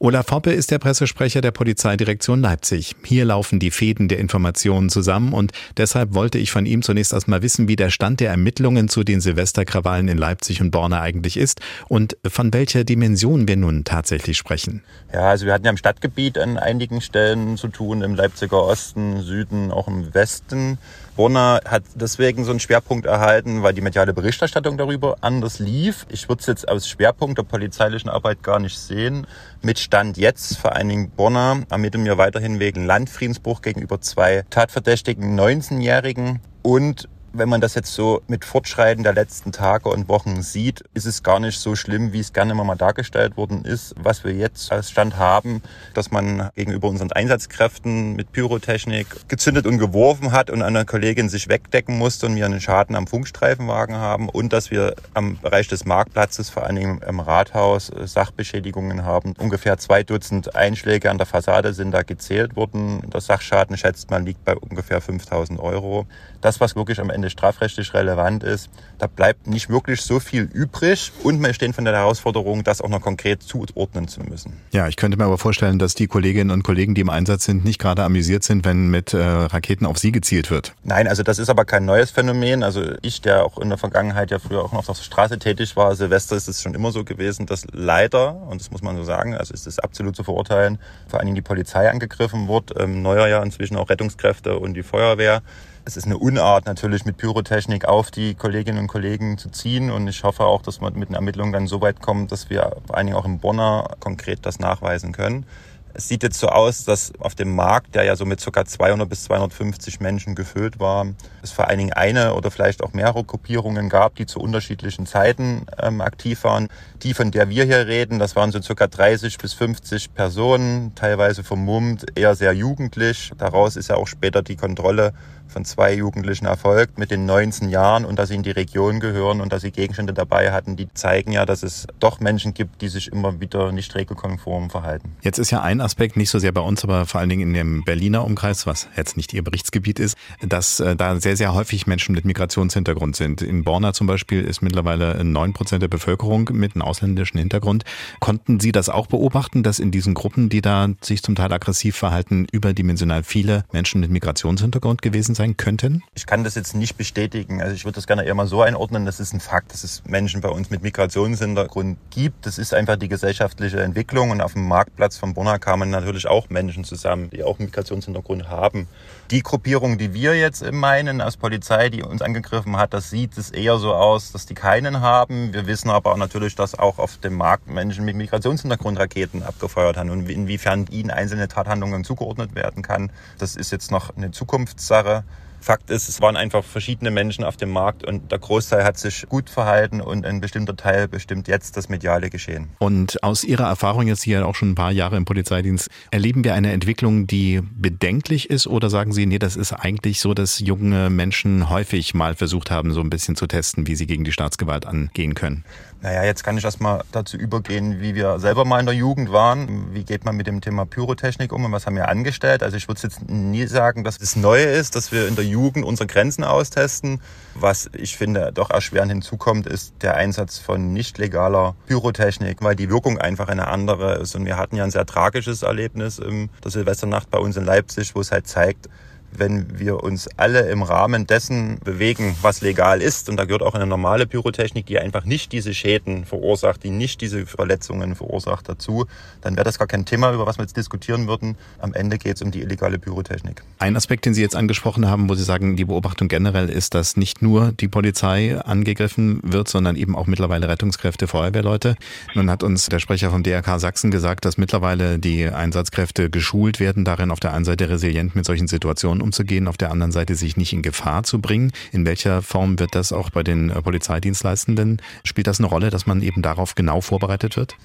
Olaf 0.00 0.30
Hoppe 0.30 0.52
ist 0.52 0.70
der 0.70 0.78
Pressesprecher 0.78 1.40
der 1.40 1.50
Polizeidirektion 1.50 2.40
Leipzig. 2.40 2.94
Hier 3.04 3.24
laufen 3.24 3.58
die 3.58 3.70
Fäden 3.70 4.08
der 4.08 4.18
Informationen 4.18 4.90
zusammen 4.90 5.32
und 5.32 5.52
deshalb 5.76 6.14
wollte 6.14 6.38
ich 6.38 6.50
von 6.50 6.66
ihm 6.66 6.82
zunächst 6.82 7.12
erstmal 7.12 7.42
wissen, 7.42 7.68
wie 7.68 7.76
der 7.76 7.90
Stand 7.90 8.20
der 8.20 8.30
Ermittlungen 8.30 8.88
zu 8.88 9.04
den 9.04 9.20
Silvesterkrawallen 9.20 10.08
in 10.08 10.18
Leipzig 10.18 10.60
und 10.60 10.70
Borna 10.70 11.00
eigentlich 11.00 11.36
ist 11.36 11.60
und 11.88 12.16
von 12.26 12.52
welcher 12.52 12.84
Dimension 12.84 13.48
wir 13.48 13.56
nun 13.56 13.84
tatsächlich 13.84 14.38
sprechen. 14.38 14.82
Ja, 15.12 15.30
also 15.30 15.46
wir 15.46 15.52
hatten 15.52 15.64
ja 15.64 15.70
im 15.70 15.76
Stadtgebiet 15.76 16.38
an 16.38 16.58
einigen 16.58 17.00
Stellen 17.00 17.56
zu 17.56 17.68
tun, 17.68 18.02
im 18.02 18.14
Leipziger 18.14 18.62
Osten, 18.62 19.20
Süden, 19.22 19.70
auch 19.70 19.88
im 19.88 20.14
Westen. 20.14 20.78
Borna 21.18 21.58
hat 21.64 21.82
deswegen 21.96 22.44
so 22.44 22.52
einen 22.52 22.60
Schwerpunkt 22.60 23.04
erhalten, 23.04 23.64
weil 23.64 23.74
die 23.74 23.80
mediale 23.80 24.14
Berichterstattung 24.14 24.78
darüber 24.78 25.16
anders 25.20 25.58
lief. 25.58 26.06
Ich 26.10 26.28
würde 26.28 26.38
es 26.42 26.46
jetzt 26.46 26.68
als 26.68 26.88
Schwerpunkt 26.88 27.38
der 27.38 27.42
polizeilichen 27.42 28.08
Arbeit 28.08 28.44
gar 28.44 28.60
nicht 28.60 28.78
sehen. 28.78 29.26
Mit 29.60 29.80
Stand 29.80 30.16
jetzt, 30.16 30.56
vor 30.58 30.76
allen 30.76 30.88
Dingen 30.88 31.10
Borna, 31.10 31.62
ermitteln 31.70 32.04
wir 32.04 32.18
weiterhin 32.18 32.60
wegen 32.60 32.86
Landfriedensbruch 32.86 33.62
gegenüber 33.62 34.00
zwei 34.00 34.44
tatverdächtigen 34.48 35.36
19-Jährigen 35.36 36.38
und 36.62 37.08
wenn 37.38 37.48
man 37.48 37.60
das 37.60 37.74
jetzt 37.74 37.94
so 37.94 38.22
mit 38.26 38.44
Fortschreiten 38.44 39.04
der 39.04 39.14
letzten 39.14 39.52
Tage 39.52 39.88
und 39.88 40.08
Wochen 40.08 40.42
sieht, 40.42 40.84
ist 40.94 41.06
es 41.06 41.22
gar 41.22 41.38
nicht 41.38 41.58
so 41.58 41.76
schlimm, 41.76 42.12
wie 42.12 42.20
es 42.20 42.32
gerne 42.32 42.52
immer 42.52 42.64
mal 42.64 42.74
dargestellt 42.74 43.36
worden 43.36 43.64
ist. 43.64 43.94
Was 43.96 44.24
wir 44.24 44.32
jetzt 44.32 44.72
als 44.72 44.90
Stand 44.90 45.16
haben, 45.16 45.62
dass 45.94 46.10
man 46.10 46.50
gegenüber 46.56 46.88
unseren 46.88 47.12
Einsatzkräften 47.12 48.16
mit 48.16 48.32
Pyrotechnik 48.32 49.28
gezündet 49.28 49.66
und 49.66 49.78
geworfen 49.78 50.32
hat 50.32 50.50
und 50.50 50.62
eine 50.62 50.84
Kollegin 50.84 51.28
sich 51.28 51.48
wegdecken 51.48 51.96
musste 51.96 52.26
und 52.26 52.36
wir 52.36 52.44
einen 52.44 52.60
Schaden 52.60 52.96
am 52.96 53.06
Funkstreifenwagen 53.06 53.96
haben 53.96 54.28
und 54.28 54.52
dass 54.52 54.70
wir 54.70 54.94
am 55.14 55.38
Bereich 55.38 55.68
des 55.68 55.84
Marktplatzes, 55.84 56.50
vor 56.50 56.68
Dingen 56.68 57.00
im 57.06 57.20
Rathaus, 57.20 57.92
Sachbeschädigungen 58.04 59.04
haben. 59.04 59.34
Ungefähr 59.38 59.78
zwei 59.78 60.02
Dutzend 60.02 60.56
Einschläge 60.56 61.10
an 61.10 61.18
der 61.18 61.26
Fassade 61.26 61.72
sind 61.72 61.92
da 61.92 62.02
gezählt 62.02 62.56
worden. 62.56 63.08
Der 63.12 63.20
Sachschaden 63.20 63.76
schätzt 63.76 64.10
man 64.10 64.26
liegt 64.26 64.44
bei 64.44 64.56
ungefähr 64.56 65.00
5000 65.00 65.60
Euro. 65.60 66.06
Das, 66.40 66.60
was 66.60 66.76
wirklich 66.76 67.00
am 67.00 67.10
Ende 67.10 67.27
Ende 67.28 67.30
strafrechtlich 67.30 67.94
relevant 67.94 68.42
ist, 68.42 68.70
da 68.98 69.06
bleibt 69.06 69.46
nicht 69.46 69.68
wirklich 69.68 70.02
so 70.02 70.18
viel 70.18 70.42
übrig 70.42 71.12
und 71.22 71.40
wir 71.40 71.54
stehen 71.54 71.72
von 71.72 71.84
der 71.84 71.94
Herausforderung, 71.94 72.64
das 72.64 72.80
auch 72.80 72.88
noch 72.88 73.00
konkret 73.00 73.42
zuordnen 73.42 74.08
zu 74.08 74.20
müssen. 74.20 74.54
Ja, 74.72 74.88
ich 74.88 74.96
könnte 74.96 75.16
mir 75.16 75.24
aber 75.24 75.38
vorstellen, 75.38 75.78
dass 75.78 75.94
die 75.94 76.06
Kolleginnen 76.06 76.50
und 76.50 76.62
Kollegen, 76.64 76.94
die 76.94 77.02
im 77.02 77.10
Einsatz 77.10 77.44
sind, 77.44 77.64
nicht 77.64 77.78
gerade 77.78 78.02
amüsiert 78.02 78.44
sind, 78.44 78.64
wenn 78.64 78.88
mit 78.88 79.14
äh, 79.14 79.18
Raketen 79.18 79.86
auf 79.86 79.98
sie 79.98 80.10
gezielt 80.10 80.50
wird. 80.50 80.74
Nein, 80.82 81.06
also 81.06 81.22
das 81.22 81.38
ist 81.38 81.50
aber 81.50 81.64
kein 81.64 81.84
neues 81.84 82.10
Phänomen. 82.10 82.62
Also 82.62 82.82
ich, 83.02 83.20
der 83.20 83.44
auch 83.44 83.58
in 83.58 83.68
der 83.68 83.78
Vergangenheit 83.78 84.30
ja 84.30 84.38
früher 84.38 84.62
auch 84.62 84.72
noch 84.72 84.88
auf 84.88 84.98
der 84.98 85.04
Straße 85.04 85.38
tätig 85.38 85.76
war, 85.76 85.94
Silvester 85.94 86.36
ist 86.36 86.48
es 86.48 86.62
schon 86.62 86.74
immer 86.74 86.90
so 86.90 87.04
gewesen, 87.04 87.46
dass 87.46 87.66
leider, 87.72 88.34
und 88.48 88.60
das 88.60 88.70
muss 88.70 88.82
man 88.82 88.96
so 88.96 89.04
sagen, 89.04 89.34
also 89.34 89.54
es 89.54 89.66
ist 89.66 89.82
absolut 89.84 90.16
zu 90.16 90.24
verurteilen, 90.24 90.78
vor 91.08 91.20
allen 91.20 91.26
Dingen 91.26 91.36
die 91.36 91.42
Polizei 91.42 91.88
angegriffen 91.90 92.48
wird, 92.48 92.72
ähm, 92.78 93.02
neuer 93.02 93.28
ja 93.28 93.42
inzwischen 93.42 93.76
auch 93.76 93.88
Rettungskräfte 93.90 94.58
und 94.58 94.74
die 94.74 94.82
Feuerwehr. 94.82 95.42
Es 95.88 95.96
ist 95.96 96.04
eine 96.04 96.18
Unart 96.18 96.66
natürlich 96.66 97.06
mit 97.06 97.16
Pyrotechnik 97.16 97.86
auf 97.86 98.10
die 98.10 98.34
Kolleginnen 98.34 98.80
und 98.80 98.88
Kollegen 98.88 99.38
zu 99.38 99.48
ziehen 99.48 99.90
und 99.90 100.06
ich 100.06 100.22
hoffe 100.22 100.44
auch, 100.44 100.60
dass 100.60 100.82
wir 100.82 100.90
mit 100.90 101.08
den 101.08 101.14
Ermittlungen 101.14 101.50
dann 101.50 101.66
so 101.66 101.80
weit 101.80 102.02
kommen, 102.02 102.26
dass 102.26 102.50
wir 102.50 102.76
vor 102.86 102.98
allen 102.98 103.06
Dingen 103.06 103.16
auch 103.16 103.24
im 103.24 103.38
Bonner 103.38 103.96
konkret 103.98 104.40
das 104.42 104.58
nachweisen 104.58 105.12
können. 105.12 105.46
Es 105.94 106.06
sieht 106.06 106.22
jetzt 106.22 106.38
so 106.38 106.48
aus, 106.48 106.84
dass 106.84 107.12
auf 107.18 107.34
dem 107.34 107.56
Markt, 107.56 107.94
der 107.94 108.04
ja 108.04 108.16
so 108.16 108.26
mit 108.26 108.44
ca. 108.44 108.64
200 108.66 109.08
bis 109.08 109.24
250 109.24 109.98
Menschen 110.00 110.34
gefüllt 110.34 110.78
war, 110.78 111.06
es 111.42 111.52
vor 111.52 111.68
allen 111.68 111.78
Dingen 111.78 111.92
eine 111.94 112.34
oder 112.34 112.50
vielleicht 112.50 112.84
auch 112.84 112.92
mehrere 112.92 113.24
Gruppierungen 113.24 113.88
gab, 113.88 114.14
die 114.14 114.26
zu 114.26 114.40
unterschiedlichen 114.40 115.06
Zeiten 115.06 115.64
ähm, 115.82 116.02
aktiv 116.02 116.44
waren. 116.44 116.68
Die, 117.02 117.14
von 117.14 117.30
der 117.30 117.48
wir 117.48 117.64
hier 117.64 117.86
reden, 117.86 118.18
das 118.18 118.36
waren 118.36 118.52
so 118.52 118.60
ca. 118.60 118.86
30 118.86 119.38
bis 119.38 119.54
50 119.54 120.12
Personen, 120.12 120.94
teilweise 120.94 121.42
vermummt, 121.42 122.06
eher 122.14 122.34
sehr 122.34 122.52
jugendlich. 122.52 123.32
Daraus 123.38 123.76
ist 123.76 123.88
ja 123.88 123.96
auch 123.96 124.06
später 124.06 124.42
die 124.42 124.56
Kontrolle 124.56 125.14
von 125.58 125.64
zwei 125.64 125.92
Jugendlichen 125.92 126.46
erfolgt 126.46 126.98
mit 126.98 127.10
den 127.10 127.26
19 127.26 127.68
Jahren 127.68 128.04
und 128.04 128.16
dass 128.16 128.28
sie 128.28 128.36
in 128.36 128.44
die 128.44 128.52
Region 128.52 129.00
gehören 129.00 129.40
und 129.40 129.52
dass 129.52 129.62
sie 129.62 129.72
Gegenstände 129.72 130.12
dabei 130.12 130.52
hatten, 130.52 130.76
die 130.76 130.86
zeigen 130.94 131.32
ja, 131.32 131.46
dass 131.46 131.64
es 131.64 131.88
doch 131.98 132.20
Menschen 132.20 132.54
gibt, 132.54 132.80
die 132.80 132.86
sich 132.86 133.10
immer 133.10 133.40
wieder 133.40 133.72
nicht 133.72 133.92
regelkonform 133.96 134.70
verhalten. 134.70 135.16
Jetzt 135.22 135.40
ist 135.40 135.50
ja 135.50 135.60
ein 135.60 135.80
Aspekt, 135.80 136.16
nicht 136.16 136.30
so 136.30 136.38
sehr 136.38 136.52
bei 136.52 136.60
uns, 136.60 136.84
aber 136.84 137.06
vor 137.06 137.18
allen 137.18 137.28
Dingen 137.28 137.48
in 137.48 137.54
dem 137.54 137.82
Berliner 137.82 138.24
Umkreis, 138.24 138.68
was 138.68 138.86
jetzt 138.96 139.16
nicht 139.16 139.34
Ihr 139.34 139.42
Berichtsgebiet 139.42 139.98
ist, 139.98 140.16
dass 140.46 140.78
äh, 140.78 140.94
da 140.94 141.18
sehr, 141.18 141.36
sehr 141.36 141.54
häufig 141.54 141.88
Menschen 141.88 142.14
mit 142.14 142.24
Migrationshintergrund 142.24 143.16
sind. 143.16 143.42
In 143.42 143.64
Borna 143.64 143.92
zum 143.92 144.06
Beispiel 144.06 144.44
ist 144.44 144.62
mittlerweile 144.62 145.24
neun 145.24 145.54
Prozent 145.54 145.82
der 145.82 145.88
Bevölkerung 145.88 146.50
mit 146.52 146.76
einem 146.76 146.82
ausländischen 146.82 147.38
Hintergrund. 147.38 147.82
Konnten 148.20 148.60
Sie 148.60 148.70
das 148.70 148.88
auch 148.90 149.08
beobachten, 149.08 149.64
dass 149.64 149.80
in 149.80 149.90
diesen 149.90 150.14
Gruppen, 150.14 150.50
die 150.50 150.60
da 150.60 150.88
sich 151.00 151.20
zum 151.20 151.34
Teil 151.34 151.52
aggressiv 151.52 151.96
verhalten, 151.96 152.46
überdimensional 152.52 153.24
viele 153.24 153.64
Menschen 153.72 154.00
mit 154.00 154.12
Migrationshintergrund 154.12 155.02
gewesen 155.02 155.34
sein 155.34 155.47
könnten? 155.56 156.02
Ich 156.14 156.26
kann 156.26 156.44
das 156.44 156.54
jetzt 156.54 156.74
nicht 156.74 156.96
bestätigen. 156.96 157.62
Also 157.62 157.74
ich 157.74 157.84
würde 157.84 157.96
das 157.96 158.06
gerne 158.06 158.24
eher 158.24 158.34
mal 158.34 158.46
so 158.46 158.62
einordnen. 158.62 159.06
Das 159.06 159.20
ist 159.20 159.32
ein 159.32 159.40
Fakt, 159.40 159.72
dass 159.72 159.84
es 159.84 160.02
Menschen 160.04 160.40
bei 160.40 160.48
uns 160.48 160.70
mit 160.70 160.82
Migrationshintergrund 160.82 161.98
gibt. 162.10 162.46
Das 162.46 162.58
ist 162.58 162.74
einfach 162.74 162.96
die 162.96 163.08
gesellschaftliche 163.08 163.80
Entwicklung. 163.80 164.30
Und 164.30 164.40
auf 164.40 164.52
dem 164.52 164.66
Marktplatz 164.68 165.16
von 165.16 165.34
Bonner 165.34 165.58
kamen 165.58 165.90
natürlich 165.90 166.26
auch 166.26 166.50
Menschen 166.50 166.84
zusammen, 166.84 167.30
die 167.30 167.42
auch 167.42 167.58
Migrationshintergrund 167.58 168.48
haben. 168.48 168.88
Die 169.30 169.42
Gruppierung, 169.42 169.98
die 169.98 170.14
wir 170.14 170.38
jetzt 170.38 170.70
meinen 170.72 171.20
als 171.20 171.36
Polizei, 171.36 171.90
die 171.90 172.02
uns 172.02 172.22
angegriffen 172.22 172.76
hat, 172.76 172.94
das 172.94 173.10
sieht 173.10 173.36
es 173.36 173.50
eher 173.50 173.78
so 173.78 173.94
aus, 173.94 174.32
dass 174.32 174.46
die 174.46 174.54
keinen 174.54 175.00
haben. 175.00 175.52
Wir 175.52 175.66
wissen 175.66 175.90
aber 175.90 176.16
natürlich, 176.16 176.54
dass 176.54 176.78
auch 176.78 176.98
auf 176.98 177.18
dem 177.18 177.34
Markt 177.34 177.68
Menschen 177.68 178.04
mit 178.04 178.16
Migrationshintergrund 178.16 178.98
Raketen 178.98 179.42
abgefeuert 179.42 179.96
haben. 179.96 180.10
Und 180.10 180.28
inwiefern 180.28 180.86
ihnen 180.90 181.10
einzelne 181.10 181.48
Tathandlungen 181.48 182.04
zugeordnet 182.04 182.54
werden 182.54 182.82
kann, 182.82 183.10
das 183.38 183.56
ist 183.56 183.70
jetzt 183.70 183.90
noch 183.90 184.16
eine 184.16 184.30
Zukunftssache. 184.30 185.24
Fakt 185.60 185.90
ist, 185.90 186.08
es 186.08 186.20
waren 186.20 186.36
einfach 186.36 186.64
verschiedene 186.64 187.10
Menschen 187.10 187.44
auf 187.44 187.56
dem 187.56 187.70
Markt 187.70 188.04
und 188.04 188.30
der 188.30 188.38
Großteil 188.38 188.84
hat 188.84 188.98
sich 188.98 189.26
gut 189.28 189.50
verhalten 189.50 190.00
und 190.00 190.24
ein 190.24 190.40
bestimmter 190.40 190.76
Teil 190.76 191.08
bestimmt 191.08 191.48
jetzt 191.48 191.76
das 191.76 191.88
mediale 191.88 192.30
Geschehen. 192.30 192.70
Und 192.78 193.22
aus 193.22 193.44
Ihrer 193.44 193.66
Erfahrung 193.66 194.06
jetzt 194.06 194.22
hier 194.22 194.46
auch 194.46 194.54
schon 194.54 194.70
ein 194.70 194.74
paar 194.74 194.92
Jahre 194.92 195.16
im 195.16 195.24
Polizeidienst, 195.24 195.88
erleben 196.10 196.44
wir 196.44 196.54
eine 196.54 196.72
Entwicklung, 196.72 197.26
die 197.26 197.60
bedenklich 197.72 198.50
ist 198.50 198.66
oder 198.66 198.90
sagen 198.90 199.12
Sie, 199.12 199.26
nee, 199.26 199.38
das 199.38 199.56
ist 199.56 199.72
eigentlich 199.72 200.20
so, 200.20 200.34
dass 200.34 200.58
junge 200.60 201.10
Menschen 201.10 201.68
häufig 201.68 202.14
mal 202.14 202.34
versucht 202.34 202.70
haben, 202.70 202.92
so 202.92 203.00
ein 203.00 203.10
bisschen 203.10 203.36
zu 203.36 203.46
testen, 203.46 203.86
wie 203.86 203.96
sie 203.96 204.06
gegen 204.06 204.24
die 204.24 204.32
Staatsgewalt 204.32 204.86
angehen 204.86 205.34
können? 205.34 205.64
Naja, 206.00 206.22
jetzt 206.22 206.44
kann 206.44 206.56
ich 206.56 206.64
erstmal 206.64 207.02
dazu 207.10 207.36
übergehen, 207.36 208.00
wie 208.00 208.14
wir 208.14 208.38
selber 208.38 208.64
mal 208.64 208.78
in 208.78 208.86
der 208.86 208.94
Jugend 208.94 209.32
waren. 209.32 209.92
Wie 209.94 210.04
geht 210.04 210.24
man 210.24 210.36
mit 210.36 210.46
dem 210.46 210.60
Thema 210.60 210.86
Pyrotechnik 210.86 211.52
um 211.52 211.64
und 211.64 211.72
was 211.72 211.86
haben 211.86 211.96
wir 211.96 212.08
angestellt? 212.08 212.62
Also 212.62 212.76
ich 212.76 212.86
würde 212.86 213.00
jetzt 213.02 213.28
nie 213.28 213.66
sagen, 213.66 214.04
dass 214.04 214.20
es 214.20 214.36
neu 214.36 214.62
ist, 214.62 214.94
dass 214.94 215.10
wir 215.10 215.26
in 215.26 215.34
der 215.34 215.44
Jugend 215.44 215.84
unsere 215.84 216.06
Grenzen 216.06 216.44
austesten. 216.44 217.20
Was 217.54 217.90
ich 217.94 218.16
finde 218.16 218.52
doch 218.54 218.70
erschwerend 218.70 219.10
hinzukommt, 219.10 219.66
ist 219.66 219.92
der 220.02 220.14
Einsatz 220.14 220.58
von 220.58 220.92
nicht 220.92 221.18
legaler 221.18 221.74
Pyrotechnik, 221.86 222.62
weil 222.62 222.76
die 222.76 222.90
Wirkung 222.90 223.18
einfach 223.18 223.48
eine 223.48 223.66
andere 223.66 224.18
ist. 224.18 224.36
Und 224.36 224.46
wir 224.46 224.56
hatten 224.56 224.76
ja 224.76 224.84
ein 224.84 224.92
sehr 224.92 225.04
tragisches 225.06 225.64
Erlebnis 225.64 226.20
in 226.20 226.48
der 226.62 226.70
Silvesternacht 226.70 227.28
bei 227.28 227.38
uns 227.38 227.56
in 227.56 227.64
Leipzig, 227.64 228.14
wo 228.14 228.20
es 228.20 228.30
halt 228.30 228.46
zeigt, 228.46 228.88
wenn 229.32 229.78
wir 229.78 230.02
uns 230.02 230.28
alle 230.36 230.68
im 230.70 230.82
Rahmen 230.82 231.26
dessen 231.26 231.78
bewegen, 231.84 232.36
was 232.42 232.60
legal 232.60 233.02
ist, 233.02 233.28
und 233.28 233.36
da 233.36 233.44
gehört 233.44 233.62
auch 233.62 233.74
eine 233.74 233.86
normale 233.86 234.26
Pyrotechnik, 234.26 234.86
die 234.86 234.98
einfach 234.98 235.24
nicht 235.24 235.52
diese 235.52 235.74
Schäden 235.74 236.24
verursacht, 236.24 236.82
die 236.84 236.90
nicht 236.90 237.20
diese 237.20 237.46
Verletzungen 237.46 238.14
verursacht 238.14 238.68
dazu, 238.68 239.06
dann 239.40 239.56
wäre 239.56 239.64
das 239.64 239.78
gar 239.78 239.86
kein 239.86 240.04
Thema, 240.04 240.32
über 240.32 240.46
was 240.46 240.58
wir 240.58 240.62
jetzt 240.62 240.76
diskutieren 240.76 241.28
würden. 241.28 241.56
Am 241.78 241.94
Ende 241.94 242.18
geht 242.18 242.36
es 242.36 242.42
um 242.42 242.50
die 242.50 242.62
illegale 242.62 242.98
Pyrotechnik. 242.98 243.62
Ein 243.78 243.96
Aspekt, 243.96 244.26
den 244.26 244.34
Sie 244.34 244.42
jetzt 244.42 244.56
angesprochen 244.56 245.08
haben, 245.08 245.28
wo 245.28 245.34
Sie 245.34 245.44
sagen, 245.44 245.76
die 245.76 245.84
Beobachtung 245.84 246.28
generell 246.28 246.68
ist, 246.68 246.94
dass 246.94 247.16
nicht 247.16 247.42
nur 247.42 247.72
die 247.72 247.88
Polizei 247.88 248.58
angegriffen 248.60 249.40
wird, 249.42 249.68
sondern 249.68 249.96
eben 249.96 250.16
auch 250.16 250.26
mittlerweile 250.26 250.68
Rettungskräfte, 250.68 251.26
Feuerwehrleute. 251.26 251.96
Nun 252.34 252.50
hat 252.50 252.62
uns 252.62 252.86
der 252.86 252.98
Sprecher 252.98 253.30
vom 253.30 253.42
DRK 253.42 253.78
Sachsen 253.78 254.10
gesagt, 254.10 254.44
dass 254.44 254.58
mittlerweile 254.58 255.18
die 255.18 255.46
Einsatzkräfte 255.46 256.30
geschult 256.30 256.80
werden, 256.80 257.04
darin 257.04 257.30
auf 257.30 257.40
der 257.40 257.52
einen 257.52 257.64
Seite 257.64 257.88
resilient 257.88 258.34
mit 258.34 258.44
solchen 258.44 258.68
Situationen 258.68 259.17
Vertrauen 259.18 259.22
umzugehen, 259.22 259.68
auf 259.68 259.76
der 259.76 259.90
anderen 259.90 260.12
Seite 260.12 260.34
sich 260.34 260.56
nicht 260.56 260.72
in 260.72 260.82
Gefahr 260.82 261.22
zu 261.22 261.40
bringen. 261.40 261.72
In 261.92 262.06
welcher 262.06 262.42
Form 262.42 262.78
wird 262.78 262.94
das 262.94 263.12
auch 263.12 263.30
bei 263.30 263.42
den 263.42 263.70
äh, 263.70 263.82
Polizeidienstleistenden? 263.82 265.00
Spielt 265.24 265.46
das 265.46 265.58
eine 265.58 265.68
Rolle, 265.68 265.90
dass 265.90 266.06
man 266.06 266.22
eben 266.22 266.42
darauf 266.42 266.74
genau 266.74 267.00
vorbereitet 267.00 267.56
wird? 267.56 267.76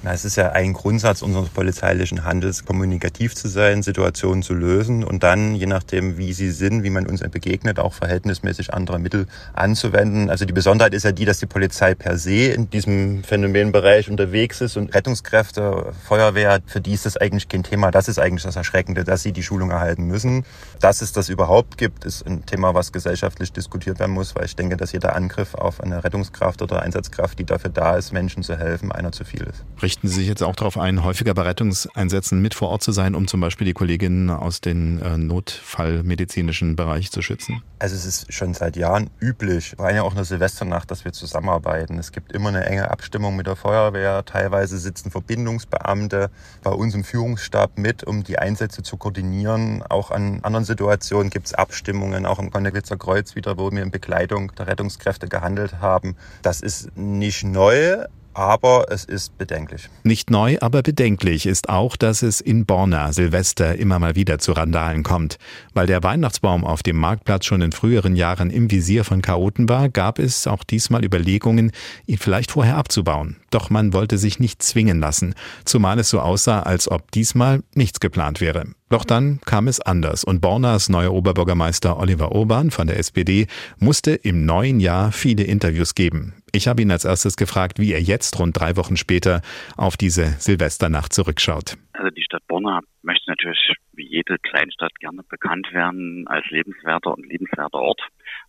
Na, 0.00 0.12
es 0.12 0.24
ist 0.24 0.36
ja 0.36 0.52
ein 0.52 0.74
Grundsatz 0.74 1.22
unseres 1.22 1.48
polizeilichen 1.48 2.24
Handels, 2.24 2.64
kommunikativ 2.64 3.34
zu 3.34 3.48
sein, 3.48 3.82
Situationen 3.82 4.44
zu 4.44 4.54
lösen 4.54 5.02
und 5.02 5.24
dann, 5.24 5.56
je 5.56 5.66
nachdem, 5.66 6.16
wie 6.18 6.32
sie 6.32 6.52
sind, 6.52 6.84
wie 6.84 6.90
man 6.90 7.04
uns 7.04 7.20
begegnet, 7.20 7.80
auch 7.80 7.94
verhältnismäßig 7.94 8.72
andere 8.72 9.00
Mittel 9.00 9.26
anzuwenden. 9.54 10.30
Also 10.30 10.44
die 10.44 10.52
Besonderheit 10.52 10.94
ist 10.94 11.04
ja 11.04 11.10
die, 11.10 11.24
dass 11.24 11.40
die 11.40 11.46
Polizei 11.46 11.96
per 11.96 12.16
se 12.16 12.52
in 12.52 12.70
diesem 12.70 13.24
Phänomenbereich 13.24 14.08
unterwegs 14.08 14.60
ist 14.60 14.76
und 14.76 14.94
Rettungskräfte, 14.94 15.92
Feuerwehr, 16.06 16.60
für 16.64 16.80
die 16.80 16.92
ist 16.92 17.04
das 17.04 17.16
eigentlich 17.16 17.48
kein 17.48 17.64
Thema. 17.64 17.90
Das 17.90 18.06
ist 18.06 18.20
eigentlich 18.20 18.44
das 18.44 18.54
Erschreckende, 18.54 19.02
dass 19.02 19.24
sie 19.24 19.32
die 19.32 19.42
Schulung 19.42 19.72
erhalten 19.72 20.06
müssen. 20.06 20.44
Dass 20.80 21.02
es 21.02 21.10
das 21.10 21.28
überhaupt 21.28 21.76
gibt, 21.76 22.04
ist 22.04 22.24
ein 22.24 22.46
Thema, 22.46 22.72
was 22.72 22.92
gesellschaftlich 22.92 23.52
diskutiert 23.52 23.98
werden 23.98 24.12
muss, 24.12 24.36
weil 24.36 24.44
ich 24.44 24.54
denke, 24.54 24.76
dass 24.76 24.92
jeder 24.92 25.16
Angriff 25.16 25.56
auf 25.56 25.80
eine 25.80 26.04
Rettungskraft 26.04 26.62
oder 26.62 26.82
Einsatzkraft, 26.82 27.36
die 27.40 27.44
dafür 27.44 27.70
da 27.70 27.96
ist, 27.96 28.12
Menschen 28.12 28.44
zu 28.44 28.56
helfen, 28.56 28.92
einer 28.92 29.10
zu 29.10 29.24
viel 29.24 29.42
ist. 29.42 29.64
Richten 29.88 30.06
Sie 30.06 30.16
sich 30.16 30.28
jetzt 30.28 30.42
auch 30.42 30.54
darauf 30.54 30.76
ein, 30.76 31.02
häufiger 31.02 31.32
bei 31.32 31.40
Rettungseinsätzen 31.40 32.42
mit 32.42 32.52
vor 32.52 32.68
Ort 32.68 32.82
zu 32.82 32.92
sein, 32.92 33.14
um 33.14 33.26
zum 33.26 33.40
Beispiel 33.40 33.64
die 33.64 33.72
Kolleginnen 33.72 34.28
aus 34.28 34.60
dem 34.60 35.02
äh, 35.02 35.16
notfallmedizinischen 35.16 36.76
Bereich 36.76 37.10
zu 37.10 37.22
schützen? 37.22 37.62
Also 37.78 37.94
es 37.94 38.04
ist 38.04 38.30
schon 38.30 38.52
seit 38.52 38.76
Jahren 38.76 39.08
üblich, 39.18 39.76
vor 39.78 39.86
allem 39.86 39.96
ja 39.96 40.02
auch 40.02 40.14
eine 40.14 40.26
Silvesternacht, 40.26 40.90
dass 40.90 41.06
wir 41.06 41.14
zusammenarbeiten. 41.14 41.98
Es 41.98 42.12
gibt 42.12 42.32
immer 42.32 42.50
eine 42.50 42.66
enge 42.66 42.90
Abstimmung 42.90 43.34
mit 43.34 43.46
der 43.46 43.56
Feuerwehr. 43.56 44.26
Teilweise 44.26 44.76
sitzen 44.76 45.10
Verbindungsbeamte 45.10 46.28
bei 46.62 46.70
uns 46.70 46.94
im 46.94 47.02
Führungsstab 47.02 47.78
mit, 47.78 48.04
um 48.04 48.24
die 48.24 48.38
Einsätze 48.38 48.82
zu 48.82 48.98
koordinieren. 48.98 49.82
Auch 49.88 50.10
an 50.10 50.40
anderen 50.42 50.66
Situationen 50.66 51.30
gibt 51.30 51.46
es 51.46 51.54
Abstimmungen, 51.54 52.26
auch 52.26 52.38
im 52.38 52.50
Konneglitzer 52.50 52.98
Kreuz 52.98 53.36
wieder, 53.36 53.56
wo 53.56 53.70
wir 53.70 53.82
in 53.82 53.90
Begleitung 53.90 54.52
der 54.54 54.66
Rettungskräfte 54.66 55.28
gehandelt 55.28 55.80
haben. 55.80 56.14
Das 56.42 56.60
ist 56.60 56.94
nicht 56.94 57.42
neu, 57.42 58.04
aber 58.38 58.86
es 58.90 59.04
ist 59.04 59.36
bedenklich. 59.36 59.88
Nicht 60.04 60.30
neu, 60.30 60.58
aber 60.60 60.82
bedenklich 60.82 61.44
ist 61.44 61.68
auch, 61.68 61.96
dass 61.96 62.22
es 62.22 62.40
in 62.40 62.66
Borna 62.66 63.12
Silvester 63.12 63.74
immer 63.74 63.98
mal 63.98 64.14
wieder 64.14 64.38
zu 64.38 64.52
Randalen 64.52 65.02
kommt. 65.02 65.38
Weil 65.74 65.88
der 65.88 66.04
Weihnachtsbaum 66.04 66.64
auf 66.64 66.84
dem 66.84 66.98
Marktplatz 66.98 67.46
schon 67.46 67.62
in 67.62 67.72
früheren 67.72 68.14
Jahren 68.14 68.50
im 68.50 68.70
Visier 68.70 69.02
von 69.02 69.22
Chaoten 69.22 69.68
war, 69.68 69.88
gab 69.88 70.20
es 70.20 70.46
auch 70.46 70.62
diesmal 70.62 71.04
Überlegungen, 71.04 71.72
ihn 72.06 72.18
vielleicht 72.18 72.52
vorher 72.52 72.76
abzubauen. 72.76 73.38
Doch 73.50 73.70
man 73.70 73.92
wollte 73.92 74.18
sich 74.18 74.38
nicht 74.38 74.62
zwingen 74.62 75.00
lassen, 75.00 75.34
zumal 75.64 75.98
es 75.98 76.08
so 76.08 76.20
aussah, 76.20 76.60
als 76.60 76.88
ob 76.88 77.10
diesmal 77.10 77.64
nichts 77.74 77.98
geplant 77.98 78.40
wäre. 78.40 78.66
Doch 78.88 79.04
dann 79.04 79.40
kam 79.46 79.66
es 79.66 79.80
anders 79.80 80.22
und 80.22 80.40
Bornas 80.40 80.88
neuer 80.88 81.12
Oberbürgermeister 81.12 81.98
Oliver 81.98 82.32
Urban 82.32 82.70
von 82.70 82.86
der 82.86 82.98
SPD 82.98 83.48
musste 83.78 84.12
im 84.12 84.46
neuen 84.46 84.78
Jahr 84.78 85.10
viele 85.10 85.42
Interviews 85.42 85.96
geben. 85.96 86.34
Ich 86.52 86.68
habe 86.68 86.82
ihn 86.82 86.90
als 86.90 87.04
erstes 87.04 87.36
gefragt, 87.36 87.78
wie 87.78 87.92
er 87.92 88.00
jetzt 88.00 88.38
rund 88.38 88.58
drei 88.58 88.76
Wochen 88.76 88.96
später 88.96 89.42
auf 89.76 89.96
diese 89.96 90.26
Silvesternacht 90.38 91.12
zurückschaut. 91.12 91.76
Also 91.92 92.10
die 92.10 92.22
Stadt 92.22 92.46
Borna 92.46 92.80
möchte 93.02 93.30
natürlich 93.30 93.72
wie 93.92 94.08
jede 94.08 94.38
Kleinstadt 94.38 94.94
gerne 95.00 95.22
bekannt 95.28 95.72
werden 95.72 96.26
als 96.28 96.46
lebenswerter 96.50 97.12
und 97.12 97.26
liebenswerter 97.26 97.78
Ort. 97.78 98.00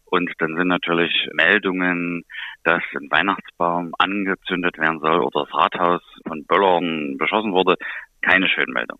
Und 0.05 0.31
dann 0.39 0.55
sind 0.55 0.67
natürlich 0.67 1.27
Meldungen, 1.33 2.23
dass 2.63 2.81
ein 2.95 3.11
Weihnachtsbaum 3.11 3.93
angezündet 3.97 4.77
werden 4.77 4.99
soll 4.99 5.19
oder 5.19 5.45
das 5.45 5.53
Rathaus 5.53 6.01
von 6.27 6.45
Böllern 6.45 7.17
beschossen 7.17 7.53
wurde, 7.53 7.75
keine 8.21 8.47
Schönmeldung. 8.47 8.99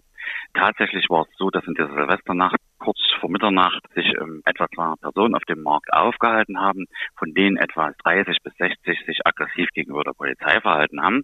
Tatsächlich 0.54 1.10
war 1.10 1.24
es 1.24 1.38
so, 1.38 1.50
dass 1.50 1.66
in 1.66 1.76
dieser 1.76 1.94
Silvesternacht 1.94 2.58
kurz 2.80 3.00
vor 3.20 3.30
Mitternacht 3.30 3.82
sich 3.94 4.08
ähm, 4.20 4.42
etwa 4.46 4.68
200 4.68 5.02
Personen 5.02 5.36
auf 5.36 5.44
dem 5.44 5.62
Markt 5.62 5.92
aufgehalten 5.94 6.60
haben, 6.60 6.86
von 7.18 7.34
denen 7.34 7.58
etwa 7.58 7.92
30 8.04 8.38
bis 8.44 8.54
60 8.58 9.06
sich 9.06 9.20
aggressiv 9.26 9.70
gegenüber 9.74 10.04
der 10.04 10.14
Polizei 10.14 10.60
verhalten 10.62 11.02
haben. 11.02 11.24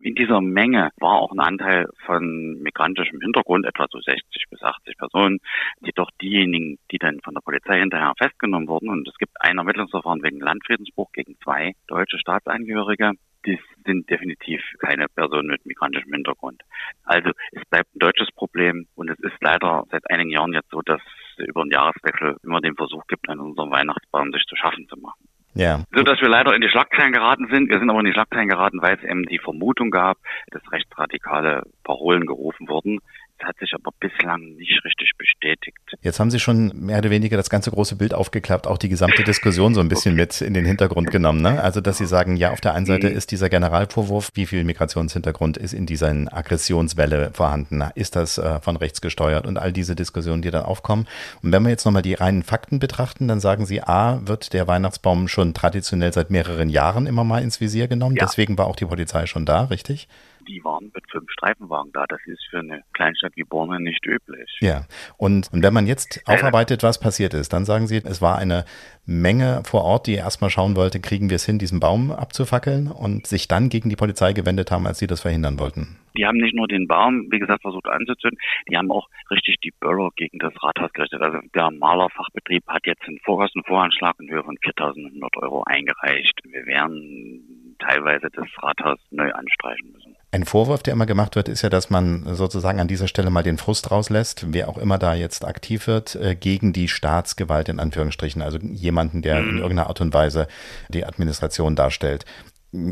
In 0.00 0.14
dieser 0.14 0.40
Menge 0.40 0.90
war 0.98 1.14
auch 1.14 1.32
ein 1.32 1.40
Anteil 1.40 1.88
von 2.06 2.60
migrantischem 2.62 3.20
Hintergrund, 3.20 3.66
etwa 3.66 3.86
so 3.90 3.98
60 4.00 4.44
bis 4.48 4.62
80 4.62 4.96
Personen, 4.96 5.38
jedoch 5.80 6.10
diejenigen, 6.22 6.78
die 6.92 6.98
dann 6.98 7.18
von 7.24 7.34
der 7.34 7.40
Polizei 7.40 7.80
hinterher 7.80 8.12
festgenommen 8.16 8.68
wurden. 8.68 8.90
Und 8.90 9.08
es 9.08 9.18
gibt 9.18 9.32
ein 9.40 9.58
Ermittlungsverfahren 9.58 10.22
wegen 10.22 10.38
Landfriedensbruch 10.38 11.10
gegen 11.12 11.36
zwei 11.42 11.72
deutsche 11.88 12.18
Staatsangehörige. 12.18 13.14
Die 13.48 13.58
sind 13.86 14.10
definitiv 14.10 14.60
keine 14.78 15.06
Personen 15.08 15.48
mit 15.48 15.64
migrantischem 15.64 16.12
Hintergrund. 16.12 16.62
Also 17.04 17.30
es 17.52 17.62
bleibt 17.70 17.94
ein 17.94 17.98
deutsches 17.98 18.28
Problem 18.32 18.86
und 18.94 19.08
es 19.08 19.18
ist 19.20 19.36
leider 19.40 19.84
seit 19.90 20.08
einigen 20.10 20.30
Jahren 20.30 20.52
jetzt 20.52 20.70
so, 20.70 20.82
dass 20.82 21.00
es 21.38 21.46
über 21.46 21.62
den 21.62 21.70
Jahreswechsel 21.70 22.36
immer 22.42 22.60
den 22.60 22.76
Versuch 22.76 23.06
gibt, 23.06 23.26
an 23.30 23.40
unserem 23.40 23.70
Weihnachtsbaum 23.70 24.32
sich 24.32 24.44
zu 24.44 24.56
schaffen 24.56 24.86
zu 24.88 24.96
machen. 24.98 25.26
Ja. 25.54 25.82
So 25.94 26.02
dass 26.02 26.20
wir 26.20 26.28
leider 26.28 26.54
in 26.54 26.60
die 26.60 26.68
Schlagzeilen 26.68 27.12
geraten 27.12 27.48
sind. 27.50 27.70
Wir 27.70 27.78
sind 27.78 27.88
aber 27.88 28.00
in 28.00 28.06
die 28.06 28.12
Schlagzeilen 28.12 28.48
geraten, 28.48 28.82
weil 28.82 28.96
es 28.96 29.02
eben 29.02 29.24
die 29.24 29.38
Vermutung 29.38 29.90
gab, 29.90 30.18
dass 30.50 30.62
rechtsradikale 30.70 31.62
Parolen 31.84 32.26
gerufen 32.26 32.68
wurden. 32.68 33.00
Das 33.38 33.48
hat 33.48 33.58
sich 33.58 33.72
aber 33.72 33.90
bislang 34.00 34.56
nicht 34.56 34.84
richtig 34.84 35.12
bestätigt. 35.16 35.78
Jetzt 36.02 36.18
haben 36.18 36.30
Sie 36.30 36.40
schon 36.40 36.72
mehr 36.74 36.98
oder 36.98 37.10
weniger 37.10 37.36
das 37.36 37.50
ganze 37.50 37.70
große 37.70 37.96
Bild 37.96 38.12
aufgeklappt, 38.12 38.66
auch 38.66 38.78
die 38.78 38.88
gesamte 38.88 39.22
Diskussion 39.24 39.74
so 39.74 39.80
ein 39.80 39.88
bisschen 39.88 40.14
okay. 40.14 40.22
mit 40.22 40.40
in 40.40 40.54
den 40.54 40.64
Hintergrund 40.64 41.10
genommen. 41.10 41.40
Ne? 41.40 41.62
Also, 41.62 41.80
dass 41.80 41.98
Sie 41.98 42.06
sagen, 42.06 42.36
ja, 42.36 42.50
auf 42.50 42.60
der 42.60 42.74
einen 42.74 42.86
Seite 42.86 43.10
mhm. 43.10 43.16
ist 43.16 43.30
dieser 43.30 43.48
Generalvorwurf, 43.48 44.30
wie 44.34 44.46
viel 44.46 44.64
Migrationshintergrund 44.64 45.56
ist 45.56 45.72
in 45.72 45.86
dieser 45.86 46.08
Aggressionswelle 46.08 47.30
vorhanden? 47.32 47.84
Ist 47.94 48.16
das 48.16 48.38
äh, 48.38 48.60
von 48.60 48.76
rechts 48.76 49.00
gesteuert 49.00 49.46
und 49.46 49.56
all 49.56 49.72
diese 49.72 49.94
Diskussionen, 49.94 50.42
die 50.42 50.50
dann 50.50 50.64
aufkommen? 50.64 51.06
Und 51.42 51.52
wenn 51.52 51.62
wir 51.62 51.70
jetzt 51.70 51.84
nochmal 51.84 52.02
die 52.02 52.14
reinen 52.14 52.42
Fakten 52.42 52.80
betrachten, 52.80 53.28
dann 53.28 53.40
sagen 53.40 53.66
Sie, 53.66 53.82
A, 53.82 54.20
wird 54.26 54.52
der 54.52 54.66
Weihnachtsbaum 54.66 55.28
schon 55.28 55.54
traditionell 55.54 56.12
seit 56.12 56.30
mehreren 56.30 56.68
Jahren 56.68 57.06
immer 57.06 57.24
mal 57.24 57.42
ins 57.42 57.60
Visier 57.60 57.86
genommen. 57.86 58.16
Ja. 58.16 58.26
Deswegen 58.26 58.58
war 58.58 58.66
auch 58.66 58.76
die 58.76 58.86
Polizei 58.86 59.26
schon 59.26 59.46
da, 59.46 59.64
richtig? 59.64 60.08
Die 60.48 60.64
waren 60.64 60.90
mit 60.94 61.04
fünf 61.10 61.30
Streifenwagen 61.30 61.92
da. 61.92 62.06
Das 62.08 62.20
ist 62.26 62.44
für 62.50 62.58
eine 62.58 62.82
Kleinstadt 62.92 63.32
wie 63.36 63.44
Borne 63.44 63.80
nicht 63.80 64.04
üblich. 64.06 64.56
Ja, 64.60 64.86
und, 65.16 65.52
und 65.52 65.62
wenn 65.62 65.74
man 65.74 65.86
jetzt 65.86 66.22
aufarbeitet, 66.26 66.82
was 66.82 66.98
passiert 66.98 67.34
ist, 67.34 67.52
dann 67.52 67.64
sagen 67.64 67.86
Sie, 67.86 67.96
es 67.96 68.22
war 68.22 68.38
eine 68.38 68.64
Menge 69.08 69.62
vor 69.64 69.84
Ort, 69.84 70.06
die 70.06 70.14
erstmal 70.14 70.50
schauen 70.50 70.76
wollte, 70.76 71.00
kriegen 71.00 71.30
wir 71.30 71.36
es 71.36 71.46
hin, 71.46 71.58
diesen 71.58 71.80
Baum 71.80 72.12
abzufackeln 72.12 72.88
und 72.88 73.26
sich 73.26 73.48
dann 73.48 73.70
gegen 73.70 73.88
die 73.88 73.96
Polizei 73.96 74.34
gewendet 74.34 74.70
haben, 74.70 74.86
als 74.86 74.98
sie 74.98 75.06
das 75.06 75.22
verhindern 75.22 75.58
wollten. 75.58 75.96
Die 76.14 76.26
haben 76.26 76.36
nicht 76.36 76.54
nur 76.54 76.68
den 76.68 76.86
Baum, 76.86 77.26
wie 77.30 77.38
gesagt, 77.38 77.62
versucht 77.62 77.86
anzuzünden, 77.86 78.38
die 78.68 78.76
haben 78.76 78.90
auch 78.90 79.08
richtig 79.30 79.56
die 79.60 79.72
Böller 79.80 80.10
gegen 80.16 80.38
das 80.38 80.52
Rathaus 80.62 80.92
gerichtet. 80.92 81.22
Also 81.22 81.38
der 81.54 81.70
Malerfachbetrieb 81.70 82.66
hat 82.66 82.86
jetzt 82.86 83.02
einen 83.06 83.18
Vorkostenvoranschlag 83.24 84.16
in 84.20 84.28
Höhe 84.28 84.44
von 84.44 84.58
4.100 84.58 85.42
Euro 85.42 85.62
eingereicht. 85.64 86.38
Wir 86.44 86.66
werden 86.66 87.76
teilweise 87.78 88.28
das 88.30 88.48
Rathaus 88.62 88.98
neu 89.10 89.32
anstreichen 89.32 89.90
müssen. 89.92 90.16
Ein 90.30 90.44
Vorwurf, 90.44 90.82
der 90.82 90.92
immer 90.92 91.06
gemacht 91.06 91.36
wird, 91.36 91.48
ist 91.48 91.62
ja, 91.62 91.70
dass 91.70 91.88
man 91.88 92.34
sozusagen 92.34 92.80
an 92.80 92.88
dieser 92.88 93.08
Stelle 93.08 93.30
mal 93.30 93.42
den 93.42 93.56
Frust 93.56 93.90
rauslässt, 93.90 94.52
wer 94.52 94.68
auch 94.68 94.76
immer 94.76 94.98
da 94.98 95.14
jetzt 95.14 95.42
aktiv 95.42 95.86
wird, 95.86 96.16
äh, 96.16 96.34
gegen 96.34 96.74
die 96.74 96.88
Staatsgewalt 96.88 97.70
in 97.70 97.80
Anführungsstrichen, 97.80 98.42
also 98.42 98.58
jemanden, 98.58 99.22
der 99.22 99.38
in 99.38 99.52
mhm. 99.52 99.58
irgendeiner 99.58 99.86
Art 99.86 100.02
und 100.02 100.12
Weise 100.12 100.46
die 100.90 101.06
Administration 101.06 101.76
darstellt. 101.76 102.26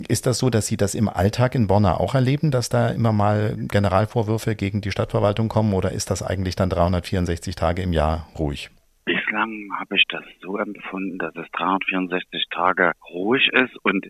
Ist 0.09 0.25
das 0.25 0.39
so, 0.39 0.49
dass 0.49 0.67
Sie 0.67 0.79
das 0.79 0.95
im 0.95 1.11
Alltag 1.11 1.55
in 1.55 1.67
Bonner 1.67 2.01
auch 2.01 2.15
erleben, 2.15 2.51
dass 2.51 2.71
da 2.71 2.89
immer 2.89 3.13
mal 3.13 3.55
Generalvorwürfe 3.59 4.57
gegen 4.57 4.81
die 4.81 4.91
Stadtverwaltung 4.91 5.49
kommen 5.51 5.75
oder 5.75 5.93
ist 5.93 6.11
das 6.11 6.23
eigentlich 6.23 6.57
dann 6.57 6.71
364 6.71 7.55
Tage 7.55 7.83
im 7.83 7.93
Jahr 7.93 8.27
ruhig? 8.39 8.71
Bislang 9.05 9.69
habe 9.79 9.97
ich 9.97 10.05
das 10.09 10.25
so 10.41 10.57
empfunden, 10.57 11.19
dass 11.19 11.37
es 11.37 11.47
364 11.53 12.45
Tage 12.51 12.93
ruhig 13.13 13.51
ist 13.53 13.77
und 13.83 14.07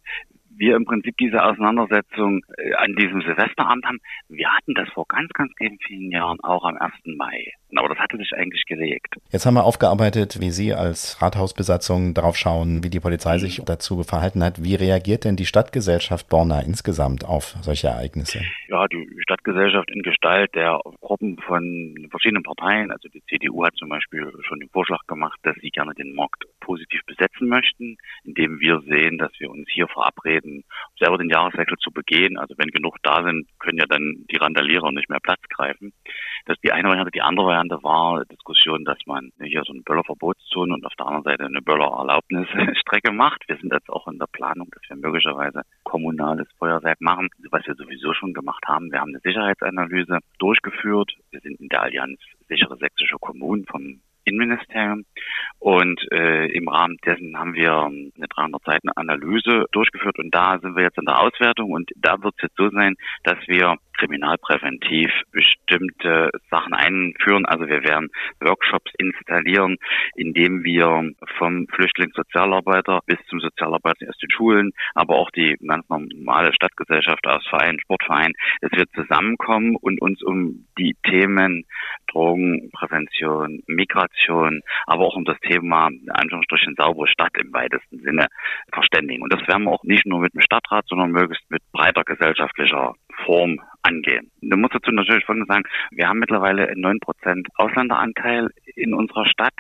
wir 0.56 0.76
im 0.76 0.84
Prinzip 0.84 1.16
diese 1.18 1.42
Auseinandersetzung 1.42 2.42
äh, 2.56 2.74
an 2.74 2.94
diesem 2.96 3.20
Silvesterabend 3.22 3.84
haben, 3.84 4.00
wir 4.28 4.48
hatten 4.52 4.74
das 4.74 4.88
vor 4.90 5.06
ganz, 5.08 5.30
ganz 5.32 5.52
vielen 5.86 6.10
Jahren 6.10 6.40
auch 6.40 6.64
am 6.64 6.76
1. 6.76 6.92
Mai. 7.16 7.52
Aber 7.74 7.88
das 7.88 7.98
hatte 7.98 8.16
sich 8.16 8.32
eigentlich 8.34 8.64
gelegt. 8.64 9.16
Jetzt 9.30 9.44
haben 9.44 9.54
wir 9.54 9.64
aufgearbeitet, 9.64 10.40
wie 10.40 10.50
Sie 10.50 10.72
als 10.72 11.20
Rathausbesatzung 11.20 12.14
darauf 12.14 12.36
schauen, 12.36 12.82
wie 12.82 12.90
die 12.90 13.00
Polizei 13.00 13.38
sich 13.38 13.60
dazu 13.64 14.02
verhalten 14.02 14.42
hat. 14.42 14.62
Wie 14.62 14.76
reagiert 14.76 15.24
denn 15.24 15.36
die 15.36 15.46
Stadtgesellschaft 15.46 16.28
Borna 16.28 16.60
insgesamt 16.60 17.24
auf 17.24 17.54
solche 17.60 17.88
Ereignisse? 17.88 18.40
Ja, 18.68 18.86
die 18.88 19.06
Stadtgesellschaft 19.20 19.90
in 19.90 20.02
Gestalt 20.02 20.54
der 20.54 20.80
Gruppen 21.00 21.38
von 21.38 22.08
verschiedenen 22.10 22.44
Parteien, 22.44 22.90
also 22.90 23.08
die 23.08 23.22
CDU 23.28 23.64
hat 23.64 23.74
zum 23.76 23.88
Beispiel 23.88 24.32
schon 24.42 24.60
den 24.60 24.68
Vorschlag 24.70 25.00
gemacht, 25.06 25.38
dass 25.42 25.56
sie 25.60 25.70
gerne 25.70 25.94
den 25.94 26.14
Markt 26.14 26.44
positiv 26.66 27.00
besetzen 27.06 27.48
möchten, 27.48 27.96
indem 28.24 28.58
wir 28.58 28.80
sehen, 28.80 29.18
dass 29.18 29.30
wir 29.38 29.50
uns 29.50 29.68
hier 29.70 29.86
verabreden, 29.86 30.64
selber 30.98 31.16
den 31.16 31.30
Jahreswechsel 31.30 31.78
zu 31.78 31.92
begehen. 31.92 32.36
Also 32.36 32.54
wenn 32.58 32.70
genug 32.70 32.96
da 33.04 33.22
sind, 33.22 33.46
können 33.60 33.78
ja 33.78 33.86
dann 33.86 34.26
die 34.28 34.36
Randalierer 34.36 34.90
nicht 34.90 35.08
mehr 35.08 35.20
Platz 35.22 35.40
greifen. 35.48 35.92
Das 36.44 36.56
ist 36.56 36.64
die 36.64 36.72
eine 36.72 36.88
Variante. 36.88 37.12
Die 37.12 37.22
andere 37.22 37.46
Variante 37.46 37.82
war 37.82 38.24
Diskussion, 38.24 38.84
dass 38.84 38.98
man 39.06 39.30
hier 39.40 39.62
so 39.64 39.72
eine 39.72 39.82
Böllerverbotszone 39.82 40.74
und 40.74 40.84
auf 40.84 40.94
der 40.98 41.06
anderen 41.06 41.24
Seite 41.24 41.44
eine 41.44 41.62
Böllererlaubnisstrecke 41.62 43.12
macht. 43.12 43.48
Wir 43.48 43.56
sind 43.58 43.72
jetzt 43.72 43.88
auch 43.88 44.08
in 44.08 44.18
der 44.18 44.26
Planung, 44.26 44.68
dass 44.72 44.82
wir 44.88 44.96
möglicherweise 44.96 45.62
kommunales 45.84 46.48
Feuerwerk 46.58 47.00
machen, 47.00 47.28
was 47.50 47.64
wir 47.66 47.76
sowieso 47.76 48.12
schon 48.12 48.34
gemacht 48.34 48.64
haben. 48.66 48.90
Wir 48.90 49.00
haben 49.00 49.10
eine 49.10 49.20
Sicherheitsanalyse 49.20 50.18
durchgeführt. 50.38 51.12
Wir 51.30 51.40
sind 51.40 51.60
in 51.60 51.68
der 51.68 51.82
Allianz 51.82 52.18
sichere 52.48 52.76
sächsische 52.76 53.16
Kommunen 53.20 53.66
vom 53.66 54.00
Innenministerium. 54.26 55.04
Und 55.58 56.00
äh, 56.12 56.46
im 56.52 56.68
Rahmen 56.68 56.98
dessen 57.04 57.38
haben 57.38 57.54
wir 57.54 57.72
eine 57.72 58.28
300 58.28 58.62
Seiten 58.64 58.90
Analyse 58.90 59.64
durchgeführt 59.72 60.18
und 60.18 60.34
da 60.34 60.58
sind 60.60 60.76
wir 60.76 60.84
jetzt 60.84 60.98
in 60.98 61.06
der 61.06 61.18
Auswertung 61.18 61.70
und 61.70 61.90
da 61.96 62.22
wird 62.22 62.34
es 62.36 62.42
jetzt 62.42 62.56
so 62.56 62.68
sein, 62.70 62.96
dass 63.24 63.38
wir 63.46 63.76
kriminalpräventiv 63.96 65.10
bestimmte 65.32 66.30
Sachen 66.50 66.74
einführen. 66.74 67.46
Also 67.46 67.66
wir 67.66 67.82
werden 67.82 68.10
Workshops 68.40 68.92
installieren, 68.98 69.78
indem 70.14 70.64
wir 70.64 71.12
vom 71.38 71.66
Flüchtlingssozialarbeiter 71.68 73.00
bis 73.06 73.18
zum 73.28 73.40
Sozialarbeiter 73.40 74.08
aus 74.08 74.18
den 74.18 74.30
Schulen, 74.30 74.72
aber 74.94 75.16
auch 75.16 75.30
die 75.30 75.56
ganz 75.66 75.88
normale 75.88 76.52
Stadtgesellschaft 76.52 77.26
aus 77.26 77.46
Vereinen, 77.48 77.80
Sportvereinen, 77.80 78.34
dass 78.60 78.72
wir 78.72 78.84
zusammenkommen 78.94 79.76
und 79.76 80.00
uns 80.02 80.22
um 80.22 80.66
die 80.78 80.94
Themen 81.04 81.64
Drogenprävention, 82.08 83.62
Migration, 83.66 84.15
aber 84.86 85.04
auch 85.04 85.16
um 85.16 85.24
das 85.24 85.38
Thema, 85.40 85.90
Anführungsstrichen, 86.08 86.74
saubere 86.76 87.08
Stadt 87.08 87.36
im 87.38 87.52
weitesten 87.52 87.98
Sinne 88.00 88.26
verständigen. 88.72 89.22
Und 89.22 89.32
das 89.32 89.46
werden 89.46 89.64
wir 89.64 89.72
auch 89.72 89.84
nicht 89.84 90.06
nur 90.06 90.20
mit 90.20 90.34
dem 90.34 90.40
Stadtrat, 90.40 90.86
sondern 90.88 91.10
möglichst 91.10 91.50
mit 91.50 91.62
breiter 91.72 92.04
gesellschaftlicher 92.04 92.94
Form 93.24 93.60
angehen. 93.82 94.30
Da 94.40 94.56
muss 94.56 94.70
dazu 94.72 94.90
natürlich 94.90 95.24
folgendes 95.24 95.48
sagen, 95.48 95.64
wir 95.90 96.08
haben 96.08 96.18
mittlerweile 96.18 96.68
einen 96.68 96.84
9% 96.84 97.46
Ausländeranteil 97.56 98.50
in 98.74 98.94
unserer 98.94 99.26
Stadt 99.26 99.54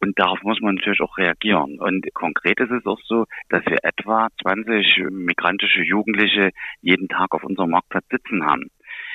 und 0.00 0.18
darauf 0.18 0.42
muss 0.42 0.60
man 0.60 0.74
natürlich 0.74 1.00
auch 1.00 1.16
reagieren. 1.16 1.78
Und 1.78 2.06
konkret 2.14 2.58
ist 2.60 2.70
es 2.70 2.84
auch 2.86 3.00
so, 3.04 3.26
dass 3.48 3.64
wir 3.66 3.78
etwa 3.82 4.28
20 4.42 5.10
migrantische 5.10 5.82
Jugendliche 5.82 6.50
jeden 6.80 7.08
Tag 7.08 7.34
auf 7.34 7.44
unserem 7.44 7.70
Marktplatz 7.70 8.04
sitzen 8.10 8.44
haben 8.44 8.70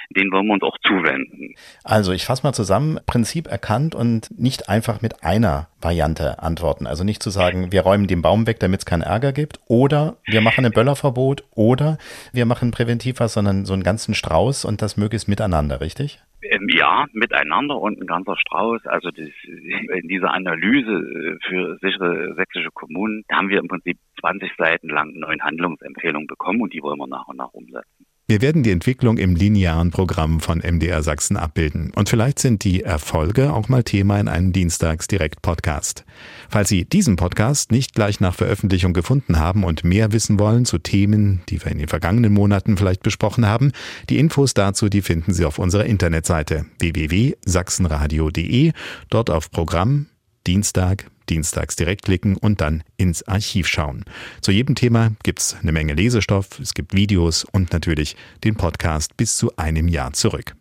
den 0.09 0.31
wollen 0.31 0.47
wir 0.47 0.53
uns 0.53 0.63
auch 0.63 0.77
zuwenden. 0.85 1.55
Also 1.83 2.11
ich 2.11 2.25
fasse 2.25 2.43
mal 2.43 2.53
zusammen, 2.53 2.99
Prinzip 3.05 3.47
erkannt 3.47 3.95
und 3.95 4.29
nicht 4.39 4.69
einfach 4.69 5.01
mit 5.01 5.23
einer 5.23 5.67
Variante 5.81 6.39
antworten. 6.39 6.87
Also 6.87 7.03
nicht 7.03 7.21
zu 7.21 7.29
sagen, 7.29 7.71
wir 7.71 7.81
räumen 7.81 8.07
den 8.07 8.21
Baum 8.21 8.47
weg, 8.47 8.59
damit 8.59 8.81
es 8.81 8.85
keinen 8.85 9.01
Ärger 9.01 9.33
gibt, 9.33 9.59
oder 9.67 10.17
wir 10.25 10.41
machen 10.41 10.65
ein 10.65 10.71
Böllerverbot, 10.71 11.43
oder 11.51 11.97
wir 12.33 12.45
machen 12.45 12.71
präventiv 12.71 13.19
was, 13.19 13.33
sondern 13.33 13.65
so 13.65 13.73
einen 13.73 13.83
ganzen 13.83 14.13
Strauß 14.13 14.65
und 14.65 14.81
das 14.81 14.97
möglichst 14.97 15.27
miteinander, 15.27 15.81
richtig? 15.81 16.19
Ähm, 16.41 16.67
ja, 16.69 17.05
miteinander 17.13 17.79
und 17.79 17.99
ein 17.99 18.07
ganzer 18.07 18.37
Strauß. 18.37 18.85
Also 18.85 19.09
das, 19.11 19.29
in 19.45 20.07
dieser 20.07 20.31
Analyse 20.31 20.91
äh, 20.91 21.37
für 21.47 21.77
sichere 21.81 22.35
sächsische 22.35 22.71
Kommunen 22.71 23.23
haben 23.31 23.49
wir 23.49 23.59
im 23.59 23.67
Prinzip 23.67 23.97
20 24.19 24.51
Seiten 24.57 24.89
lang 24.89 25.13
neun 25.13 25.41
Handlungsempfehlungen 25.41 26.27
bekommen 26.27 26.61
und 26.61 26.73
die 26.73 26.81
wollen 26.81 26.99
wir 26.99 27.07
nach 27.07 27.27
und 27.27 27.37
nach 27.37 27.53
umsetzen. 27.53 28.05
Wir 28.27 28.41
werden 28.41 28.63
die 28.63 28.71
Entwicklung 28.71 29.19
im 29.19 29.35
linearen 29.35 29.91
Programm 29.91 30.39
von 30.39 30.57
MDR 30.57 31.03
Sachsen 31.03 31.37
abbilden 31.37 31.91
und 31.95 32.09
vielleicht 32.09 32.39
sind 32.39 32.63
die 32.63 32.81
Erfolge 32.81 33.53
auch 33.53 33.69
mal 33.69 33.83
Thema 33.83 34.19
in 34.19 34.27
einem 34.27 34.51
Dienstags-Direkt-Podcast. 34.51 36.05
Falls 36.49 36.69
Sie 36.69 36.85
diesen 36.85 37.17
Podcast 37.17 37.71
nicht 37.71 37.93
gleich 37.93 38.19
nach 38.21 38.33
Veröffentlichung 38.33 38.93
gefunden 38.93 39.37
haben 39.37 39.63
und 39.63 39.83
mehr 39.83 40.11
wissen 40.11 40.39
wollen 40.39 40.65
zu 40.65 40.79
Themen, 40.79 41.43
die 41.49 41.63
wir 41.63 41.71
in 41.71 41.77
den 41.77 41.87
vergangenen 41.87 42.33
Monaten 42.33 42.77
vielleicht 42.77 43.03
besprochen 43.03 43.45
haben, 43.45 43.71
die 44.09 44.17
Infos 44.17 44.55
dazu, 44.55 44.89
die 44.89 45.03
finden 45.03 45.31
Sie 45.31 45.45
auf 45.45 45.59
unserer 45.59 45.85
Internetseite 45.85 46.65
www.sachsenradio.de, 46.79 48.71
dort 49.11 49.29
auf 49.29 49.51
Programm 49.51 50.07
Dienstag 50.47 51.05
dienstags 51.29 51.75
direkt 51.75 52.05
klicken 52.05 52.37
und 52.37 52.61
dann 52.61 52.83
ins 52.97 53.27
Archiv 53.27 53.67
schauen. 53.67 54.05
Zu 54.41 54.51
jedem 54.51 54.75
Thema 54.75 55.11
gibt's 55.23 55.55
eine 55.61 55.71
Menge 55.71 55.93
Lesestoff, 55.93 56.59
es 56.59 56.73
gibt 56.73 56.93
Videos 56.93 57.45
und 57.51 57.71
natürlich 57.73 58.15
den 58.43 58.55
Podcast 58.55 59.17
bis 59.17 59.37
zu 59.37 59.55
einem 59.57 59.87
Jahr 59.87 60.13
zurück. 60.13 60.55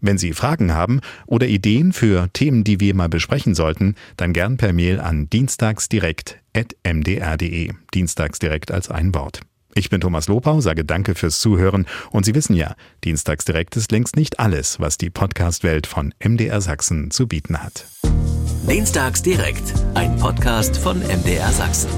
Wenn 0.00 0.18
Sie 0.18 0.34
Fragen 0.34 0.72
haben 0.72 1.00
oder 1.26 1.46
Ideen 1.46 1.92
für 1.92 2.28
Themen, 2.32 2.64
die 2.64 2.80
wir 2.80 2.94
mal 2.94 3.08
besprechen 3.08 3.54
sollten, 3.54 3.94
dann 4.16 4.32
gern 4.32 4.56
per 4.56 4.72
Mail 4.72 5.00
an 5.00 5.28
dienstagsdirekt.mdr.de. 5.30 7.72
Dienstagsdirekt 7.94 8.70
als 8.70 8.90
ein 8.90 9.14
Wort. 9.14 9.40
Ich 9.76 9.90
bin 9.90 10.00
Thomas 10.00 10.26
Lopau, 10.26 10.62
sage 10.62 10.86
Danke 10.86 11.14
fürs 11.14 11.38
Zuhören 11.38 11.84
und 12.10 12.24
Sie 12.24 12.34
wissen 12.34 12.56
ja, 12.56 12.76
Dienstagsdirekt 13.04 13.76
ist 13.76 13.92
längst 13.92 14.16
nicht 14.16 14.40
alles, 14.40 14.80
was 14.80 14.96
die 14.96 15.10
Podcast-Welt 15.10 15.86
von 15.86 16.14
MDR 16.18 16.62
Sachsen 16.62 17.10
zu 17.10 17.28
bieten 17.28 17.62
hat. 17.62 17.84
Dienstags 18.66 19.22
direkt, 19.22 19.74
ein 19.92 20.16
Podcast 20.16 20.78
von 20.78 21.00
MDR 21.00 21.52
Sachsen. 21.52 21.90